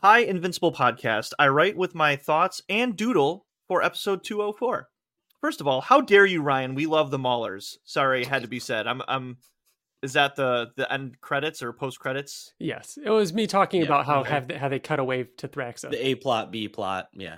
Hi, 0.01 0.19
Invincible 0.19 0.73
Podcast. 0.73 1.31
I 1.39 1.47
write 1.47 1.77
with 1.77 1.95
my 1.95 2.15
thoughts 2.15 2.61
and 2.69 2.95
doodle 2.95 3.45
for 3.67 3.81
episode 3.81 4.23
204. 4.23 4.89
First 5.39 5.61
of 5.61 5.67
all, 5.67 5.81
how 5.81 6.01
dare 6.01 6.25
you, 6.25 6.41
Ryan? 6.41 6.75
We 6.75 6.85
love 6.85 7.09
the 7.11 7.17
Maulers. 7.19 7.77
Sorry, 7.85 8.25
had 8.25 8.41
to 8.41 8.47
be 8.47 8.59
said. 8.59 8.87
I'm 8.87 9.01
I'm 9.07 9.37
is 10.03 10.13
that 10.13 10.35
the 10.35 10.71
the 10.75 10.91
end 10.91 11.21
credits 11.21 11.61
or 11.63 11.71
post 11.73 11.99
credits? 11.99 12.53
Yes, 12.59 12.97
it 13.03 13.09
was 13.09 13.33
me 13.33 13.47
talking 13.47 13.81
Yeah, 13.81 13.87
about 13.87 14.05
how 14.05 14.21
okay. 14.21 14.29
have 14.31 14.47
they, 14.47 14.57
how 14.57 14.67
they 14.69 14.79
cut 14.79 14.99
away 14.99 15.25
to 15.37 15.47
Thraxa. 15.47 15.89
the 15.91 16.07
A 16.07 16.15
plot, 16.15 16.51
B 16.51 16.67
plot. 16.67 17.07
Yeah. 17.13 17.37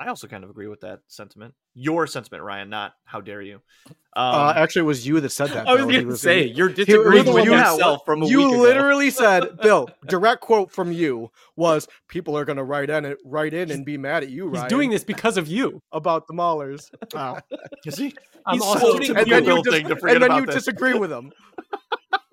Right. 0.00 0.06
I 0.06 0.10
also 0.10 0.26
kind 0.28 0.44
of 0.44 0.50
agree 0.50 0.68
with 0.68 0.80
that 0.82 1.00
sentiment. 1.08 1.54
Your 1.74 2.06
sentiment, 2.06 2.42
Ryan, 2.44 2.70
not 2.70 2.94
how 3.04 3.20
dare 3.20 3.42
you. 3.42 3.60
Um, 3.86 3.94
uh, 4.34 4.52
actually, 4.56 4.80
it 4.80 4.86
was 4.86 5.06
you 5.06 5.20
that 5.20 5.30
said 5.30 5.50
that. 5.50 5.66
I 5.68 5.74
was 5.74 5.84
going 5.86 6.08
to 6.08 6.16
say, 6.16 6.44
he- 6.48 6.54
you're 6.54 6.68
you're 6.68 6.74
disagreeing 6.76 7.26
with 7.26 7.34
one- 7.34 7.44
yourself 7.44 8.04
from 8.04 8.22
a 8.22 8.26
you 8.26 8.38
week 8.38 8.48
ago. 8.54 8.62
literally 8.62 9.10
said, 9.10 9.58
"Bill." 9.62 9.88
Direct 10.06 10.40
quote 10.40 10.70
from 10.70 10.92
you 10.92 11.30
was, 11.56 11.88
"People 12.08 12.36
are 12.38 12.44
going 12.44 12.58
to 12.58 12.64
write 12.64 12.90
in, 12.90 13.16
write 13.24 13.54
in, 13.54 13.70
and 13.70 13.84
be 13.84 13.96
mad 13.98 14.22
at 14.22 14.30
you, 14.30 14.50
He's 14.52 14.64
doing 14.64 14.90
this 14.90 15.04
because 15.04 15.36
of 15.36 15.46
you. 15.48 15.80
about 15.92 16.26
the 16.26 16.34
Maulers." 16.34 16.90
Wow. 17.12 17.38
you 17.84 17.90
see, 17.92 18.14
I'm 18.46 18.54
he's 18.54 18.62
also- 18.62 18.92
such 18.94 19.08
a 19.10 19.14
and 19.16 19.30
then 19.30 19.44
you 19.44 19.50
Bill 19.50 19.62
just- 19.62 19.76
thing 19.76 19.86
to 19.88 20.06
and 20.06 20.22
then 20.22 20.32
you 20.36 20.46
disagree 20.46 20.94
with 20.94 21.10
him. 21.12 21.32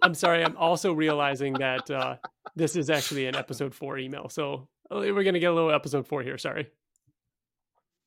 I'm 0.01 0.13
sorry. 0.13 0.43
I'm 0.43 0.55
also 0.57 0.93
realizing 0.93 1.53
that 1.53 1.89
uh, 1.89 2.17
this 2.55 2.75
is 2.75 2.89
actually 2.91 3.25
an 3.25 3.35
episode 3.35 3.73
four 3.73 3.97
email. 3.97 4.29
So 4.29 4.67
uh, 4.91 4.97
we're 4.99 5.23
going 5.23 5.33
to 5.33 5.39
get 5.39 5.49
a 5.51 5.53
little 5.53 5.71
episode 5.71 6.05
four 6.07 6.21
here. 6.21 6.37
Sorry. 6.37 6.67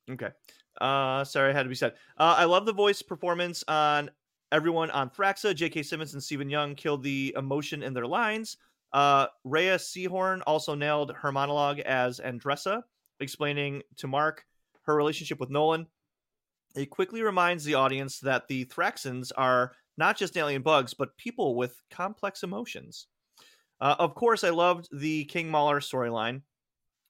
Okay. 0.09 0.29
Uh, 0.79 1.23
sorry, 1.23 1.51
I 1.51 1.53
had 1.53 1.63
to 1.63 1.69
be 1.69 1.75
said. 1.75 1.93
Uh, 2.17 2.35
I 2.37 2.45
love 2.45 2.65
the 2.65 2.73
voice 2.73 3.01
performance 3.01 3.63
on 3.67 4.09
everyone 4.51 4.89
on 4.91 5.09
Thraxa. 5.09 5.55
J.K. 5.55 5.83
Simmons 5.83 6.13
and 6.13 6.23
Steven 6.23 6.49
Yeun 6.49 6.75
killed 6.75 7.03
the 7.03 7.33
emotion 7.37 7.83
in 7.83 7.93
their 7.93 8.07
lines. 8.07 8.57
Uh, 8.93 9.27
Rhea 9.43 9.77
Seehorn 9.77 10.41
also 10.47 10.73
nailed 10.73 11.13
her 11.15 11.31
monologue 11.31 11.79
as 11.79 12.19
Andressa, 12.19 12.81
explaining 13.19 13.83
to 13.97 14.07
Mark 14.07 14.45
her 14.83 14.95
relationship 14.95 15.39
with 15.39 15.49
Nolan. 15.49 15.85
It 16.75 16.89
quickly 16.89 17.21
reminds 17.21 17.63
the 17.63 17.75
audience 17.75 18.19
that 18.19 18.47
the 18.47 18.65
Thraxans 18.65 19.31
are 19.37 19.73
not 19.97 20.17
just 20.17 20.37
alien 20.37 20.61
bugs, 20.61 20.93
but 20.93 21.17
people 21.17 21.55
with 21.55 21.81
complex 21.91 22.43
emotions. 22.43 23.07
Uh, 23.81 23.95
of 23.99 24.15
course, 24.15 24.43
I 24.43 24.49
loved 24.49 24.87
the 24.91 25.25
King 25.25 25.49
Mauler 25.49 25.79
storyline. 25.79 26.41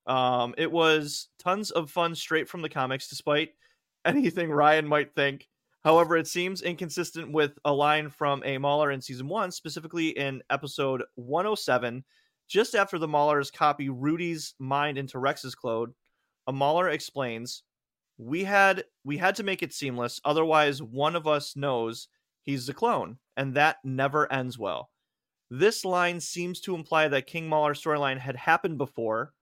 Um, 0.08 0.56
it 0.58 0.72
was 0.72 1.30
tons 1.38 1.72
of 1.72 1.92
fun 1.92 2.16
straight 2.16 2.50
from 2.50 2.62
the 2.62 2.70
comics, 2.70 3.08
despite 3.08 3.50
anything 4.06 4.52
Ryan 4.52 4.88
might 4.88 5.14
think. 5.16 5.48
However, 5.84 6.18
it 6.18 6.28
seems 6.28 6.62
inconsistent 6.62 7.32
with 7.32 7.58
a 7.64 7.74
line 7.74 8.10
from 8.10 8.44
a 8.44 8.58
Mauler 8.58 8.92
in 8.92 9.02
season 9.02 9.28
one, 9.28 9.52
specifically 9.52 10.10
in 10.10 10.44
episode 10.50 11.04
107. 11.16 12.04
Just 12.50 12.76
after 12.76 12.98
the 12.98 13.08
Maulers 13.08 13.54
copy 13.54 13.90
Rudy's 13.90 14.56
mind 14.60 14.98
into 14.98 15.20
Rex's 15.20 15.56
clone, 15.56 15.94
a 16.48 16.52
Mauler 16.52 16.90
explains, 16.90 17.64
"We 18.18 18.44
had 18.44 18.86
we 19.04 19.18
had 19.18 19.36
to 19.36 19.44
make 19.44 19.64
it 19.64 19.74
seamless, 19.74 20.20
otherwise 20.26 20.82
one 20.82 21.16
of 21.16 21.28
us 21.28 21.56
knows 21.56 22.08
he's 22.44 22.66
the 22.66 22.74
clone, 22.74 23.20
and 23.38 23.54
that 23.56 23.78
never 23.84 24.32
ends 24.34 24.58
well." 24.58 24.90
This 25.52 25.86
line 25.86 26.20
seems 26.20 26.60
to 26.62 26.76
imply 26.76 27.08
that 27.08 27.28
King 27.28 27.48
Mauler 27.48 27.74
storyline 27.74 28.20
had 28.20 28.36
happened 28.36 28.78
before, 28.78 29.34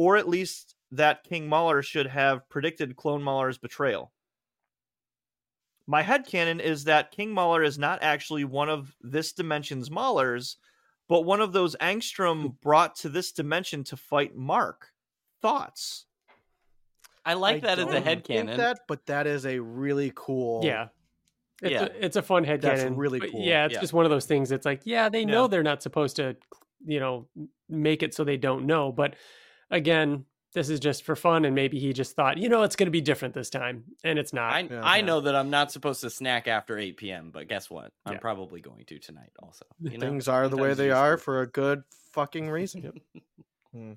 or 0.00 0.16
at 0.16 0.26
least 0.26 0.76
that 0.90 1.24
King 1.24 1.46
Mauler 1.46 1.82
should 1.82 2.06
have 2.06 2.48
predicted 2.48 2.96
Clone 2.96 3.22
Mauler's 3.22 3.58
betrayal. 3.58 4.10
My 5.86 6.00
head 6.00 6.26
headcanon 6.26 6.58
is 6.58 6.84
that 6.84 7.10
King 7.10 7.32
Mauler 7.32 7.62
is 7.62 7.78
not 7.78 7.98
actually 8.00 8.44
one 8.44 8.70
of 8.70 8.96
this 9.02 9.34
dimension's 9.34 9.90
Maulers, 9.90 10.56
but 11.06 11.26
one 11.26 11.42
of 11.42 11.52
those 11.52 11.76
Angstrom 11.82 12.40
hmm. 12.40 12.48
brought 12.62 12.96
to 12.96 13.10
this 13.10 13.30
dimension 13.30 13.84
to 13.84 13.96
fight 13.98 14.34
Mark. 14.34 14.88
Thoughts? 15.42 16.06
I 17.22 17.34
like 17.34 17.60
that 17.60 17.78
as 17.78 17.84
a 17.84 17.92
don't 17.92 18.02
think 18.02 18.24
headcanon. 18.24 18.56
That, 18.56 18.78
but 18.88 19.04
that 19.04 19.26
is 19.26 19.44
a 19.44 19.58
really 19.58 20.12
cool. 20.14 20.64
Yeah. 20.64 20.88
It's, 21.60 21.72
Yeah. 21.72 21.82
a, 21.82 22.06
it's 22.06 22.16
a 22.16 22.22
fun 22.22 22.46
headcanon. 22.46 22.60
That's 22.62 22.90
really 22.92 23.18
but 23.18 23.32
cool. 23.32 23.42
Yeah, 23.42 23.66
it's 23.66 23.74
Yeah. 23.74 23.80
just 23.82 23.92
one 23.92 24.06
of 24.06 24.10
those 24.10 24.24
things. 24.24 24.50
It's 24.50 24.64
like, 24.64 24.80
yeah, 24.86 25.10
they 25.10 25.26
know 25.26 25.42
Yeah. 25.42 25.48
they're 25.48 25.62
not 25.62 25.82
supposed 25.82 26.16
to, 26.16 26.38
you 26.86 27.00
know, 27.00 27.28
make 27.68 28.02
it 28.02 28.14
so 28.14 28.24
they 28.24 28.38
don't 28.38 28.64
know. 28.64 28.92
But 28.92 29.16
again, 29.70 30.24
this 30.52 30.68
is 30.68 30.80
just 30.80 31.04
for 31.04 31.14
fun. 31.14 31.44
And 31.44 31.54
maybe 31.54 31.78
he 31.78 31.92
just 31.92 32.16
thought, 32.16 32.38
you 32.38 32.48
know, 32.48 32.62
it's 32.64 32.74
going 32.76 32.86
to 32.88 32.90
be 32.90 33.00
different 33.00 33.34
this 33.34 33.50
time. 33.50 33.84
And 34.02 34.18
it's 34.18 34.32
not. 34.32 34.52
I, 34.52 34.60
Yeah. 34.60 34.80
I 34.82 34.96
Yeah. 34.98 35.04
know 35.04 35.20
that 35.20 35.36
I'm 35.36 35.50
not 35.50 35.70
supposed 35.70 36.00
to 36.00 36.10
snack 36.10 36.48
after 36.48 36.76
8 36.78 36.96
p.m., 36.96 37.30
but 37.30 37.48
guess 37.48 37.70
what? 37.70 37.92
I'm 38.04 38.14
Yeah. 38.14 38.18
probably 38.18 38.60
going 38.60 38.84
to 38.86 38.98
tonight 38.98 39.30
also. 39.40 39.64
You 39.80 39.98
know? 39.98 40.06
Things 40.06 40.26
are 40.28 40.48
the 40.48 40.56
way 40.56 40.74
they 40.74 40.90
are 40.90 41.16
do. 41.16 41.22
for 41.22 41.40
a 41.42 41.46
good 41.46 41.84
fucking 42.12 42.50
reason. 42.58 43.00
Hmm. 43.72 43.92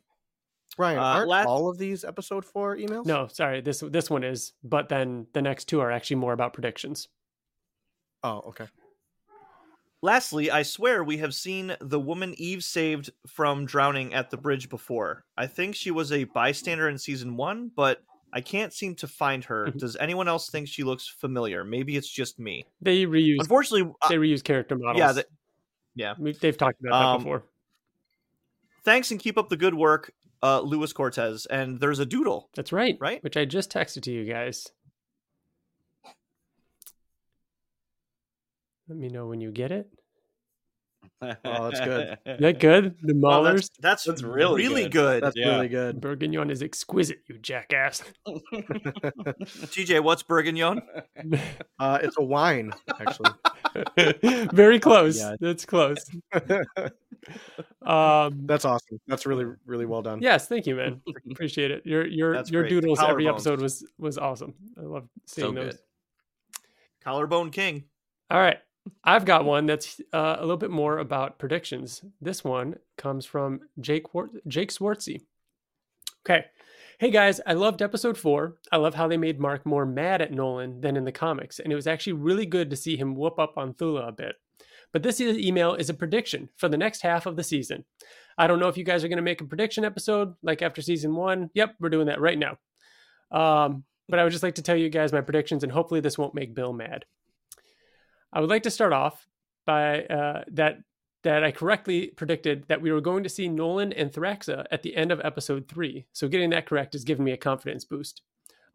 Ryan, 0.78 1.00
Uh, 1.00 1.02
aren't 1.02 1.28
last- 1.30 1.48
all 1.48 1.70
of 1.70 1.78
these 1.78 2.04
episode 2.04 2.46
four 2.46 2.76
emails? 2.78 3.06
no, 3.06 3.28
sorry. 3.28 3.62
This 3.62 3.80
this 3.82 4.10
one 4.10 4.24
is, 4.24 4.54
but 4.64 4.90
then 4.90 5.28
the 5.34 5.42
next 5.42 5.66
two 5.66 5.80
are 5.82 5.92
actually 5.92 6.16
more 6.18 6.34
about 6.34 6.54
predictions. 6.54 7.10
Oh, 8.24 8.40
okay. 8.48 8.68
Lastly, 10.08 10.52
I 10.52 10.64
swear 10.64 11.02
we 11.02 11.16
have 11.20 11.34
seen 11.34 11.78
the 11.80 11.98
woman 12.00 12.36
Eve 12.38 12.62
saved 12.62 13.10
from 13.26 13.66
drowning 13.66 14.14
at 14.14 14.30
the 14.30 14.36
bridge 14.36 14.68
before. 14.68 15.24
I 15.38 15.48
think 15.48 15.76
she 15.76 15.92
was 15.92 16.12
a 16.12 16.26
bystander 16.26 16.90
in 16.90 16.98
season 16.98 17.38
one, 17.38 17.72
but 17.74 18.04
I 18.34 18.42
can't 18.42 18.74
seem 18.74 18.96
to 18.96 19.08
find 19.08 19.46
her. 19.46 19.68
Mhm. 19.68 19.78
Does 19.80 19.96
anyone 19.96 20.28
else 20.28 20.50
think 20.50 20.68
she 20.68 20.84
looks 20.84 21.08
familiar? 21.08 21.64
Maybe 21.64 21.96
it's 21.96 22.10
just 22.10 22.38
me. 22.38 22.66
They 22.82 23.06
reuse 23.06 23.38
Unfortunately, 23.40 23.94
uh, 24.02 24.10
they 24.10 24.18
reuse 24.18 24.44
character 24.44 24.76
models. 24.76 24.98
yeah, 25.00 25.12
the- 25.14 25.28
yeah. 25.96 26.16
They've 26.20 26.58
talked 26.58 26.82
about 26.82 27.00
that 27.00 27.06
Um, 27.06 27.18
before. 27.20 27.44
thanks 28.84 29.10
and 29.10 29.22
keep 29.22 29.38
up 29.38 29.48
the 29.48 29.56
good 29.56 29.74
work, 29.76 30.12
uh, 30.42 30.60
Luis 30.60 30.92
Cortez. 30.92 31.46
And 31.46 31.80
there's 31.80 32.00
a 32.00 32.06
doodle. 32.06 32.50
That's 32.56 32.74
right. 32.74 32.98
right? 33.00 33.24
Which 33.24 33.38
I 33.38 33.46
just 33.46 33.72
texted 33.72 34.02
to 34.02 34.12
you 34.12 34.26
guys. 34.26 34.68
Let 38.88 38.98
me 38.98 39.08
know 39.10 39.28
when 39.28 39.40
you 39.42 39.52
get 39.52 39.72
it. 39.72 39.90
Oh, 41.22 41.70
that's 41.70 41.80
good. 41.82 42.18
Is 42.26 42.40
that 42.40 42.60
good? 42.60 42.96
The 43.02 43.14
Oh, 43.26 43.44
that's, 43.44 43.70
that's 43.80 44.04
That's 44.06 44.24
really 44.24 44.64
really 44.64 44.84
good. 44.84 44.92
good. 44.92 45.24
That's 45.24 45.36
Yeah. 45.38 45.56
really 45.56 45.68
good. 45.70 46.00
Bourguignon 46.02 46.50
is 46.50 46.62
exquisite, 46.62 47.20
you 47.28 47.38
jackass. 47.40 48.04
TJ, 48.28 50.02
what's 50.02 50.24
Bourguignon? 50.24 50.82
Uh, 51.80 52.00
it's 52.02 52.16
a 52.18 52.24
wine, 52.24 52.74
actually. 53.00 53.32
Very 54.54 54.80
close. 54.80 55.18
Yeah. 55.20 55.36
That's 55.40 55.66
close. 55.66 56.06
Um, 57.82 58.46
That's 58.46 58.66
awesome. 58.66 59.00
That's 59.08 59.26
really, 59.26 59.46
really 59.66 59.86
well 59.86 60.02
done. 60.02 60.22
yes, 60.22 60.48
thank 60.48 60.66
you, 60.68 60.76
man. 60.76 61.02
Appreciate 61.32 61.72
it. 61.72 61.86
Your 61.86 62.06
your 62.06 62.34
That's 62.34 62.52
your 62.52 62.64
great. 62.64 62.70
doodles 62.70 63.00
every 63.02 63.24
Collarbones. 63.26 63.30
episode 63.30 63.62
was 63.62 63.86
was 63.98 64.18
awesome. 64.18 64.54
I 64.78 64.82
love 64.82 65.08
seeing 65.26 65.48
So 65.48 65.54
those. 65.54 65.74
good. 65.74 65.80
Collarbone 67.04 67.50
King. 67.52 67.86
All 68.30 68.40
right. 68.40 68.60
I've 69.04 69.26
got 69.26 69.46
one 69.46 69.66
that's 69.66 70.00
uh, 70.14 70.38
a 70.38 70.42
little 70.42 70.58
bit 70.58 70.72
more 70.72 71.00
about 71.00 71.40
predictions. 71.40 72.04
This 72.22 72.44
one 72.44 72.76
comes 72.98 73.26
from 73.26 73.62
Jake 73.80 74.06
Jake 74.48 74.72
Swartzy. 74.72 75.22
Okay. 76.26 76.46
Hey 77.00 77.12
guys, 77.12 77.42
I 77.46 77.54
loved 77.54 77.82
episode 77.82 78.18
four. 78.18 78.56
I 78.72 78.78
love 78.78 78.94
how 78.94 79.08
they 79.08 79.18
made 79.18 79.40
Mark 79.40 79.66
more 79.66 79.86
mad 79.86 80.22
at 80.22 80.32
Nolan 80.32 80.80
than 80.80 80.96
in 80.96 81.04
the 81.04 81.12
comics, 81.12 81.60
and 81.60 81.72
it 81.74 81.76
was 81.76 81.88
actually 81.88 82.14
really 82.14 82.46
good 82.46 82.70
to 82.70 82.78
see 82.78 82.96
him 82.96 83.16
whoop 83.16 83.40
up 83.40 83.58
on 83.58 83.74
Thula 83.74 84.08
a 84.08 84.12
bit. 84.12 84.36
But 84.94 85.04
this 85.04 85.20
email 85.20 85.74
is 85.74 85.90
a 85.90 85.94
prediction 85.94 86.50
for 86.56 86.70
the 86.70 86.78
next 86.78 87.02
half 87.02 87.26
of 87.26 87.36
the 87.36 87.44
season. 87.44 87.84
I 88.38 88.48
don't 88.48 88.60
know 88.60 88.68
if 88.68 88.78
you 88.78 88.84
guys 88.84 89.04
are 89.04 89.08
going 89.08 89.18
to 89.18 89.24
make 89.24 89.42
a 89.42 89.46
prediction 89.46 89.84
episode 89.84 90.36
like 90.44 90.62
after 90.62 90.82
season 90.82 91.16
one. 91.16 91.50
Yep, 91.56 91.76
we're 91.80 91.90
doing 91.90 92.08
that 92.08 92.22
right 92.22 92.38
now. 92.38 92.58
Um, 93.32 93.84
but 94.08 94.20
I 94.20 94.24
would 94.24 94.32
just 94.32 94.44
like 94.44 94.56
to 94.56 94.62
tell 94.62 94.76
you 94.76 94.90
guys 94.90 95.12
my 95.12 95.22
predictions, 95.22 95.64
and 95.64 95.72
hopefully 95.72 96.00
this 96.00 96.18
won't 96.18 96.36
make 96.36 96.56
Bill 96.56 96.74
mad. 96.74 97.06
I 98.34 98.42
would 98.42 98.50
like 98.50 98.64
to 98.64 98.72
start 98.72 98.94
off 98.94 99.28
by 99.66 100.06
uh, 100.06 100.44
that 100.52 100.80
that 101.24 101.44
I 101.44 101.52
correctly 101.52 102.08
predicted 102.08 102.66
that 102.68 102.82
we 102.82 102.92
were 102.92 103.00
going 103.00 103.24
to 103.24 103.30
see 103.30 103.48
Nolan 103.48 103.94
and 103.94 104.12
Thraxa 104.12 104.66
at 104.72 104.84
the 104.84 104.98
end 104.98 105.10
of 105.10 105.22
episode 105.24 105.70
three. 105.70 106.06
So 106.12 106.28
getting 106.28 106.50
that 106.50 106.66
correct 106.66 106.94
has 106.94 107.06
given 107.06 107.24
me 107.24 107.32
a 107.32 107.38
confidence 107.38 107.86
boost. 107.86 108.22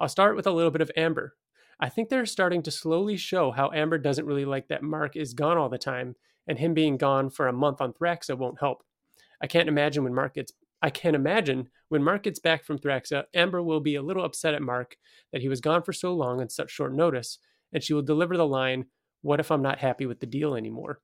I'll 0.01 0.09
start 0.09 0.35
with 0.35 0.47
a 0.47 0.53
little 0.53 0.71
bit 0.71 0.81
of 0.81 0.91
Amber. 0.97 1.35
I 1.79 1.91
think 1.91 2.09
they're 2.09 2.25
starting 2.25 2.63
to 2.63 2.71
slowly 2.71 3.19
show 3.19 3.51
how 3.51 3.71
Amber 3.73 3.99
doesn't 3.99 4.25
really 4.25 4.47
like 4.47 4.69
that 4.69 4.83
Mark 4.83 5.15
is 5.15 5.35
gone 5.35 5.59
all 5.59 5.69
the 5.69 5.77
time, 5.77 6.17
and 6.47 6.59
him 6.59 6.73
being 6.73 6.97
gone 6.97 7.29
for 7.29 7.49
a 7.49 7.53
month 7.53 7.83
on 7.83 7.93
Thraxa 7.93 8.39
won't 8.39 8.61
help. 8.61 8.83
I 9.43 9.47
can't 9.47 9.69
imagine 9.69 10.03
when 10.05 10.15
Mark 10.15 10.35
gets 10.35 10.53
I 10.81 10.91
can't 10.91 11.17
imagine 11.17 11.69
when 11.89 12.05
Mark 12.05 12.23
gets 12.23 12.39
back 12.39 12.65
from 12.65 12.79
Thraxa, 12.79 13.25
Amber 13.35 13.63
will 13.63 13.81
be 13.81 13.97
a 13.97 14.03
little 14.03 14.25
upset 14.25 14.55
at 14.55 14.63
Mark 14.63 14.97
that 15.33 15.41
he 15.41 15.49
was 15.49 15.61
gone 15.61 15.83
for 15.83 15.93
so 15.93 16.15
long 16.15 16.41
on 16.41 16.49
such 16.49 16.71
short 16.71 16.95
notice, 16.95 17.39
and 17.73 17.83
she 17.83 17.93
will 17.93 18.03
deliver 18.03 18.37
the 18.37 18.47
line, 18.47 18.87
What 19.23 19.41
if 19.41 19.51
I'm 19.51 19.63
not 19.63 19.79
happy 19.79 20.07
with 20.07 20.21
the 20.21 20.27
deal 20.27 20.55
anymore? 20.55 21.01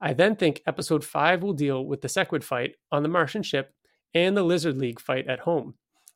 I 0.00 0.12
then 0.12 0.36
think 0.36 0.62
episode 0.66 1.04
5 1.04 1.42
will 1.42 1.54
deal 1.54 1.84
with 1.84 2.02
the 2.02 2.08
Sequid 2.08 2.44
fight 2.44 2.76
on 2.92 3.02
the 3.02 3.08
Martian 3.08 3.42
ship 3.42 3.72
and 4.14 4.36
the 4.36 4.42
Lizard 4.42 4.76
League 4.76 5.00
fight 5.00 5.26
at 5.26 5.40
home. 5.40 5.74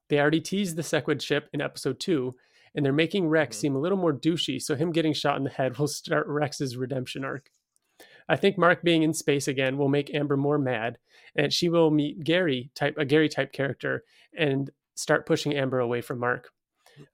They 0.09 0.21
already 0.21 0.41
teased 0.41 0.77
the 0.77 0.83
Sequid 0.83 1.23
ship 1.23 1.49
in 1.53 1.61
episode 1.61 1.99
2, 2.01 2.35
and 2.75 2.85
they're 2.85 2.93
making 2.93 3.29
Rex 3.29 3.57
Mhm. 3.57 3.61
seem 3.61 3.77
a 3.77 3.81
little 3.81 3.99
more 3.99 4.13
douchey, 4.13 4.61
so 4.61 4.75
him 4.75 4.93
getting 4.93 5.13
shot 5.13 5.37
in 5.39 5.45
the 5.45 5.51
head 5.51 5.77
will 5.79 5.89
start 5.89 6.27
Rex's 6.27 6.77
redemption 6.77 7.25
arc. 7.25 7.51
I 8.29 8.37
think 8.37 8.57
Mark 8.57 8.83
being 8.83 9.03
in 9.03 9.13
space 9.13 9.49
again 9.49 9.77
will 9.77 9.89
make 9.89 10.15
Amber 10.15 10.37
more 10.37 10.59
mad, 10.59 10.99
and 11.35 11.53
she 11.53 11.69
will 11.69 11.91
meet 11.91 12.23
Gary 12.23 12.71
type 12.75 12.95
a 12.97 13.05
Gary 13.05 13.29
type 13.29 13.53
character 13.53 14.05
and 14.37 14.71
start 14.95 15.27
pushing 15.27 15.55
Amber 15.55 15.81
away 15.81 16.01
from 16.01 16.19
Mark. 16.19 16.51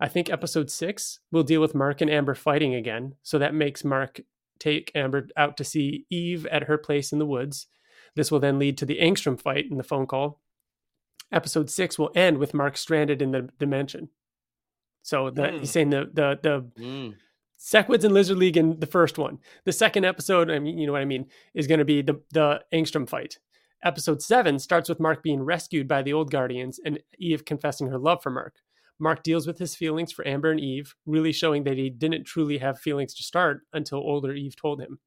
I 0.00 0.08
think 0.08 0.30
episode 0.30 0.70
six 0.70 1.20
will 1.30 1.42
deal 1.42 1.60
with 1.60 1.74
Mark 1.74 2.00
and 2.00 2.10
Amber 2.10 2.34
fighting 2.34 2.74
again, 2.74 3.14
so 3.22 3.38
that 3.38 3.54
makes 3.54 3.84
Mark 3.84 4.20
take 4.58 4.90
Amber 4.94 5.28
out 5.36 5.56
to 5.58 5.64
see 5.64 6.06
Eve 6.10 6.46
at 6.46 6.64
her 6.64 6.78
place 6.78 7.12
in 7.12 7.18
the 7.18 7.26
woods. 7.26 7.66
This 8.14 8.30
will 8.30 8.40
then 8.40 8.58
lead 8.58 8.78
to 8.78 8.86
the 8.86 8.98
Angstrom 9.00 9.40
fight 9.40 9.66
in 9.70 9.76
the 9.76 9.82
phone 9.82 10.06
call. 10.06 10.40
Episode 11.32 11.68
six 11.70 11.98
will 11.98 12.10
end 12.14 12.38
with 12.38 12.54
Mark 12.54 12.76
stranded 12.76 13.20
in 13.20 13.32
the 13.32 13.48
dimension. 13.58 14.08
So 15.02 15.30
the, 15.30 15.48
Hmm. 15.50 15.58
he's 15.58 15.70
saying 15.70 15.90
the 15.90 16.10
the 16.12 16.38
the 16.42 16.82
Mm. 16.82 17.14
Sequids 17.58 18.04
and 18.04 18.12
Lizard 18.12 18.36
League 18.36 18.56
in 18.58 18.80
the 18.80 18.86
first 18.86 19.16
one. 19.18 19.38
The 19.64 19.72
second 19.72 20.04
episode, 20.04 20.50
I 20.50 20.58
mean, 20.58 20.78
you 20.78 20.86
know 20.86 20.92
what 20.92 21.00
I 21.00 21.06
mean, 21.06 21.26
is 21.54 21.66
going 21.66 21.78
to 21.78 21.84
be 21.86 22.02
the 22.02 22.20
the 22.32 22.62
Angstrom 22.72 23.08
fight. 23.08 23.38
Episode 23.82 24.20
seven 24.22 24.58
starts 24.58 24.88
with 24.88 25.00
Mark 25.00 25.22
being 25.22 25.42
rescued 25.42 25.86
by 25.88 26.02
the 26.02 26.12
old 26.12 26.30
Guardians 26.30 26.78
and 26.84 26.98
Eve 27.18 27.44
confessing 27.44 27.88
her 27.88 27.98
love 27.98 28.22
for 28.22 28.30
Mark. 28.30 28.56
Mark 28.98 29.22
deals 29.22 29.46
with 29.46 29.58
his 29.58 29.74
feelings 29.74 30.12
for 30.12 30.26
Amber 30.26 30.50
and 30.50 30.60
Eve, 30.60 30.94
really 31.04 31.32
showing 31.32 31.64
that 31.64 31.76
he 31.76 31.90
didn't 31.90 32.24
truly 32.24 32.58
have 32.58 32.78
feelings 32.78 33.14
to 33.14 33.22
start 33.22 33.62
until 33.72 33.98
older 33.98 34.32
Eve 34.32 34.56
told 34.56 34.80
him. 34.80 34.98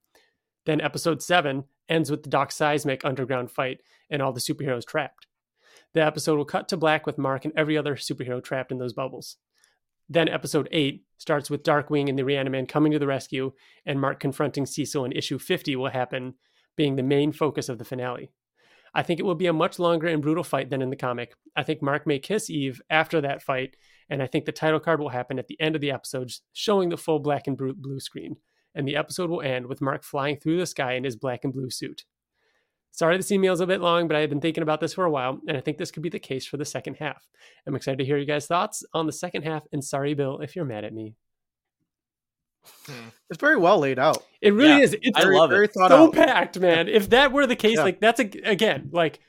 Then 0.66 0.82
episode 0.82 1.22
seven 1.22 1.64
ends 1.88 2.12
with 2.12 2.24
the 2.24 2.30
Doc 2.30 2.52
Seismic 2.52 3.04
underground 3.04 3.50
fight 3.50 3.80
and 4.10 4.22
all 4.22 4.32
the 4.32 4.40
superheroes 4.40 4.86
trapped. 4.86 5.28
The 5.94 6.06
episode 6.06 6.38
will 6.38 6.46
cut 6.46 6.68
to 6.70 6.78
black 6.78 7.08
with 7.08 7.18
Mark 7.18 7.46
and 7.46 7.54
every 7.58 7.78
other 7.78 7.96
superhero 7.96 8.44
trapped 8.44 8.72
in 8.72 8.78
those 8.78 8.94
bubbles. 8.94 9.38
Then 10.08 10.30
episode 10.30 10.68
8 10.72 11.04
starts 11.18 11.50
with 11.50 11.64
Darkwing 11.64 12.10
and 12.10 12.18
the 12.18 12.24
Reaniman 12.24 12.68
coming 12.68 12.92
to 12.92 13.00
the 13.00 13.08
rescue, 13.08 13.54
and 13.86 14.00
Mark 14.00 14.20
confronting 14.20 14.66
Cecil 14.66 15.06
in 15.06 15.12
issue 15.12 15.40
50 15.40 15.76
will 15.76 15.90
happen, 15.90 16.36
being 16.76 16.96
the 16.96 17.04
main 17.04 17.32
focus 17.32 17.70
of 17.70 17.78
the 17.78 17.86
finale. 17.86 18.32
I 18.94 19.04
think 19.04 19.20
it 19.20 19.24
will 19.24 19.36
be 19.36 19.48
a 19.48 19.54
much 19.54 19.80
longer 19.80 20.08
and 20.08 20.22
brutal 20.22 20.44
fight 20.44 20.70
than 20.70 20.82
in 20.82 20.90
the 20.90 20.96
comic. 20.96 21.34
I 21.56 21.64
think 21.64 21.82
Mark 21.82 22.08
may 22.08 22.20
kiss 22.20 22.50
Eve 22.50 22.82
after 22.90 23.22
that 23.22 23.42
fight, 23.42 23.76
and 24.10 24.22
I 24.22 24.28
think 24.28 24.46
the 24.46 24.52
title 24.52 24.80
card 24.80 25.00
will 25.00 25.10
happen 25.10 25.40
at 25.40 25.48
the 25.48 25.60
end 25.60 25.76
of 25.76 25.82
the 25.82 25.92
episode, 25.92 26.32
showing 26.54 26.90
the 26.90 26.98
full 26.98 27.20
black 27.20 27.48
and 27.48 27.58
blue 27.58 28.00
screen. 28.00 28.38
And 28.76 28.88
the 28.88 28.96
episode 28.96 29.30
will 29.30 29.42
end 29.42 29.68
with 29.68 29.82
Mark 29.82 30.04
flying 30.04 30.38
through 30.38 30.58
the 30.58 30.66
sky 30.66 30.94
in 30.94 31.04
his 31.04 31.16
black 31.16 31.44
and 31.44 31.54
blue 31.54 31.70
suit. 31.70 32.06
Sorry, 32.92 33.18
this 33.18 33.32
email 33.32 33.54
is 33.54 33.60
a 33.60 33.68
bit 33.68 33.82
long, 33.82 34.08
but 34.08 34.18
I 34.18 34.22
have 34.22 34.30
been 34.30 34.42
thinking 34.42 34.64
about 34.64 34.80
this 34.80 34.94
for 34.94 35.06
a 35.06 35.12
while, 35.12 35.40
and 35.48 35.56
I 35.56 35.62
think 35.62 35.78
this 35.78 35.92
could 35.92 36.04
be 36.04 36.10
the 36.10 36.20
case 36.20 36.46
for 36.46 36.58
the 36.58 36.66
second 36.66 36.96
half. 36.96 37.28
I'm 37.66 37.76
excited 37.76 38.00
to 38.00 38.06
hear 38.06 38.18
you 38.18 38.26
guys' 38.26 38.48
thoughts 38.48 38.84
on 38.94 39.06
the 39.06 39.12
second 39.12 39.44
half, 39.44 39.64
and 39.72 39.84
sorry, 39.84 40.14
Bill, 40.14 40.40
if 40.40 40.56
you're 40.56 40.66
mad 40.66 40.84
at 40.84 40.94
me. 40.94 41.16
It's 43.30 43.40
very 43.40 43.58
well 43.58 43.78
laid 43.78 44.00
out. 44.00 44.24
It 44.42 44.54
really 44.56 44.78
Yeah, 44.80 44.84
is. 44.86 44.98
It's 45.02 45.16
I 45.16 45.22
very, 45.22 45.38
love 45.38 45.52
it. 45.52 45.72
Thought 45.72 45.92
so 45.92 46.08
out. 46.08 46.14
packed, 46.14 46.60
man. 46.60 46.88
If 46.88 47.12
that 47.12 47.32
were 47.32 47.46
the 47.46 47.56
case, 47.56 47.78
Yeah. 47.78 47.84
like 47.84 48.00
that's 48.00 48.20
a 48.20 48.24
again, 48.44 48.90
like 48.92 49.20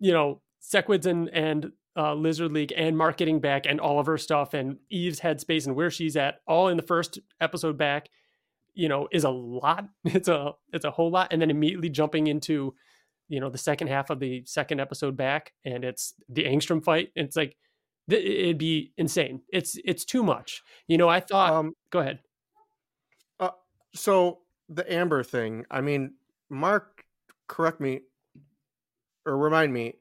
you 0.00 0.12
know, 0.12 0.40
Sequids 0.60 1.06
and 1.06 1.28
and 1.28 1.70
uh, 1.96 2.14
Lizard 2.14 2.50
League 2.52 2.72
and 2.76 2.98
Mark 2.98 3.16
getting 3.16 3.38
back 3.40 3.66
and 3.66 3.80
all 3.80 4.00
of 4.00 4.06
her 4.06 4.18
stuff 4.18 4.52
and 4.52 4.78
Eve's 4.90 5.20
headspace 5.20 5.66
and 5.68 5.76
where 5.76 5.90
she's 5.92 6.16
at, 6.16 6.40
all 6.48 6.66
in 6.66 6.76
the 6.76 6.82
first 6.82 7.20
episode 7.40 7.78
back, 7.78 8.08
you 8.74 8.88
know, 8.88 9.06
is 9.12 9.22
a 9.22 9.30
lot. 9.30 9.86
It's 10.04 10.26
a 10.26 10.52
it's 10.72 10.84
a 10.84 10.90
whole 10.90 11.12
lot, 11.12 11.28
and 11.32 11.40
then 11.40 11.50
immediately 11.50 11.88
jumping 11.90 12.26
into, 12.26 12.74
you 13.28 13.38
know, 13.38 13.48
the 13.48 13.58
second 13.58 13.86
half 13.86 14.10
of 14.10 14.18
the 14.18 14.42
second 14.44 14.80
episode 14.80 15.16
back, 15.16 15.52
and 15.64 15.84
it's 15.84 16.14
the 16.28 16.42
Angstrom 16.44 16.82
fight. 16.82 17.10
And 17.14 17.28
it's 17.28 17.36
like 17.36 17.56
th- 18.10 18.24
it'd 18.24 18.58
be 18.58 18.92
insane. 18.96 19.42
It's 19.50 19.78
it's 19.84 20.04
too 20.04 20.24
much. 20.24 20.62
You 20.88 20.98
know, 20.98 21.08
I 21.08 21.20
thought. 21.20 21.52
Um, 21.52 21.74
go 21.90 22.00
ahead. 22.00 22.18
So 23.94 24.40
the 24.68 24.90
Amber 24.92 25.22
thing. 25.22 25.64
I 25.70 25.80
mean, 25.80 26.14
Mark, 26.50 27.04
correct 27.48 27.80
me 27.80 28.00
or 29.26 29.36
remind 29.36 29.72
me. 29.72 29.94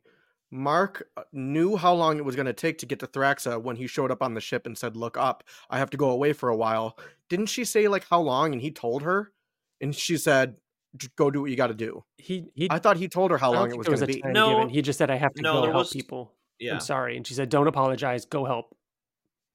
Mark 0.52 1.08
uh, 1.18 1.24
knew 1.32 1.76
how 1.78 1.94
long 1.94 2.18
it 2.18 2.26
was 2.26 2.36
going 2.36 2.46
to 2.46 2.54
take 2.54 2.78
to 2.78 2.86
get 2.86 3.00
to 3.00 3.08
Thraxa 3.08 3.60
when 3.62 3.76
he 3.76 3.88
showed 3.88 4.12
up 4.12 4.22
on 4.22 4.36
the 4.36 4.42
ship 4.42 4.68
and 4.68 4.78
said, 4.78 4.96
"Look 4.96 5.18
up, 5.18 5.44
I 5.70 5.80
have 5.80 5.90
to 5.92 5.98
go 5.98 6.12
away 6.12 6.34
for 6.34 6.50
a 6.50 6.56
while." 6.56 6.98
Didn't 7.30 7.48
she 7.48 7.66
say 7.66 7.88
like 7.88 8.06
how 8.08 8.22
long? 8.22 8.54
And 8.54 8.62
he 8.62 8.70
told 8.70 9.02
her, 9.02 9.32
and 9.82 9.96
she 9.96 10.16
said, 10.18 10.58
"Go 11.16 11.32
do 11.32 11.42
what 11.42 11.50
you 11.50 11.56
got 11.58 11.68
to 11.68 11.74
do." 11.74 12.04
He 12.18 12.52
he. 12.54 12.68
I 12.70 12.78
thought 12.78 12.98
he 12.98 13.08
told 13.08 13.32
her 13.32 13.38
how 13.40 13.52
long 13.52 13.72
it 13.72 13.78
was 13.78 13.88
going 13.88 14.00
to 14.00 14.06
be. 14.06 14.22
No. 14.26 14.50
given. 14.58 14.70
He 14.70 14.84
just 14.84 15.00
said, 15.00 15.10
"I 15.10 15.16
have 15.16 15.34
to 15.34 15.42
No, 15.42 15.54
go 15.54 15.64
help 15.64 15.76
was- 15.76 15.92
people." 15.92 16.34
Yeah. 16.60 16.76
I'm 16.76 16.80
sorry, 16.82 17.18
and 17.18 17.26
she 17.26 17.34
said, 17.34 17.50
"Don't 17.50 17.68
apologize. 17.68 18.26
Go 18.26 18.46
help." 18.46 18.76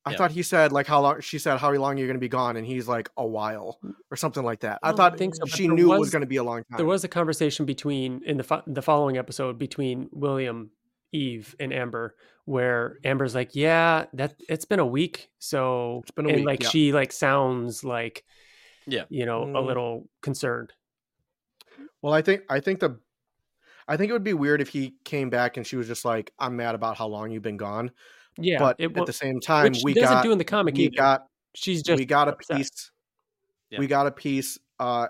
I 0.08 0.12
Yeah. 0.12 0.16
thought 0.16 0.30
he 0.32 0.42
said 0.42 0.72
like 0.72 0.86
how 0.86 1.00
long. 1.00 1.20
She 1.20 1.38
said 1.38 1.58
how 1.58 1.70
long 1.72 1.96
you're 1.98 2.06
going 2.06 2.16
to 2.16 2.20
be 2.20 2.28
gone, 2.28 2.56
and 2.56 2.66
he's 2.66 2.88
like 2.88 3.10
a 3.16 3.26
while 3.26 3.78
or 4.10 4.16
something 4.16 4.42
like 4.42 4.60
that. 4.60 4.78
I 4.82 4.88
don't 4.88 4.96
thought 4.96 5.18
think 5.18 5.34
so, 5.36 5.44
she 5.46 5.66
there 5.66 5.76
knew 5.76 5.86
it 5.92 5.98
was 5.98 6.00
was- 6.00 6.10
going 6.10 6.20
to 6.22 6.26
be 6.26 6.36
a 6.36 6.42
long 6.44 6.64
time. 6.64 6.76
There 6.78 6.86
was 6.86 7.04
a 7.04 7.08
conversation 7.08 7.66
between 7.66 8.22
in 8.24 8.36
the 8.36 8.42
fo- 8.44 8.62
the 8.66 8.82
following 8.82 9.16
episode 9.18 9.58
between 9.58 10.08
William, 10.12 10.70
Eve, 11.12 11.54
and 11.60 11.72
Amber, 11.72 12.16
where 12.44 12.98
Amber's 13.04 13.34
like, 13.34 13.54
"Yeah, 13.54 14.06
that 14.14 14.34
it's 14.48 14.64
been 14.64 14.80
a 14.80 14.86
week." 14.86 15.30
So 15.38 16.00
It's 16.02 16.10
been 16.10 16.26
a 16.26 16.28
and 16.30 16.38
week, 16.38 16.46
like 16.46 16.62
yeah. 16.64 16.68
she 16.70 16.92
like 16.92 17.12
sounds 17.12 17.84
like 17.84 18.24
Yeah. 18.86 19.04
you 19.08 19.26
know 19.26 19.42
a 19.42 19.46
Mm. 19.62 19.66
little 19.66 20.08
concerned. 20.22 20.72
Well, 22.02 22.12
I 22.12 22.22
think 22.22 22.42
I 22.48 22.60
think 22.60 22.80
the 22.80 22.98
I 23.90 23.96
think 23.96 24.10
it 24.10 24.12
would 24.12 24.22
be 24.24 24.34
weird 24.34 24.60
if 24.60 24.68
he 24.68 24.96
came 25.04 25.30
back 25.30 25.56
and 25.56 25.66
she 25.66 25.76
was 25.76 25.86
just 25.86 26.04
like, 26.04 26.30
"I'm 26.38 26.56
mad 26.56 26.74
about 26.74 26.98
how 26.98 27.06
long 27.06 27.30
you've 27.30 27.42
been 27.42 27.56
gone." 27.56 27.90
Yeah, 28.38 28.58
but 28.58 28.76
it 28.78 28.96
at 28.96 29.06
the 29.06 29.12
same 29.12 29.40
time, 29.40 29.72
which 29.72 29.80
we 29.84 29.94
doesn't 29.94 30.08
got 30.08 30.22
do 30.22 30.32
in 30.32 30.38
the 30.38 30.44
comic 30.44 30.74
we 30.76 30.84
either. 30.84 30.96
got 30.96 31.26
She's 31.54 31.82
just 31.82 31.98
we 31.98 32.04
got 32.04 32.28
a 32.28 32.32
piece. 32.36 32.90
Yeah. 33.70 33.78
We 33.80 33.86
got 33.86 34.06
a 34.06 34.10
piece 34.10 34.58
uh 34.78 35.08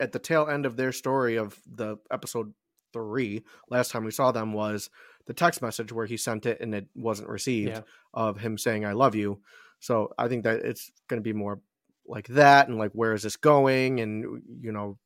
at 0.00 0.10
the 0.12 0.18
tail 0.18 0.48
end 0.48 0.66
of 0.66 0.76
their 0.76 0.92
story 0.92 1.36
of 1.36 1.58
the 1.70 1.96
episode 2.10 2.52
three. 2.92 3.44
Last 3.70 3.90
time 3.92 4.04
we 4.04 4.10
saw 4.10 4.32
them 4.32 4.52
was 4.52 4.90
the 5.26 5.32
text 5.34 5.62
message 5.62 5.92
where 5.92 6.06
he 6.06 6.16
sent 6.16 6.46
it 6.46 6.60
and 6.60 6.74
it 6.74 6.86
wasn't 6.96 7.28
received 7.28 7.70
Yeah. 7.70 7.80
of 8.12 8.38
him 8.38 8.58
saying 8.58 8.84
"I 8.84 8.92
love 8.92 9.14
you." 9.14 9.40
So 9.78 10.12
I 10.18 10.28
think 10.28 10.44
that 10.44 10.60
it's 10.64 10.90
going 11.08 11.20
to 11.20 11.24
be 11.24 11.32
more 11.32 11.60
like 12.06 12.26
that 12.28 12.68
and 12.68 12.76
like 12.78 12.90
where 12.92 13.12
is 13.14 13.22
this 13.22 13.36
going 13.36 14.00
and 14.00 14.42
you 14.60 14.72
know 14.72 14.98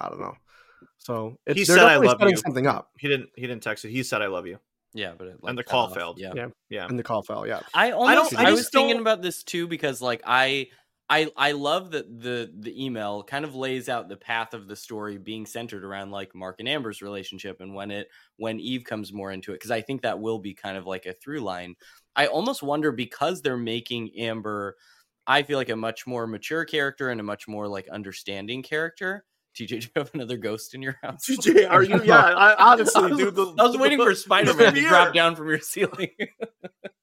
I 0.00 0.08
don't 0.08 0.20
know. 0.20 0.34
So 0.98 1.36
it, 1.46 1.56
He 1.56 1.64
said, 1.64 1.78
"I 1.78 1.96
love 1.96 2.20
you." 2.20 2.36
something 2.36 2.66
up, 2.66 2.90
He 2.98 3.06
didn't. 3.08 3.30
He 3.36 3.42
didn't 3.42 3.62
text 3.62 3.84
it. 3.84 3.90
He 3.90 4.02
said, 4.02 4.22
"I 4.22 4.26
love 4.26 4.46
you." 4.46 4.58
Yeah, 4.92 5.12
but 5.16 5.28
it, 5.28 5.36
And 5.44 5.56
the 5.56 5.64
call 5.64 5.86
off. 5.86 5.94
failed. 5.94 6.18
Yeah. 6.18 6.32
Yeah. 6.34 6.48
Yeah. 6.68 6.86
and 6.86 6.98
the 6.98 7.02
call 7.02 7.22
failed. 7.22 7.46
Yeah, 7.46 7.60
I 7.74 7.92
almost 7.92 8.34
I 8.34 8.48
I, 8.48 8.50
was 8.50 8.68
thinking 8.70 8.94
don't- 8.94 9.00
about 9.02 9.22
this 9.22 9.42
too 9.44 9.66
because 9.68 10.00
like 10.02 10.22
I 10.26 10.68
I 11.08 11.30
I 11.36 11.52
love 11.52 11.92
that 11.92 12.06
the 12.20 12.52
the 12.58 12.84
email 12.84 13.22
kind 13.22 13.44
of 13.44 13.54
lays 13.54 13.88
out 13.88 14.08
the 14.08 14.16
path 14.16 14.54
of 14.54 14.66
the 14.68 14.76
story 14.76 15.18
being 15.18 15.46
centered 15.46 15.84
around 15.84 16.10
like 16.10 16.34
Mark 16.34 16.56
and 16.58 16.68
Amber's 16.68 17.02
relationship 17.02 17.60
and 17.60 17.74
when 17.74 17.90
it 17.90 18.08
when 18.36 18.58
Eve 18.60 18.84
comes 18.84 19.12
more 19.12 19.30
into 19.32 19.52
it 19.52 19.56
because 19.56 19.70
I 19.72 19.80
think 19.80 20.02
that 20.02 20.20
will 20.20 20.38
be 20.38 20.54
kind 20.54 20.76
of 20.76 20.86
like 20.86 21.06
a 21.06 21.12
through 21.14 21.40
line. 21.40 21.74
I 22.16 22.26
almost 22.26 22.62
wonder 22.62 22.90
because 22.92 23.42
they're 23.42 23.56
making 23.56 24.10
Amber 24.18 24.76
I 25.26 25.42
feel 25.44 25.58
like 25.58 25.68
a 25.68 25.76
much 25.76 26.06
more 26.06 26.26
mature 26.26 26.64
character 26.64 27.10
and 27.10 27.20
a 27.20 27.24
much 27.24 27.46
more 27.46 27.68
like 27.68 27.88
understanding 27.88 28.62
character. 28.64 29.24
TJ, 29.66 29.68
do 29.68 29.76
you 29.76 29.82
have 29.96 30.10
another 30.14 30.36
ghost 30.36 30.74
in 30.74 30.82
your 30.82 30.98
house? 31.02 31.26
TJ, 31.28 31.70
are 31.70 31.82
you? 31.82 32.02
Yeah, 32.02 32.18
I, 32.20 32.54
honestly, 32.72 33.04
I 33.04 33.06
was, 33.08 33.18
dude. 33.18 33.34
The, 33.34 33.54
I 33.58 33.62
was 33.64 33.76
waiting 33.76 33.98
for 33.98 34.14
Spider 34.14 34.54
Man 34.54 34.74
to 34.74 34.80
drop 34.80 35.14
down 35.14 35.36
from 35.36 35.48
your 35.48 35.58
ceiling. 35.60 36.10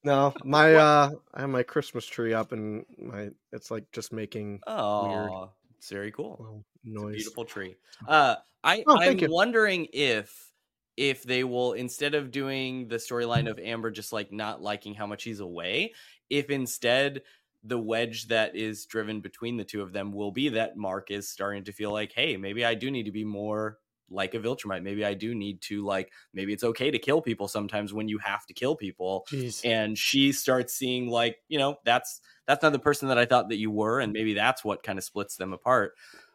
no, 0.04 0.34
my 0.44 0.74
uh, 0.76 1.10
I 1.34 1.42
have 1.42 1.50
my 1.50 1.64
Christmas 1.64 2.06
tree 2.06 2.34
up 2.34 2.52
and 2.52 2.86
my 2.98 3.30
it's 3.52 3.70
like 3.72 3.86
just 3.92 4.12
making 4.12 4.62
Oh, 4.68 5.52
it's 5.78 5.90
very 5.90 6.12
cool. 6.12 6.38
little 6.40 6.66
It's 6.84 7.04
a 7.04 7.08
beautiful 7.12 7.46
tree. 7.46 7.76
Uh, 8.08 8.36
I 8.64 8.84
Oh, 8.88 8.98
I'm 9.00 9.18
you. 9.20 9.28
wondering 9.30 9.88
if 9.94 10.52
if 10.96 11.22
they 11.24 11.44
will 11.44 11.74
instead 11.74 12.16
of 12.16 12.32
doing 12.32 12.88
the 12.88 12.96
storyline 12.96 13.48
of 13.50 13.60
Amber 13.60 13.92
just 13.92 14.12
like 14.12 14.32
not 14.32 14.62
liking 14.64 14.96
how 14.96 15.06
much 15.06 15.24
he's 15.24 15.40
away, 15.42 15.94
if 16.30 16.50
instead 16.50 17.22
the 17.64 17.80
wedge 17.80 18.28
that 18.28 18.56
is 18.56 18.86
driven 18.86 19.20
between 19.20 19.58
the 19.58 19.64
two 19.64 19.82
of 19.82 19.94
them 19.94 20.12
will 20.12 20.32
be 20.32 20.50
that 20.50 20.78
Mark 20.78 21.12
is 21.12 21.30
starting 21.30 21.64
to 21.66 21.72
feel 21.72 21.92
like, 21.92 22.14
hey, 22.14 22.38
maybe 22.38 22.64
I 22.64 22.76
do 22.76 22.92
need 22.92 23.04
to 23.04 23.12
be 23.12 23.24
more 23.24 23.78
like 24.10 24.34
a 24.34 24.40
Viltrumite. 24.40 24.84
Maybe 24.84 25.04
I 25.06 25.14
do 25.14 25.36
need 25.36 25.62
to 25.64 25.84
like 25.84 26.12
maybe 26.34 26.54
it's 26.54 26.64
okay 26.64 26.92
to 26.92 27.00
kill 27.00 27.22
people 27.22 27.48
sometimes 27.48 27.94
when 27.94 28.08
you 28.08 28.18
have 28.20 28.46
to 28.46 28.54
kill 28.54 28.76
people 28.76 29.26
Jeez. 29.30 29.66
and 29.66 29.98
she 29.98 30.32
starts 30.32 30.74
seeing 30.74 31.10
like 31.10 31.38
you 31.48 31.58
know 31.58 31.78
that's 31.84 32.22
that's 32.46 32.64
not 32.64 32.72
the 32.72 32.80
person 32.80 33.10
that 33.10 33.18
i 33.18 33.26
thought 33.26 33.50
that 33.50 33.58
you 33.58 33.70
were 33.72 34.00
and 34.00 34.14
maybe 34.14 34.34
that's 34.34 34.64
what 34.64 34.84
kind 34.84 34.98
of 34.98 35.04
splits 35.04 35.36
them 35.36 35.54
apart 35.54 35.94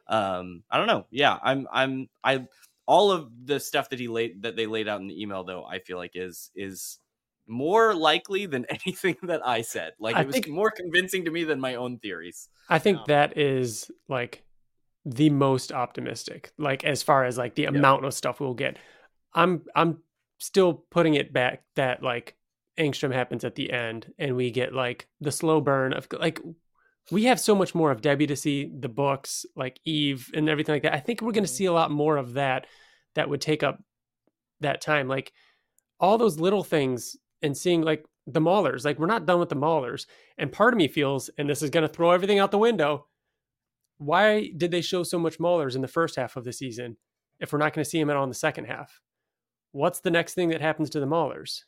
um 0.09 0.63
i 0.71 0.77
don't 0.77 0.87
know 0.87 1.07
yeah 1.11 1.39
i'm 1.43 1.67
i'm 1.73 2.09
i 2.23 2.47
all 2.87 3.11
of 3.11 3.31
the 3.45 3.59
stuff 3.59 3.89
that 3.89 3.99
he 3.99 4.09
laid 4.09 4.43
that 4.43 4.57
they 4.57 4.67
laid 4.67 4.89
out 4.89 5.01
in 5.01 5.07
the 5.07 5.21
email 5.21 5.45
though 5.45 5.65
i 5.65 5.79
feel 5.79 5.97
like 5.97 6.13
is 6.15 6.51
is 6.55 6.99
more 7.53 7.95
likely 7.95 8.47
than 8.47 8.65
anything 8.71 9.17
that 9.23 9.47
i 9.47 9.63
said 9.63 9.93
like 10.01 10.17
I 10.17 10.23
it 10.23 10.27
was 10.27 10.35
think- 10.35 10.49
more 10.49 10.71
convincing 10.71 11.25
to 11.27 11.31
me 11.31 11.45
than 11.45 11.61
my 11.61 11.77
own 11.77 11.99
theories 11.99 12.49
I 12.69 12.79
think 12.79 12.99
Yeah. 12.99 13.05
that 13.09 13.39
is 13.39 13.91
like 14.09 14.43
the 15.05 15.31
most 15.31 15.73
optimistic. 15.73 16.53
Like 16.59 16.85
as 16.85 17.03
far 17.03 17.25
as 17.25 17.37
like 17.37 17.55
the 17.55 17.67
amount 17.67 18.05
of 18.05 18.15
stuff 18.15 18.41
we'll 18.41 18.55
get. 18.55 18.79
I'm 19.35 19.63
I'm 19.75 19.99
still 20.39 20.75
putting 20.91 21.15
it 21.15 21.33
back 21.33 21.65
that 21.77 22.03
like 22.03 22.37
Angstrom 22.79 23.13
happens 23.13 23.45
at 23.45 23.55
the 23.55 23.71
end 23.71 24.13
and 24.19 24.37
we 24.37 24.51
get 24.51 24.73
like 24.73 25.07
the 25.21 25.33
slow 25.33 25.61
burn 25.61 25.93
of 25.93 26.07
like 26.13 26.41
we 27.11 27.25
have 27.25 27.41
so 27.41 27.55
much 27.55 27.75
more 27.75 27.91
of 27.91 28.01
Debbie 28.01 28.29
to 28.29 28.37
see, 28.37 28.71
the 28.73 28.89
books, 28.89 29.45
like 29.57 29.81
Eve 29.85 30.31
and 30.35 30.49
everything 30.49 30.75
like 30.75 30.85
that. 30.85 30.95
I 30.95 31.01
think 31.01 31.21
we're 31.21 31.33
going 31.33 31.45
to 31.45 31.51
mm-hmm. 31.51 31.57
see 31.57 31.65
a 31.67 31.73
lot 31.73 31.91
more 31.91 32.17
of 32.17 32.35
that 32.35 32.67
that 33.15 33.29
would 33.29 33.41
take 33.41 33.63
up 33.63 33.83
that 34.61 34.81
time. 34.81 35.09
Like 35.09 35.33
all 35.99 36.17
those 36.17 36.39
little 36.39 36.63
things 36.65 37.17
and 37.43 37.57
seeing 37.57 37.83
like 37.83 38.05
the 38.27 38.41
Maulers, 38.41 38.85
like 38.85 38.99
we're 38.99 39.07
not 39.07 39.27
done 39.27 39.41
with 39.41 39.49
the 39.49 39.57
Maulers. 39.57 40.07
And 40.39 40.53
part 40.53 40.75
of 40.75 40.79
me 40.79 40.89
feels, 40.89 41.29
and 41.39 41.49
this 41.49 41.63
is 41.63 41.71
going 41.71 41.87
to 41.87 41.93
throw 41.93 42.11
everything 42.13 42.39
out 42.39 42.51
the 42.51 42.59
window, 42.59 43.07
why 43.99 44.51
did 44.57 44.71
they 44.71 44.81
show 44.81 45.03
so 45.03 45.19
much 45.19 45.39
Maulers 45.39 45.75
in 45.75 45.83
the 45.83 45.89
first 45.89 46.17
half 46.17 46.37
of 46.37 46.45
the 46.45 46.53
season 46.53 46.97
if 47.41 47.53
we're 47.53 47.59
not 47.59 47.73
going 47.73 47.85
to 47.85 47.89
see 47.91 47.99
them 47.99 48.11
at 48.11 48.17
all 48.17 48.23
in 48.25 48.29
the 48.29 48.35
second 48.35 48.67
half? 48.67 49.01
What's 49.73 50.01
the 50.01 50.11
next 50.11 50.35
thing 50.35 50.51
that 50.51 50.61
happens 50.61 50.91
to 50.91 51.01
the 51.01 51.07
Maulers? 51.07 51.63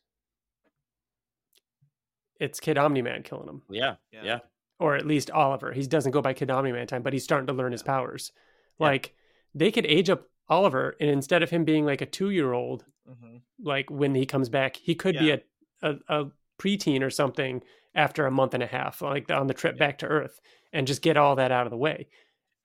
It's 2.40 2.60
Kid 2.60 2.78
Omni 2.78 3.02
Man 3.02 3.22
killing 3.22 3.46
them, 3.46 3.62
yeah 3.70 3.94
Yeah. 4.12 4.24
yeah, 4.24 4.38
or 4.78 4.96
at 4.96 5.06
least 5.06 5.30
Oliver. 5.30 5.72
He 5.72 5.82
doesn't 5.86 6.12
go 6.12 6.20
by 6.20 6.32
Kid 6.34 6.50
Omni 6.50 6.72
Man 6.72 6.86
time, 6.86 7.02
but 7.02 7.12
he's 7.12 7.24
starting 7.24 7.46
to 7.46 7.52
learn 7.52 7.72
his 7.72 7.82
powers. 7.82 8.32
Yeah. 8.78 8.86
Like 8.88 9.14
they 9.54 9.70
could 9.70 9.86
age 9.86 10.10
up 10.10 10.28
Oliver, 10.48 10.96
and 11.00 11.08
instead 11.10 11.42
of 11.42 11.50
him 11.50 11.64
being 11.64 11.86
like 11.86 12.00
a 12.00 12.06
two 12.06 12.30
year 12.30 12.52
old, 12.52 12.84
Mhm. 13.08 13.42
like 13.62 13.88
when 13.90 14.14
he 14.14 14.26
comes 14.26 14.48
back, 14.48 14.76
he 14.76 14.94
could 14.94 15.14
Yeah. 15.14 15.20
be 15.20 15.30
a, 15.30 15.42
a 15.84 15.94
a 16.08 16.24
preteen 16.60 17.02
or 17.02 17.10
something 17.10 17.62
after 17.94 18.26
a 18.26 18.30
month 18.30 18.54
and 18.54 18.62
a 18.62 18.66
half, 18.66 19.02
like 19.02 19.30
on 19.30 19.46
the 19.46 19.54
trip 19.54 19.78
back 19.78 19.98
to 19.98 20.06
Earth, 20.06 20.40
and 20.72 20.86
just 20.86 21.02
get 21.02 21.16
all 21.16 21.36
that 21.36 21.52
out 21.52 21.66
of 21.66 21.70
the 21.70 21.76
way. 21.76 22.08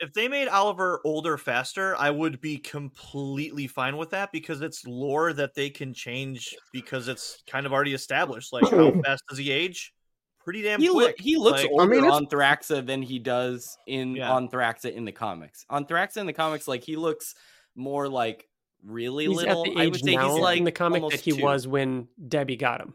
If 0.01 0.13
they 0.13 0.27
made 0.29 0.47
Oliver 0.47 1.01
older 1.03 1.37
faster, 1.37 1.93
I 1.97 2.09
would 2.09 2.39
be 2.39 2.57
completely 2.57 3.67
fine 3.67 3.97
with 3.97 4.11
that 4.11 4.31
because 4.31 4.61
it's 4.61 4.85
lore 4.87 5.33
that 5.33 5.53
they 5.55 5.69
can 5.69 5.93
change 5.93 6.55
because 6.71 7.07
it's 7.09 7.43
kind 7.47 7.65
of 7.65 7.73
already 7.73 7.93
established. 7.93 8.53
Like 8.53 8.69
how 8.69 8.91
fast 9.05 9.23
does 9.29 9.37
he 9.37 9.51
age? 9.51 9.91
Pretty 10.41 10.61
damn 10.61 10.79
he, 10.79 10.89
loo- 10.89 11.03
quick. 11.03 11.15
he 11.19 11.35
looks 11.35 11.63
Like, 11.63 11.71
older 11.71 11.87
mean, 12.01 12.05
on 12.09 12.25
Thraxa 12.27 12.85
than 12.87 13.01
he 13.01 13.19
does 13.19 13.77
in 13.87 14.15
Yeah. 14.15 14.31
on 14.31 14.47
Thraxa 14.47 14.91
in 14.93 15.03
the 15.03 15.11
comics. 15.11 15.65
On 15.69 15.85
Thraxa 15.85 16.17
in 16.17 16.25
the 16.27 16.33
comics, 16.33 16.65
like 16.67 16.83
he 16.83 16.95
looks 16.95 17.35
more 17.75 18.07
like 18.07 18.47
really 18.85 19.27
He's 19.27 19.35
little. 19.35 19.65
at 19.67 19.73
the 19.73 19.81
I 19.81 19.87
would 19.87 19.99
say 19.99 20.15
now 20.15 20.31
he's 20.33 20.41
like 20.41 20.57
in 20.59 20.63
the 20.63 20.71
comic 20.71 21.01
that 21.01 21.03
almost 21.03 21.25
he 21.25 21.33
two. 21.33 21.43
was 21.43 21.67
when 21.67 22.07
Debbie 22.25 22.55
got 22.55 22.79
him. 22.79 22.93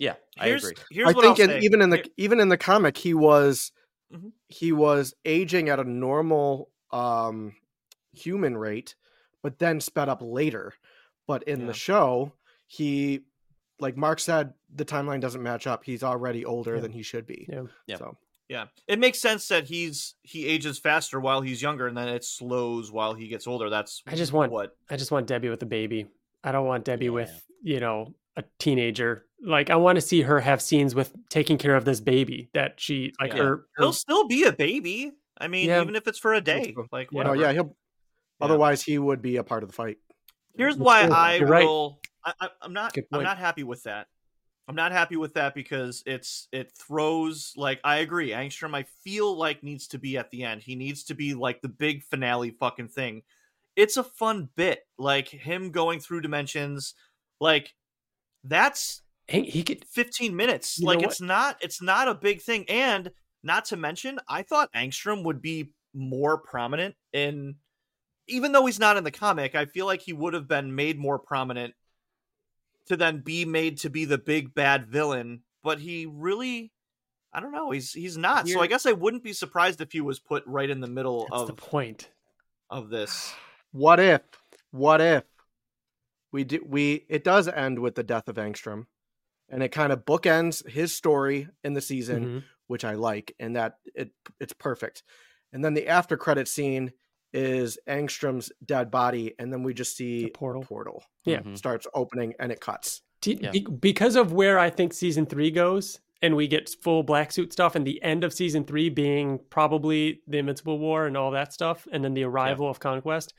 Yeah, 0.00 0.14
I 0.38 0.48
agree. 0.48 0.72
here's 0.90 1.08
I 1.08 1.12
what 1.12 1.22
think 1.22 1.38
I'll 1.48 1.56
in, 1.56 1.62
even 1.62 1.80
in 1.82 1.90
the 1.90 1.98
Here- 1.98 2.06
even 2.16 2.40
in 2.40 2.48
the 2.48 2.56
comic, 2.56 2.96
he 2.96 3.14
was 3.14 3.70
Mhm. 4.12 4.32
he 4.48 4.72
was 4.72 5.14
aging 5.24 5.68
at 5.68 5.78
a 5.78 5.84
normal 5.84 6.70
um, 6.90 7.54
human 8.12 8.56
rate, 8.56 8.96
but 9.42 9.58
then 9.60 9.80
sped 9.80 10.08
up 10.08 10.20
later. 10.22 10.72
But 11.28 11.44
in 11.44 11.60
Yeah. 11.60 11.66
the 11.66 11.74
show, 11.74 12.32
he 12.66 13.20
like 13.78 13.96
Mark 13.96 14.18
said, 14.20 14.52
the 14.74 14.84
timeline 14.84 15.20
doesn't 15.20 15.42
match 15.42 15.66
up. 15.66 15.84
He's 15.84 16.02
already 16.02 16.44
older 16.44 16.74
Yeah. 16.74 16.80
than 16.82 16.92
he 16.92 17.02
should 17.02 17.26
be. 17.26 17.46
Yeah. 17.48 17.62
Yeah. 17.86 17.96
So 17.96 18.18
Yeah, 18.48 18.66
it 18.88 18.98
makes 18.98 19.20
sense 19.20 19.46
that 19.48 19.64
he's 19.68 20.16
he 20.22 20.46
ages 20.46 20.78
faster 20.80 21.20
while 21.20 21.40
he's 21.40 21.62
younger, 21.62 21.86
and 21.86 21.96
then 21.96 22.08
it 22.08 22.24
slows 22.24 22.90
while 22.90 23.14
he 23.14 23.28
gets 23.28 23.46
older. 23.46 23.70
That's 23.70 24.02
I 24.06 24.16
just 24.16 24.32
want 24.32 24.50
what. 24.50 24.76
I 24.90 24.96
just 24.96 25.12
want 25.12 25.28
Debbie 25.28 25.50
with 25.50 25.62
a 25.62 25.66
baby. 25.66 26.06
I 26.42 26.50
don't 26.52 26.66
want 26.66 26.84
Debbie 26.84 27.04
Yeah. 27.04 27.10
with, 27.12 27.46
you 27.62 27.78
know, 27.80 28.14
a 28.36 28.42
teenager. 28.58 29.26
Like 29.42 29.70
I 29.70 29.76
want 29.76 29.96
to 29.96 30.00
see 30.02 30.22
her 30.22 30.40
have 30.40 30.60
scenes 30.60 30.94
with 30.94 31.12
taking 31.28 31.56
care 31.58 31.74
of 31.74 31.84
this 31.84 32.00
baby 32.00 32.50
that 32.54 32.80
she 32.80 33.12
like 33.20 33.32
Yeah. 33.32 33.38
her, 33.38 33.44
her 33.44 33.64
He'll 33.78 33.92
still 33.92 34.26
be 34.28 34.44
a 34.44 34.52
baby. 34.52 35.12
I 35.40 35.48
mean, 35.48 35.68
Yeah. 35.68 35.80
even 35.80 35.96
if 35.96 36.06
it's 36.06 36.18
for 36.18 36.34
a 36.34 36.40
day, 36.40 36.74
like 36.92 37.10
Yeah. 37.10 37.16
whatever. 37.16 37.36
no, 37.36 37.42
yeah, 37.42 37.52
he'll. 37.52 37.64
Yeah. 38.40 38.44
Otherwise, 38.44 38.82
he 38.82 38.98
would 38.98 39.20
be 39.22 39.36
a 39.36 39.44
part 39.44 39.62
of 39.62 39.68
the 39.68 39.74
fight. 39.74 39.98
Here's 40.56 40.76
why 40.76 41.06
true. 41.06 41.14
I 41.14 41.34
You're 41.36 41.48
right. 41.48 41.64
will. 41.64 42.00
I, 42.24 42.32
I, 42.40 42.48
I'm 42.62 42.72
not. 42.72 42.94
I'm 43.12 43.22
not 43.22 43.38
happy 43.38 43.62
with 43.64 43.82
that. 43.84 44.08
I'm 44.68 44.76
not 44.76 44.92
happy 44.92 45.16
with 45.16 45.34
that 45.34 45.54
because 45.54 46.02
it's 46.06 46.46
it 46.52 46.72
throws 46.76 47.54
like 47.56 47.80
I 47.82 47.96
agree. 47.98 48.30
Angstrom, 48.30 48.74
I 48.74 48.84
feel 49.02 49.34
like 49.36 49.62
needs 49.62 49.88
to 49.88 49.98
be 49.98 50.16
at 50.16 50.30
the 50.30 50.44
end. 50.44 50.62
He 50.62 50.74
needs 50.76 51.04
to 51.04 51.14
be 51.14 51.34
like 51.34 51.60
the 51.60 51.68
big 51.68 52.04
finale 52.04 52.50
fucking 52.50 52.88
thing. 52.88 53.22
It's 53.74 53.96
a 53.96 54.04
fun 54.04 54.48
bit, 54.56 54.80
like 54.98 55.28
him 55.28 55.70
going 55.70 55.98
through 56.00 56.20
dimensions. 56.20 56.94
Like 57.40 57.74
that's 58.44 59.02
he, 59.30 59.42
he 59.42 59.62
could 59.62 59.84
15 59.84 60.34
minutes. 60.34 60.80
Like 60.80 61.02
it's 61.02 61.20
not. 61.20 61.56
It's 61.60 61.80
not 61.80 62.08
a 62.08 62.14
big 62.14 62.42
thing. 62.42 62.64
And 62.68 63.10
not 63.42 63.66
to 63.66 63.76
mention, 63.76 64.18
I 64.28 64.42
thought 64.42 64.72
Angstrom 64.74 65.24
would 65.24 65.40
be 65.40 65.70
more 65.94 66.38
prominent 66.38 66.94
in 67.12 67.56
even 68.28 68.52
though 68.52 68.66
he's 68.66 68.78
not 68.78 68.96
in 68.96 69.04
the 69.04 69.10
comic, 69.10 69.54
I 69.54 69.64
feel 69.66 69.86
like 69.86 70.02
he 70.02 70.12
would 70.12 70.34
have 70.34 70.46
been 70.46 70.74
made 70.74 70.98
more 70.98 71.18
prominent 71.18 71.74
to 72.86 72.96
then 72.96 73.20
be 73.20 73.44
made 73.44 73.78
to 73.78 73.90
be 73.90 74.04
the 74.04 74.18
big 74.18 74.54
bad 74.54 74.86
villain, 74.86 75.42
but 75.62 75.80
he 75.80 76.06
really 76.06 76.72
I 77.32 77.40
don't 77.40 77.52
know, 77.52 77.70
he's 77.70 77.92
he's 77.92 78.16
not. 78.16 78.48
So 78.48 78.60
I 78.60 78.66
guess 78.66 78.86
I 78.86 78.92
wouldn't 78.92 79.22
be 79.22 79.32
surprised 79.32 79.80
if 79.80 79.92
he 79.92 80.00
was 80.00 80.18
put 80.18 80.42
right 80.46 80.68
in 80.68 80.80
the 80.80 80.88
middle 80.88 81.28
that's 81.30 81.42
of 81.42 81.46
the 81.46 81.54
point. 81.54 82.10
of 82.68 82.90
this. 82.90 83.32
What 83.72 84.00
if? 84.00 84.22
What 84.72 85.00
if 85.00 85.24
we 86.32 86.44
do? 86.44 86.64
We 86.66 87.06
it 87.08 87.22
does 87.22 87.46
end 87.46 87.78
with 87.78 87.94
the 87.94 88.02
death 88.02 88.28
of 88.28 88.36
Angstrom, 88.36 88.86
and 89.50 89.62
it 89.62 89.70
kind 89.70 89.92
of 89.92 90.04
bookends 90.04 90.66
his 90.68 90.94
story 90.94 91.48
in 91.64 91.74
the 91.74 91.80
season, 91.80 92.24
Mhm. 92.24 92.44
which 92.68 92.84
I 92.84 92.94
like, 92.94 93.34
and 93.38 93.56
that 93.56 93.74
it 93.94 94.12
it's 94.40 94.52
perfect. 94.52 95.02
And 95.52 95.64
then 95.64 95.74
the 95.74 95.88
after 95.88 96.16
credit 96.16 96.48
scene 96.48 96.92
is 97.32 97.78
Angstrom's 97.88 98.50
dead 98.64 98.90
body, 98.90 99.34
and 99.38 99.52
then 99.52 99.62
we 99.62 99.72
just 99.74 99.96
see 99.96 100.24
The 100.24 100.30
portal. 100.30 100.62
portal 100.62 101.04
Yeah. 101.24 101.40
Mhm. 101.42 101.56
starts 101.56 101.86
opening, 101.94 102.34
and 102.40 102.50
it 102.50 102.60
cuts. 102.60 103.02
T- 103.20 103.38
Yeah. 103.40 103.50
be- 103.50 103.60
because 103.60 104.16
of 104.16 104.32
where 104.32 104.58
I 104.58 104.70
think 104.70 104.92
season 104.92 105.26
three 105.26 105.50
goes, 105.50 106.00
and 106.22 106.34
we 106.36 106.48
get 106.48 106.68
full 106.82 107.02
black 107.02 107.30
suit 107.32 107.52
stuff, 107.52 107.74
and 107.76 107.86
the 107.86 108.02
end 108.02 108.24
of 108.24 108.32
season 108.32 108.64
three 108.64 108.88
being 108.88 109.38
probably 109.50 110.22
the 110.26 110.38
Invincible 110.38 110.78
War 110.78 111.06
and 111.06 111.16
all 111.16 111.30
that 111.32 111.52
stuff, 111.52 111.86
and 111.92 112.02
then 112.04 112.14
the 112.14 112.24
arrival 112.24 112.68
of 112.68 112.80
Conquest, 112.80 113.32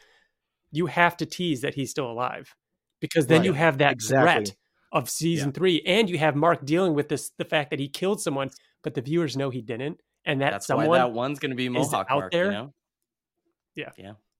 you 0.71 0.85
have 0.85 1.17
to 1.17 1.25
tease 1.25 1.61
that 1.61 1.73
he's 1.75 1.91
still 1.91 2.09
alive, 2.09 2.55
because 3.01 3.27
then 3.27 3.43
you 3.43 3.53
have 3.53 3.77
that 3.79 3.91
Exactly. 3.93 4.45
threat 4.45 4.55
of 4.91 5.09
season 5.09 5.51
three, 5.51 5.81
and 5.85 6.09
you 6.09 6.18
have 6.18 6.35
Mark 6.35 6.65
dealing 6.65 6.93
with 6.93 7.09
this 7.09 7.31
the 7.38 7.45
fact 7.45 7.69
that 7.69 7.80
he 7.80 7.88
killed 7.88 8.22
someone, 8.22 8.49
but 8.84 8.93
the 8.93 9.01
viewers 9.01 9.38
know 9.38 9.49
he 9.49 9.61
didn't, 9.61 9.99
and 10.26 10.41
that 10.41 10.51
That's 10.51 10.68
someone 10.68 10.88
why 10.88 10.97
that 10.97 11.11
one's 11.11 11.39
going 11.39 11.51
to 11.51 11.55
be 11.55 11.69
Mohawk 11.69 12.07
out 12.09 12.18
Mark. 12.19 12.31
there. 12.31 12.45
You 12.45 12.51
know? 12.51 12.73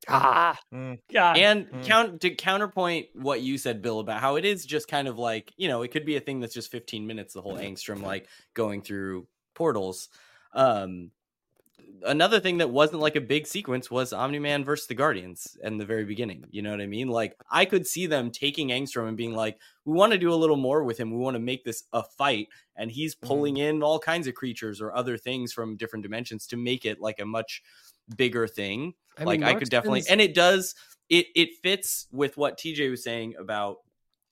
ah, 0.08 0.60
Mm. 0.74 1.00
God. 1.14 1.38
and 1.38 1.68
Mm. 1.68 1.84
count 1.86 2.22
to 2.22 2.32
counterpoint 2.36 3.08
what 3.14 3.42
you 3.42 3.58
said 3.58 3.82
bill 3.82 4.00
about 4.00 4.20
how 4.20 4.36
it 4.36 4.46
is 4.46 4.66
just 4.66 4.88
kind 4.88 5.08
of 5.08 5.18
like 5.18 5.54
you 5.58 5.68
know 5.68 5.84
it 5.84 5.90
could 5.92 6.06
be 6.06 6.16
a 6.16 6.20
thing 6.20 6.40
that's 6.40 6.54
just 6.54 6.72
15 6.72 7.06
minutes 7.06 7.34
the 7.34 7.42
whole 7.42 7.56
angstrom 7.56 8.02
like 8.02 8.28
going 8.54 8.82
through 8.82 9.28
portals 9.54 10.10
um 10.54 11.12
another 12.04 12.40
thing 12.40 12.58
that 12.58 12.70
wasn't 12.70 13.02
like 13.02 13.16
a 13.16 13.22
big 13.22 13.48
sequence 13.48 13.90
was 13.90 14.14
omni-man 14.14 14.64
versus 14.64 14.88
the 14.88 14.94
guardians 14.94 15.58
in 15.64 15.78
the 15.78 15.86
very 15.86 16.06
beginning 16.06 16.46
you 16.52 16.62
know 16.62 16.72
what 16.72 16.82
i 16.82 16.86
mean 16.86 17.08
like 17.08 17.36
i 17.50 17.66
could 17.66 17.86
see 17.86 18.06
them 18.06 18.32
taking 18.32 18.70
angstrom 18.70 19.08
and 19.08 19.18
being 19.18 19.34
like 19.34 19.58
we 19.86 19.94
want 19.94 20.12
to 20.12 20.18
do 20.18 20.34
a 20.34 20.36
little 20.36 20.58
more 20.58 20.84
with 20.84 21.00
him 21.00 21.12
we 21.12 21.18
want 21.18 21.36
to 21.36 21.40
make 21.40 21.64
this 21.64 21.84
a 21.94 22.04
fight 22.04 22.48
and 22.76 22.92
he's 22.92 23.16
pulling 23.16 23.56
mm. 23.56 23.70
in 23.70 23.84
all 23.84 24.00
kinds 24.00 24.28
of 24.28 24.36
creatures 24.36 24.82
or 24.82 24.96
other 24.96 25.18
things 25.18 25.54
from 25.54 25.78
different 25.78 26.04
dimensions 26.04 26.48
to 26.48 26.58
make 26.58 26.86
it 26.86 27.00
like 27.00 27.20
a 27.20 27.26
much 27.26 27.62
bigger 28.16 28.48
thing 28.48 28.94
I 29.18 29.24
like 29.24 29.40
mean, 29.40 29.50
I 29.50 29.54
could 29.56 29.70
definitely, 29.70 30.04
and 30.10 30.22
it 30.22 30.34
does. 30.34 30.76
It 31.10 31.28
it 31.36 31.50
fits 31.62 32.08
with 32.12 32.38
what 32.38 32.58
TJ 32.58 32.90
was 32.90 33.04
saying 33.04 33.36
about 33.38 33.78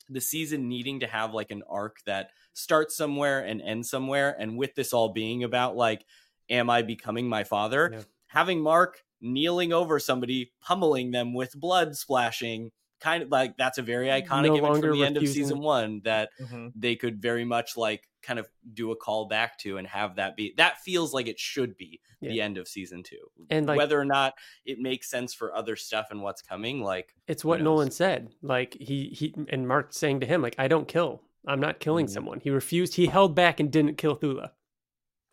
the 0.10 0.22
season 0.22 0.68
needing 0.68 1.02
to 1.02 1.08
have 1.08 1.34
like 1.34 1.52
an 1.52 1.64
arc 1.70 1.98
that 2.06 2.32
starts 2.54 2.96
somewhere 2.96 3.42
and 3.42 3.62
ends 3.62 3.90
somewhere. 3.90 4.36
And 4.40 4.58
with 4.58 4.76
this 4.76 4.94
all 4.94 5.10
being 5.10 5.44
about 5.44 5.76
like, 5.76 6.06
am 6.50 6.70
I 6.70 6.82
becoming 6.82 7.28
my 7.28 7.44
father? 7.44 7.90
Yeah. 7.94 8.02
Having 8.28 8.62
Mark 8.62 9.04
kneeling 9.22 9.74
over 9.74 10.00
somebody, 10.00 10.52
pummeling 10.62 11.12
them 11.12 11.34
with 11.34 11.54
blood 11.60 11.96
splashing, 11.96 12.72
kind 13.00 13.24
of 13.24 13.30
like 13.30 13.56
that's 13.58 13.78
a 13.78 13.82
very 13.82 14.08
iconic 14.08 14.48
No 14.48 14.58
image 14.58 14.82
from 14.82 14.92
the 14.92 15.04
end 15.06 15.18
of 15.18 15.28
season 15.28 15.60
one 15.60 16.02
that 16.04 16.30
Mhm. 16.42 16.72
they 16.76 16.96
could 16.96 17.22
very 17.22 17.46
much 17.46 17.78
like 17.78 18.08
kind 18.22 18.38
of 18.40 18.50
do 18.74 18.92
a 18.92 18.96
call 18.98 19.26
back 19.28 19.58
to 19.60 19.78
and 19.78 19.88
have 19.88 20.16
that 20.18 20.36
be 20.36 20.54
that 20.58 20.80
feels 20.82 21.14
like 21.14 21.28
it 21.28 21.40
should 21.40 21.78
be 21.78 22.02
the 22.22 22.42
end 22.42 22.58
of 22.58 22.68
season 22.68 23.02
two 23.02 23.32
And, 23.50 23.66
like- 23.66 23.78
whether 23.78 23.98
or 23.98 24.04
not 24.04 24.34
it 24.66 24.78
makes 24.80 25.10
sense 25.10 25.34
for 25.34 25.56
other 25.56 25.78
stuff 25.78 26.08
and 26.12 26.22
what's 26.22 26.42
coming 26.42 26.82
like 26.84 27.16
it's 27.28 27.46
what? 27.46 27.62
Nolan 27.62 27.92
said. 27.92 28.36
Like 28.42 28.74
he 28.74 29.08
he 29.10 29.34
and 29.48 29.66
Mark 29.66 29.94
saying 29.94 30.20
to 30.20 30.26
him, 30.26 30.42
like, 30.42 30.56
I 30.60 30.68
don't 30.68 30.88
kill. 30.88 31.22
I'm 31.48 31.62
not 31.62 31.80
killing 31.80 32.08
Mhm. 32.08 32.10
someone. 32.10 32.40
He 32.42 32.50
refused. 32.50 32.96
He 32.96 33.06
held 33.08 33.34
back 33.36 33.62
and 33.62 33.72
didn't 33.72 33.96
kill 33.96 34.18
Thula. 34.18 34.52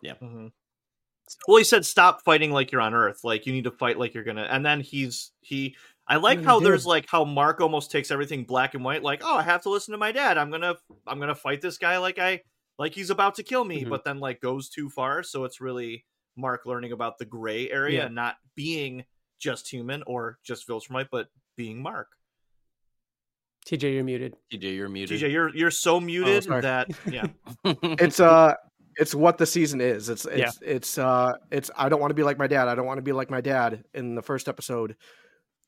Mhm. 0.04 0.52
Well, 1.48 1.56
he 1.58 1.64
said, 1.64 1.84
"Stop 1.84 2.22
fighting 2.24 2.50
like 2.52 2.70
you're 2.72 2.80
on 2.80 2.94
Earth. 2.94 3.20
Like 3.24 3.46
you 3.46 3.52
need 3.52 3.64
to 3.64 3.70
fight 3.70 3.98
like 3.98 4.14
you're 4.14 4.24
gonna." 4.24 4.46
And 4.50 4.64
then 4.64 4.80
he's 4.80 5.32
he. 5.40 5.76
I 6.08 6.16
like 6.16 6.38
he 6.38 6.44
how 6.44 6.60
did. 6.60 6.66
there's 6.66 6.86
like 6.86 7.06
how 7.08 7.24
Mark 7.24 7.60
almost 7.60 7.90
takes 7.90 8.10
everything 8.12 8.44
black 8.44 8.74
and 8.74 8.84
white. 8.84 9.02
Like, 9.02 9.22
oh, 9.24 9.36
I 9.36 9.42
have 9.42 9.62
to 9.62 9.70
listen 9.70 9.92
to 9.92 9.98
my 9.98 10.12
dad. 10.12 10.38
I'm 10.38 10.50
gonna 10.50 10.76
I'm 11.06 11.18
gonna 11.18 11.34
fight 11.34 11.60
this 11.60 11.78
guy 11.78 11.98
like 11.98 12.18
I 12.20 12.42
like 12.78 12.94
he's 12.94 13.10
about 13.10 13.34
to 13.36 13.42
kill 13.42 13.64
me. 13.64 13.82
Mhm. 13.84 13.88
But 13.90 14.04
then 14.04 14.20
like 14.20 14.40
goes 14.40 14.68
too 14.68 14.88
far. 14.88 15.22
So 15.24 15.44
it's 15.44 15.60
really 15.60 16.04
Mark 16.36 16.64
learning 16.66 16.92
about 16.92 17.18
the 17.18 17.24
gray 17.24 17.68
area 17.70 17.98
Yeah. 18.00 18.06
and 18.06 18.14
not 18.14 18.36
being 18.54 19.04
just 19.40 19.68
human 19.68 20.02
or 20.06 20.38
just 20.44 20.68
Viltrumite, 20.68 21.08
but 21.10 21.26
being 21.56 21.82
Mark. 21.82 22.08
TJ, 23.66 23.94
you're 23.94 24.04
muted. 24.04 24.36
TJ, 24.52 24.76
you're 24.76 24.88
muted. 24.88 25.20
TJ, 25.20 25.32
you're 25.32 25.54
you're 25.56 25.70
so 25.72 25.98
muted 25.98 26.44
sorry. 26.44 26.60
that 26.62 26.88
yeah. 27.10 27.26
it's 27.64 28.20
uh 28.20 28.54
it's 28.96 29.14
what 29.14 29.38
the 29.38 29.46
season 29.46 29.80
is. 29.80 30.08
It's 30.08 30.24
it's 30.24 30.58
it's 30.62 30.98
uh 30.98 31.32
it's 31.50 31.70
I 31.76 31.88
don't 31.88 32.00
want 32.00 32.10
to 32.10 32.14
be 32.14 32.22
like 32.22 32.38
my 32.38 32.46
dad. 32.46 32.68
I 32.68 32.74
don't 32.74 32.86
want 32.86 32.98
to 32.98 33.02
be 33.02 33.12
like 33.12 33.30
my 33.30 33.40
dad 33.40 33.84
in 33.94 34.14
the 34.14 34.22
first 34.22 34.48
episode. 34.48 34.96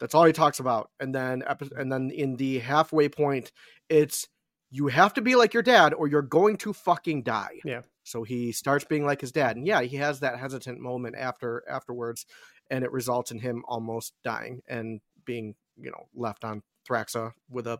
That's 0.01 0.15
all 0.15 0.25
he 0.25 0.33
talks 0.33 0.61
about. 0.61 0.91
And 1.01 1.15
then 1.15 1.43
epi- 1.47 1.71
and 1.77 1.93
then 1.93 2.11
in 2.11 2.37
the 2.37 2.61
halfway 2.61 3.09
point, 3.09 3.53
it's 3.89 4.29
you 4.71 4.89
have 4.89 5.15
to 5.15 5.23
be 5.23 5.35
like 5.35 5.55
your 5.55 5.63
dad 5.63 5.95
or 5.95 6.09
you're 6.09 6.23
going 6.23 6.57
to 6.59 6.73
fucking 6.73 7.23
die. 7.23 7.61
Yeah. 7.65 7.83
So 8.05 8.23
he 8.23 8.53
starts 8.53 8.85
being 8.85 9.05
like 9.05 9.21
his 9.21 9.33
dad. 9.33 9.57
And 9.57 9.67
yeah, 9.67 9.83
he 9.83 9.97
has 9.97 10.21
that 10.21 10.39
hesitant 10.39 10.81
moment 10.81 11.17
after 11.17 11.65
afterwards 11.69 12.27
and 12.71 12.85
it 12.85 12.93
results 12.93 13.31
in 13.31 13.39
him 13.39 13.65
almost 13.67 14.15
dying 14.25 14.63
and 14.69 15.01
being, 15.25 15.55
you 15.77 15.91
know, 15.91 16.09
left 16.15 16.45
on 16.45 16.63
Thraxa 16.89 17.33
with 17.51 17.67
a 17.67 17.79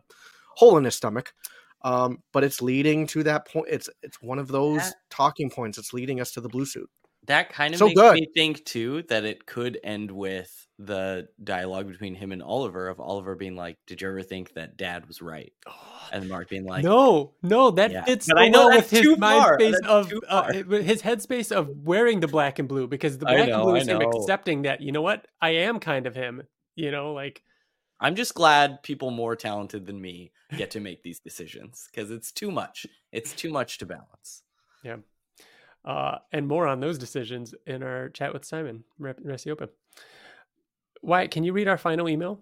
hole 0.55 0.77
in 0.77 0.83
his 0.83 0.95
stomach 0.95 1.33
um, 1.81 2.21
but 2.33 2.43
it's 2.43 2.61
leading 2.61 3.07
to 3.07 3.23
that 3.23 3.47
point. 3.47 3.67
It's 3.69 3.89
it's 4.03 4.21
one 4.21 4.39
of 4.39 4.47
those 4.47 4.79
That- 4.79 4.95
talking 5.09 5.49
points. 5.49 5.77
It's 5.77 5.93
leading 5.93 6.19
us 6.21 6.31
to 6.33 6.41
the 6.41 6.49
blue 6.49 6.65
suit. 6.65 6.89
that 7.27 7.49
kind 7.51 7.73
of 7.75 7.77
So 7.77 7.85
makes 7.87 7.99
good. 7.99 8.13
me 8.15 8.27
think 8.33 8.65
too 8.65 9.03
that 9.09 9.23
it 9.23 9.45
could 9.45 9.77
end 9.83 10.09
with 10.09 10.65
the 10.79 11.27
dialogue 11.43 11.87
between 11.87 12.15
him 12.15 12.31
and 12.31 12.41
Oliver 12.41 12.87
of 12.87 12.99
Oliver 12.99 13.35
being 13.35 13.55
like, 13.55 13.77
"Did 13.85 14.01
you 14.01 14.07
ever 14.07 14.23
think 14.23 14.53
that 14.55 14.77
Dad 14.77 15.07
was 15.07 15.21
right?" 15.21 15.53
And 16.11 16.27
Mark 16.27 16.49
being 16.49 16.65
like, 16.65 16.83
no, 16.83 17.35
no, 17.43 17.69
that 17.69 17.91
Yeah. 17.91 18.03
fits 18.03 18.25
But 18.27 18.39
I 18.39 18.47
know 18.47 18.69
with 18.69 18.89
his 18.89 19.01
too 19.01 19.15
mind 19.17 19.43
far. 19.43 19.59
space 19.59 19.75
That's 19.79 19.87
of 19.87 20.11
uh, 20.27 20.51
his 20.81 21.03
headspace 21.03 21.51
of 21.51 21.69
wearing 21.83 22.19
the 22.19 22.27
black 22.27 22.57
and 22.57 22.67
blue 22.67 22.87
because 22.87 23.19
the 23.19 23.27
black 23.27 23.47
know, 23.47 23.53
and 23.57 23.63
blue 23.63 23.75
is 23.75 23.87
him 23.87 24.01
accepting 24.01 24.63
that 24.63 24.81
you 24.81 24.91
know 24.91 25.03
what 25.03 25.27
I 25.39 25.51
am 25.51 25.79
kind 25.79 26.07
of 26.07 26.15
him. 26.15 26.41
You 26.75 26.89
know, 26.89 27.13
like 27.13 27.43
I'm 27.99 28.15
just 28.15 28.33
glad 28.33 28.81
people 28.83 29.11
more 29.11 29.35
talented 29.35 29.85
than 29.85 30.01
me 30.01 30.31
get 30.55 30.71
to 30.71 30.79
make 30.79 31.03
these 31.03 31.19
decisions 31.19 31.87
because 31.91 32.11
it's 32.11 32.31
too 32.31 32.51
much. 32.51 32.85
It's 33.11 33.33
too 33.33 33.51
much 33.51 33.77
to 33.79 33.85
balance. 33.85 34.43
Yeah. 34.83 34.97
Uh, 35.83 36.19
and 36.31 36.47
more 36.47 36.67
on 36.67 36.79
those 36.79 36.97
decisions 36.97 37.53
in 37.65 37.83
our 37.83 38.09
chat 38.09 38.33
with 38.33 38.45
Simon 38.45 38.83
Racioppa. 38.99 39.69
Wyatt, 41.01 41.31
can 41.31 41.43
you 41.43 41.53
read 41.53 41.67
our 41.67 41.77
final 41.77 42.09
email? 42.09 42.41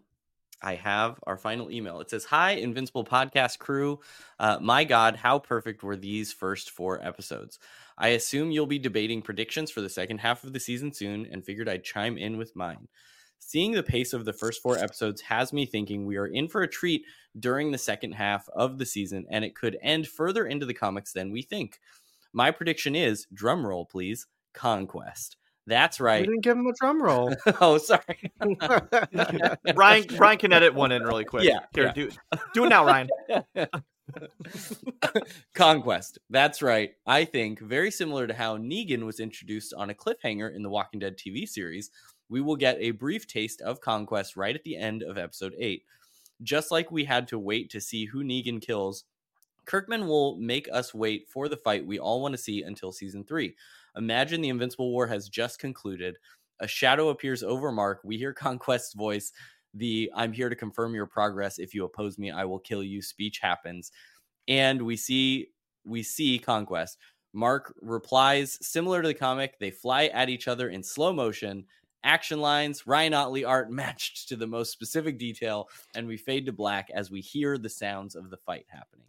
I 0.61 0.75
have 0.75 1.19
our 1.27 1.37
final 1.37 1.69
email. 1.69 1.99
It 2.01 2.09
says, 2.09 2.25
Hi, 2.25 2.51
Invincible 2.53 3.05
Podcast 3.05 3.59
crew. 3.59 3.99
Uh, 4.39 4.57
my 4.59 4.83
God, 4.83 5.15
how 5.15 5.37
perfect 5.37 5.83
were 5.83 5.95
these 5.95 6.33
first 6.33 6.71
four 6.71 6.99
episodes? 7.05 7.59
I 7.97 8.09
assume 8.09 8.51
you'll 8.51 8.65
be 8.65 8.79
debating 8.79 9.21
predictions 9.21 9.69
for 9.69 9.81
the 9.81 9.89
second 9.89 10.19
half 10.19 10.43
of 10.43 10.53
the 10.53 10.59
season 10.59 10.91
soon 10.91 11.27
and 11.31 11.45
figured 11.45 11.69
I'd 11.69 11.83
chime 11.83 12.17
in 12.17 12.37
with 12.37 12.55
mine. 12.55 12.87
Seeing 13.39 13.71
the 13.71 13.83
pace 13.83 14.13
of 14.13 14.25
the 14.25 14.33
first 14.33 14.61
four 14.61 14.77
episodes 14.77 15.21
has 15.21 15.53
me 15.53 15.65
thinking 15.65 16.05
we 16.05 16.17
are 16.17 16.27
in 16.27 16.47
for 16.47 16.63
a 16.63 16.67
treat 16.67 17.05
during 17.39 17.71
the 17.71 17.77
second 17.77 18.13
half 18.13 18.49
of 18.49 18.77
the 18.77 18.85
season, 18.85 19.25
and 19.29 19.45
it 19.45 19.55
could 19.55 19.77
end 19.81 20.07
further 20.07 20.45
into 20.45 20.65
the 20.65 20.73
comics 20.73 21.13
than 21.13 21.31
we 21.31 21.41
think. 21.41 21.79
My 22.33 22.51
prediction 22.51 22.95
is, 22.95 23.27
drum 23.33 23.65
roll 23.65 23.85
please, 23.85 24.27
Conquest. 24.53 25.37
That's 25.67 25.99
right. 25.99 26.21
We 26.21 26.27
right. 26.27 26.27
didn't 26.27 26.43
give 26.43 26.57
him 26.57 26.67
a 26.67 26.73
drum 26.79 27.03
roll. 27.03 27.35
oh, 27.61 27.77
sorry. 27.77 28.31
Ryan 29.75 30.05
Ryan 30.17 30.37
can 30.37 30.53
edit 30.53 30.73
one 30.73 30.93
in 30.93 31.03
really 31.03 31.25
quick. 31.25 31.43
Yeah, 31.43 31.59
Here, 31.73 31.85
yeah. 31.85 31.91
do 31.91 32.09
do 32.53 32.65
it 32.65 32.69
now, 32.69 32.85
Ryan. 32.85 33.09
Conquest. 35.53 36.19
That's 36.29 36.61
right. 36.61 36.91
I 37.05 37.25
think 37.25 37.59
very 37.59 37.91
similar 37.91 38.27
to 38.27 38.33
how 38.33 38.57
Negan 38.57 39.05
was 39.05 39.19
introduced 39.19 39.73
on 39.73 39.89
a 39.89 39.93
cliffhanger 39.93 40.55
in 40.55 40.63
the 40.63 40.69
Walking 40.69 41.01
Dead 41.01 41.17
TV 41.17 41.45
series, 41.47 41.91
we 42.29 42.41
will 42.41 42.55
get 42.55 42.77
a 42.79 42.91
brief 42.91 43.27
taste 43.27 43.61
of 43.61 43.81
Conquest 43.81 44.35
right 44.35 44.55
at 44.55 44.63
the 44.63 44.75
end 44.75 45.03
of 45.03 45.17
episode 45.17 45.53
8. 45.57 45.83
Just 46.43 46.71
like 46.71 46.91
we 46.91 47.05
had 47.05 47.27
to 47.29 47.39
wait 47.39 47.69
to 47.71 47.81
see 47.81 48.05
who 48.05 48.23
Negan 48.23 48.61
kills, 48.61 49.05
Kirkman 49.65 50.07
will 50.07 50.37
make 50.37 50.69
us 50.71 50.93
wait 50.93 51.27
for 51.29 51.49
the 51.49 51.57
fight 51.57 51.85
we 51.85 51.99
all 51.99 52.21
want 52.21 52.33
to 52.33 52.37
see 52.37 52.63
until 52.63 52.91
season 52.91 53.23
3. 53.23 53.53
Imagine 53.97 54.41
the 54.41 54.49
Invincible 54.49 54.91
War 54.91 55.07
has 55.07 55.29
just 55.29 55.59
concluded. 55.59 56.17
A 56.59 56.67
shadow 56.67 57.09
appears 57.09 57.43
over 57.43 57.71
Mark. 57.71 58.01
We 58.03 58.17
hear 58.17 58.33
Conquest's 58.33 58.93
voice. 58.93 59.31
The 59.73 60.11
I'm 60.15 60.31
here 60.31 60.49
to 60.49 60.55
confirm 60.55 60.95
your 60.95 61.05
progress. 61.05 61.59
If 61.59 61.73
you 61.73 61.83
oppose 61.85 62.17
me, 62.17 62.31
I 62.31 62.45
will 62.45 62.59
kill 62.59 62.83
you 62.83 63.01
speech 63.01 63.39
happens. 63.39 63.91
And 64.47 64.81
we 64.81 64.95
see 64.95 65.49
we 65.85 66.03
see 66.03 66.39
Conquest. 66.39 66.97
Mark 67.33 67.73
replies 67.81 68.57
similar 68.61 69.01
to 69.01 69.07
the 69.07 69.13
comic. 69.13 69.59
They 69.59 69.71
fly 69.71 70.05
at 70.05 70.29
each 70.29 70.47
other 70.47 70.69
in 70.69 70.81
slow 70.81 71.13
motion. 71.13 71.65
Action 72.03 72.39
lines, 72.39 72.87
Ryan 72.87 73.13
Ottley 73.13 73.43
art 73.43 73.71
matched 73.71 74.29
to 74.29 74.35
the 74.35 74.47
most 74.47 74.71
specific 74.71 75.17
detail, 75.17 75.69
and 75.95 76.07
we 76.07 76.17
fade 76.17 76.45
to 76.45 76.51
black 76.51 76.89
as 76.93 77.11
we 77.11 77.21
hear 77.21 77.57
the 77.57 77.69
sounds 77.69 78.15
of 78.15 78.29
the 78.29 78.37
fight 78.37 78.65
happening. 78.69 79.07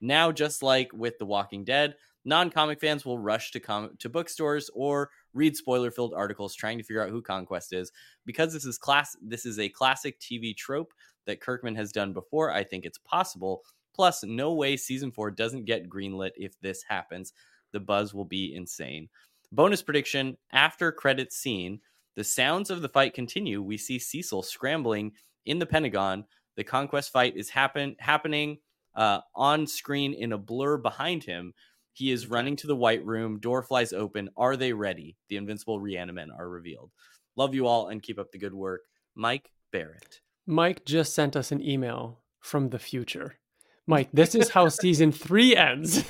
Now, 0.00 0.32
just 0.32 0.62
like 0.62 0.92
with 0.92 1.18
The 1.18 1.26
Walking 1.26 1.64
Dead, 1.64 1.94
non-comic 2.24 2.80
fans 2.80 3.04
will 3.04 3.18
rush 3.18 3.52
to 3.52 3.60
com- 3.60 3.96
to 3.98 4.08
bookstores 4.08 4.70
or 4.74 5.10
read 5.32 5.56
spoiler-filled 5.56 6.14
articles 6.14 6.54
trying 6.54 6.78
to 6.78 6.84
figure 6.84 7.02
out 7.02 7.10
who 7.10 7.22
Conquest 7.22 7.72
is. 7.72 7.92
Because 8.26 8.52
this 8.52 8.64
is 8.64 8.78
class 8.78 9.16
this 9.22 9.46
is 9.46 9.58
a 9.58 9.68
classic 9.68 10.18
TV 10.20 10.56
trope 10.56 10.92
that 11.26 11.40
Kirkman 11.40 11.74
has 11.76 11.92
done 11.92 12.12
before, 12.12 12.50
I 12.50 12.64
think 12.64 12.84
it's 12.84 12.98
possible. 12.98 13.62
Plus, 13.94 14.24
no 14.24 14.52
way 14.52 14.76
season 14.76 15.12
4 15.12 15.30
doesn't 15.30 15.64
get 15.64 15.88
greenlit 15.88 16.32
if 16.36 16.58
this 16.60 16.82
happens. 16.82 17.32
The 17.72 17.80
buzz 17.80 18.12
will 18.12 18.24
be 18.24 18.54
insane. 18.54 19.08
Bonus 19.52 19.82
prediction 19.82 20.36
after 20.52 20.90
credits 20.90 21.36
scene, 21.36 21.80
the 22.16 22.24
sounds 22.24 22.70
of 22.70 22.82
the 22.82 22.88
fight 22.88 23.14
continue. 23.14 23.62
We 23.62 23.76
see 23.76 23.98
Cecil 23.98 24.42
scrambling 24.42 25.12
in 25.46 25.58
the 25.58 25.66
Pentagon. 25.66 26.24
The 26.56 26.64
conquest 26.64 27.12
fight 27.12 27.36
is 27.36 27.50
happen 27.50 27.96
happening 27.98 28.58
uh, 28.94 29.20
on 29.34 29.66
screen 29.66 30.14
in 30.14 30.32
a 30.32 30.38
blur 30.38 30.76
behind 30.76 31.24
him. 31.24 31.52
He 31.92 32.10
is 32.10 32.26
running 32.26 32.56
to 32.56 32.66
the 32.66 32.76
White 32.76 33.04
Room. 33.04 33.38
Door 33.40 33.64
flies 33.64 33.92
open. 33.92 34.30
Are 34.36 34.56
they 34.56 34.72
ready? 34.72 35.16
The 35.28 35.36
invincible 35.36 35.80
Reanimen 35.80 36.28
are 36.36 36.48
revealed. 36.48 36.90
Love 37.36 37.54
you 37.54 37.66
all 37.66 37.88
and 37.88 38.02
keep 38.02 38.18
up 38.18 38.30
the 38.32 38.38
good 38.38 38.54
work. 38.54 38.82
Mike 39.14 39.50
Barrett. 39.72 40.20
Mike 40.46 40.84
just 40.84 41.14
sent 41.14 41.36
us 41.36 41.52
an 41.52 41.62
email 41.62 42.20
from 42.40 42.70
the 42.70 42.78
future. 42.78 43.36
Mike, 43.86 44.08
this 44.12 44.34
is 44.34 44.48
how 44.48 44.68
season 44.68 45.12
three 45.12 45.54
ends. 45.54 46.04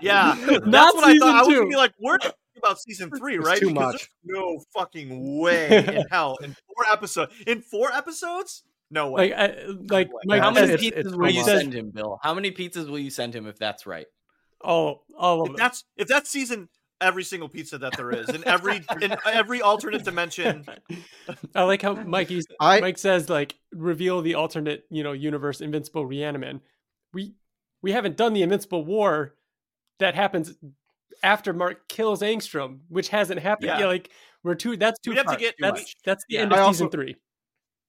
Yeah, 0.00 0.34
that's 0.46 0.66
Not 0.66 0.94
what 0.96 1.04
I 1.04 1.12
season 1.12 1.28
thought. 1.28 1.36
I 1.36 1.46
was 1.46 1.56
gonna 1.56 1.68
be 1.68 1.76
like, 1.76 1.92
where 1.98 2.18
did 2.18 2.32
about 2.58 2.80
season 2.80 3.10
three, 3.10 3.36
It's 3.36 3.46
right? 3.46 3.58
too 3.58 3.68
Because 3.68 3.92
much. 3.94 4.10
there's 4.24 4.38
no 4.38 4.60
fucking 4.74 5.38
way 5.40 5.78
in 5.78 6.04
hell 6.10 6.36
in 6.42 6.54
four 6.66 6.84
episodes. 6.92 7.32
In 7.46 7.60
four 7.62 7.92
episodes? 7.92 8.64
No 8.90 9.10
way. 9.10 9.30
Like, 9.30 9.38
I, 9.38 9.66
like 9.90 10.10
way. 10.26 10.38
How 10.38 10.50
many 10.50 10.72
it's- 10.72 10.82
pizzas 10.82 11.06
it's 11.06 11.16
will 11.16 11.30
you 11.30 11.44
send 11.44 11.74
him, 11.74 11.90
Bill? 11.90 12.18
How 12.22 12.34
many 12.34 12.50
pizzas 12.50 12.88
will 12.88 12.98
you 12.98 13.10
send 13.10 13.34
him 13.34 13.46
if 13.46 13.58
that's 13.58 13.86
right? 13.86 14.06
oh, 14.64 15.02
all 15.16 15.42
of 15.42 15.46
if 15.46 15.52
them. 15.52 15.56
that's 15.56 15.84
if 15.96 16.08
that's 16.08 16.28
season 16.28 16.68
every 17.00 17.22
single 17.22 17.48
pizza 17.48 17.78
that 17.78 17.96
there 17.96 18.10
is 18.10 18.28
in 18.28 18.44
every 18.48 18.80
in 19.00 19.14
every 19.24 19.62
alternate 19.62 20.02
dimension. 20.04 20.64
I 21.54 21.62
like 21.62 21.80
how 21.80 21.94
Mikey's 21.94 22.44
I 22.58 22.80
Mike 22.80 22.98
says 22.98 23.28
like 23.28 23.54
reveal 23.72 24.20
the 24.20 24.34
alternate, 24.34 24.84
you 24.90 25.04
know, 25.04 25.12
universe 25.12 25.60
Invincible 25.60 26.04
Reaniman. 26.08 26.60
We 27.12 27.34
we 27.82 27.92
haven't 27.92 28.16
done 28.16 28.32
the 28.32 28.42
Invincible 28.42 28.84
War 28.84 29.34
that 30.00 30.16
happens 30.16 30.54
after 31.22 31.52
Mark 31.52 31.88
kills 31.88 32.22
Angstrom, 32.22 32.80
which 32.88 33.08
hasn't 33.08 33.40
happened. 33.40 33.68
Yeah. 33.68 33.80
Yeah, 33.80 33.86
like 33.86 34.10
we're 34.42 34.54
too 34.54 34.76
that's 34.76 34.98
too 35.00 35.10
We'd 35.10 35.16
have 35.18 35.26
to 35.32 35.36
get- 35.36 35.54
that's 35.58 35.80
much. 35.80 35.96
that's 36.04 36.24
the 36.28 36.36
Yeah. 36.36 36.42
end 36.42 36.52
of 36.52 36.58
I 36.58 36.70
season 36.70 36.86
also- 36.86 36.96
three. 36.96 37.16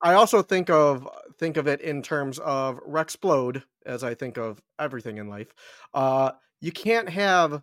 I 0.01 0.14
also 0.14 0.41
think 0.41 0.69
of 0.69 1.07
think 1.39 1.57
of 1.57 1.68
it 1.68 1.81
in 1.81 2.01
terms 2.01 2.39
of 2.39 2.80
Rex 2.85 3.15
Splode, 3.18 3.64
as 3.85 4.03
I 4.03 4.14
think 4.15 4.38
of 4.38 4.61
everything 4.80 5.18
in 5.18 5.27
life. 5.27 5.53
Uh, 5.93 6.31
you 6.61 6.72
can't 6.72 7.10
have 7.10 7.61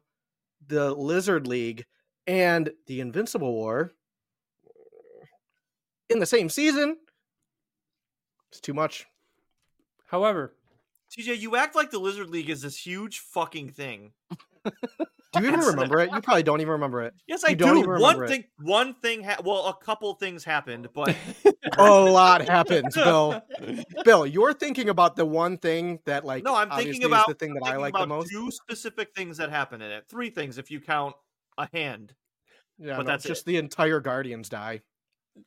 the 0.66 0.94
Lizard 0.94 1.46
League 1.46 1.86
and 2.26 2.70
the 2.86 3.00
Invincible 3.00 3.52
War 3.54 3.92
in 6.10 6.18
the 6.18 6.26
same 6.26 6.48
season. 6.50 6.98
It's 8.50 8.60
too 8.60 8.74
much. 8.74 9.06
However, 10.06 10.54
TJ, 11.10 11.38
you 11.38 11.56
act 11.56 11.74
like 11.74 11.90
the 11.90 11.98
Lizard 11.98 12.28
League 12.28 12.50
is 12.50 12.60
this 12.62 12.76
huge 12.84 13.20
fucking 13.20 13.70
thing. 13.70 14.12
Do 15.36 15.42
you 15.42 15.48
even 15.52 15.60
remember 15.60 16.00
it? 16.00 16.10
You 16.12 16.20
probably 16.20 16.42
don't 16.42 16.60
even 16.60 16.72
remember 16.72 17.02
it. 17.02 17.14
Yes, 17.26 17.44
I 17.44 17.50
You 17.50 17.56
don't 17.56 17.74
do. 17.74 17.78
even 17.80 17.90
One 17.90 18.00
remember 18.00 18.24
it. 18.24 18.28
thing, 18.28 18.44
one 18.62 18.94
thing. 18.94 19.22
Ha- 19.24 19.38
well, 19.44 19.66
a 19.66 19.76
couple 19.84 20.12
things 20.14 20.44
happened, 20.44 20.88
but 20.94 21.16
A 21.78 21.90
lot 21.90 22.42
happens, 22.46 22.94
Bill. 22.94 23.42
Bill, 24.04 24.26
you're 24.26 24.52
thinking 24.54 24.88
about 24.88 25.16
the 25.16 25.24
one 25.26 25.58
thing 25.58 25.98
that, 26.06 26.24
like, 26.24 26.44
no, 26.44 26.54
I'm 26.54 26.70
thinking 26.70 27.04
about 27.04 27.26
the 27.28 27.34
thing 27.34 27.54
that 27.54 27.60
I'm 27.64 27.68
I 27.80 27.82
thinking 27.82 27.82
like 27.82 27.94
the 28.02 28.06
most. 28.06 28.30
Two 28.30 28.50
specific 28.50 29.08
things 29.14 29.36
that 29.38 29.50
happen 29.50 29.82
in 29.82 29.90
it. 29.90 30.04
Three 30.08 30.30
things 30.30 30.58
if 30.58 30.70
you 30.70 30.80
count 30.80 31.14
a 31.58 31.68
hand. 31.72 32.14
Yeah, 32.78 32.96
but 32.96 33.04
no, 33.06 33.12
that's 33.12 33.24
just 33.24 33.42
it. 33.42 33.46
the 33.46 33.56
entire 33.56 34.00
Guardians 34.00 34.48
die. 34.48 34.82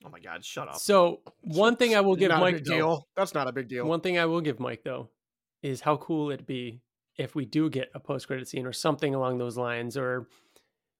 Oh 0.06 0.10
my 0.10 0.20
god, 0.20 0.46
shut 0.46 0.68
up. 0.68 0.76
so 0.78 1.22
one 1.42 1.76
thing 1.76 1.96
I 1.96 2.02
will 2.02 2.16
give 2.16 2.30
not 2.30 2.38
a 2.38 2.42
Mike 2.42 2.56
big 2.58 2.66
though, 2.66 2.74
deal. 2.76 3.08
That's 3.16 3.34
not 3.34 3.48
a 3.48 3.52
big 3.52 3.68
deal. 3.68 3.86
One 3.88 4.02
thing 4.02 4.20
I 4.20 4.26
will 4.26 4.42
give 4.42 4.60
Mike 4.60 4.82
though 4.84 5.10
is 5.64 5.82
how 5.82 5.98
cool 5.98 6.30
it'd 6.32 6.46
be 6.46 6.80
if 7.20 7.36
we 7.36 7.46
do 7.46 7.70
get 7.70 7.92
a 7.94 8.00
post 8.00 8.28
credit 8.28 8.48
scene 8.48 8.66
or 8.66 8.74
something 8.74 9.14
along 9.14 9.38
those 9.38 9.58
lines, 9.58 9.98
or 9.98 10.28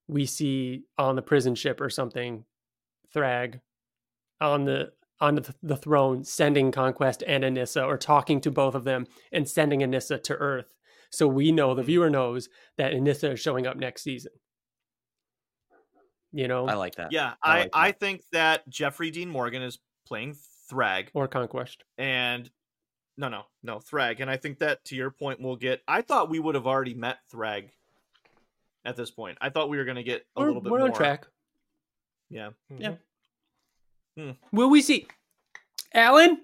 we 0.08 0.26
see 0.26 0.84
on 0.98 1.16
the 1.16 1.22
prison 1.22 1.56
ship 1.56 1.80
or 1.82 1.90
something, 1.90 2.44
Thrag 3.16 3.62
on 4.40 4.66
the 4.66 4.92
on 5.22 5.36
the, 5.36 5.56
the 5.64 5.76
throne 5.76 6.24
sending 6.24 6.72
Conquest 6.72 7.24
and 7.26 7.44
Anissa 7.44 7.86
or 7.86 7.98
talking 7.98 8.40
to 8.42 8.52
both 8.52 8.76
of 8.76 8.84
them 8.84 9.06
and 9.32 9.48
sending 9.48 9.82
Anissa 9.82 10.22
to 10.24 10.36
Earth. 10.36 10.74
So 11.10 11.28
we 11.28 11.52
know 11.52 11.74
the 11.74 11.82
hmm. 11.82 11.88
viewer 11.88 12.10
knows 12.10 12.50
that 12.78 12.94
Anissa 12.94 13.34
is 13.34 13.40
showing 13.40 13.66
up 13.66 13.78
next 13.78 14.04
season. 14.04 14.32
You 16.32 16.48
know, 16.48 16.68
I 16.68 16.76
like 16.76 16.96
that. 16.96 17.12
yeah, 17.12 17.34
I 17.42 17.52
I 17.52 17.60
like 17.60 17.70
I 17.74 17.88
that. 17.88 18.00
think 18.00 18.22
that 18.34 18.70
Jeffrey 18.70 19.10
Dean 19.10 19.30
Morgan 19.30 19.64
is 19.64 19.80
playing 20.06 20.36
Thrag, 20.72 21.08
or 21.16 21.28
Conquest. 21.28 21.84
and 21.98 22.50
no, 23.20 23.28
no, 23.28 23.44
no, 23.64 23.80
Thrag, 23.80 24.22
and 24.22 24.32
I 24.32 24.38
think 24.38 24.60
that 24.60 24.86
to 24.86 24.96
your 24.96 25.12
point, 25.12 25.42
we'll 25.42 25.58
get. 25.58 25.82
I 25.86 26.02
thought 26.02 26.30
we 26.30 26.40
would 26.40 26.56
have 26.56 26.66
already 26.66 26.94
met 26.94 27.18
Thrag 27.32 27.70
at 28.86 28.96
this 28.96 29.12
point. 29.12 29.38
I 29.42 29.50
thought 29.50 29.70
we 29.70 29.78
were 29.78 29.84
going 29.84 29.98
to 29.98 30.04
get 30.04 30.26
a 30.38 30.40
we're 30.40 30.48
little 30.48 30.62
bit 30.62 30.72
we're 30.72 30.80
more. 30.80 30.88
on 30.88 30.94
track. 30.94 31.28
Yeah, 32.30 32.52
Yeah. 32.78 32.94
Mm-hmm. 34.18 34.56
Will 34.56 34.70
we 34.70 34.82
see 34.82 35.08
Allen? 35.94 36.40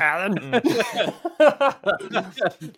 Allen. 0.00 0.34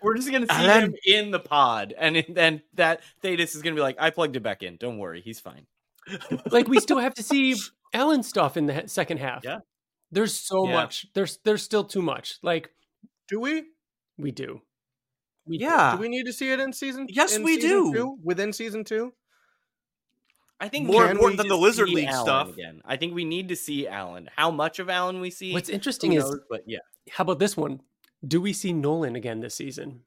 We're 0.03 0.17
just 0.17 0.33
gonna 0.33 0.47
see 0.47 0.67
Allen. 0.67 0.85
him 0.85 0.95
in 1.07 1.31
the 1.31 1.39
pod, 1.39 1.95
and 1.97 2.25
then 2.29 2.61
that 2.75 3.03
Thaedus 3.23 3.55
is 3.55 3.63
gonna 3.63 3.77
be 3.77 3.83
like, 3.83 3.97
"I 4.01 4.11
plugged 4.11 4.35
it 4.35 4.41
back 4.41 4.65
in. 4.65 4.77
Don't 4.77 4.99
worry, 4.99 5.21
he's 5.21 5.39
fine." 5.39 5.67
like 6.51 6.67
we 6.67 6.81
still 6.81 6.99
have 6.99 7.15
to 7.15 7.23
see 7.23 7.55
Allen 7.93 8.25
stuff 8.25 8.57
in 8.57 8.67
the 8.67 8.83
second 8.87 9.19
half. 9.19 9.45
Yeah. 9.45 9.61
There's 10.15 10.35
so 10.35 10.67
Yeah. 10.67 10.73
much. 10.75 11.07
There's 11.15 11.39
there's 11.45 11.63
still 11.63 11.85
too 11.85 12.03
much. 12.03 12.39
Like 12.43 12.71
Do 13.29 13.41
we? 13.41 13.65
we 14.19 14.31
do. 14.31 14.61
We 15.47 15.59
do. 15.59 15.65
yeah. 15.65 15.95
Do 15.97 16.01
we 16.01 16.09
need 16.09 16.25
to 16.27 16.33
see 16.33 16.51
it 16.51 16.61
in 16.61 16.73
season? 16.73 17.07
Yes, 17.11 17.37
in 17.37 17.43
we 17.43 17.57
season 17.57 17.71
do. 17.71 17.93
two? 17.95 18.19
Within 18.23 18.53
season 18.53 18.85
two? 18.85 19.13
I 20.61 20.69
think 20.69 20.87
More 20.87 21.05
we 21.05 21.11
important 21.11 21.39
than 21.39 21.49
the 21.49 21.57
Lizard 21.57 21.89
League 21.91 22.09
Allen 22.09 22.25
stuff. 22.25 22.49
again. 22.51 22.81
I 22.85 22.97
think 22.97 23.13
we 23.15 23.25
need 23.25 23.49
to 23.49 23.57
see 23.57 23.87
Allen. 23.89 24.31
How 24.37 24.51
much 24.51 24.79
of 24.79 24.89
Allen 24.89 25.21
we 25.21 25.31
see? 25.31 25.53
What's 25.53 25.69
who 25.69 25.75
interesting 25.75 26.13
is 26.13 26.25
but 26.49 26.63
yeah, 26.67 26.79
how 27.11 27.23
about 27.23 27.39
this 27.39 27.57
one? 27.57 27.81
Do 28.27 28.41
we 28.41 28.53
see 28.53 28.73
Nolan 28.73 29.17
again 29.17 29.41
this 29.41 29.55
season? 29.55 30.05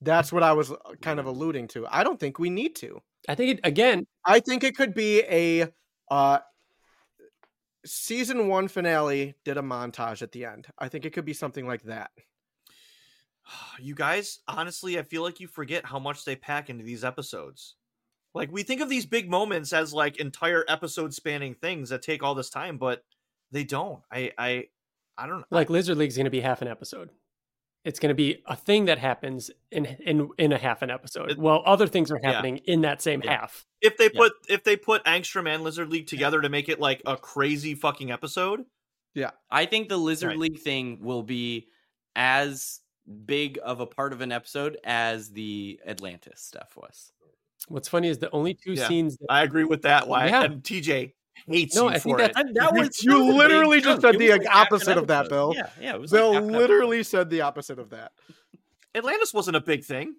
That's 0.00 0.32
what 0.32 0.42
I 0.42 0.52
was 0.52 0.72
uh, 0.72 0.76
kind 1.00 1.20
of 1.20 1.26
alluding 1.26 1.68
to. 1.68 1.86
I 1.88 2.02
don't 2.02 2.18
think 2.18 2.38
we 2.40 2.50
need 2.50 2.74
to. 2.76 3.00
I 3.28 3.36
think 3.36 3.58
it 3.58 3.60
again. 3.62 4.06
I 4.24 4.40
think 4.40 4.64
it 4.64 4.76
could 4.76 4.94
be 4.94 5.20
a 5.20 5.68
uh 6.10 6.38
season 7.84 8.48
one 8.48 8.68
finale 8.68 9.34
did 9.44 9.56
a 9.56 9.62
montage 9.62 10.22
at 10.22 10.32
the 10.32 10.44
end. 10.44 10.66
I 10.78 10.88
think 10.88 11.04
it 11.04 11.12
could 11.12 11.24
be 11.24 11.34
something 11.34 11.66
like 11.66 11.82
that. 11.84 12.10
You 13.80 13.96
guys, 13.96 14.38
honestly, 14.46 14.98
I 14.98 15.02
feel 15.02 15.22
like 15.22 15.40
you 15.40 15.48
forget 15.48 15.84
how 15.84 15.98
much 15.98 16.24
they 16.24 16.36
pack 16.36 16.70
into 16.70 16.84
these 16.84 17.02
episodes. 17.04 17.74
Like 18.34 18.52
we 18.52 18.62
think 18.62 18.80
of 18.80 18.88
these 18.88 19.04
big 19.04 19.28
moments 19.28 19.72
as 19.72 19.92
like 19.92 20.18
entire 20.18 20.64
episode 20.68 21.12
spanning 21.12 21.54
things 21.54 21.90
that 21.90 22.02
take 22.02 22.22
all 22.22 22.34
this 22.34 22.50
time, 22.50 22.78
but 22.78 23.04
they 23.50 23.64
don't. 23.64 24.00
I 24.10 24.32
I 24.38 24.64
I 25.18 25.26
don't 25.26 25.40
know. 25.40 25.46
Like 25.50 25.70
Lizard 25.70 25.98
League's 25.98 26.16
going 26.16 26.24
to 26.24 26.30
be 26.30 26.40
half 26.40 26.62
an 26.62 26.68
episode. 26.68 27.10
It's 27.84 27.98
going 27.98 28.10
to 28.10 28.14
be 28.14 28.42
a 28.46 28.54
thing 28.54 28.84
that 28.84 28.98
happens 28.98 29.50
in 29.70 29.86
in 29.86 30.28
in 30.38 30.52
a 30.52 30.58
half 30.58 30.82
an 30.82 30.90
episode. 30.90 31.32
It- 31.32 31.38
Well, 31.38 31.62
other 31.66 31.86
things 31.86 32.10
are 32.12 32.20
Yeah. 32.22 32.32
happening 32.32 32.58
in 32.58 32.82
that 32.82 33.02
same 33.02 33.22
Yeah. 33.24 33.40
half. 33.40 33.66
if 33.80 33.96
they 33.96 34.04
Yeah. 34.12 34.20
put 34.20 34.32
if 34.48 34.62
they 34.64 34.76
put 34.76 35.02
Angstrom 35.04 35.48
and 35.48 35.64
Lizard 35.64 35.88
League 35.90 36.06
together 36.06 36.40
to 36.40 36.48
make 36.48 36.68
it 36.68 36.78
like 36.78 37.02
a 37.06 37.16
crazy 37.16 37.74
fucking 37.74 38.12
episode, 38.12 38.64
yeah, 39.14 39.30
I 39.50 39.66
think 39.66 39.88
the 39.88 39.96
Lizard 39.96 40.28
Right. 40.28 40.38
League 40.38 40.58
thing 40.60 41.00
will 41.00 41.22
be 41.24 41.68
as 42.14 42.80
big 43.26 43.58
of 43.64 43.80
a 43.80 43.86
part 43.86 44.12
of 44.12 44.20
an 44.20 44.30
episode 44.30 44.78
as 44.84 45.32
the 45.32 45.80
Atlantis 45.84 46.40
stuff 46.40 46.76
was. 46.76 47.12
What's 47.68 47.88
funny 47.88 48.06
is 48.08 48.18
the 48.18 48.30
only 48.30 48.54
two 48.54 48.74
Yeah. 48.74 48.86
scenes. 48.86 49.16
That, 49.18 49.26
I 49.30 49.42
agree 49.42 49.64
with 49.64 49.82
that. 49.82 50.06
Why? 50.06 50.26
Yeah. 50.26 50.44
And 50.44 50.62
TJ 50.62 51.14
hates 51.46 51.74
No, 51.76 51.84
you 51.84 51.88
I 51.88 51.98
think 51.98 52.18
for 52.18 52.22
it. 52.24 52.32
that's- 52.34 52.52
that 52.54 52.72
was 52.74 53.02
you 53.02 53.10
that 53.12 53.18
was 53.18 53.24
a 53.24 53.28
big 53.28 53.36
literally 53.38 53.80
just 53.80 54.00
chunk. 54.00 54.14
said 54.14 54.18
the 54.18 54.30
like 54.32 54.42
half 54.44 54.52
an 54.54 54.60
opposite 54.74 54.96
of 54.98 55.06
that. 55.08 55.28
Bill. 55.28 55.52
Yeah, 55.56 55.70
yeah. 55.80 55.94
It 55.94 56.00
was 56.00 56.10
Bill 56.10 56.32
half 56.32 56.42
an 56.42 56.48
episode. 56.50 56.58
literally 56.60 57.02
said 57.02 57.30
the 57.30 57.40
opposite 57.42 57.78
of 57.78 57.90
that. 57.90 58.12
Atlantis 58.94 59.32
wasn't 59.32 59.56
a 59.56 59.60
big 59.60 59.84
thing. 59.84 60.14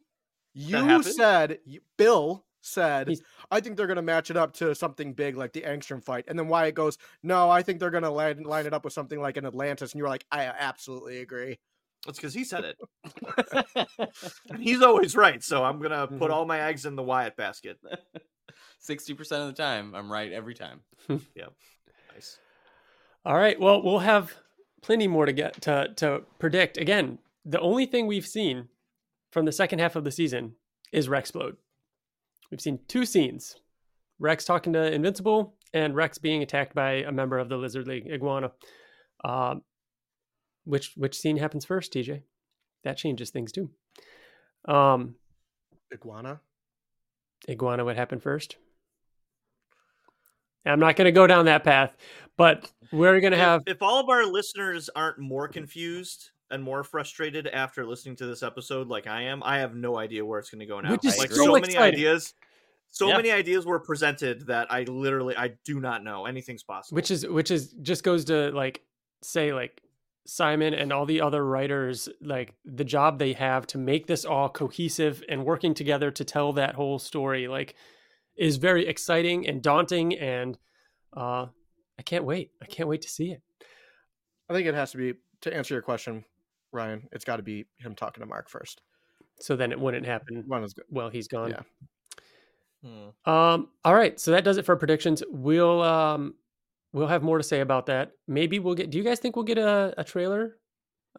You 0.54 0.78
happened? 0.78 1.06
said 1.06 1.60
Bill 1.98 2.46
said 2.62 3.08
He's- 3.10 3.22
I 3.52 3.60
think 3.60 3.76
they're 3.78 3.88
going 3.88 3.98
to 3.98 4.02
match 4.02 4.32
it 4.32 4.38
up 4.38 4.54
to 4.56 4.74
something 4.74 5.14
big 5.14 5.36
like 5.38 5.52
the 5.54 5.62
Angstrom 5.62 6.04
fight, 6.04 6.26
and 6.28 6.40
then 6.40 6.48
Wyatt 6.48 6.74
goes, 6.76 6.98
"No, 7.22 7.50
I 7.50 7.62
think 7.62 7.80
they're 7.80 7.92
going 7.92 8.04
to 8.04 8.10
line, 8.10 8.42
line 8.44 8.66
it 8.66 8.74
up 8.74 8.84
with 8.84 8.94
something 8.94 9.20
like 9.20 9.38
an 9.38 9.46
Atlantis," 9.46 9.92
and 9.92 10.00
you're 10.00 10.08
like, 10.10 10.26
"I 10.32 10.46
absolutely 10.46 11.20
agree." 11.20 11.60
That's 12.06 12.18
because 12.18 12.34
he 12.34 12.44
said 12.44 12.64
it. 12.66 12.78
And 14.50 14.62
he's 14.62 14.82
always 14.82 15.16
right. 15.16 15.42
So 15.44 15.64
I'm 15.64 15.80
gonna 15.82 16.08
put 16.08 16.30
Mhm. 16.30 16.34
all 16.34 16.46
my 16.46 16.60
eggs 16.62 16.86
in 16.86 16.96
the 16.96 17.04
Wyatt 17.04 17.36
basket. 17.38 17.78
Sixty 18.84 19.14
percent 19.14 19.42
of 19.42 19.48
the 19.48 19.54
time, 19.54 19.96
I'm 19.96 20.12
right 20.12 20.32
every 20.32 20.54
time. 20.54 20.82
Yep. 21.10 21.54
Nice. 22.14 22.38
All 23.26 23.36
right. 23.38 23.58
Well, 23.58 23.82
we'll 23.82 24.00
have 24.00 24.34
plenty 24.82 25.08
more 25.08 25.26
to 25.26 25.32
get 25.32 25.62
to 25.62 25.94
to 25.96 26.24
predict. 26.38 26.78
Again, 26.78 27.18
the 27.46 27.62
only 27.62 27.86
thing 27.86 28.08
we've 28.08 28.28
seen 28.28 28.68
from 29.32 29.46
the 29.46 29.54
second 29.54 29.80
half 29.80 29.96
of 29.96 30.04
the 30.04 30.12
season 30.12 30.56
is 30.92 31.08
Rex 31.08 31.32
Splode. 31.32 31.56
We've 32.52 32.60
seen 32.60 32.80
two 32.90 33.06
scenes: 33.06 33.56
Rex 34.20 34.44
talking 34.44 34.74
to 34.74 34.92
Invincible 34.94 35.56
and 35.74 35.96
Rex 35.96 36.18
being 36.18 36.44
attacked 36.44 36.76
by 36.76 37.04
a 37.04 37.12
member 37.12 37.40
of 37.40 37.48
the 37.48 37.58
Lizard 37.58 37.88
League, 37.88 38.08
Iguana. 38.12 38.52
Um, 39.24 39.64
which 40.66 40.92
which 40.98 41.18
scene 41.18 41.38
happens 41.38 41.64
first, 41.64 41.94
TJ? 41.94 42.24
That 42.84 42.98
changes 42.98 43.30
things 43.30 43.54
too. 43.54 43.70
Um, 44.66 45.16
Iguana. 45.94 46.42
Iguana 47.50 47.86
would 47.86 47.96
happen 47.96 48.20
first. 48.20 48.58
I'm 50.66 50.80
not 50.80 50.96
going 50.96 51.06
to 51.06 51.12
go 51.12 51.28
down 51.28 51.46
that 51.46 51.64
path, 51.64 51.96
but 52.38 52.72
we're 52.92 53.20
going 53.20 53.32
to 53.32 53.38
have 53.38 53.64
if, 53.68 53.82
all 53.82 54.00
of 54.00 54.10
our 54.10 54.26
listeners 54.26 54.90
aren't 54.96 55.20
more 55.20 55.48
confused 55.48 56.32
and 56.52 56.64
more 56.64 56.84
frustrated 56.84 57.48
after 57.48 57.86
listening 57.86 58.16
to 58.18 58.26
this 58.26 58.44
episode 58.44 58.88
like 58.88 59.08
I 59.08 59.24
am, 59.24 59.42
I 59.44 59.60
have 59.60 59.76
no 59.76 59.98
idea 59.98 60.24
where 60.26 60.40
it's 60.40 60.50
going 60.50 60.60
to 60.60 60.66
go 60.66 60.80
now. 60.80 60.92
Which 60.92 61.06
is 61.06 61.18
like 61.18 61.32
so 61.32 61.46
so, 61.46 61.54
many 61.54 61.74
exciting. 61.74 62.00
ideas, 62.00 62.34
so 62.92 63.08
Yeah. 63.08 63.18
many 63.18 63.32
ideas 63.32 63.66
were 63.66 63.80
presented 63.80 64.46
that 64.48 64.72
I 64.72 64.84
literally 64.84 65.36
I 65.36 65.56
do 65.66 65.80
not 65.80 66.04
know 66.04 66.26
anything's 66.26 66.64
possible. 66.64 66.96
which 66.96 67.10
is 67.10 67.26
which 67.28 67.50
is 67.50 67.74
just 67.82 68.04
goes 68.04 68.26
to 68.26 68.52
like 68.52 68.82
say 69.24 69.52
like 69.54 69.82
Simon 70.26 70.74
and 70.74 70.94
all 70.94 71.06
the 71.06 71.20
other 71.22 71.44
writers 71.44 72.08
like 72.22 72.54
the 72.64 72.84
job 72.86 73.20
they 73.20 73.34
have 73.34 73.66
to 73.68 73.78
make 73.78 74.06
this 74.08 74.24
all 74.24 74.48
cohesive 74.48 75.24
and 75.28 75.44
working 75.44 75.74
together 75.74 76.12
to 76.12 76.24
tell 76.24 76.54
that 76.54 76.76
whole 76.76 77.00
story 77.00 77.48
like 77.48 77.76
is 78.38 78.58
very 78.58 78.88
exciting 78.88 79.48
and 79.48 79.62
daunting, 79.62 80.18
and 80.18 80.58
uh, 81.16 81.48
I 81.98 82.02
can't 82.04 82.24
wait. 82.26 82.52
I 82.62 82.66
can't 82.66 82.90
wait 82.90 83.02
to 83.04 83.10
see 83.10 83.32
it. 83.32 83.42
I 84.50 84.54
think 84.54 84.68
it 84.68 84.74
has 84.76 84.92
to 84.92 84.98
be 84.98 85.14
to 85.42 85.56
answer 85.56 85.74
your 85.74 85.82
question, 85.84 86.24
Ryan. 86.72 87.08
It's 87.12 87.26
got 87.26 87.38
to 87.38 87.44
be 87.44 87.66
him 87.78 87.96
talking 87.96 88.22
to 88.22 88.28
Mark 88.28 88.50
first. 88.50 88.82
So 89.40 89.56
then 89.56 89.72
it 89.72 89.80
wouldn't 89.80 90.06
happen 90.06 90.44
One 90.48 90.64
is 90.64 90.74
good. 90.74 90.86
while 90.90 91.10
he's 91.10 91.28
gone. 91.28 91.52
Yeah. 91.52 91.62
Hmm. 92.84 93.32
Um, 93.32 93.70
all 93.86 93.96
right, 93.96 94.20
so 94.20 94.32
that 94.32 94.44
does 94.44 94.58
it 94.58 94.66
for 94.66 94.76
predictions. 94.76 95.24
We'll 95.30 95.82
um, 95.82 96.36
we'll 96.92 97.08
have 97.08 97.24
more 97.24 97.38
to 97.38 97.44
say 97.44 97.62
about 97.62 97.86
that. 97.88 98.12
Maybe 98.28 98.60
we'll 98.60 98.76
get. 98.76 98.90
Do 98.90 98.98
you 98.98 99.04
guys 99.04 99.20
think 99.20 99.36
we'll 99.36 99.46
get 99.46 99.58
a, 99.58 99.94
a 99.98 100.04
trailer? 100.04 100.58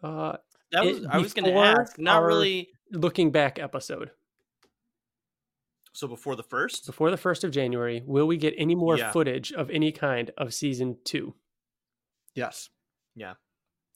Uh, 0.03 0.37
That 0.73 0.85
was 0.85 1.07
I 1.09 1.19
was 1.19 1.33
going 1.33 1.47
to 1.47 1.59
ask. 1.59 1.99
Not 1.99 2.17
our- 2.23 2.27
really. 2.27 2.69
looking 2.93 3.31
back 3.33 3.59
episode 3.59 4.11
So 5.95 6.09
before 6.09 6.35
the 6.37 6.43
first, 6.43 6.87
before 6.87 7.11
the 7.11 7.17
first 7.17 7.45
of 7.45 7.51
January, 7.53 8.03
will 8.05 8.27
we 8.27 8.37
get 8.37 8.53
any 8.59 8.75
more 8.75 8.99
Yeah. 8.99 9.13
footage 9.13 9.53
of 9.53 9.71
any 9.71 9.93
kind 9.93 10.31
of 10.37 10.53
season 10.53 10.99
two? 11.05 11.35
Yes. 12.35 12.69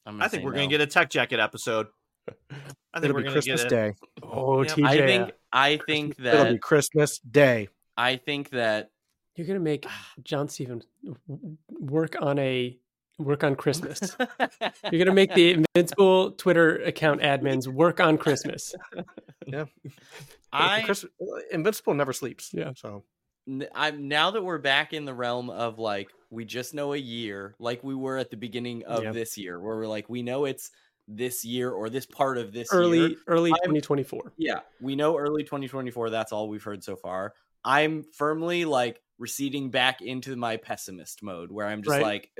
I'm 0.06 0.22
I 0.22 0.28
think 0.28 0.42
we're 0.42 0.52
gonna 0.52 0.68
get 0.68 0.80
a 0.80 0.86
tech 0.86 1.10
jacket 1.10 1.38
episode. 1.38 1.88
I 2.28 2.32
think 2.54 2.70
It'll 3.04 3.12
we're 3.14 3.18
be 3.18 3.22
gonna 3.24 3.32
Christmas 3.34 3.62
get 3.64 3.72
it. 3.72 3.74
Day. 3.74 3.94
Oh, 4.22 4.62
Yep. 4.62 4.72
TJ, 4.76 4.86
I 4.86 4.96
think 5.06 5.32
I 5.52 5.76
think 5.86 6.16
that 6.16 6.34
It'll 6.34 6.52
be 6.54 6.58
Christmas 6.58 7.18
Day. 7.18 7.68
I 7.96 8.16
think 8.16 8.50
that 8.50 8.90
you're 9.34 9.46
gonna 9.46 9.60
make 9.60 9.84
ah. 9.86 10.12
John 10.22 10.48
Stevens 10.48 10.86
work 11.68 12.16
on 12.20 12.38
a 12.38 12.78
work 13.18 13.44
on 13.44 13.54
Christmas. 13.56 14.16
You're 14.90 15.04
gonna 15.04 15.14
make 15.14 15.34
the 15.34 15.52
Invincible 15.74 16.32
Twitter 16.32 16.76
account 16.82 17.20
admins 17.20 17.66
work 17.66 18.00
on 18.00 18.16
Christmas. 18.18 18.74
Yeah. 19.46 19.64
I 20.52 20.82
Chris, 20.82 21.04
Invincible 21.50 21.94
never 21.94 22.12
sleeps. 22.12 22.50
Yeah. 22.52 22.72
So 22.76 23.04
n- 23.48 23.66
I'm 23.74 24.08
now 24.08 24.30
that 24.30 24.42
we're 24.42 24.58
back 24.58 24.92
in 24.92 25.04
the 25.04 25.14
realm 25.14 25.50
of 25.50 25.78
like 25.78 26.08
we 26.30 26.44
just 26.44 26.74
know 26.74 26.92
a 26.94 26.96
year, 26.98 27.54
like 27.58 27.82
we 27.82 27.94
were 27.94 28.16
at 28.18 28.30
the 28.30 28.36
beginning 28.36 28.84
of 28.84 29.02
Yeah. 29.04 29.12
this 29.12 29.36
year, 29.36 29.60
where 29.60 29.76
we're 29.76 29.86
like 29.86 30.08
we 30.08 30.22
know 30.22 30.44
it's 30.44 30.70
this 31.06 31.44
year 31.44 31.70
or 31.70 31.88
this 31.88 32.04
part 32.06 32.36
of 32.38 32.52
this 32.52 32.68
Early, 32.72 32.98
year. 32.98 33.16
early 33.26 33.50
I'm- 33.50 33.60
2024. 33.60 34.32
Yeah, 34.36 34.60
we 34.80 34.94
know 34.94 35.16
early 35.18 35.42
2024. 35.42 36.10
That's 36.10 36.32
all 36.32 36.48
we've 36.48 36.62
heard 36.62 36.84
so 36.84 36.96
far. 36.96 37.34
I'm 37.64 38.04
firmly 38.14 38.64
like 38.66 39.00
receding 39.18 39.70
back 39.70 40.00
into 40.02 40.36
my 40.36 40.58
pessimist 40.58 41.22
mode, 41.22 41.50
where 41.50 41.66
I'm 41.66 41.82
just 41.82 41.96
Right. 41.96 42.02
like, 42.02 42.30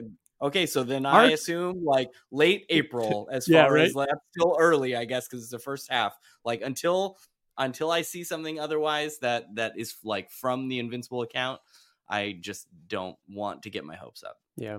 okay, 0.40 0.66
so 0.66 0.82
then 0.82 1.06
I 1.06 1.31
assume 1.31 1.85
like 1.85 2.10
late 2.31 2.66
April, 2.70 3.28
as 3.31 3.48
Yeah, 3.48 3.65
far 3.65 3.74
right. 3.74 3.86
as 3.86 3.94
like, 3.94 4.09
still 4.36 4.56
early, 4.59 4.97
I 4.97 5.05
guess, 5.05 5.27
because 5.28 5.43
it's 5.43 5.52
the 5.52 5.59
first 5.59 5.90
half. 5.90 6.19
Like 6.44 6.62
until 6.62 7.19
until 7.56 7.90
I 7.90 8.02
see 8.02 8.24
something 8.24 8.60
otherwise 8.60 9.19
that 9.19 9.55
that 9.56 9.73
is 9.77 9.97
like 10.05 10.31
from 10.31 10.69
the 10.69 10.78
Invincible 10.78 11.23
account, 11.23 11.60
I 12.09 12.36
just 12.40 12.66
don't 12.86 13.16
want 13.28 13.62
to 13.62 13.70
get 13.70 13.85
my 13.85 13.97
hopes 13.97 14.23
up. 14.23 14.39
Yeah. 14.56 14.78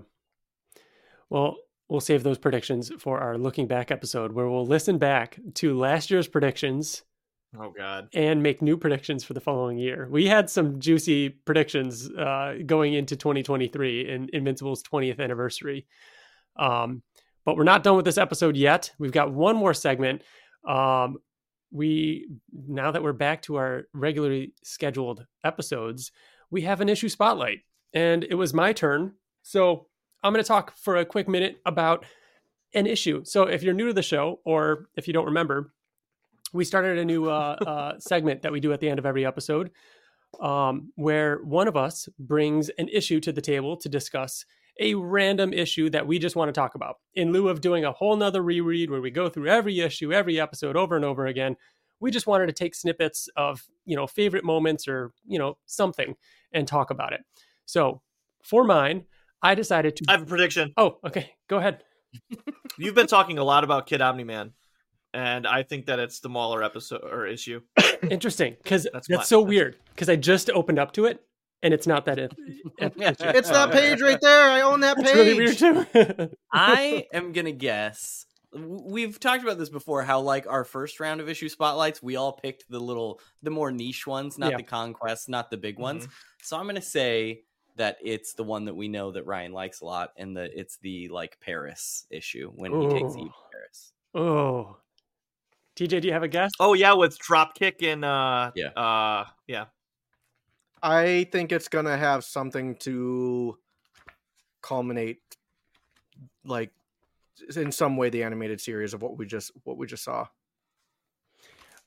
Well, 1.29 1.57
we'll 1.89 1.99
save 1.99 2.23
those 2.23 2.37
predictions 2.37 2.91
for 2.99 3.19
our 3.19 3.37
looking 3.37 3.67
back 3.67 3.91
episode 3.91 4.31
where 4.31 4.49
we'll 4.49 4.65
listen 4.65 4.97
back 4.97 5.39
to 5.55 5.77
last 5.77 6.09
year's 6.09 6.27
predictions 6.27 7.03
Oh 7.57 7.71
God. 7.75 8.09
and 8.13 8.43
make 8.43 8.61
new 8.61 8.77
predictions 8.77 9.23
for 9.23 9.33
the 9.33 9.41
following 9.41 9.77
year. 9.77 10.07
We 10.09 10.27
had 10.27 10.49
some 10.49 10.79
juicy 10.79 11.29
predictions 11.29 12.09
uh, 12.09 12.55
going 12.65 12.93
into 12.93 13.15
2023 13.15 14.07
in 14.07 14.29
Invincible's 14.33 14.83
20th 14.83 15.19
anniversary. 15.19 15.87
Um, 16.57 17.01
but 17.45 17.57
we're 17.57 17.63
not 17.63 17.83
done 17.83 17.95
with 17.95 18.05
this 18.05 18.17
episode 18.17 18.55
yet. 18.55 18.91
We've 18.99 19.11
got 19.11 19.31
one 19.31 19.55
more 19.55 19.73
segment. 19.73 20.21
Um, 20.67 21.17
we 21.71 22.27
now 22.51 22.91
that 22.91 23.01
we're 23.01 23.13
back 23.13 23.41
to 23.43 23.55
our 23.55 23.83
regularly 23.93 24.53
scheduled 24.63 25.25
episodes, 25.43 26.11
we 26.51 26.61
have 26.63 26.81
an 26.81 26.89
issue 26.89 27.09
spotlight, 27.09 27.59
and 27.93 28.23
it 28.23 28.35
was 28.35 28.53
my 28.53 28.73
turn. 28.73 29.13
So 29.41 29.87
I'm 30.23 30.33
going 30.33 30.43
to 30.43 30.47
talk 30.47 30.75
for 30.77 30.97
a 30.97 31.05
quick 31.05 31.27
minute 31.27 31.59
about 31.65 32.05
an 32.73 32.85
issue. 32.85 33.23
So 33.23 33.43
if 33.43 33.63
you're 33.63 33.73
new 33.73 33.87
to 33.87 33.93
the 33.93 34.03
show, 34.03 34.39
or 34.45 34.89
if 34.95 35.07
you 35.07 35.13
don't 35.13 35.25
remember, 35.25 35.73
we 36.53 36.65
started 36.65 36.97
a 36.97 37.05
new 37.05 37.29
uh, 37.29 37.55
uh, 37.65 37.99
segment 37.99 38.41
that 38.41 38.51
we 38.51 38.59
do 38.59 38.73
at 38.73 38.79
the 38.79 38.89
end 38.89 38.99
of 38.99 39.05
every 39.05 39.25
episode, 39.25 39.71
um, 40.39 40.91
where 40.95 41.37
one 41.43 41.67
of 41.67 41.77
us 41.77 42.07
brings 42.17 42.69
an 42.69 42.87
issue 42.89 43.19
to 43.21 43.31
the 43.31 43.41
table 43.41 43.77
to 43.77 43.89
discuss 43.89 44.45
a 44.79 44.95
random 44.95 45.51
issue 45.53 45.89
that 45.89 46.07
we 46.07 46.19
just 46.19 46.35
want 46.35 46.47
to 46.49 46.53
talk 46.53 46.75
about. 46.75 46.97
In 47.13 47.31
lieu 47.31 47.49
of 47.49 47.61
doing 47.61 47.83
a 47.85 47.91
whole 47.91 48.15
nother 48.15 48.41
reread 48.41 48.89
where 48.89 49.01
we 49.01 49.11
go 49.11 49.29
through 49.29 49.47
every 49.47 49.79
issue, 49.81 50.13
every 50.13 50.39
episode 50.39 50.77
over 50.77 50.95
and 50.95 51.03
over 51.03 51.27
again, 51.27 51.57
we 51.99 52.11
just 52.11 52.27
wanted 52.27 52.47
to 52.47 52.53
take 52.53 52.75
snippets 52.75 53.27
of 53.35 53.67
you 53.85 53.95
know 53.95 54.07
favorite 54.07 54.45
moments 54.45 54.87
or 54.87 55.11
you 55.25 55.37
know 55.37 55.57
something 55.65 56.15
and 56.53 56.67
talk 56.67 56.89
about 56.91 57.13
it. 57.13 57.21
So 57.65 58.01
for 58.43 58.63
mine, 58.63 59.03
I 59.41 59.55
decided 59.55 59.95
to. 59.97 60.05
I 60.07 60.13
have 60.13 60.23
a 60.23 60.25
prediction. 60.25 60.73
oh, 60.77 60.97
okay, 61.05 61.31
go 61.47 61.57
ahead. 61.57 61.83
You've 62.77 62.95
been 62.95 63.07
talking 63.07 63.37
a 63.37 63.43
lot 63.43 63.63
about 63.63 63.85
Kid 63.85 64.01
Omni 64.01 64.23
Man, 64.23 64.53
and 65.13 65.47
I 65.47 65.63
think 65.63 65.85
that 65.87 65.99
it's 65.99 66.19
the 66.19 66.29
Mauler 66.29 66.63
episode 66.63 67.03
or 67.03 67.25
issue. 67.25 67.61
Interesting, 68.09 68.55
because 68.63 68.87
That's 68.93 69.07
that's, 69.07 69.27
so 69.29 69.39
that's- 69.39 69.49
weird. 69.49 69.77
Because 69.93 70.09
I 70.09 70.15
just 70.15 70.49
opened 70.51 70.79
up 70.79 70.93
to 70.93 71.05
it, 71.05 71.21
and 71.63 71.73
it's 71.73 71.87
not 71.87 72.05
that. 72.05 72.17
It, 72.81 72.93
it's 72.97 73.49
that 73.49 73.69
oh, 73.69 73.71
page 73.71 74.01
right 74.01 74.19
there. 74.21 74.49
I 74.49 74.61
own 74.61 74.79
that 74.81 74.97
It's 74.99 75.13
really 75.13 75.33
weird 75.33 75.57
page. 75.57 75.59
too. 75.59 76.29
I 76.53 77.05
am 77.13 77.33
gonna 77.33 77.51
guess. 77.51 78.25
We've 78.53 79.19
talked 79.19 79.43
about 79.43 79.57
this 79.59 79.69
before. 79.69 80.01
How 80.03 80.21
like 80.21 80.47
our 80.47 80.63
first 80.63 80.99
round 81.01 81.19
of 81.21 81.27
issue 81.27 81.49
spotlights, 81.49 82.01
we 82.01 82.15
all 82.15 82.31
picked 82.33 82.63
the 82.69 82.79
little, 82.79 83.19
the 83.43 83.49
more 83.51 83.71
niche 83.71 84.07
ones, 84.07 84.37
not 84.37 84.51
Yeah. 84.51 84.57
the 84.57 84.63
conquests, 84.63 85.27
not 85.27 85.51
the 85.51 85.57
big 85.57 85.77
ones. 85.77 86.03
Mm-hmm. 86.03 86.13
So 86.43 86.57
I'm 86.57 86.65
gonna 86.65 86.81
say 86.81 87.41
that 87.75 87.97
it's 88.01 88.33
the 88.33 88.43
one 88.43 88.65
that 88.65 88.75
we 88.75 88.87
know 88.87 89.11
that 89.11 89.25
Ryan 89.25 89.51
likes 89.51 89.81
a 89.81 89.85
lot, 89.85 90.11
and 90.17 90.37
that 90.37 90.51
it's 90.55 90.77
the 90.77 91.09
like 91.09 91.37
Paris 91.41 92.05
issue 92.09 92.51
when 92.55 92.71
he 92.81 92.87
takes 92.87 93.15
Ooh. 93.15 93.19
Eve 93.19 93.31
to 93.31 93.49
Paris. 93.51 93.91
oh, 94.15 94.77
TJ, 95.79 96.01
do 96.01 96.07
you 96.09 96.13
have 96.13 96.23
a 96.23 96.27
guess? 96.27 96.51
Oh 96.59 96.73
yeah, 96.73 96.91
with 96.91 97.17
Dropkick 97.17 97.81
and 97.81 98.03
uh 98.03 98.51
Yeah. 98.53 98.67
uh 98.69 99.25
yeah. 99.47 99.65
I 100.83 101.25
think 101.31 101.53
it's 101.53 101.69
gonna 101.69 101.95
have 101.97 102.25
something 102.25 102.75
to 102.77 103.57
culminate, 104.61 105.21
like 106.43 106.71
in 107.55 107.71
some 107.71 107.95
way, 107.95 108.09
the 108.09 108.23
animated 108.23 108.59
series 108.59 108.93
of 108.93 109.01
what 109.01 109.17
we 109.17 109.25
just 109.25 109.51
what 109.63 109.77
we 109.77 109.87
just 109.87 110.03
saw. 110.03 110.27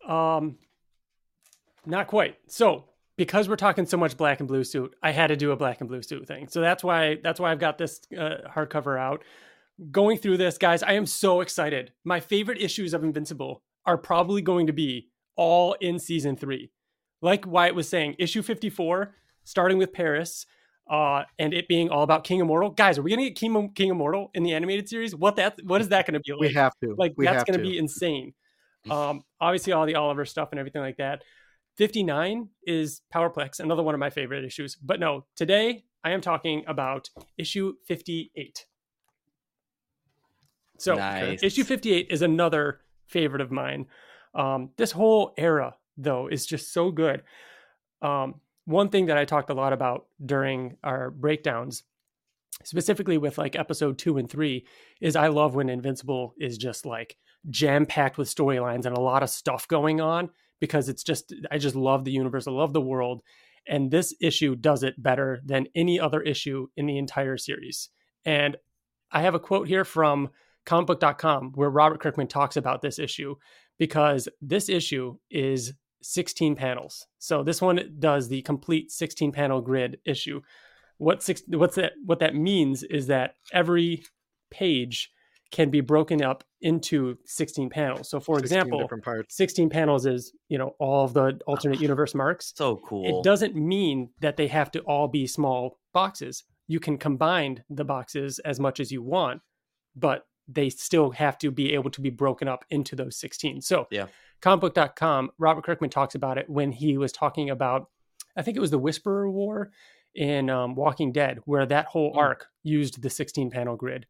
Um, 0.09 0.57
not 1.85 2.07
quite. 2.07 2.39
So 2.47 2.85
because 3.17 3.47
we're 3.47 3.57
talking 3.57 3.85
so 3.85 3.99
much 3.99 4.17
black 4.17 4.41
and 4.41 4.49
blue 4.49 4.65
suit, 4.65 4.95
I 5.03 5.11
had 5.11 5.27
to 5.27 5.37
do 5.37 5.51
a 5.51 5.57
black 5.57 5.81
and 5.81 5.89
blue 5.89 6.01
suit 6.03 6.27
thing. 6.27 6.49
So 6.49 6.63
that's 6.63 6.83
why 6.83 7.19
that's 7.23 7.39
why 7.39 7.53
I've 7.53 7.59
got 7.59 7.77
this 7.77 8.01
uh, 8.17 8.49
hardcover 8.49 8.99
out. 8.99 9.23
Going 9.91 10.17
through 10.17 10.39
this, 10.39 10.57
guys, 10.57 10.83
I 10.83 10.93
am 10.93 11.05
so 11.05 11.43
excited. 11.43 11.93
My 12.05 12.21
favorite 12.21 12.61
issues 12.61 12.95
of 12.95 13.05
Invincible 13.05 13.63
are 13.87 13.99
probably 13.99 14.43
going 14.43 14.67
to 14.67 14.73
be 14.73 15.09
all 15.37 15.75
in 15.81 15.99
season 15.99 16.37
three. 16.37 16.71
Like 17.21 17.47
Wyatt 17.47 17.75
was 17.75 17.89
saying, 17.89 18.17
issue 18.19 18.43
54, 18.43 19.15
starting 19.45 19.79
with 19.79 19.93
Paris, 19.93 20.45
uh, 20.91 21.23
and 21.39 21.55
it 21.55 21.69
being 21.69 21.89
all 21.91 22.03
about 22.03 22.25
King 22.25 22.41
Immortal. 22.41 22.71
Guys, 22.71 22.99
are 22.99 23.03
we 23.03 23.11
gonna 23.11 23.23
get 23.23 23.37
King, 23.37 23.71
King 23.75 23.91
Immortal 23.91 24.31
in 24.35 24.43
the 24.43 24.53
animated 24.53 24.89
series? 24.89 25.15
What 25.15 25.37
that 25.37 25.59
what 25.65 25.81
is 25.81 25.89
that 25.91 26.07
gonna 26.07 26.21
be 26.21 26.33
like? 26.33 26.41
We 26.41 26.53
have 26.55 26.73
to. 26.83 26.95
like 26.99 27.15
we 27.17 27.25
that's 27.25 27.45
going 27.45 27.59
to. 27.59 27.65
to 27.65 27.71
be 27.71 27.79
insane 27.79 28.35
um 28.91 29.23
obviously 29.41 29.73
all 29.73 29.87
the 29.87 29.95
oliver 29.95 30.25
stuff 30.25 30.49
and 30.51 30.59
everything 30.59 30.83
like 30.83 30.97
that 30.97 31.23
59 31.77 32.49
is 32.67 33.01
powerplex 33.15 33.61
another 33.61 33.81
one 33.81 33.95
of 33.95 34.01
my 34.01 34.11
favorite 34.11 34.45
issues 34.45 34.75
but 34.75 34.99
no 34.99 35.25
today 35.37 35.85
i 36.03 36.11
am 36.11 36.21
talking 36.21 36.65
about 36.67 37.09
issue 37.39 37.75
58 37.87 38.67
so 40.79 40.97
Nice. 40.97 41.45
issue 41.45 41.63
58 41.63 42.09
is 42.11 42.23
another 42.23 42.81
favorite 43.07 43.43
of 43.43 43.51
mine 43.51 43.87
um 44.35 44.71
this 44.77 44.93
whole 44.93 45.33
era 45.37 45.75
though 45.97 46.29
is 46.29 46.47
just 46.47 46.73
so 46.73 46.91
good 46.91 47.23
um 48.01 48.35
one 48.65 48.89
thing 48.89 49.07
that 49.07 49.19
i 49.19 49.25
talked 49.25 49.51
a 49.51 49.55
lot 49.55 49.73
about 49.73 50.07
during 50.25 50.77
our 50.83 51.11
breakdowns 51.11 51.85
specifically 52.65 53.19
with 53.19 53.39
like 53.39 53.57
episode 53.57 53.99
two 53.99 54.19
and 54.19 54.31
three 54.31 54.67
is 55.01 55.17
I 55.17 55.29
love 55.29 55.55
when 55.55 55.69
Invincible 55.69 56.35
is 56.39 56.59
just 56.59 56.87
like 56.87 57.17
jam 57.51 57.87
packed 57.87 58.19
with 58.19 58.33
storylines 58.33 58.87
and 58.87 58.97
a 58.97 59.01
lot 59.01 59.23
of 59.23 59.31
stuff 59.31 59.67
going 59.69 60.01
on 60.01 60.31
because 60.61 60.89
it's 60.89 61.03
just, 61.03 61.35
I 61.51 61.59
just 61.59 61.75
love 61.75 62.05
the 62.05 62.13
universe. 62.13 62.47
I 62.47 62.53
love 62.53 62.73
the 62.73 62.81
world. 62.81 63.23
And 63.67 63.91
this 63.91 64.15
issue 64.21 64.55
does 64.55 64.83
it 64.83 65.01
better 65.01 65.41
than 65.45 65.67
any 65.75 65.99
other 65.99 66.21
issue 66.21 66.69
in 66.77 66.87
the 66.87 66.99
entire 66.99 67.37
series. 67.37 67.89
And 68.25 68.57
I 69.11 69.23
have 69.23 69.35
a 69.35 69.41
quote 69.41 69.69
here 69.69 69.85
from 69.85 70.31
comicbook.com 70.67 71.53
where 71.55 71.71
Robert 71.71 72.01
Kirkman 72.01 72.29
talks 72.29 72.57
about 72.57 72.83
this 72.83 72.99
issue 72.99 73.35
because 73.79 74.29
this 74.41 74.69
issue 74.69 75.17
is 75.31 75.73
16 76.03 76.57
panels. 76.57 77.07
So 77.19 77.43
this 77.43 77.63
one 77.63 77.97
does 77.99 78.29
the 78.29 78.43
complete 78.43 78.91
16 78.91 79.33
panel 79.33 79.61
grid 79.61 79.99
issue 80.05 80.41
what 81.03 81.23
six 81.23 81.43
what's 81.49 81.75
that 81.75 81.93
what 82.05 82.21
that 82.21 82.35
means 82.35 82.85
is 82.85 83.09
that 83.09 83.35
every 83.53 84.05
page 84.51 85.11
can 85.51 85.69
be 85.69 85.81
broken 85.81 86.23
up 86.23 86.45
into 86.63 87.19
16 87.27 87.69
panels. 87.69 88.09
So 88.09 88.21
for 88.21 88.39
16 88.39 88.45
example, 88.45 88.81
different 88.81 89.05
parts. 89.05 89.37
16 89.37 89.69
panels 89.69 90.07
is, 90.07 90.33
you 90.49 90.57
know, 90.57 90.75
all 90.79 91.05
of 91.05 91.13
the 91.13 91.39
alternate 91.47 91.81
universe 91.89 92.15
marks. 92.15 92.53
So 92.57 92.81
cool. 92.89 93.19
It 93.19 93.25
doesn't 93.25 93.55
mean 93.55 94.11
that 94.21 94.37
they 94.37 94.47
have 94.47 94.71
to 94.71 94.81
all 94.81 95.09
be 95.09 95.27
small 95.27 95.79
boxes. 95.93 96.45
You 96.69 96.81
can 96.81 96.97
combine 96.97 97.65
the 97.69 97.85
boxes 97.85 98.39
as 98.39 98.61
much 98.61 98.81
as 98.81 98.91
you 98.91 99.03
want, 99.03 99.43
but 99.95 100.25
they 100.55 100.71
still 100.71 101.11
have 101.13 101.39
to 101.39 101.51
be 101.51 101.73
able 101.75 101.91
to 101.91 102.01
be 102.01 102.11
broken 102.11 102.49
up 102.49 102.65
into 102.71 102.95
those 102.97 103.17
16. 103.17 103.61
So, 103.61 103.87
Yeah. 103.91 104.07
comicbook.com, 104.43 105.31
Robert 105.39 105.65
Kirkman 105.65 105.91
talks 105.91 106.15
about 106.15 106.39
it 106.39 106.49
when 106.49 106.73
he 106.73 106.99
was 106.99 107.13
talking 107.13 107.51
about, 107.51 107.91
I 108.37 108.43
think 108.43 108.57
it 108.57 108.61
was 108.61 108.71
the 108.71 108.79
Whisperer 108.79 109.31
War 109.31 109.71
in 110.15 110.51
um, 110.51 110.75
Walking 110.75 111.13
Dead, 111.13 111.39
where 111.45 111.65
that 111.67 111.87
whole 111.87 112.13
Mm. 112.13 112.19
arc 112.19 112.47
used 112.63 113.03
the 113.03 113.11
16 113.11 113.51
panel 113.51 113.77
grid. 113.77 114.07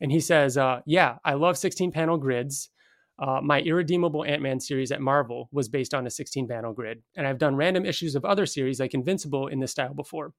And 0.00 0.10
he 0.10 0.20
says, 0.20 0.56
uh, 0.56 0.80
Yeah, 0.86 1.18
I 1.24 1.34
love 1.34 1.58
16 1.58 1.92
panel 1.92 2.16
grids. 2.16 2.70
Uh, 3.18 3.40
my 3.42 3.60
Irredeemable 3.60 4.24
Ant 4.24 4.42
Man 4.42 4.58
series 4.58 4.90
at 4.90 5.00
Marvel 5.00 5.48
was 5.52 5.68
based 5.68 5.94
on 5.94 6.06
a 6.06 6.10
16 6.10 6.48
panel 6.48 6.72
grid. 6.72 7.02
And 7.14 7.26
I've 7.26 7.38
done 7.38 7.54
random 7.56 7.84
issues 7.84 8.14
of 8.14 8.24
other 8.24 8.46
series 8.46 8.80
like 8.80 8.94
Invincible 8.94 9.48
in 9.48 9.60
this 9.60 9.70
style 9.72 9.94
before. 9.94 10.32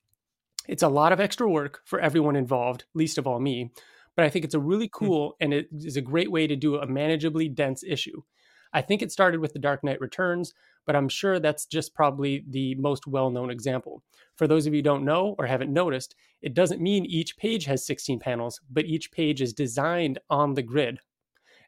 It's 0.67 0.84
a 0.84 0.88
lot 0.89 1.11
of 1.13 1.19
extra 1.19 1.47
work 1.49 1.81
for 1.85 1.99
everyone 1.99 2.35
involved, 2.35 2.85
least 2.93 3.17
of 3.17 3.27
all 3.27 3.39
me. 3.39 3.71
But 4.15 4.26
I 4.26 4.30
think 4.30 4.45
it's 4.45 4.53
a 4.53 4.60
really 4.60 4.88
hmm. 4.88 5.06
cool 5.06 5.35
and 5.40 5.53
it 5.53 5.68
is 5.72 5.98
a 5.98 6.02
great 6.02 6.31
way 6.31 6.48
to 6.48 6.56
do 6.56 6.76
a 6.76 6.88
manageably 6.88 7.53
dense 7.53 7.84
issue. 7.84 8.22
I 8.73 8.81
think 8.81 9.02
it 9.02 9.11
started 9.11 9.40
with 9.40 9.53
The 9.53 9.60
Dark 9.60 9.84
Knight 9.84 10.02
Returns, 10.02 10.53
but 10.85 10.95
I'm 10.95 11.07
sure 11.07 11.40
that's 11.40 11.65
just 11.65 11.94
probably 11.94 12.44
the 12.49 12.76
most 12.76 13.06
well 13.06 13.30
known 13.30 13.52
example. 13.52 14.03
For 14.35 14.48
those 14.48 14.65
of 14.65 14.73
you 14.73 14.80
who 14.80 14.84
don't 14.84 15.06
know 15.06 15.35
or 15.38 15.45
haven't 15.45 15.72
noticed, 15.72 16.15
it 16.41 16.56
doesn't 16.56 16.81
mean 16.81 17.06
each 17.06 17.38
page 17.38 17.65
has 17.65 17.85
16 17.85 18.19
panels, 18.19 18.60
but 18.72 18.85
each 18.85 19.11
page 19.11 19.41
is 19.41 19.53
designed 19.53 20.19
on 20.30 20.56
the 20.56 20.64
grid. 20.64 20.99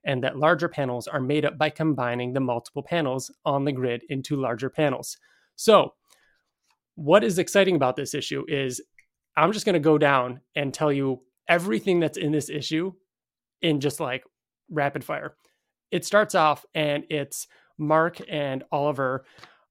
And 0.03 0.23
that 0.23 0.37
larger 0.37 0.67
panels 0.67 1.07
are 1.07 1.21
made 1.21 1.45
up 1.45 1.57
by 1.57 1.69
combining 1.69 2.33
the 2.33 2.39
multiple 2.39 2.83
panels 2.83 3.31
on 3.43 3.65
the 3.65 3.71
grid 3.71 4.03
into 4.09 4.35
larger 4.35 4.69
panels. 4.69 5.17
So, 5.55 5.93
what 6.95 7.23
is 7.23 7.39
exciting 7.39 7.75
about 7.75 7.95
this 7.95 8.13
issue 8.13 8.45
is 8.47 8.81
I'm 9.35 9.51
just 9.51 9.65
going 9.65 9.73
to 9.73 9.79
go 9.79 9.97
down 9.97 10.41
and 10.55 10.73
tell 10.73 10.93
you 10.93 11.21
everything 11.47 11.99
that's 11.99 12.17
in 12.17 12.31
this 12.31 12.49
issue 12.49 12.93
in 13.61 13.79
just 13.79 13.99
like 13.99 14.23
rapid 14.69 15.03
fire. 15.03 15.35
It 15.91 16.05
starts 16.05 16.35
off 16.35 16.65
and 16.73 17.05
it's 17.09 17.47
Mark 17.77 18.19
and 18.29 18.63
Oliver, 18.71 19.25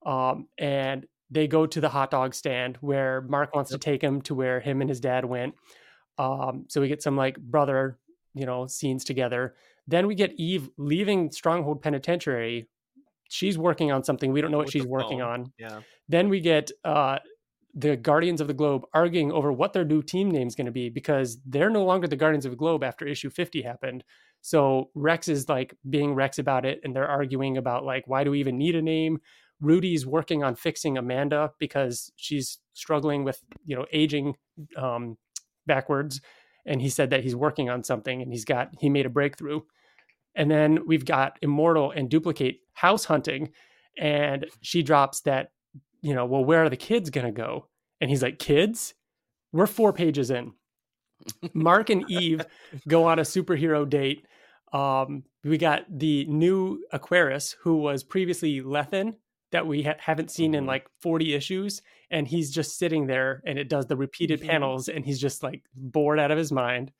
um, 0.04 0.48
and 0.58 1.06
they 1.30 1.48
go 1.48 1.66
to 1.66 1.80
the 1.80 1.88
hot 1.88 2.10
dog 2.10 2.34
stand 2.34 2.76
where 2.80 3.22
Mark 3.22 3.54
wants 3.54 3.70
to 3.70 3.78
take 3.78 4.02
him 4.02 4.20
to 4.22 4.34
where 4.34 4.60
him 4.60 4.80
and 4.80 4.88
his 4.88 5.00
dad 5.00 5.24
went. 5.24 5.54
Um, 6.18 6.66
so 6.68 6.80
we 6.80 6.88
get 6.88 7.02
some 7.02 7.16
like 7.16 7.38
brother, 7.38 7.98
you 8.34 8.46
know, 8.46 8.66
scenes 8.66 9.04
together. 9.04 9.54
Then 9.86 10.06
we 10.06 10.14
get 10.14 10.32
Eve 10.34 10.70
leaving 10.76 11.30
Stronghold 11.30 11.82
Penitentiary. 11.82 12.68
She's 13.28 13.58
working 13.58 13.90
on 13.90 14.04
something. 14.04 14.32
We 14.32 14.40
don't 14.40 14.50
know 14.50 14.58
what 14.58 14.66
With 14.66 14.72
she's 14.72 14.86
working 14.86 15.22
on. 15.22 15.52
Yeah. 15.58 15.80
Then 16.08 16.28
we 16.28 16.40
get 16.40 16.70
uh, 16.84 17.18
the 17.74 17.96
Guardians 17.96 18.40
of 18.40 18.46
the 18.46 18.54
Globe 18.54 18.84
arguing 18.94 19.32
over 19.32 19.52
what 19.52 19.72
their 19.72 19.84
new 19.84 20.00
team 20.00 20.30
name 20.30 20.46
is 20.46 20.54
going 20.54 20.66
to 20.66 20.72
be 20.72 20.88
because 20.88 21.38
they're 21.44 21.70
no 21.70 21.84
longer 21.84 22.06
the 22.06 22.16
Guardians 22.16 22.44
of 22.44 22.52
the 22.52 22.56
Globe 22.56 22.84
after 22.84 23.06
issue 23.06 23.30
50 23.30 23.62
happened. 23.62 24.04
So 24.42 24.90
Rex 24.94 25.26
is 25.28 25.48
like 25.48 25.74
being 25.88 26.14
Rex 26.14 26.38
about 26.38 26.64
it, 26.64 26.80
and 26.84 26.94
they're 26.94 27.08
arguing 27.08 27.56
about 27.56 27.84
like, 27.84 28.06
why 28.06 28.22
do 28.22 28.30
we 28.30 28.40
even 28.40 28.58
need 28.58 28.76
a 28.76 28.82
name? 28.82 29.18
Rudy's 29.60 30.06
working 30.06 30.44
on 30.44 30.54
fixing 30.54 30.98
Amanda 30.98 31.52
because 31.58 32.12
she's 32.16 32.58
struggling 32.74 33.24
with, 33.24 33.40
you 33.64 33.74
know, 33.74 33.86
aging 33.92 34.34
um, 34.76 35.16
backwards. 35.66 36.20
And 36.66 36.80
he 36.80 36.90
said 36.90 37.10
that 37.10 37.22
he's 37.22 37.36
working 37.36 37.70
on 37.70 37.82
something 37.82 38.20
and 38.20 38.30
he's 38.30 38.44
got, 38.44 38.70
he 38.78 38.88
made 38.88 39.06
a 39.06 39.10
breakthrough. 39.10 39.60
And 40.34 40.50
then 40.50 40.80
we've 40.86 41.04
got 41.04 41.38
Immortal 41.42 41.92
and 41.92 42.10
Duplicate 42.10 42.60
house 42.72 43.04
hunting. 43.04 43.50
And 43.96 44.46
she 44.60 44.82
drops 44.82 45.20
that 45.22 45.50
you 46.04 46.14
know, 46.14 46.26
well, 46.26 46.44
where 46.44 46.62
are 46.64 46.68
the 46.70 46.76
kids 46.76 47.10
going 47.10 47.26
to 47.26 47.32
go? 47.32 47.66
And 48.00 48.10
he's 48.10 48.22
like, 48.22 48.38
kids? 48.38 48.94
We're 49.52 49.66
four 49.66 49.92
pages 49.92 50.30
in. 50.30 50.52
Mark 51.54 51.90
and 51.90 52.08
Eve 52.10 52.44
go 52.88 53.04
on 53.04 53.18
a 53.18 53.22
superhero 53.22 53.88
date. 53.88 54.26
Um, 54.72 55.22
we 55.44 55.56
got 55.58 55.84
the 55.88 56.24
new 56.26 56.80
Aquarus, 56.92 57.54
who 57.62 57.76
was 57.76 58.02
previously 58.02 58.60
Lethan, 58.60 59.14
that 59.52 59.66
we 59.66 59.82
ha- 59.84 59.94
haven't 59.98 60.30
seen 60.30 60.54
in 60.54 60.64
Mhm. 60.64 60.68
like 60.68 60.86
40 61.00 61.34
issues. 61.34 61.80
And 62.10 62.28
he's 62.28 62.50
just 62.50 62.76
sitting 62.78 63.06
there 63.06 63.42
and 63.46 63.58
it 63.58 63.68
does 63.68 63.86
the 63.86 63.96
repeated 63.96 64.40
panels 64.40 64.88
and 64.88 65.04
he's 65.04 65.20
just 65.20 65.42
like 65.42 65.62
bored 65.74 66.18
out 66.20 66.30
of 66.30 66.38
his 66.38 66.52
mind. 66.52 66.92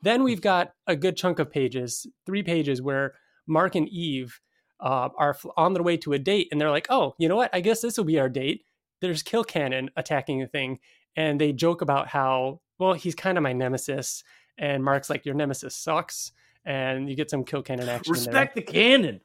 Then 0.00 0.22
we've 0.22 0.40
got 0.40 0.72
a 0.86 0.96
good 0.96 1.16
chunk 1.16 1.38
of 1.38 1.50
pages, 1.50 2.06
three 2.24 2.42
pages, 2.42 2.80
where 2.80 3.14
Mark 3.46 3.74
and 3.74 3.88
Eve 3.88 4.40
uh, 4.80 5.08
are 5.16 5.36
on 5.56 5.74
their 5.74 5.82
way 5.82 5.96
to 5.98 6.12
a 6.12 6.18
date 6.18 6.48
and 6.50 6.60
they're 6.60 6.70
like, 6.70 6.86
oh, 6.90 7.14
you 7.18 7.28
know 7.28 7.36
what? 7.36 7.50
I 7.52 7.60
guess 7.60 7.80
this 7.80 7.96
will 7.96 8.04
be 8.04 8.18
our 8.18 8.28
date. 8.28 8.64
There's 9.00 9.22
Killcannon 9.22 9.88
attacking 9.96 10.40
the 10.40 10.46
thing. 10.46 10.78
And 11.16 11.40
they 11.40 11.52
joke 11.52 11.82
about 11.82 12.08
how, 12.08 12.60
well, 12.78 12.92
he's 12.92 13.14
kind 13.14 13.36
of 13.36 13.42
my 13.42 13.52
nemesis. 13.52 14.22
And 14.56 14.84
Mark's 14.84 15.10
like, 15.10 15.24
your 15.24 15.34
nemesis 15.34 15.74
sucks. 15.74 16.32
And 16.64 17.08
you 17.08 17.16
get 17.16 17.30
some 17.30 17.44
Killcannon 17.44 17.88
action. 17.88 18.12
Respect 18.12 18.54
the 18.54 18.62
cannon. 18.62 19.20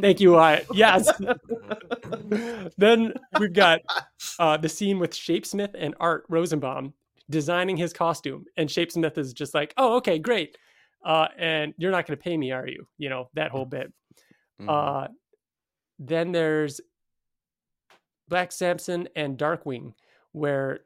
Thank 0.00 0.20
you. 0.20 0.36
Uh, 0.36 0.60
yes. 0.72 1.10
then 2.78 3.14
we've 3.40 3.52
got 3.52 3.80
uh, 4.38 4.56
the 4.56 4.68
scene 4.68 4.98
with 4.98 5.12
Shapesmith 5.12 5.74
and 5.76 5.94
Art 5.98 6.24
Rosenbaum 6.28 6.94
designing 7.30 7.76
his 7.76 7.92
costume. 7.92 8.44
And 8.56 8.68
Shapesmith 8.68 9.18
is 9.18 9.32
just 9.32 9.54
like, 9.54 9.74
oh, 9.76 9.96
okay, 9.96 10.18
great. 10.18 10.56
Uh, 11.04 11.28
and 11.38 11.74
you're 11.78 11.90
not 11.90 12.06
going 12.06 12.16
to 12.16 12.22
pay 12.22 12.36
me, 12.36 12.52
are 12.52 12.66
you? 12.66 12.86
You 12.96 13.08
know, 13.08 13.28
that 13.34 13.50
whole 13.50 13.64
bit. 13.64 13.92
Mhm. 14.60 14.68
Uh, 14.68 15.08
then 15.98 16.32
there's 16.32 16.80
Black 18.28 18.52
Samson 18.52 19.08
and 19.16 19.38
Darkwing, 19.38 19.94
where 20.32 20.80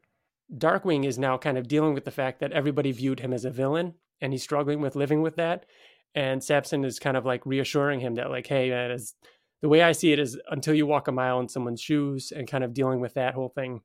Darkwing 0.57 1.05
is 1.05 1.19
now 1.19 1.39
kind 1.39 1.59
of 1.59 1.69
dealing 1.69 1.95
with 1.95 2.05
the 2.05 2.11
fact 2.11 2.41
that 2.41 2.53
everybody 2.53 2.93
viewed 2.93 3.21
him 3.21 3.33
as 3.33 3.45
a 3.45 3.51
villain 3.51 3.95
and 4.21 4.33
he's 4.33 4.43
struggling 4.43 4.81
with 4.81 4.97
living 4.97 5.23
with 5.23 5.37
that. 5.37 5.67
And 6.15 6.43
Samson 6.45 6.85
is 6.85 6.99
kind 6.99 7.17
of 7.17 7.25
like 7.25 7.47
reassuring 7.47 8.01
him 8.01 8.15
that, 8.17 8.31
like, 8.31 8.47
hey, 8.47 8.69
man, 8.71 8.91
as 8.91 9.15
the 9.63 9.69
way 9.69 9.83
I 9.83 9.93
see 9.93 10.13
it 10.13 10.19
is 10.19 10.39
until 10.51 10.75
you 10.75 10.87
walk 10.87 11.09
a 11.09 11.13
mile 11.13 11.41
in 11.41 11.49
someone's 11.49 11.81
shoes 11.81 12.33
and 12.33 12.47
kind 12.47 12.63
of 12.65 12.75
dealing 12.75 13.01
with 13.01 13.15
that 13.15 13.35
whole 13.35 13.49
thing. 13.49 13.81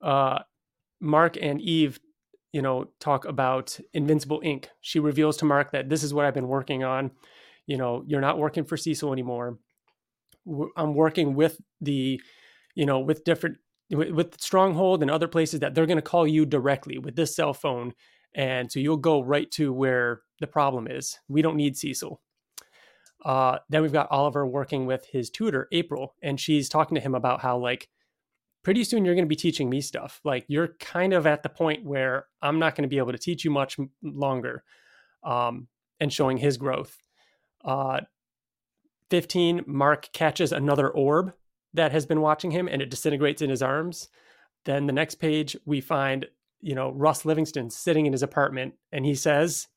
Uh, 0.00 0.38
Mark 1.00 1.36
and 1.40 1.60
Eve, 1.60 1.98
you 2.52 2.62
know, 2.62 2.88
talk 3.00 3.24
about 3.24 3.78
Invincible 3.92 4.40
Inc. 4.42 4.66
She 4.80 5.00
reveals 5.00 5.36
to 5.38 5.44
Mark 5.44 5.72
that 5.72 5.88
this 5.88 6.02
is 6.02 6.14
what 6.14 6.24
I've 6.24 6.34
been 6.34 6.48
working 6.48 6.84
on. 6.84 7.10
You 7.68 7.76
know, 7.76 8.02
you're 8.06 8.20
not 8.20 8.38
working 8.38 8.64
for 8.64 8.76
Cecil 8.76 9.12
anymore. 9.12 9.58
I'm 10.76 10.94
working 10.94 11.34
with 11.34 11.60
the, 11.82 12.20
you 12.74 12.86
know, 12.86 12.98
with 12.98 13.22
different, 13.24 13.58
with, 13.90 14.10
with 14.10 14.40
Stronghold 14.40 15.02
and 15.02 15.10
other 15.10 15.28
places 15.28 15.60
that 15.60 15.74
they're 15.74 15.86
going 15.86 15.98
to 15.98 16.02
call 16.02 16.26
you 16.26 16.46
directly 16.46 16.98
with 16.98 17.14
this 17.14 17.36
cell 17.36 17.52
phone. 17.52 17.92
And 18.34 18.72
so 18.72 18.80
you'll 18.80 18.96
go 18.96 19.22
right 19.22 19.50
to 19.52 19.72
where 19.72 20.22
the 20.40 20.46
problem 20.46 20.88
is. 20.88 21.18
We 21.28 21.42
don't 21.42 21.56
need 21.56 21.76
Cecil. 21.76 22.20
Uh, 23.24 23.58
then 23.68 23.82
we've 23.82 23.92
got 23.92 24.10
Oliver 24.10 24.46
working 24.46 24.86
with 24.86 25.04
his 25.04 25.28
tutor, 25.28 25.68
April, 25.70 26.14
and 26.22 26.40
she's 26.40 26.70
talking 26.70 26.94
to 26.94 27.00
him 27.02 27.14
about 27.14 27.42
how, 27.42 27.58
like, 27.58 27.88
pretty 28.62 28.84
soon 28.84 29.04
you're 29.04 29.14
going 29.14 29.26
to 29.26 29.28
be 29.28 29.36
teaching 29.36 29.68
me 29.68 29.82
stuff. 29.82 30.20
Like, 30.24 30.46
you're 30.48 30.76
kind 30.80 31.12
of 31.12 31.26
at 31.26 31.42
the 31.42 31.48
point 31.50 31.84
where 31.84 32.26
I'm 32.40 32.58
not 32.58 32.76
going 32.76 32.88
to 32.88 32.88
be 32.88 32.98
able 32.98 33.12
to 33.12 33.18
teach 33.18 33.44
you 33.44 33.50
much 33.50 33.76
longer, 34.02 34.62
um, 35.22 35.68
and 36.00 36.10
showing 36.10 36.38
his 36.38 36.56
growth. 36.56 36.96
Uh, 37.64 38.00
15, 39.10 39.64
Mark 39.66 40.10
catches 40.12 40.52
another 40.52 40.88
orb 40.88 41.32
that 41.74 41.92
has 41.92 42.06
been 42.06 42.20
watching 42.20 42.50
him 42.50 42.68
and 42.68 42.82
it 42.82 42.90
disintegrates 42.90 43.42
in 43.42 43.50
his 43.50 43.62
arms. 43.62 44.08
Then 44.64 44.86
the 44.86 44.92
next 44.92 45.16
page, 45.16 45.56
we 45.64 45.80
find, 45.80 46.26
you 46.60 46.74
know, 46.74 46.90
Russ 46.90 47.24
Livingston 47.24 47.70
sitting 47.70 48.06
in 48.06 48.12
his 48.12 48.22
apartment 48.22 48.74
and 48.92 49.04
he 49.04 49.14
says, 49.14 49.68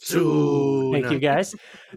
Soon. 0.00 0.92
Thank 0.92 1.10
you, 1.10 1.18
guys. 1.18 1.54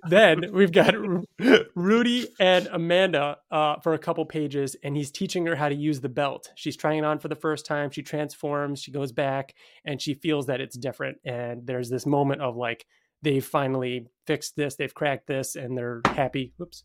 then 0.09 0.51
we've 0.51 0.71
got 0.71 0.95
Rudy 1.75 2.27
and 2.39 2.67
Amanda 2.71 3.37
uh, 3.51 3.75
for 3.77 3.93
a 3.93 3.99
couple 3.99 4.25
pages, 4.25 4.75
and 4.83 4.95
he's 4.97 5.11
teaching 5.11 5.45
her 5.45 5.55
how 5.55 5.69
to 5.69 5.75
use 5.75 6.01
the 6.01 6.09
belt. 6.09 6.49
She's 6.55 6.75
trying 6.75 6.99
it 6.99 7.05
on 7.05 7.19
for 7.19 7.27
the 7.27 7.35
first 7.35 7.65
time. 7.65 7.91
She 7.91 8.01
transforms, 8.01 8.81
she 8.81 8.91
goes 8.91 9.11
back, 9.11 9.53
and 9.85 10.01
she 10.01 10.15
feels 10.15 10.47
that 10.47 10.61
it's 10.61 10.75
different. 10.75 11.17
And 11.25 11.65
there's 11.65 11.89
this 11.89 12.05
moment 12.05 12.41
of 12.41 12.55
like, 12.55 12.85
they've 13.21 13.45
finally 13.45 14.07
fixed 14.25 14.55
this, 14.55 14.75
they've 14.75 14.93
cracked 14.93 15.27
this, 15.27 15.55
and 15.55 15.77
they're 15.77 16.01
happy. 16.05 16.53
Whoops. 16.57 16.83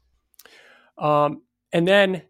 Um, 0.99 1.43
and 1.73 1.87
then, 1.87 2.23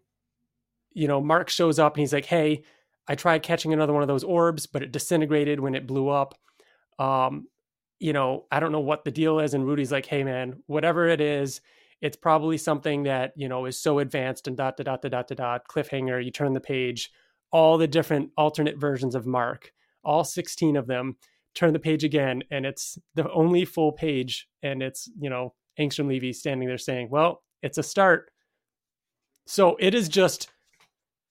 you 0.93 1.07
know, 1.07 1.21
Mark 1.21 1.49
shows 1.49 1.79
up 1.79 1.95
and 1.95 2.01
he's 2.01 2.13
like, 2.13 2.25
hey, 2.25 2.63
I 3.07 3.15
tried 3.15 3.43
catching 3.43 3.73
another 3.73 3.93
one 3.93 4.01
of 4.01 4.07
those 4.07 4.23
orbs, 4.23 4.65
but 4.65 4.83
it 4.83 4.91
disintegrated 4.91 5.59
when 5.59 5.75
it 5.75 5.87
blew 5.87 6.09
up. 6.09 6.35
Um, 6.99 7.47
you 7.99 8.13
know, 8.13 8.45
I 8.51 8.59
don't 8.59 8.71
know 8.71 8.79
what 8.79 9.05
the 9.05 9.11
deal 9.11 9.39
is. 9.39 9.53
And 9.53 9.65
Rudy's 9.65 9.91
like, 9.91 10.05
hey, 10.05 10.23
man, 10.23 10.61
whatever 10.67 11.07
it 11.07 11.21
is, 11.21 11.61
it's 12.01 12.17
probably 12.17 12.57
something 12.57 13.03
that, 13.03 13.33
you 13.35 13.47
know, 13.47 13.65
is 13.65 13.79
so 13.79 13.99
advanced 13.99 14.47
and 14.47 14.57
dot, 14.57 14.77
dot, 14.77 14.85
dot, 14.85 15.01
dot, 15.01 15.27
dot, 15.27 15.37
dot, 15.37 15.67
cliffhanger. 15.67 16.23
You 16.23 16.31
turn 16.31 16.53
the 16.53 16.59
page, 16.59 17.11
all 17.51 17.77
the 17.77 17.87
different 17.87 18.31
alternate 18.37 18.77
versions 18.77 19.15
of 19.15 19.25
Mark, 19.25 19.71
all 20.03 20.23
16 20.23 20.75
of 20.75 20.85
them 20.85 21.15
turn 21.57 21.73
the 21.73 21.79
page 21.79 22.03
again, 22.03 22.43
and 22.51 22.65
it's 22.65 22.97
the 23.15 23.29
only 23.31 23.65
full 23.65 23.91
page, 23.91 24.47
and 24.63 24.81
it's 24.83 25.09
you 25.19 25.29
know 25.29 25.53
Angstrom 25.79 26.07
Levy 26.07 26.31
standing 26.33 26.67
there 26.67 26.77
saying, 26.77 27.09
"Well, 27.09 27.43
it's 27.61 27.77
a 27.77 27.83
start." 27.83 28.31
So 29.45 29.75
it 29.79 29.93
is 29.95 30.07
just 30.09 30.49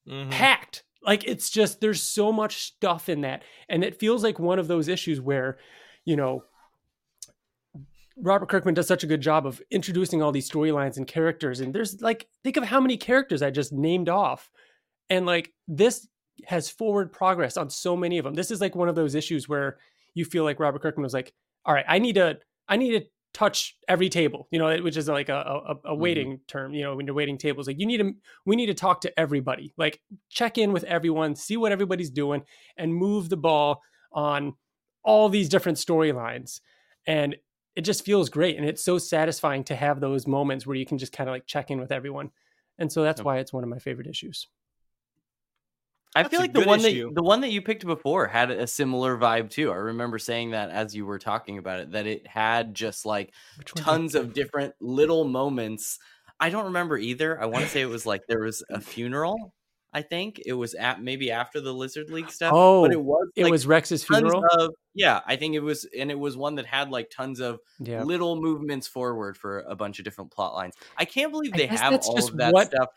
Mhm. 0.09 0.31
packed. 0.31 0.85
Like 1.03 1.25
it's 1.25 1.49
just 1.51 1.81
there's 1.81 2.03
so 2.03 2.33
much 2.33 2.57
stuff 2.63 3.09
in 3.09 3.21
that, 3.21 3.43
and 3.69 3.85
it 3.85 3.99
feels 4.01 4.23
like 4.25 4.39
one 4.39 4.59
of 4.59 4.67
those 4.69 4.89
issues 4.89 5.21
where, 5.21 5.59
you 6.05 6.17
know, 6.17 6.45
Robert 8.19 8.49
Kirkman 8.49 8.75
does 8.75 8.89
such 8.89 9.05
a 9.05 9.07
good 9.07 9.21
job 9.21 9.47
of 9.47 9.61
introducing 9.71 10.23
all 10.23 10.33
these 10.33 10.49
storylines 10.51 10.97
and 10.97 11.07
characters, 11.07 11.61
and 11.61 11.75
there's 11.75 12.01
like 12.01 12.29
think 12.43 12.57
of 12.57 12.65
how 12.65 12.81
many 12.81 12.97
characters 12.97 13.43
I 13.43 13.51
just 13.51 13.73
named 13.73 14.09
off, 14.09 14.51
and 15.11 15.27
like 15.27 15.53
this 15.69 16.09
has 16.45 16.69
forward 16.71 17.13
progress 17.13 17.57
on 17.57 17.71
so 17.71 17.97
many 17.97 18.19
of 18.19 18.25
them. 18.25 18.35
This 18.35 18.51
is 18.51 18.61
like 18.61 18.75
one 18.75 18.89
of 18.89 18.95
those 18.95 19.15
issues 19.15 19.49
where 19.49 19.79
you 20.17 20.25
feel 20.25 20.43
like 20.43 20.59
Robert 20.59 20.83
Kirkman 20.83 21.05
was 21.05 21.15
like, 21.15 21.33
all 21.65 21.75
right, 21.75 21.85
I 21.87 21.99
need 22.01 22.15
to 22.15 22.39
I 22.69 22.77
need 22.77 22.99
to 22.99 23.07
touch 23.35 23.77
every 23.87 24.09
table, 24.09 24.49
you 24.51 24.59
know, 24.59 24.75
which 24.79 24.97
is 24.97 25.09
like 25.09 25.29
a 25.29 25.35
a, 25.35 25.57
a 25.59 25.75
mm-hmm. 25.75 26.01
waiting 26.01 26.41
term, 26.49 26.73
you 26.75 26.83
know, 26.83 26.97
when 26.97 27.07
you're 27.07 27.15
waiting 27.15 27.39
tables, 27.39 27.67
like 27.67 27.79
you 27.79 27.87
need 27.87 27.99
to 27.99 28.13
we 28.47 28.57
need 28.57 28.67
to 28.67 28.75
talk 28.75 29.03
to 29.03 29.21
everybody, 29.21 29.75
like 29.77 30.01
check 30.31 30.59
in 30.59 30.73
with 30.73 30.85
everyone, 30.85 31.37
see 31.37 31.57
what 31.57 31.71
everybody's 31.71 32.11
doing, 32.11 32.43
and 32.77 32.95
move 32.95 33.29
the 33.29 33.37
ball 33.37 33.83
on 34.13 34.55
all 35.05 35.29
these 35.29 35.49
different 35.49 35.79
storylines. 35.79 36.61
And 37.07 37.37
it 37.77 37.83
just 37.83 38.05
feels 38.05 38.31
great. 38.31 38.57
And 38.57 38.67
it's 38.67 38.83
so 38.83 38.97
satisfying 38.97 39.63
to 39.65 39.77
have 39.77 40.01
those 40.01 40.27
moments 40.27 40.67
where 40.67 40.77
you 40.77 40.87
can 40.87 40.97
just 40.97 41.13
kind 41.13 41.29
of 41.29 41.35
like 41.35 41.47
check 41.47 41.71
in 41.71 41.79
with 41.79 41.93
everyone. 41.93 42.31
And 42.79 42.91
so 42.91 43.03
that's 43.03 43.21
Yep. 43.21 43.27
why 43.27 43.39
it's 43.39 43.53
one 43.53 43.63
of 43.63 43.69
my 43.69 43.79
favorite 43.79 44.07
issues. 44.07 44.49
I 46.15 46.23
That's 46.23 46.31
feel 46.31 46.41
like 46.41 46.53
the 46.53 46.65
one 46.65 46.81
issue. 46.81 47.09
that 47.09 47.15
the 47.15 47.23
one 47.23 47.43
that 47.43 47.51
you 47.51 47.61
picked 47.61 47.85
before 47.85 48.27
had 48.27 48.51
a 48.51 48.67
similar 48.67 49.19
vibe 49.19 49.51
too. 49.51 49.71
I 49.71 49.77
remember 49.77 50.19
saying 50.19 50.53
that 50.53 50.71
as 50.71 50.95
you 50.95 51.05
were 51.05 51.19
talking 51.19 51.59
about 51.59 51.81
it, 51.81 51.93
that 51.93 52.07
it 52.07 52.27
had 52.27 52.75
just 52.75 53.05
like 53.05 53.35
tons 53.65 54.15
of 54.15 54.33
different 54.33 54.75
little 54.81 55.25
moments. 55.25 55.99
I 56.41 56.51
don't 56.51 56.67
remember 56.67 56.97
either. 56.97 57.41
I 57.41 57.47
want 57.47 57.65
to 57.65 57.71
say 57.71 57.81
it 57.83 57.87
was 57.87 58.07
like 58.07 58.23
there 58.29 58.41
was 58.41 58.63
a 58.71 58.81
funeral. 58.81 59.53
I 59.97 60.03
think 60.03 60.43
it 60.45 60.53
was 60.53 60.75
at 60.75 61.01
maybe 61.03 61.31
after 61.31 61.59
the 61.59 61.73
Lizard 61.73 62.11
League 62.11 62.31
stuff. 62.31 62.53
Oh, 62.55 62.83
but 62.83 62.93
it 62.93 62.99
oh, 62.99 63.01
was 63.01 63.29
it 63.35 63.51
was 63.51 63.67
Rex's 63.67 64.05
funeral. 64.05 64.45
of 64.51 64.75
yeah. 64.95 65.21
I 65.27 65.37
think 65.37 65.55
it 65.55 65.61
was, 65.61 65.89
and 65.99 66.11
it 66.11 66.19
was 66.19 66.37
one 66.37 66.57
that 66.57 66.67
had 66.67 66.91
like 66.91 67.09
tons 67.09 67.41
of 67.41 67.61
yeah. 67.79 68.03
little 68.03 68.41
movements 68.41 68.87
forward 68.87 69.39
for 69.39 69.61
a 69.61 69.75
bunch 69.75 69.99
of 69.99 70.05
different 70.05 70.31
plot 70.33 70.53
lines. 70.55 70.75
I 70.99 71.07
can't 71.07 71.33
believe 71.33 71.53
they 71.55 71.67
have 71.67 71.95
all 71.95 72.15
just 72.15 72.31
of 72.31 72.37
that 72.39 72.53
what- 72.53 72.67
stuff. 72.67 72.89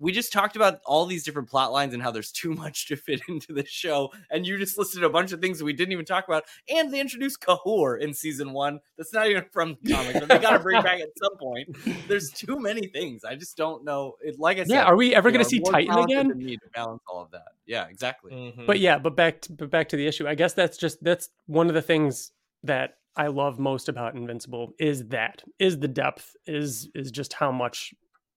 We 0.00 0.12
just 0.12 0.32
talked 0.32 0.56
about 0.56 0.80
all 0.86 1.06
these 1.06 1.24
different 1.24 1.48
plot 1.48 1.72
lines 1.72 1.92
and 1.92 2.02
how 2.02 2.10
there's 2.10 2.30
too 2.30 2.52
much 2.54 2.86
to 2.88 2.96
fit 2.96 3.20
into 3.28 3.52
the 3.52 3.64
show, 3.66 4.12
and 4.30 4.46
you 4.46 4.56
just 4.58 4.78
listed 4.78 5.02
a 5.04 5.10
bunch 5.10 5.32
of 5.32 5.40
things 5.40 5.58
that 5.58 5.64
we 5.64 5.72
didn't 5.72 5.92
even 5.92 6.04
talk 6.04 6.26
about. 6.28 6.44
And 6.68 6.92
they 6.92 7.00
introduced 7.00 7.40
Kahor 7.40 8.00
in 8.00 8.14
season 8.14 8.52
one. 8.52 8.80
That's 8.96 9.12
not 9.12 9.28
even 9.28 9.44
from 9.52 9.76
the 9.82 9.92
comics. 9.92 10.20
that 10.20 10.28
they 10.28 10.38
got 10.38 10.52
to 10.52 10.60
bring 10.60 10.82
back 10.82 11.00
at 11.00 11.08
some 11.18 11.36
point. 11.38 11.76
There's 12.08 12.30
too 12.34 12.58
many 12.60 12.86
things. 12.88 13.24
I 13.24 13.34
just 13.34 13.56
don't 13.56 13.84
know. 13.84 14.14
It, 14.22 14.38
like 14.38 14.58
I 14.58 14.60
said, 14.60 14.70
Yeah, 14.70 14.84
are 14.84 14.96
we 14.96 15.14
ever 15.14 15.30
going 15.30 15.42
to 15.42 15.48
see 15.48 15.60
Titan 15.60 15.86
talented 15.88 16.16
again? 16.18 16.28
than 16.28 16.38
me 16.38 16.56
to 16.56 16.62
balance 16.74 17.02
all 17.08 17.22
of 17.22 17.30
that. 17.32 17.48
Yeah, 17.66 17.86
exactly. 17.88 18.32
Mhm. 18.32 18.66
But 18.66 18.78
yeah, 18.80 18.98
but 18.98 19.16
back 19.16 19.42
to, 19.42 19.52
but 19.52 19.70
back 19.70 19.88
to 19.90 19.96
the 19.96 20.06
issue. 20.06 20.26
I 20.26 20.34
guess 20.34 20.52
that's 20.54 20.76
just 20.76 21.02
that's 21.02 21.28
one 21.46 21.68
of 21.68 21.74
the 21.74 21.82
things 21.82 22.32
that 22.62 22.98
I 23.16 23.26
love 23.26 23.58
most 23.58 23.88
about 23.88 24.14
Invincible 24.14 24.74
is 24.78 25.06
that 25.08 25.42
is 25.58 25.78
the 25.78 25.88
depth 25.88 26.36
is 26.46 26.88
is 26.94 27.10
just 27.10 27.32
how 27.32 27.50
much 27.50 27.92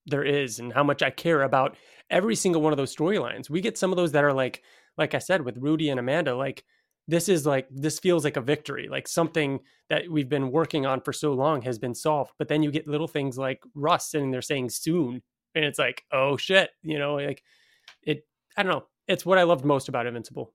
there 0.05 0.23
is 0.23 0.59
and 0.59 0.73
how 0.73 0.83
much 0.83 1.03
I 1.03 1.09
care 1.09 1.43
about 1.43 1.77
every 2.09 2.35
single 2.35 2.61
one 2.61 2.73
of 2.73 2.77
those 2.77 2.95
storylines. 2.95 3.49
We 3.49 3.61
get 3.61 3.77
some 3.77 3.91
of 3.91 3.97
those 3.97 4.11
that 4.13 4.23
are 4.23 4.33
like 4.33 4.63
like 4.97 5.13
I 5.13 5.19
said 5.19 5.43
with 5.43 5.57
Rudy 5.57 5.89
and 5.89 5.99
Amanda 5.99 6.35
like 6.35 6.63
this 7.07 7.29
is 7.29 7.45
like 7.45 7.67
this 7.71 7.99
feels 7.99 8.23
like 8.23 8.37
a 8.37 8.41
victory 8.41 8.87
like 8.89 9.07
something 9.07 9.59
that 9.89 10.09
we've 10.09 10.29
been 10.29 10.51
working 10.51 10.85
on 10.85 11.01
for 11.01 11.13
so 11.13 11.33
long 11.33 11.61
has 11.63 11.79
been 11.79 11.95
solved. 11.95 12.31
But 12.37 12.47
then 12.47 12.63
you 12.63 12.71
get 12.71 12.87
little 12.87 13.07
things 13.07 13.37
like 13.37 13.61
russ 13.75 14.11
sitting 14.11 14.31
there 14.31 14.41
saying 14.41 14.69
soon 14.69 15.21
and 15.55 15.65
it's 15.65 15.79
like 15.79 16.03
oh 16.11 16.37
shit 16.37 16.69
you 16.81 16.97
know 16.97 17.15
like 17.15 17.43
it 18.03 18.25
i 18.57 18.63
don't 18.63 18.71
know. 18.71 18.85
It's 19.07 19.25
what 19.25 19.37
i 19.37 19.43
loved 19.43 19.65
most 19.65 19.89
about 19.89 20.07
invincible. 20.07 20.53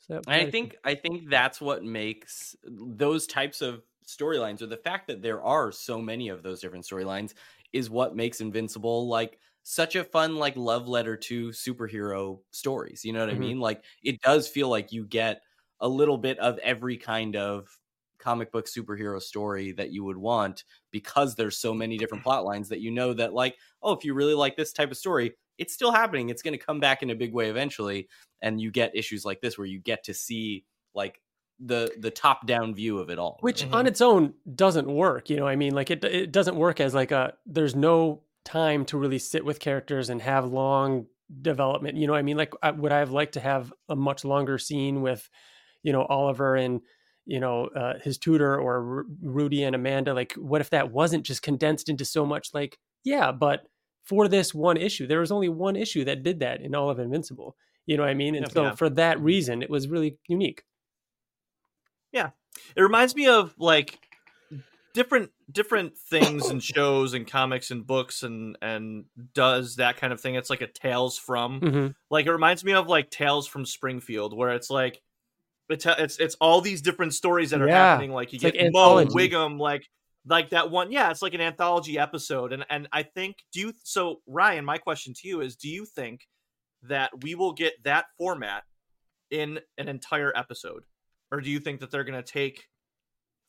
So 0.00 0.20
And 0.26 0.48
I 0.48 0.50
think 0.50 0.76
I 0.84 0.94
think 0.94 1.30
that's 1.30 1.60
what 1.60 1.84
makes 1.84 2.56
those 2.64 3.26
types 3.26 3.62
of 3.62 3.82
storylines 4.06 4.62
or 4.62 4.66
the 4.66 4.76
fact 4.76 5.08
that 5.08 5.22
there 5.22 5.42
are 5.42 5.72
so 5.72 6.00
many 6.00 6.28
of 6.28 6.42
those 6.42 6.60
different 6.60 6.84
storylines 6.84 7.34
is 7.74 7.90
what 7.90 8.16
makes 8.16 8.40
Invincible 8.40 9.08
like 9.08 9.38
such 9.64 9.96
a 9.96 10.04
fun 10.04 10.36
like 10.36 10.56
love 10.56 10.88
letter 10.88 11.16
to 11.16 11.48
superhero 11.50 12.42
stories. 12.52 13.04
You 13.04 13.12
know 13.12 13.20
what 13.20 13.30
Mhm. 13.30 13.34
I 13.34 13.36
mean? 13.36 13.60
Like 13.60 13.84
it 14.02 14.20
does 14.22 14.48
feel 14.48 14.68
like 14.68 14.92
you 14.92 15.06
get 15.06 15.42
a 15.80 15.88
little 15.88 16.18
bit 16.18 16.38
of 16.38 16.58
every 16.58 16.96
kind 16.96 17.36
of 17.36 17.68
comic 18.18 18.52
book 18.52 18.66
superhero 18.66 19.20
story 19.20 19.72
that 19.72 19.90
you 19.90 20.04
would 20.04 20.16
want 20.16 20.64
because 20.90 21.34
there's 21.34 21.58
so 21.58 21.74
many 21.74 21.98
different 21.98 22.22
plot 22.24 22.44
lines 22.44 22.68
that 22.68 22.80
you 22.80 22.90
know 22.90 23.12
that 23.12 23.34
like 23.34 23.58
oh 23.82 23.92
if 23.92 24.04
you 24.04 24.14
really 24.14 24.34
like 24.34 24.56
this 24.56 24.72
type 24.72 24.90
of 24.90 24.96
story 24.96 25.34
it's 25.58 25.74
still 25.74 25.90
happening 25.92 26.30
it's 26.30 26.40
going 26.42 26.56
to 26.56 26.64
come 26.64 26.80
back 26.80 27.02
in 27.02 27.10
a 27.10 27.14
big 27.14 27.34
way 27.34 27.50
eventually 27.50 28.08
and 28.40 28.60
you 28.60 28.70
get 28.70 28.94
issues 28.96 29.24
like 29.24 29.40
this 29.40 29.58
where 29.58 29.66
you 29.66 29.78
get 29.80 30.04
to 30.04 30.14
see 30.14 30.64
like 30.94 31.20
the 31.60 31.92
the 31.98 32.10
top 32.10 32.46
down 32.46 32.74
view 32.74 32.98
of 32.98 33.10
it 33.10 33.18
all 33.18 33.38
which 33.40 33.62
really. 33.62 33.74
on 33.74 33.86
its 33.86 34.00
own 34.00 34.34
doesn't 34.54 34.88
work 34.88 35.30
you 35.30 35.36
know 35.36 35.46
i 35.46 35.54
mean 35.56 35.74
like 35.74 35.90
it 35.90 36.04
it 36.04 36.32
doesn't 36.32 36.56
work 36.56 36.80
as 36.80 36.94
like 36.94 37.12
a 37.12 37.32
there's 37.46 37.74
no 37.76 38.22
time 38.44 38.84
to 38.84 38.98
really 38.98 39.18
sit 39.18 39.44
with 39.44 39.60
characters 39.60 40.10
and 40.10 40.20
have 40.20 40.44
long 40.46 41.06
development 41.40 41.96
you 41.96 42.06
know 42.06 42.12
what 42.12 42.18
i 42.18 42.22
mean 42.22 42.36
like 42.36 42.52
I, 42.62 42.70
would 42.72 42.92
i 42.92 42.98
have 42.98 43.10
liked 43.12 43.34
to 43.34 43.40
have 43.40 43.72
a 43.88 43.96
much 43.96 44.24
longer 44.24 44.58
scene 44.58 45.00
with 45.00 45.28
you 45.82 45.92
know 45.92 46.02
oliver 46.04 46.56
and 46.56 46.80
you 47.24 47.40
know 47.40 47.66
uh, 47.68 47.94
his 48.02 48.18
tutor 48.18 48.58
or 48.60 48.82
Ru- 48.82 49.06
rudy 49.22 49.62
and 49.62 49.74
amanda 49.74 50.12
like 50.12 50.32
what 50.34 50.60
if 50.60 50.70
that 50.70 50.90
wasn't 50.92 51.24
just 51.24 51.42
condensed 51.42 51.88
into 51.88 52.04
so 52.04 52.26
much 52.26 52.48
like 52.52 52.78
yeah 53.04 53.32
but 53.32 53.66
for 54.02 54.28
this 54.28 54.52
one 54.52 54.76
issue 54.76 55.06
there 55.06 55.20
was 55.20 55.32
only 55.32 55.48
one 55.48 55.76
issue 55.76 56.04
that 56.04 56.22
did 56.22 56.40
that 56.40 56.60
in 56.60 56.74
all 56.74 56.90
of 56.90 56.98
invincible 56.98 57.56
you 57.86 57.96
know 57.96 58.02
what 58.02 58.10
i 58.10 58.14
mean 58.14 58.34
and 58.34 58.46
Yeah. 58.48 58.52
so 58.52 58.62
Yeah. 58.64 58.74
for 58.74 58.90
that 58.90 59.18
reason 59.20 59.62
it 59.62 59.70
was 59.70 59.88
really 59.88 60.18
unique 60.28 60.62
it 62.14 62.80
reminds 62.82 63.14
me 63.16 63.26
of 63.28 63.54
like 63.58 63.98
different 64.94 65.30
different 65.50 65.96
things 65.98 66.48
and 66.50 66.62
shows 66.74 67.14
and 67.14 67.26
comics 67.26 67.70
and 67.70 67.86
books 67.86 68.22
and 68.22 68.56
and 68.62 69.04
does 69.34 69.76
that 69.76 69.96
kind 69.96 70.12
of 70.12 70.20
thing 70.20 70.34
it's 70.36 70.50
like 70.50 70.60
a 70.60 70.66
tales 70.66 71.18
from 71.18 71.60
Mhm. 71.60 71.94
like 72.10 72.26
it 72.26 72.32
reminds 72.32 72.64
me 72.64 72.72
of 72.72 72.86
like 72.86 73.10
tales 73.10 73.46
from 73.46 73.66
springfield 73.66 74.36
where 74.36 74.50
it's 74.50 74.70
like 74.70 75.02
it's 75.68 75.84
it's, 75.86 76.18
it's 76.18 76.36
all 76.40 76.60
these 76.60 76.80
different 76.82 77.12
stories 77.14 77.50
that 77.50 77.60
are 77.60 77.66
Yeah. 77.68 77.74
happening 77.92 78.12
like 78.12 78.32
you 78.32 78.36
It's 78.36 78.44
like 78.44 78.54
get 78.54 78.72
mo 78.72 79.04
wiggum 79.06 79.58
like 79.58 79.84
like 80.26 80.50
that 80.50 80.70
one 80.70 80.92
yeah 80.92 81.10
it's 81.10 81.22
like 81.22 81.34
an 81.34 81.40
anthology 81.40 81.98
episode 81.98 82.52
and 82.52 82.64
and 82.70 82.86
i 82.92 83.02
think 83.02 83.36
do 83.52 83.60
you 83.60 83.72
so 83.82 84.20
ryan 84.26 84.64
my 84.64 84.78
question 84.78 85.12
to 85.14 85.28
you 85.28 85.40
is 85.40 85.56
do 85.56 85.68
you 85.68 85.84
think 85.84 86.28
that 86.82 87.10
we 87.22 87.34
will 87.34 87.52
get 87.52 87.74
that 87.82 88.06
format 88.16 88.62
in 89.30 89.58
an 89.78 89.88
entire 89.88 90.32
episode 90.36 90.84
or 91.34 91.40
do 91.40 91.50
you 91.50 91.58
think 91.60 91.80
that 91.80 91.90
they're 91.90 92.04
going 92.04 92.22
to 92.22 92.32
take 92.32 92.64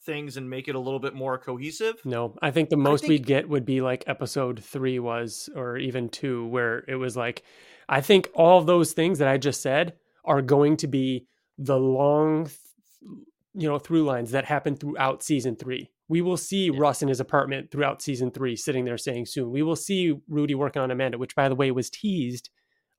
things 0.06 0.38
and 0.38 0.50
make 0.50 0.68
it 0.68 0.76
a 0.76 0.80
little 0.80 1.00
bit 1.00 1.16
more 1.16 1.38
cohesive 1.38 1.96
No, 2.06 2.36
I 2.42 2.52
think 2.52 2.70
the 2.70 2.78
most 2.78 3.02
think- 3.02 3.10
we'd 3.10 3.26
get 3.26 3.50
would 3.50 3.66
be 3.66 3.82
like 3.82 4.04
episode 4.08 4.64
three 4.64 5.00
was, 5.00 5.50
or 5.56 5.78
even 5.78 6.10
two, 6.10 6.46
where 6.48 6.84
it 6.88 6.96
was 6.96 7.16
like, 7.18 7.44
I 7.90 8.02
think 8.02 8.30
all 8.36 8.62
those 8.62 8.94
things 8.94 9.20
that 9.20 9.28
I 9.28 9.38
just 9.38 9.62
said 9.62 9.94
are 10.24 10.42
going 10.42 10.78
to 10.78 10.88
be 10.88 11.28
the 11.58 11.78
long, 11.78 12.50
you 13.54 13.68
know, 13.70 13.80
through 13.80 14.04
lines 14.06 14.32
that 14.32 14.46
happen 14.46 14.76
throughout 14.76 15.24
season 15.24 15.56
three. 15.56 15.90
We 16.08 16.22
will 16.22 16.38
see 16.38 16.66
Yeah. 16.68 16.78
Russ 16.80 17.02
in 17.02 17.08
his 17.08 17.20
apartment 17.20 17.72
throughout 17.72 18.02
season 18.02 18.30
three, 18.30 18.56
sitting 18.56 18.86
there 18.86 18.98
saying 19.00 19.26
soon. 19.28 19.50
We 19.52 19.64
will 19.64 19.76
see 19.76 20.14
Rudy 20.28 20.54
working 20.54 20.82
on 20.84 20.92
Amanda, 20.92 21.18
which 21.18 21.36
by 21.36 21.50
the 21.50 21.56
way 21.56 21.72
was 21.72 21.90
teased 21.90 22.50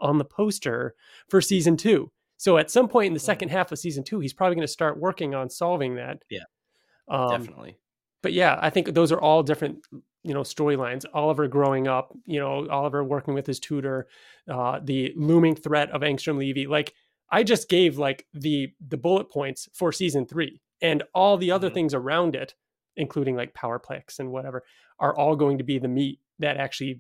on 0.01 0.19
the 0.19 0.25
poster 0.25 0.95
for 1.29 1.41
season 1.41 1.77
two. 1.77 2.11
So 2.37 2.59
at 2.59 2.71
some 2.71 2.89
point 2.89 3.09
in 3.09 3.15
the 3.15 3.21
second 3.21 3.49
half 3.51 3.73
of 3.73 3.79
season 3.79 4.05
two, 4.05 4.21
he's 4.21 4.33
probably 4.35 4.57
going 4.57 4.67
to 4.67 4.73
start 4.73 4.99
working 4.99 5.35
on 5.35 5.49
solving 5.51 5.97
that. 5.97 6.23
Yeah. 6.31 6.41
Um, 7.09 7.31
definitely 7.31 7.77
but 8.23 8.33
yeah, 8.33 8.59
I 8.61 8.71
think 8.71 8.93
those 8.93 9.13
are 9.13 9.21
all 9.21 9.45
different, 9.45 9.87
you 10.25 10.35
know, 10.35 10.41
storylines. 10.41 11.05
Oliver 11.15 11.47
growing 11.47 11.87
up, 11.87 12.13
you 12.25 12.41
know, 12.41 12.67
Oliver 12.69 13.05
working 13.05 13.35
with 13.35 13.47
his 13.47 13.61
tutor, 13.61 14.09
uh, 14.51 14.81
the 14.83 15.13
looming 15.17 15.55
threat 15.55 15.91
of 15.93 16.01
Angstrom 16.01 16.37
Levy. 16.37 16.67
Like 16.67 16.93
I 17.31 17.45
just 17.45 17.69
gave 17.69 17.99
like 17.99 18.27
the 18.35 18.73
the 18.89 18.97
bullet 18.97 19.31
points 19.31 19.69
for 19.75 19.93
season 19.93 20.27
three, 20.27 20.61
and 20.81 21.05
all 21.15 21.37
the 21.37 21.53
other 21.53 21.71
Mhm. 21.71 21.75
things 21.75 21.95
around 21.95 22.35
it, 22.35 22.55
including 22.97 23.37
like 23.37 23.55
Powerplex 23.55 24.19
and 24.19 24.33
whatever, 24.33 24.65
are 24.99 25.17
all 25.17 25.37
going 25.37 25.59
to 25.59 25.65
be 25.65 25.79
the 25.79 25.87
meat 25.87 26.19
that 26.41 26.57
actually, 26.57 26.99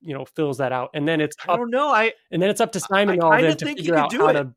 you 0.00 0.14
know, 0.14 0.24
fills 0.24 0.56
that 0.58 0.72
out. 0.72 0.88
And 0.94 1.06
then 1.06 1.20
it's 1.20 1.36
i 1.46 1.56
don't 1.56 1.70
know 1.70 1.88
i 1.88 2.12
and 2.30 2.40
then 2.40 2.48
it's 2.48 2.62
up 2.62 2.72
to 2.72 2.80
Simon 2.80 3.20
I 3.20 3.24
all 3.26 3.32
kinda 3.32 3.48
then 3.48 3.56
to 3.58 3.66
figure 3.66 3.96
out 3.96 4.10
do 4.10 4.18
how 4.20 4.28
it. 4.28 4.32
to 4.34 4.54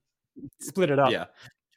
split 0.59 0.89
it 0.89 0.99
up. 0.99 1.11
yeah 1.11 1.25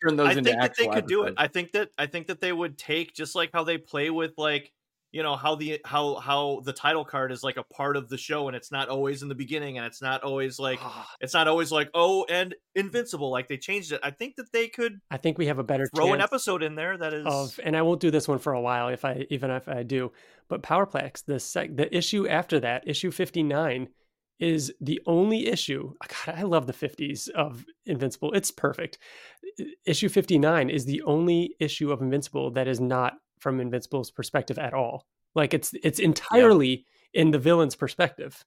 turn 0.03 0.17
those 0.17 0.29
I 0.29 0.33
into 0.33 0.51
think 0.51 0.61
that 0.61 0.77
they 0.77 0.89
could 0.89 1.07
do 1.07 1.25
it. 1.25 1.35
I 1.37 1.47
think 1.47 1.73
that 1.73 1.91
I 1.99 2.07
think 2.07 2.29
that 2.29 2.41
they 2.41 2.53
would 2.53 2.79
take 2.79 3.15
just 3.15 3.35
like 3.35 3.51
how 3.53 3.65
they 3.65 3.79
play 3.79 4.11
with 4.11 4.33
like 4.37 4.73
you 5.13 5.23
know 5.23 5.37
how 5.37 5.57
the 5.57 5.81
how 5.85 6.17
how 6.17 6.61
the 6.65 6.73
title 6.73 7.05
card 7.05 7.33
is 7.33 7.43
like 7.43 7.57
a 7.57 7.65
part 7.65 7.97
of 7.97 8.09
the 8.09 8.17
show 8.17 8.47
and 8.47 8.57
it's 8.57 8.71
not 8.71 8.89
always 8.89 9.23
in 9.23 9.29
the 9.29 9.35
beginning 9.35 9.77
and 9.77 9.87
it's 9.87 10.01
not 10.01 10.23
always 10.23 10.59
like 10.59 10.79
ah. 10.83 11.09
it's 11.21 11.35
not 11.35 11.49
always 11.49 11.73
like 11.73 11.91
oh 11.95 12.25
and 12.29 12.55
invincible 12.77 13.31
like 13.31 13.49
they 13.49 13.57
changed 13.57 13.91
it 13.91 14.01
i 14.05 14.11
think 14.11 14.37
that 14.37 14.53
they 14.53 14.69
could 14.69 15.01
I 15.11 15.17
think 15.17 15.37
we 15.37 15.47
have 15.47 15.59
a 15.59 15.65
better 15.65 15.89
throw 15.95 16.13
an 16.13 16.21
episode 16.21 16.63
in 16.63 16.77
there 16.77 16.97
that 16.97 17.13
is 17.13 17.27
of, 17.27 17.59
and 17.65 17.77
I 17.77 17.83
won't 17.83 18.01
do 18.01 18.13
this 18.13 18.29
one 18.29 18.39
for 18.39 18.53
a 18.53 18.61
while 18.61 18.89
if 18.89 19.05
I 19.05 19.27
even 19.31 19.51
if 19.51 19.69
I 19.69 19.83
do. 19.83 20.13
But 20.49 20.63
Powerplex, 20.63 21.25
the 21.25 21.39
sec, 21.39 21.77
the 21.77 21.95
issue 21.97 22.27
after 22.27 22.61
that, 22.61 22.87
issue 22.87 23.11
fifty 23.11 23.43
nine, 23.43 23.89
is 24.41 24.73
the 24.81 25.01
only 25.07 25.47
issue. 25.49 25.95
God, 26.27 26.35
I 26.37 26.43
love 26.43 26.67
the 26.67 26.73
fifties 26.73 27.29
of 27.29 27.65
Invincible. 27.87 28.33
It's 28.33 28.51
perfect. 28.51 28.99
Issue 29.85 30.09
fifty 30.09 30.39
nine 30.39 30.71
is 30.71 30.85
the 30.85 31.03
only 31.03 31.55
issue 31.61 31.93
of 31.93 32.01
Invincible 32.01 32.51
that 32.53 32.69
is 32.69 32.81
not 32.81 33.15
from 33.39 33.61
Invincible's 33.61 34.11
perspective 34.11 34.59
at 34.59 34.75
all. 34.75 35.07
Like 35.35 35.55
it's 35.55 35.75
it's 35.83 35.99
entirely 35.99 36.87
in 37.13 37.31
the 37.31 37.39
villain's 37.39 37.77
perspective. 37.77 38.45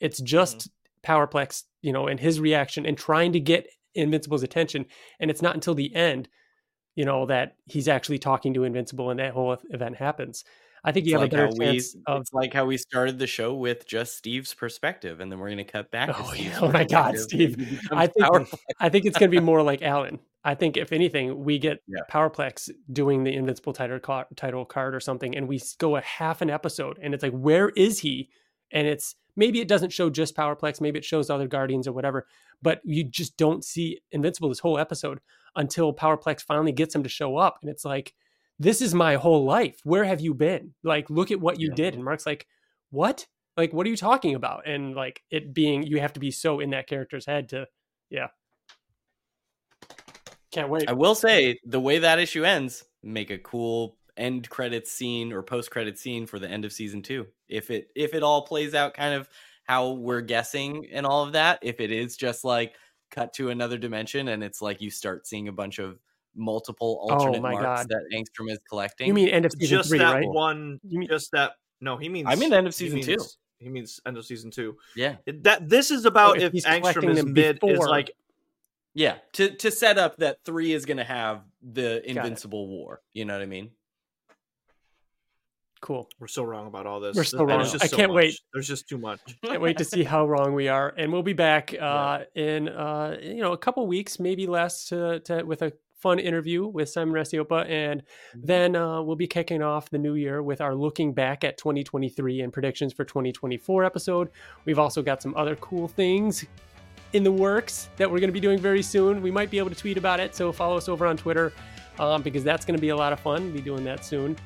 It's 0.00 0.20
mm-hmm. 0.20 0.26
just 0.26 0.70
Powerplex, 1.02 1.64
you 1.82 1.92
know, 1.92 2.06
and 2.06 2.18
his 2.18 2.40
reaction 2.40 2.86
and 2.86 2.98
trying 2.98 3.32
to 3.32 3.40
get 3.40 3.68
Invincible's 3.94 4.42
attention. 4.42 4.86
And 5.20 5.30
it's 5.30 5.42
not 5.42 5.54
until 5.54 5.74
the 5.74 5.94
end, 5.94 6.28
you 6.94 7.04
know, 7.04 7.26
that 7.26 7.56
he's 7.64 7.88
actually 7.88 8.18
talking 8.18 8.54
to 8.54 8.64
Invincible 8.64 9.10
and 9.10 9.20
that 9.20 9.32
whole 9.32 9.56
event 9.70 9.96
happens. 9.96 10.44
I 10.86 10.92
think 10.92 11.04
It's 11.04 11.10
you 11.10 11.18
have 11.18 11.22
like, 11.22 11.32
a 11.32 11.36
better 11.36 11.46
how 11.48 11.52
we, 11.58 11.66
chance 11.72 11.96
of. 12.06 12.20
it's 12.20 12.32
like 12.32 12.54
how 12.54 12.64
we 12.64 12.76
started 12.76 13.18
the 13.18 13.26
show 13.26 13.52
with 13.52 13.88
just 13.88 14.16
Steve's 14.16 14.54
perspective, 14.54 15.18
and 15.18 15.30
then 15.32 15.40
we're 15.40 15.48
going 15.48 15.58
to 15.58 15.64
cut 15.64 15.90
back. 15.90 16.08
to 16.08 16.14
Oh, 16.16 16.32
yeah. 16.36 16.58
Oh 16.62 16.70
my 16.70 16.84
God. 16.84 17.18
Steve. 17.18 17.80
I 17.90 18.06
think 18.06 18.24
powerful. 18.24 18.58
I 18.80 18.88
think 18.88 19.04
it's 19.04 19.18
going 19.18 19.28
to 19.30 19.36
be 19.36 19.44
more 19.44 19.62
like 19.62 19.82
Allen. 19.82 20.20
I 20.44 20.54
think 20.54 20.76
if 20.76 20.92
anything, 20.92 21.42
we 21.42 21.58
get 21.58 21.82
Yeah. 21.88 22.02
Powerplex 22.08 22.70
doing 22.92 23.24
the 23.24 23.34
Invincible 23.34 23.72
title 23.72 23.98
card, 23.98 24.28
title 24.36 24.64
card 24.64 24.94
or 24.94 25.00
something, 25.00 25.36
and 25.36 25.48
we 25.48 25.60
go 25.78 25.96
a 25.96 26.00
half 26.02 26.40
an 26.40 26.50
episode, 26.50 27.00
and 27.02 27.12
it's 27.12 27.22
like, 27.24 27.32
where 27.32 27.70
is 27.70 27.98
he? 27.98 28.30
And 28.70 28.86
it's 28.86 29.16
maybe 29.34 29.60
it 29.60 29.66
doesn't 29.66 29.90
show 29.90 30.08
just 30.08 30.36
Powerplex, 30.36 30.80
maybe 30.80 31.00
it 31.00 31.04
shows 31.04 31.30
other 31.30 31.48
Guardians 31.48 31.88
or 31.88 31.92
whatever, 31.92 32.28
but 32.62 32.80
you 32.84 33.02
just 33.02 33.36
don't 33.36 33.64
see 33.64 33.98
Invincible 34.12 34.48
this 34.48 34.60
whole 34.60 34.78
episode 34.78 35.18
until 35.56 35.92
Powerplex 35.92 36.42
finally 36.42 36.70
gets 36.72 36.94
him 36.94 37.02
to 37.02 37.08
show 37.08 37.36
up, 37.36 37.58
and 37.60 37.68
it's 37.68 37.84
like, 37.84 38.14
this 38.58 38.80
is 38.80 38.94
my 38.94 39.16
whole 39.16 39.44
life. 39.44 39.80
Where 39.84 40.04
have 40.04 40.20
you 40.20 40.34
been? 40.34 40.74
Like, 40.82 41.10
look 41.10 41.30
at 41.30 41.40
what 41.40 41.60
you 41.60 41.68
Yeah. 41.68 41.74
did. 41.74 41.94
And 41.94 42.04
Mark's 42.04 42.26
like, 42.26 42.46
what? 42.90 43.26
Like, 43.56 43.72
what 43.72 43.86
are 43.86 43.90
you 43.90 43.96
talking 43.96 44.34
about? 44.34 44.66
And 44.66 44.94
like 44.94 45.22
it 45.30 45.54
being, 45.54 45.82
you 45.82 46.00
have 46.00 46.12
to 46.14 46.20
be 46.20 46.30
so 46.30 46.60
in 46.60 46.70
that 46.70 46.86
character's 46.86 47.26
head 47.26 47.48
to, 47.50 47.66
yeah. 48.10 48.28
Can't 50.52 50.68
wait. 50.68 50.88
I 50.88 50.92
will 50.92 51.14
say 51.14 51.58
the 51.64 51.80
way 51.80 51.98
that 51.98 52.18
issue 52.18 52.44
ends, 52.44 52.84
make 53.02 53.30
a 53.30 53.38
cool 53.38 53.98
end 54.16 54.48
credits 54.48 54.90
scene 54.90 55.32
or 55.32 55.42
post 55.42 55.70
credit 55.70 55.98
scene 55.98 56.26
for 56.26 56.38
the 56.38 56.48
end 56.48 56.64
of 56.64 56.72
season 56.72 57.02
two. 57.02 57.26
If 57.48 57.70
it 57.70 57.88
if 57.94 58.14
it 58.14 58.22
all 58.22 58.42
plays 58.46 58.74
out 58.74 58.94
kind 58.94 59.14
of 59.14 59.28
how 59.64 59.92
we're 59.92 60.22
guessing 60.22 60.86
and 60.92 61.04
all 61.04 61.22
of 61.24 61.32
that, 61.32 61.58
if 61.62 61.80
it 61.80 61.90
is 61.90 62.16
just 62.16 62.44
like 62.44 62.74
cut 63.10 63.32
to 63.34 63.50
another 63.50 63.76
dimension 63.76 64.28
and 64.28 64.42
it's 64.42 64.62
like 64.62 64.80
you 64.80 64.90
start 64.90 65.26
seeing 65.26 65.48
a 65.48 65.52
bunch 65.52 65.78
of 65.78 65.98
multiple 66.36 67.06
alternate 67.10 67.38
Oh 67.38 67.42
my 67.42 67.52
marks 67.52 67.64
God. 67.82 67.88
that 67.88 68.02
Angstrom 68.14 68.50
is 68.50 68.58
collecting. 68.68 69.06
You 69.08 69.14
mean 69.14 69.28
end 69.28 69.44
of 69.46 69.52
season 69.52 69.78
just 69.78 69.88
three, 69.88 69.98
that 69.98 70.12
right? 70.14 70.28
one 70.28 70.78
You 70.86 70.98
mean- 71.00 71.08
just 71.08 71.32
that 71.32 71.52
no 71.80 71.96
he 71.96 72.08
means 72.08 72.26
I 72.30 72.34
mean 72.36 72.52
end 72.52 72.66
of 72.66 72.76
he 72.76 72.88
season 72.90 73.00
two. 73.02 73.24
he 73.58 73.68
means 73.68 74.00
end 74.06 74.16
of 74.16 74.24
season 74.24 74.50
two 74.50 74.76
Yeah. 74.94 75.16
That 75.26 75.68
this 75.68 75.90
is 75.90 76.04
about 76.04 76.36
if 76.38 76.44
if, 76.44 76.52
he's 76.52 76.64
angstrom 76.66 76.80
collecting 76.80 77.10
is 77.10 77.16
them 77.18 77.32
mid 77.32 77.58
is 77.62 77.78
like 77.80 78.10
Yeah. 78.94 79.16
To 79.34 79.50
to 79.56 79.70
set 79.70 79.98
up 79.98 80.16
that 80.18 80.38
three 80.44 80.72
is 80.72 80.84
gonna 80.86 81.04
have 81.04 81.42
the 81.62 82.08
invincible 82.08 82.66
war. 82.68 83.02
You 83.12 83.24
know 83.24 83.34
what 83.34 83.42
I 83.42 83.46
mean? 83.46 83.70
Cool. 85.82 86.08
we're 86.18 86.26
so 86.26 86.42
wrong 86.42 86.66
about 86.66 86.86
all 86.86 86.98
this 87.00 87.14
We're 87.14 87.22
so 87.22 87.44
wrong. 87.44 87.60
just 87.62 87.84
I 87.84 87.86
so 87.86 87.96
can't 87.96 88.10
much. 88.10 88.16
wait. 88.16 88.40
there's 88.52 88.66
just 88.66 88.88
too 88.88 88.98
much 88.98 89.20
Can't 89.44 89.60
wait 89.60 89.76
to 89.78 89.84
see 89.84 90.02
how 90.02 90.26
wrong 90.26 90.54
we 90.54 90.68
are, 90.68 90.92
and 90.96 91.12
we'll 91.12 91.22
be 91.22 91.34
back 91.34 91.74
uh, 91.78 92.20
in 92.34 92.68
uh, 92.70 93.18
you 93.22 93.36
know 93.42 93.52
a 93.52 93.58
couple 93.58 93.86
weeks, 93.86 94.18
maybe 94.18 94.46
less, 94.46 94.86
to, 94.86 95.20
to 95.20 95.42
with 95.44 95.62
a 95.62 95.72
fun 96.06 96.20
interview 96.20 96.64
with 96.64 96.88
Simon 96.88 97.12
Racioppa, 97.12 97.68
and 97.68 98.00
then 98.32 98.76
uh, 98.76 99.02
we'll 99.02 99.16
be 99.16 99.26
kicking 99.26 99.60
off 99.60 99.90
the 99.90 99.98
new 99.98 100.14
year 100.14 100.40
with 100.40 100.60
our 100.60 100.72
looking 100.72 101.12
back 101.12 101.42
at 101.42 101.58
2023 101.58 102.42
and 102.42 102.52
predictions 102.52 102.92
for 102.92 103.04
2024 103.04 103.82
episode. 103.82 104.30
We've 104.66 104.78
also 104.78 105.02
got 105.02 105.20
some 105.20 105.34
other 105.36 105.56
cool 105.56 105.88
things 105.88 106.44
in 107.12 107.24
the 107.24 107.32
works 107.32 107.88
that 107.96 108.08
we're 108.08 108.20
going 108.20 108.28
to 108.28 108.32
be 108.32 108.38
doing 108.38 108.60
very 108.60 108.84
soon. 108.84 109.20
We 109.20 109.32
might 109.32 109.50
be 109.50 109.58
able 109.58 109.70
to 109.70 109.74
tweet 109.74 109.98
about 109.98 110.20
it, 110.20 110.36
so 110.36 110.52
follow 110.52 110.76
us 110.76 110.88
over 110.88 111.08
on 111.08 111.16
Twitter 111.16 111.52
um, 111.98 112.22
because 112.22 112.44
that's 112.44 112.64
going 112.64 112.76
to 112.76 112.80
be 112.80 112.90
a 112.90 112.96
lot 112.96 113.12
of 113.12 113.18
fun. 113.18 113.50
Be 113.50 113.60
doing 113.60 113.82
that 113.82 114.04
soon. 114.04 114.36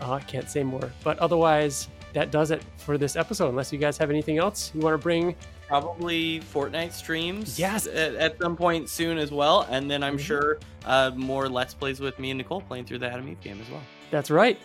Uh, 0.00 0.20
can't 0.28 0.48
say 0.48 0.62
more, 0.62 0.92
but 1.02 1.18
otherwise, 1.18 1.88
that 2.12 2.30
does 2.30 2.52
it 2.52 2.62
for 2.76 2.96
this 2.96 3.16
episode. 3.16 3.48
Unless 3.48 3.72
you 3.72 3.80
guys 3.80 3.98
have 3.98 4.10
anything 4.10 4.38
else 4.38 4.70
you 4.76 4.80
want 4.80 4.94
to 4.94 5.02
bring, 5.02 5.34
probably 5.70 6.40
Fortnite 6.40 6.92
streams. 6.92 7.58
Yes. 7.58 7.86
at, 7.86 8.14
at 8.16 8.38
some 8.42 8.56
point 8.56 8.88
soon 8.88 9.18
as 9.18 9.30
well, 9.30 9.66
and 9.70 9.88
then 9.90 10.02
I'm 10.02 10.16
Mhm. 10.18 10.20
sure 10.20 10.58
uh, 10.84 11.12
more 11.14 11.48
Let's 11.48 11.74
Plays 11.74 12.00
with 12.00 12.18
me 12.18 12.30
and 12.32 12.38
Nicole 12.38 12.60
playing 12.60 12.86
through 12.86 12.98
the 12.98 13.06
Atom 13.10 13.28
Eve 13.28 13.40
game 13.40 13.60
as 13.62 13.70
well. 13.70 13.82
that's 14.10 14.30
right. 14.30 14.58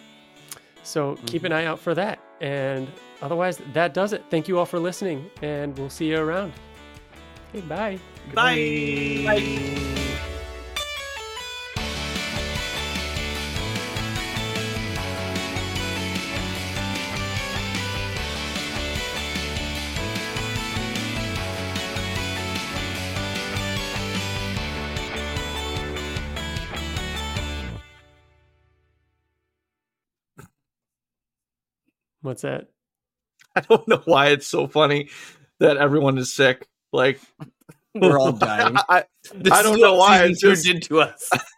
So 0.84 1.18
keep 1.28 1.44
an 1.44 1.52
eye 1.52 1.66
out 1.66 1.80
for 1.80 1.94
that. 1.96 2.20
And 2.42 2.88
otherwise, 3.22 3.62
that 3.74 3.94
does 3.94 4.14
it. 4.14 4.24
Thank 4.30 4.48
you 4.48 4.58
all 4.60 4.66
for 4.66 4.80
listening, 4.80 5.30
and 5.42 5.78
we'll 5.78 5.90
see 5.90 6.08
you 6.10 6.20
around. 6.20 6.54
Okay, 7.56 7.66
bye. 7.68 8.00
bye. 8.34 10.05
What's 32.26 32.42
that? 32.42 32.68
i 33.56 33.62
don't 33.62 33.88
know 33.88 34.02
why 34.06 34.28
it's 34.30 34.48
so 34.48 34.68
funny 34.68 35.10
that 35.60 35.78
everyone 35.78 36.18
is 36.18 36.34
sick 36.34 36.68
like 36.92 37.22
We're 37.94 38.20
all 38.20 38.32
dying. 38.50 38.76
I, 38.90 39.06
This 39.34 39.54
I 39.54 39.62
don't 39.64 39.80
know 39.80 39.96
why, 39.96 40.18
season 40.28 40.32
it's 40.32 40.42
two 40.42 40.50
just- 40.50 40.66
did 40.66 40.84
to 40.84 41.00
us. 41.02 41.30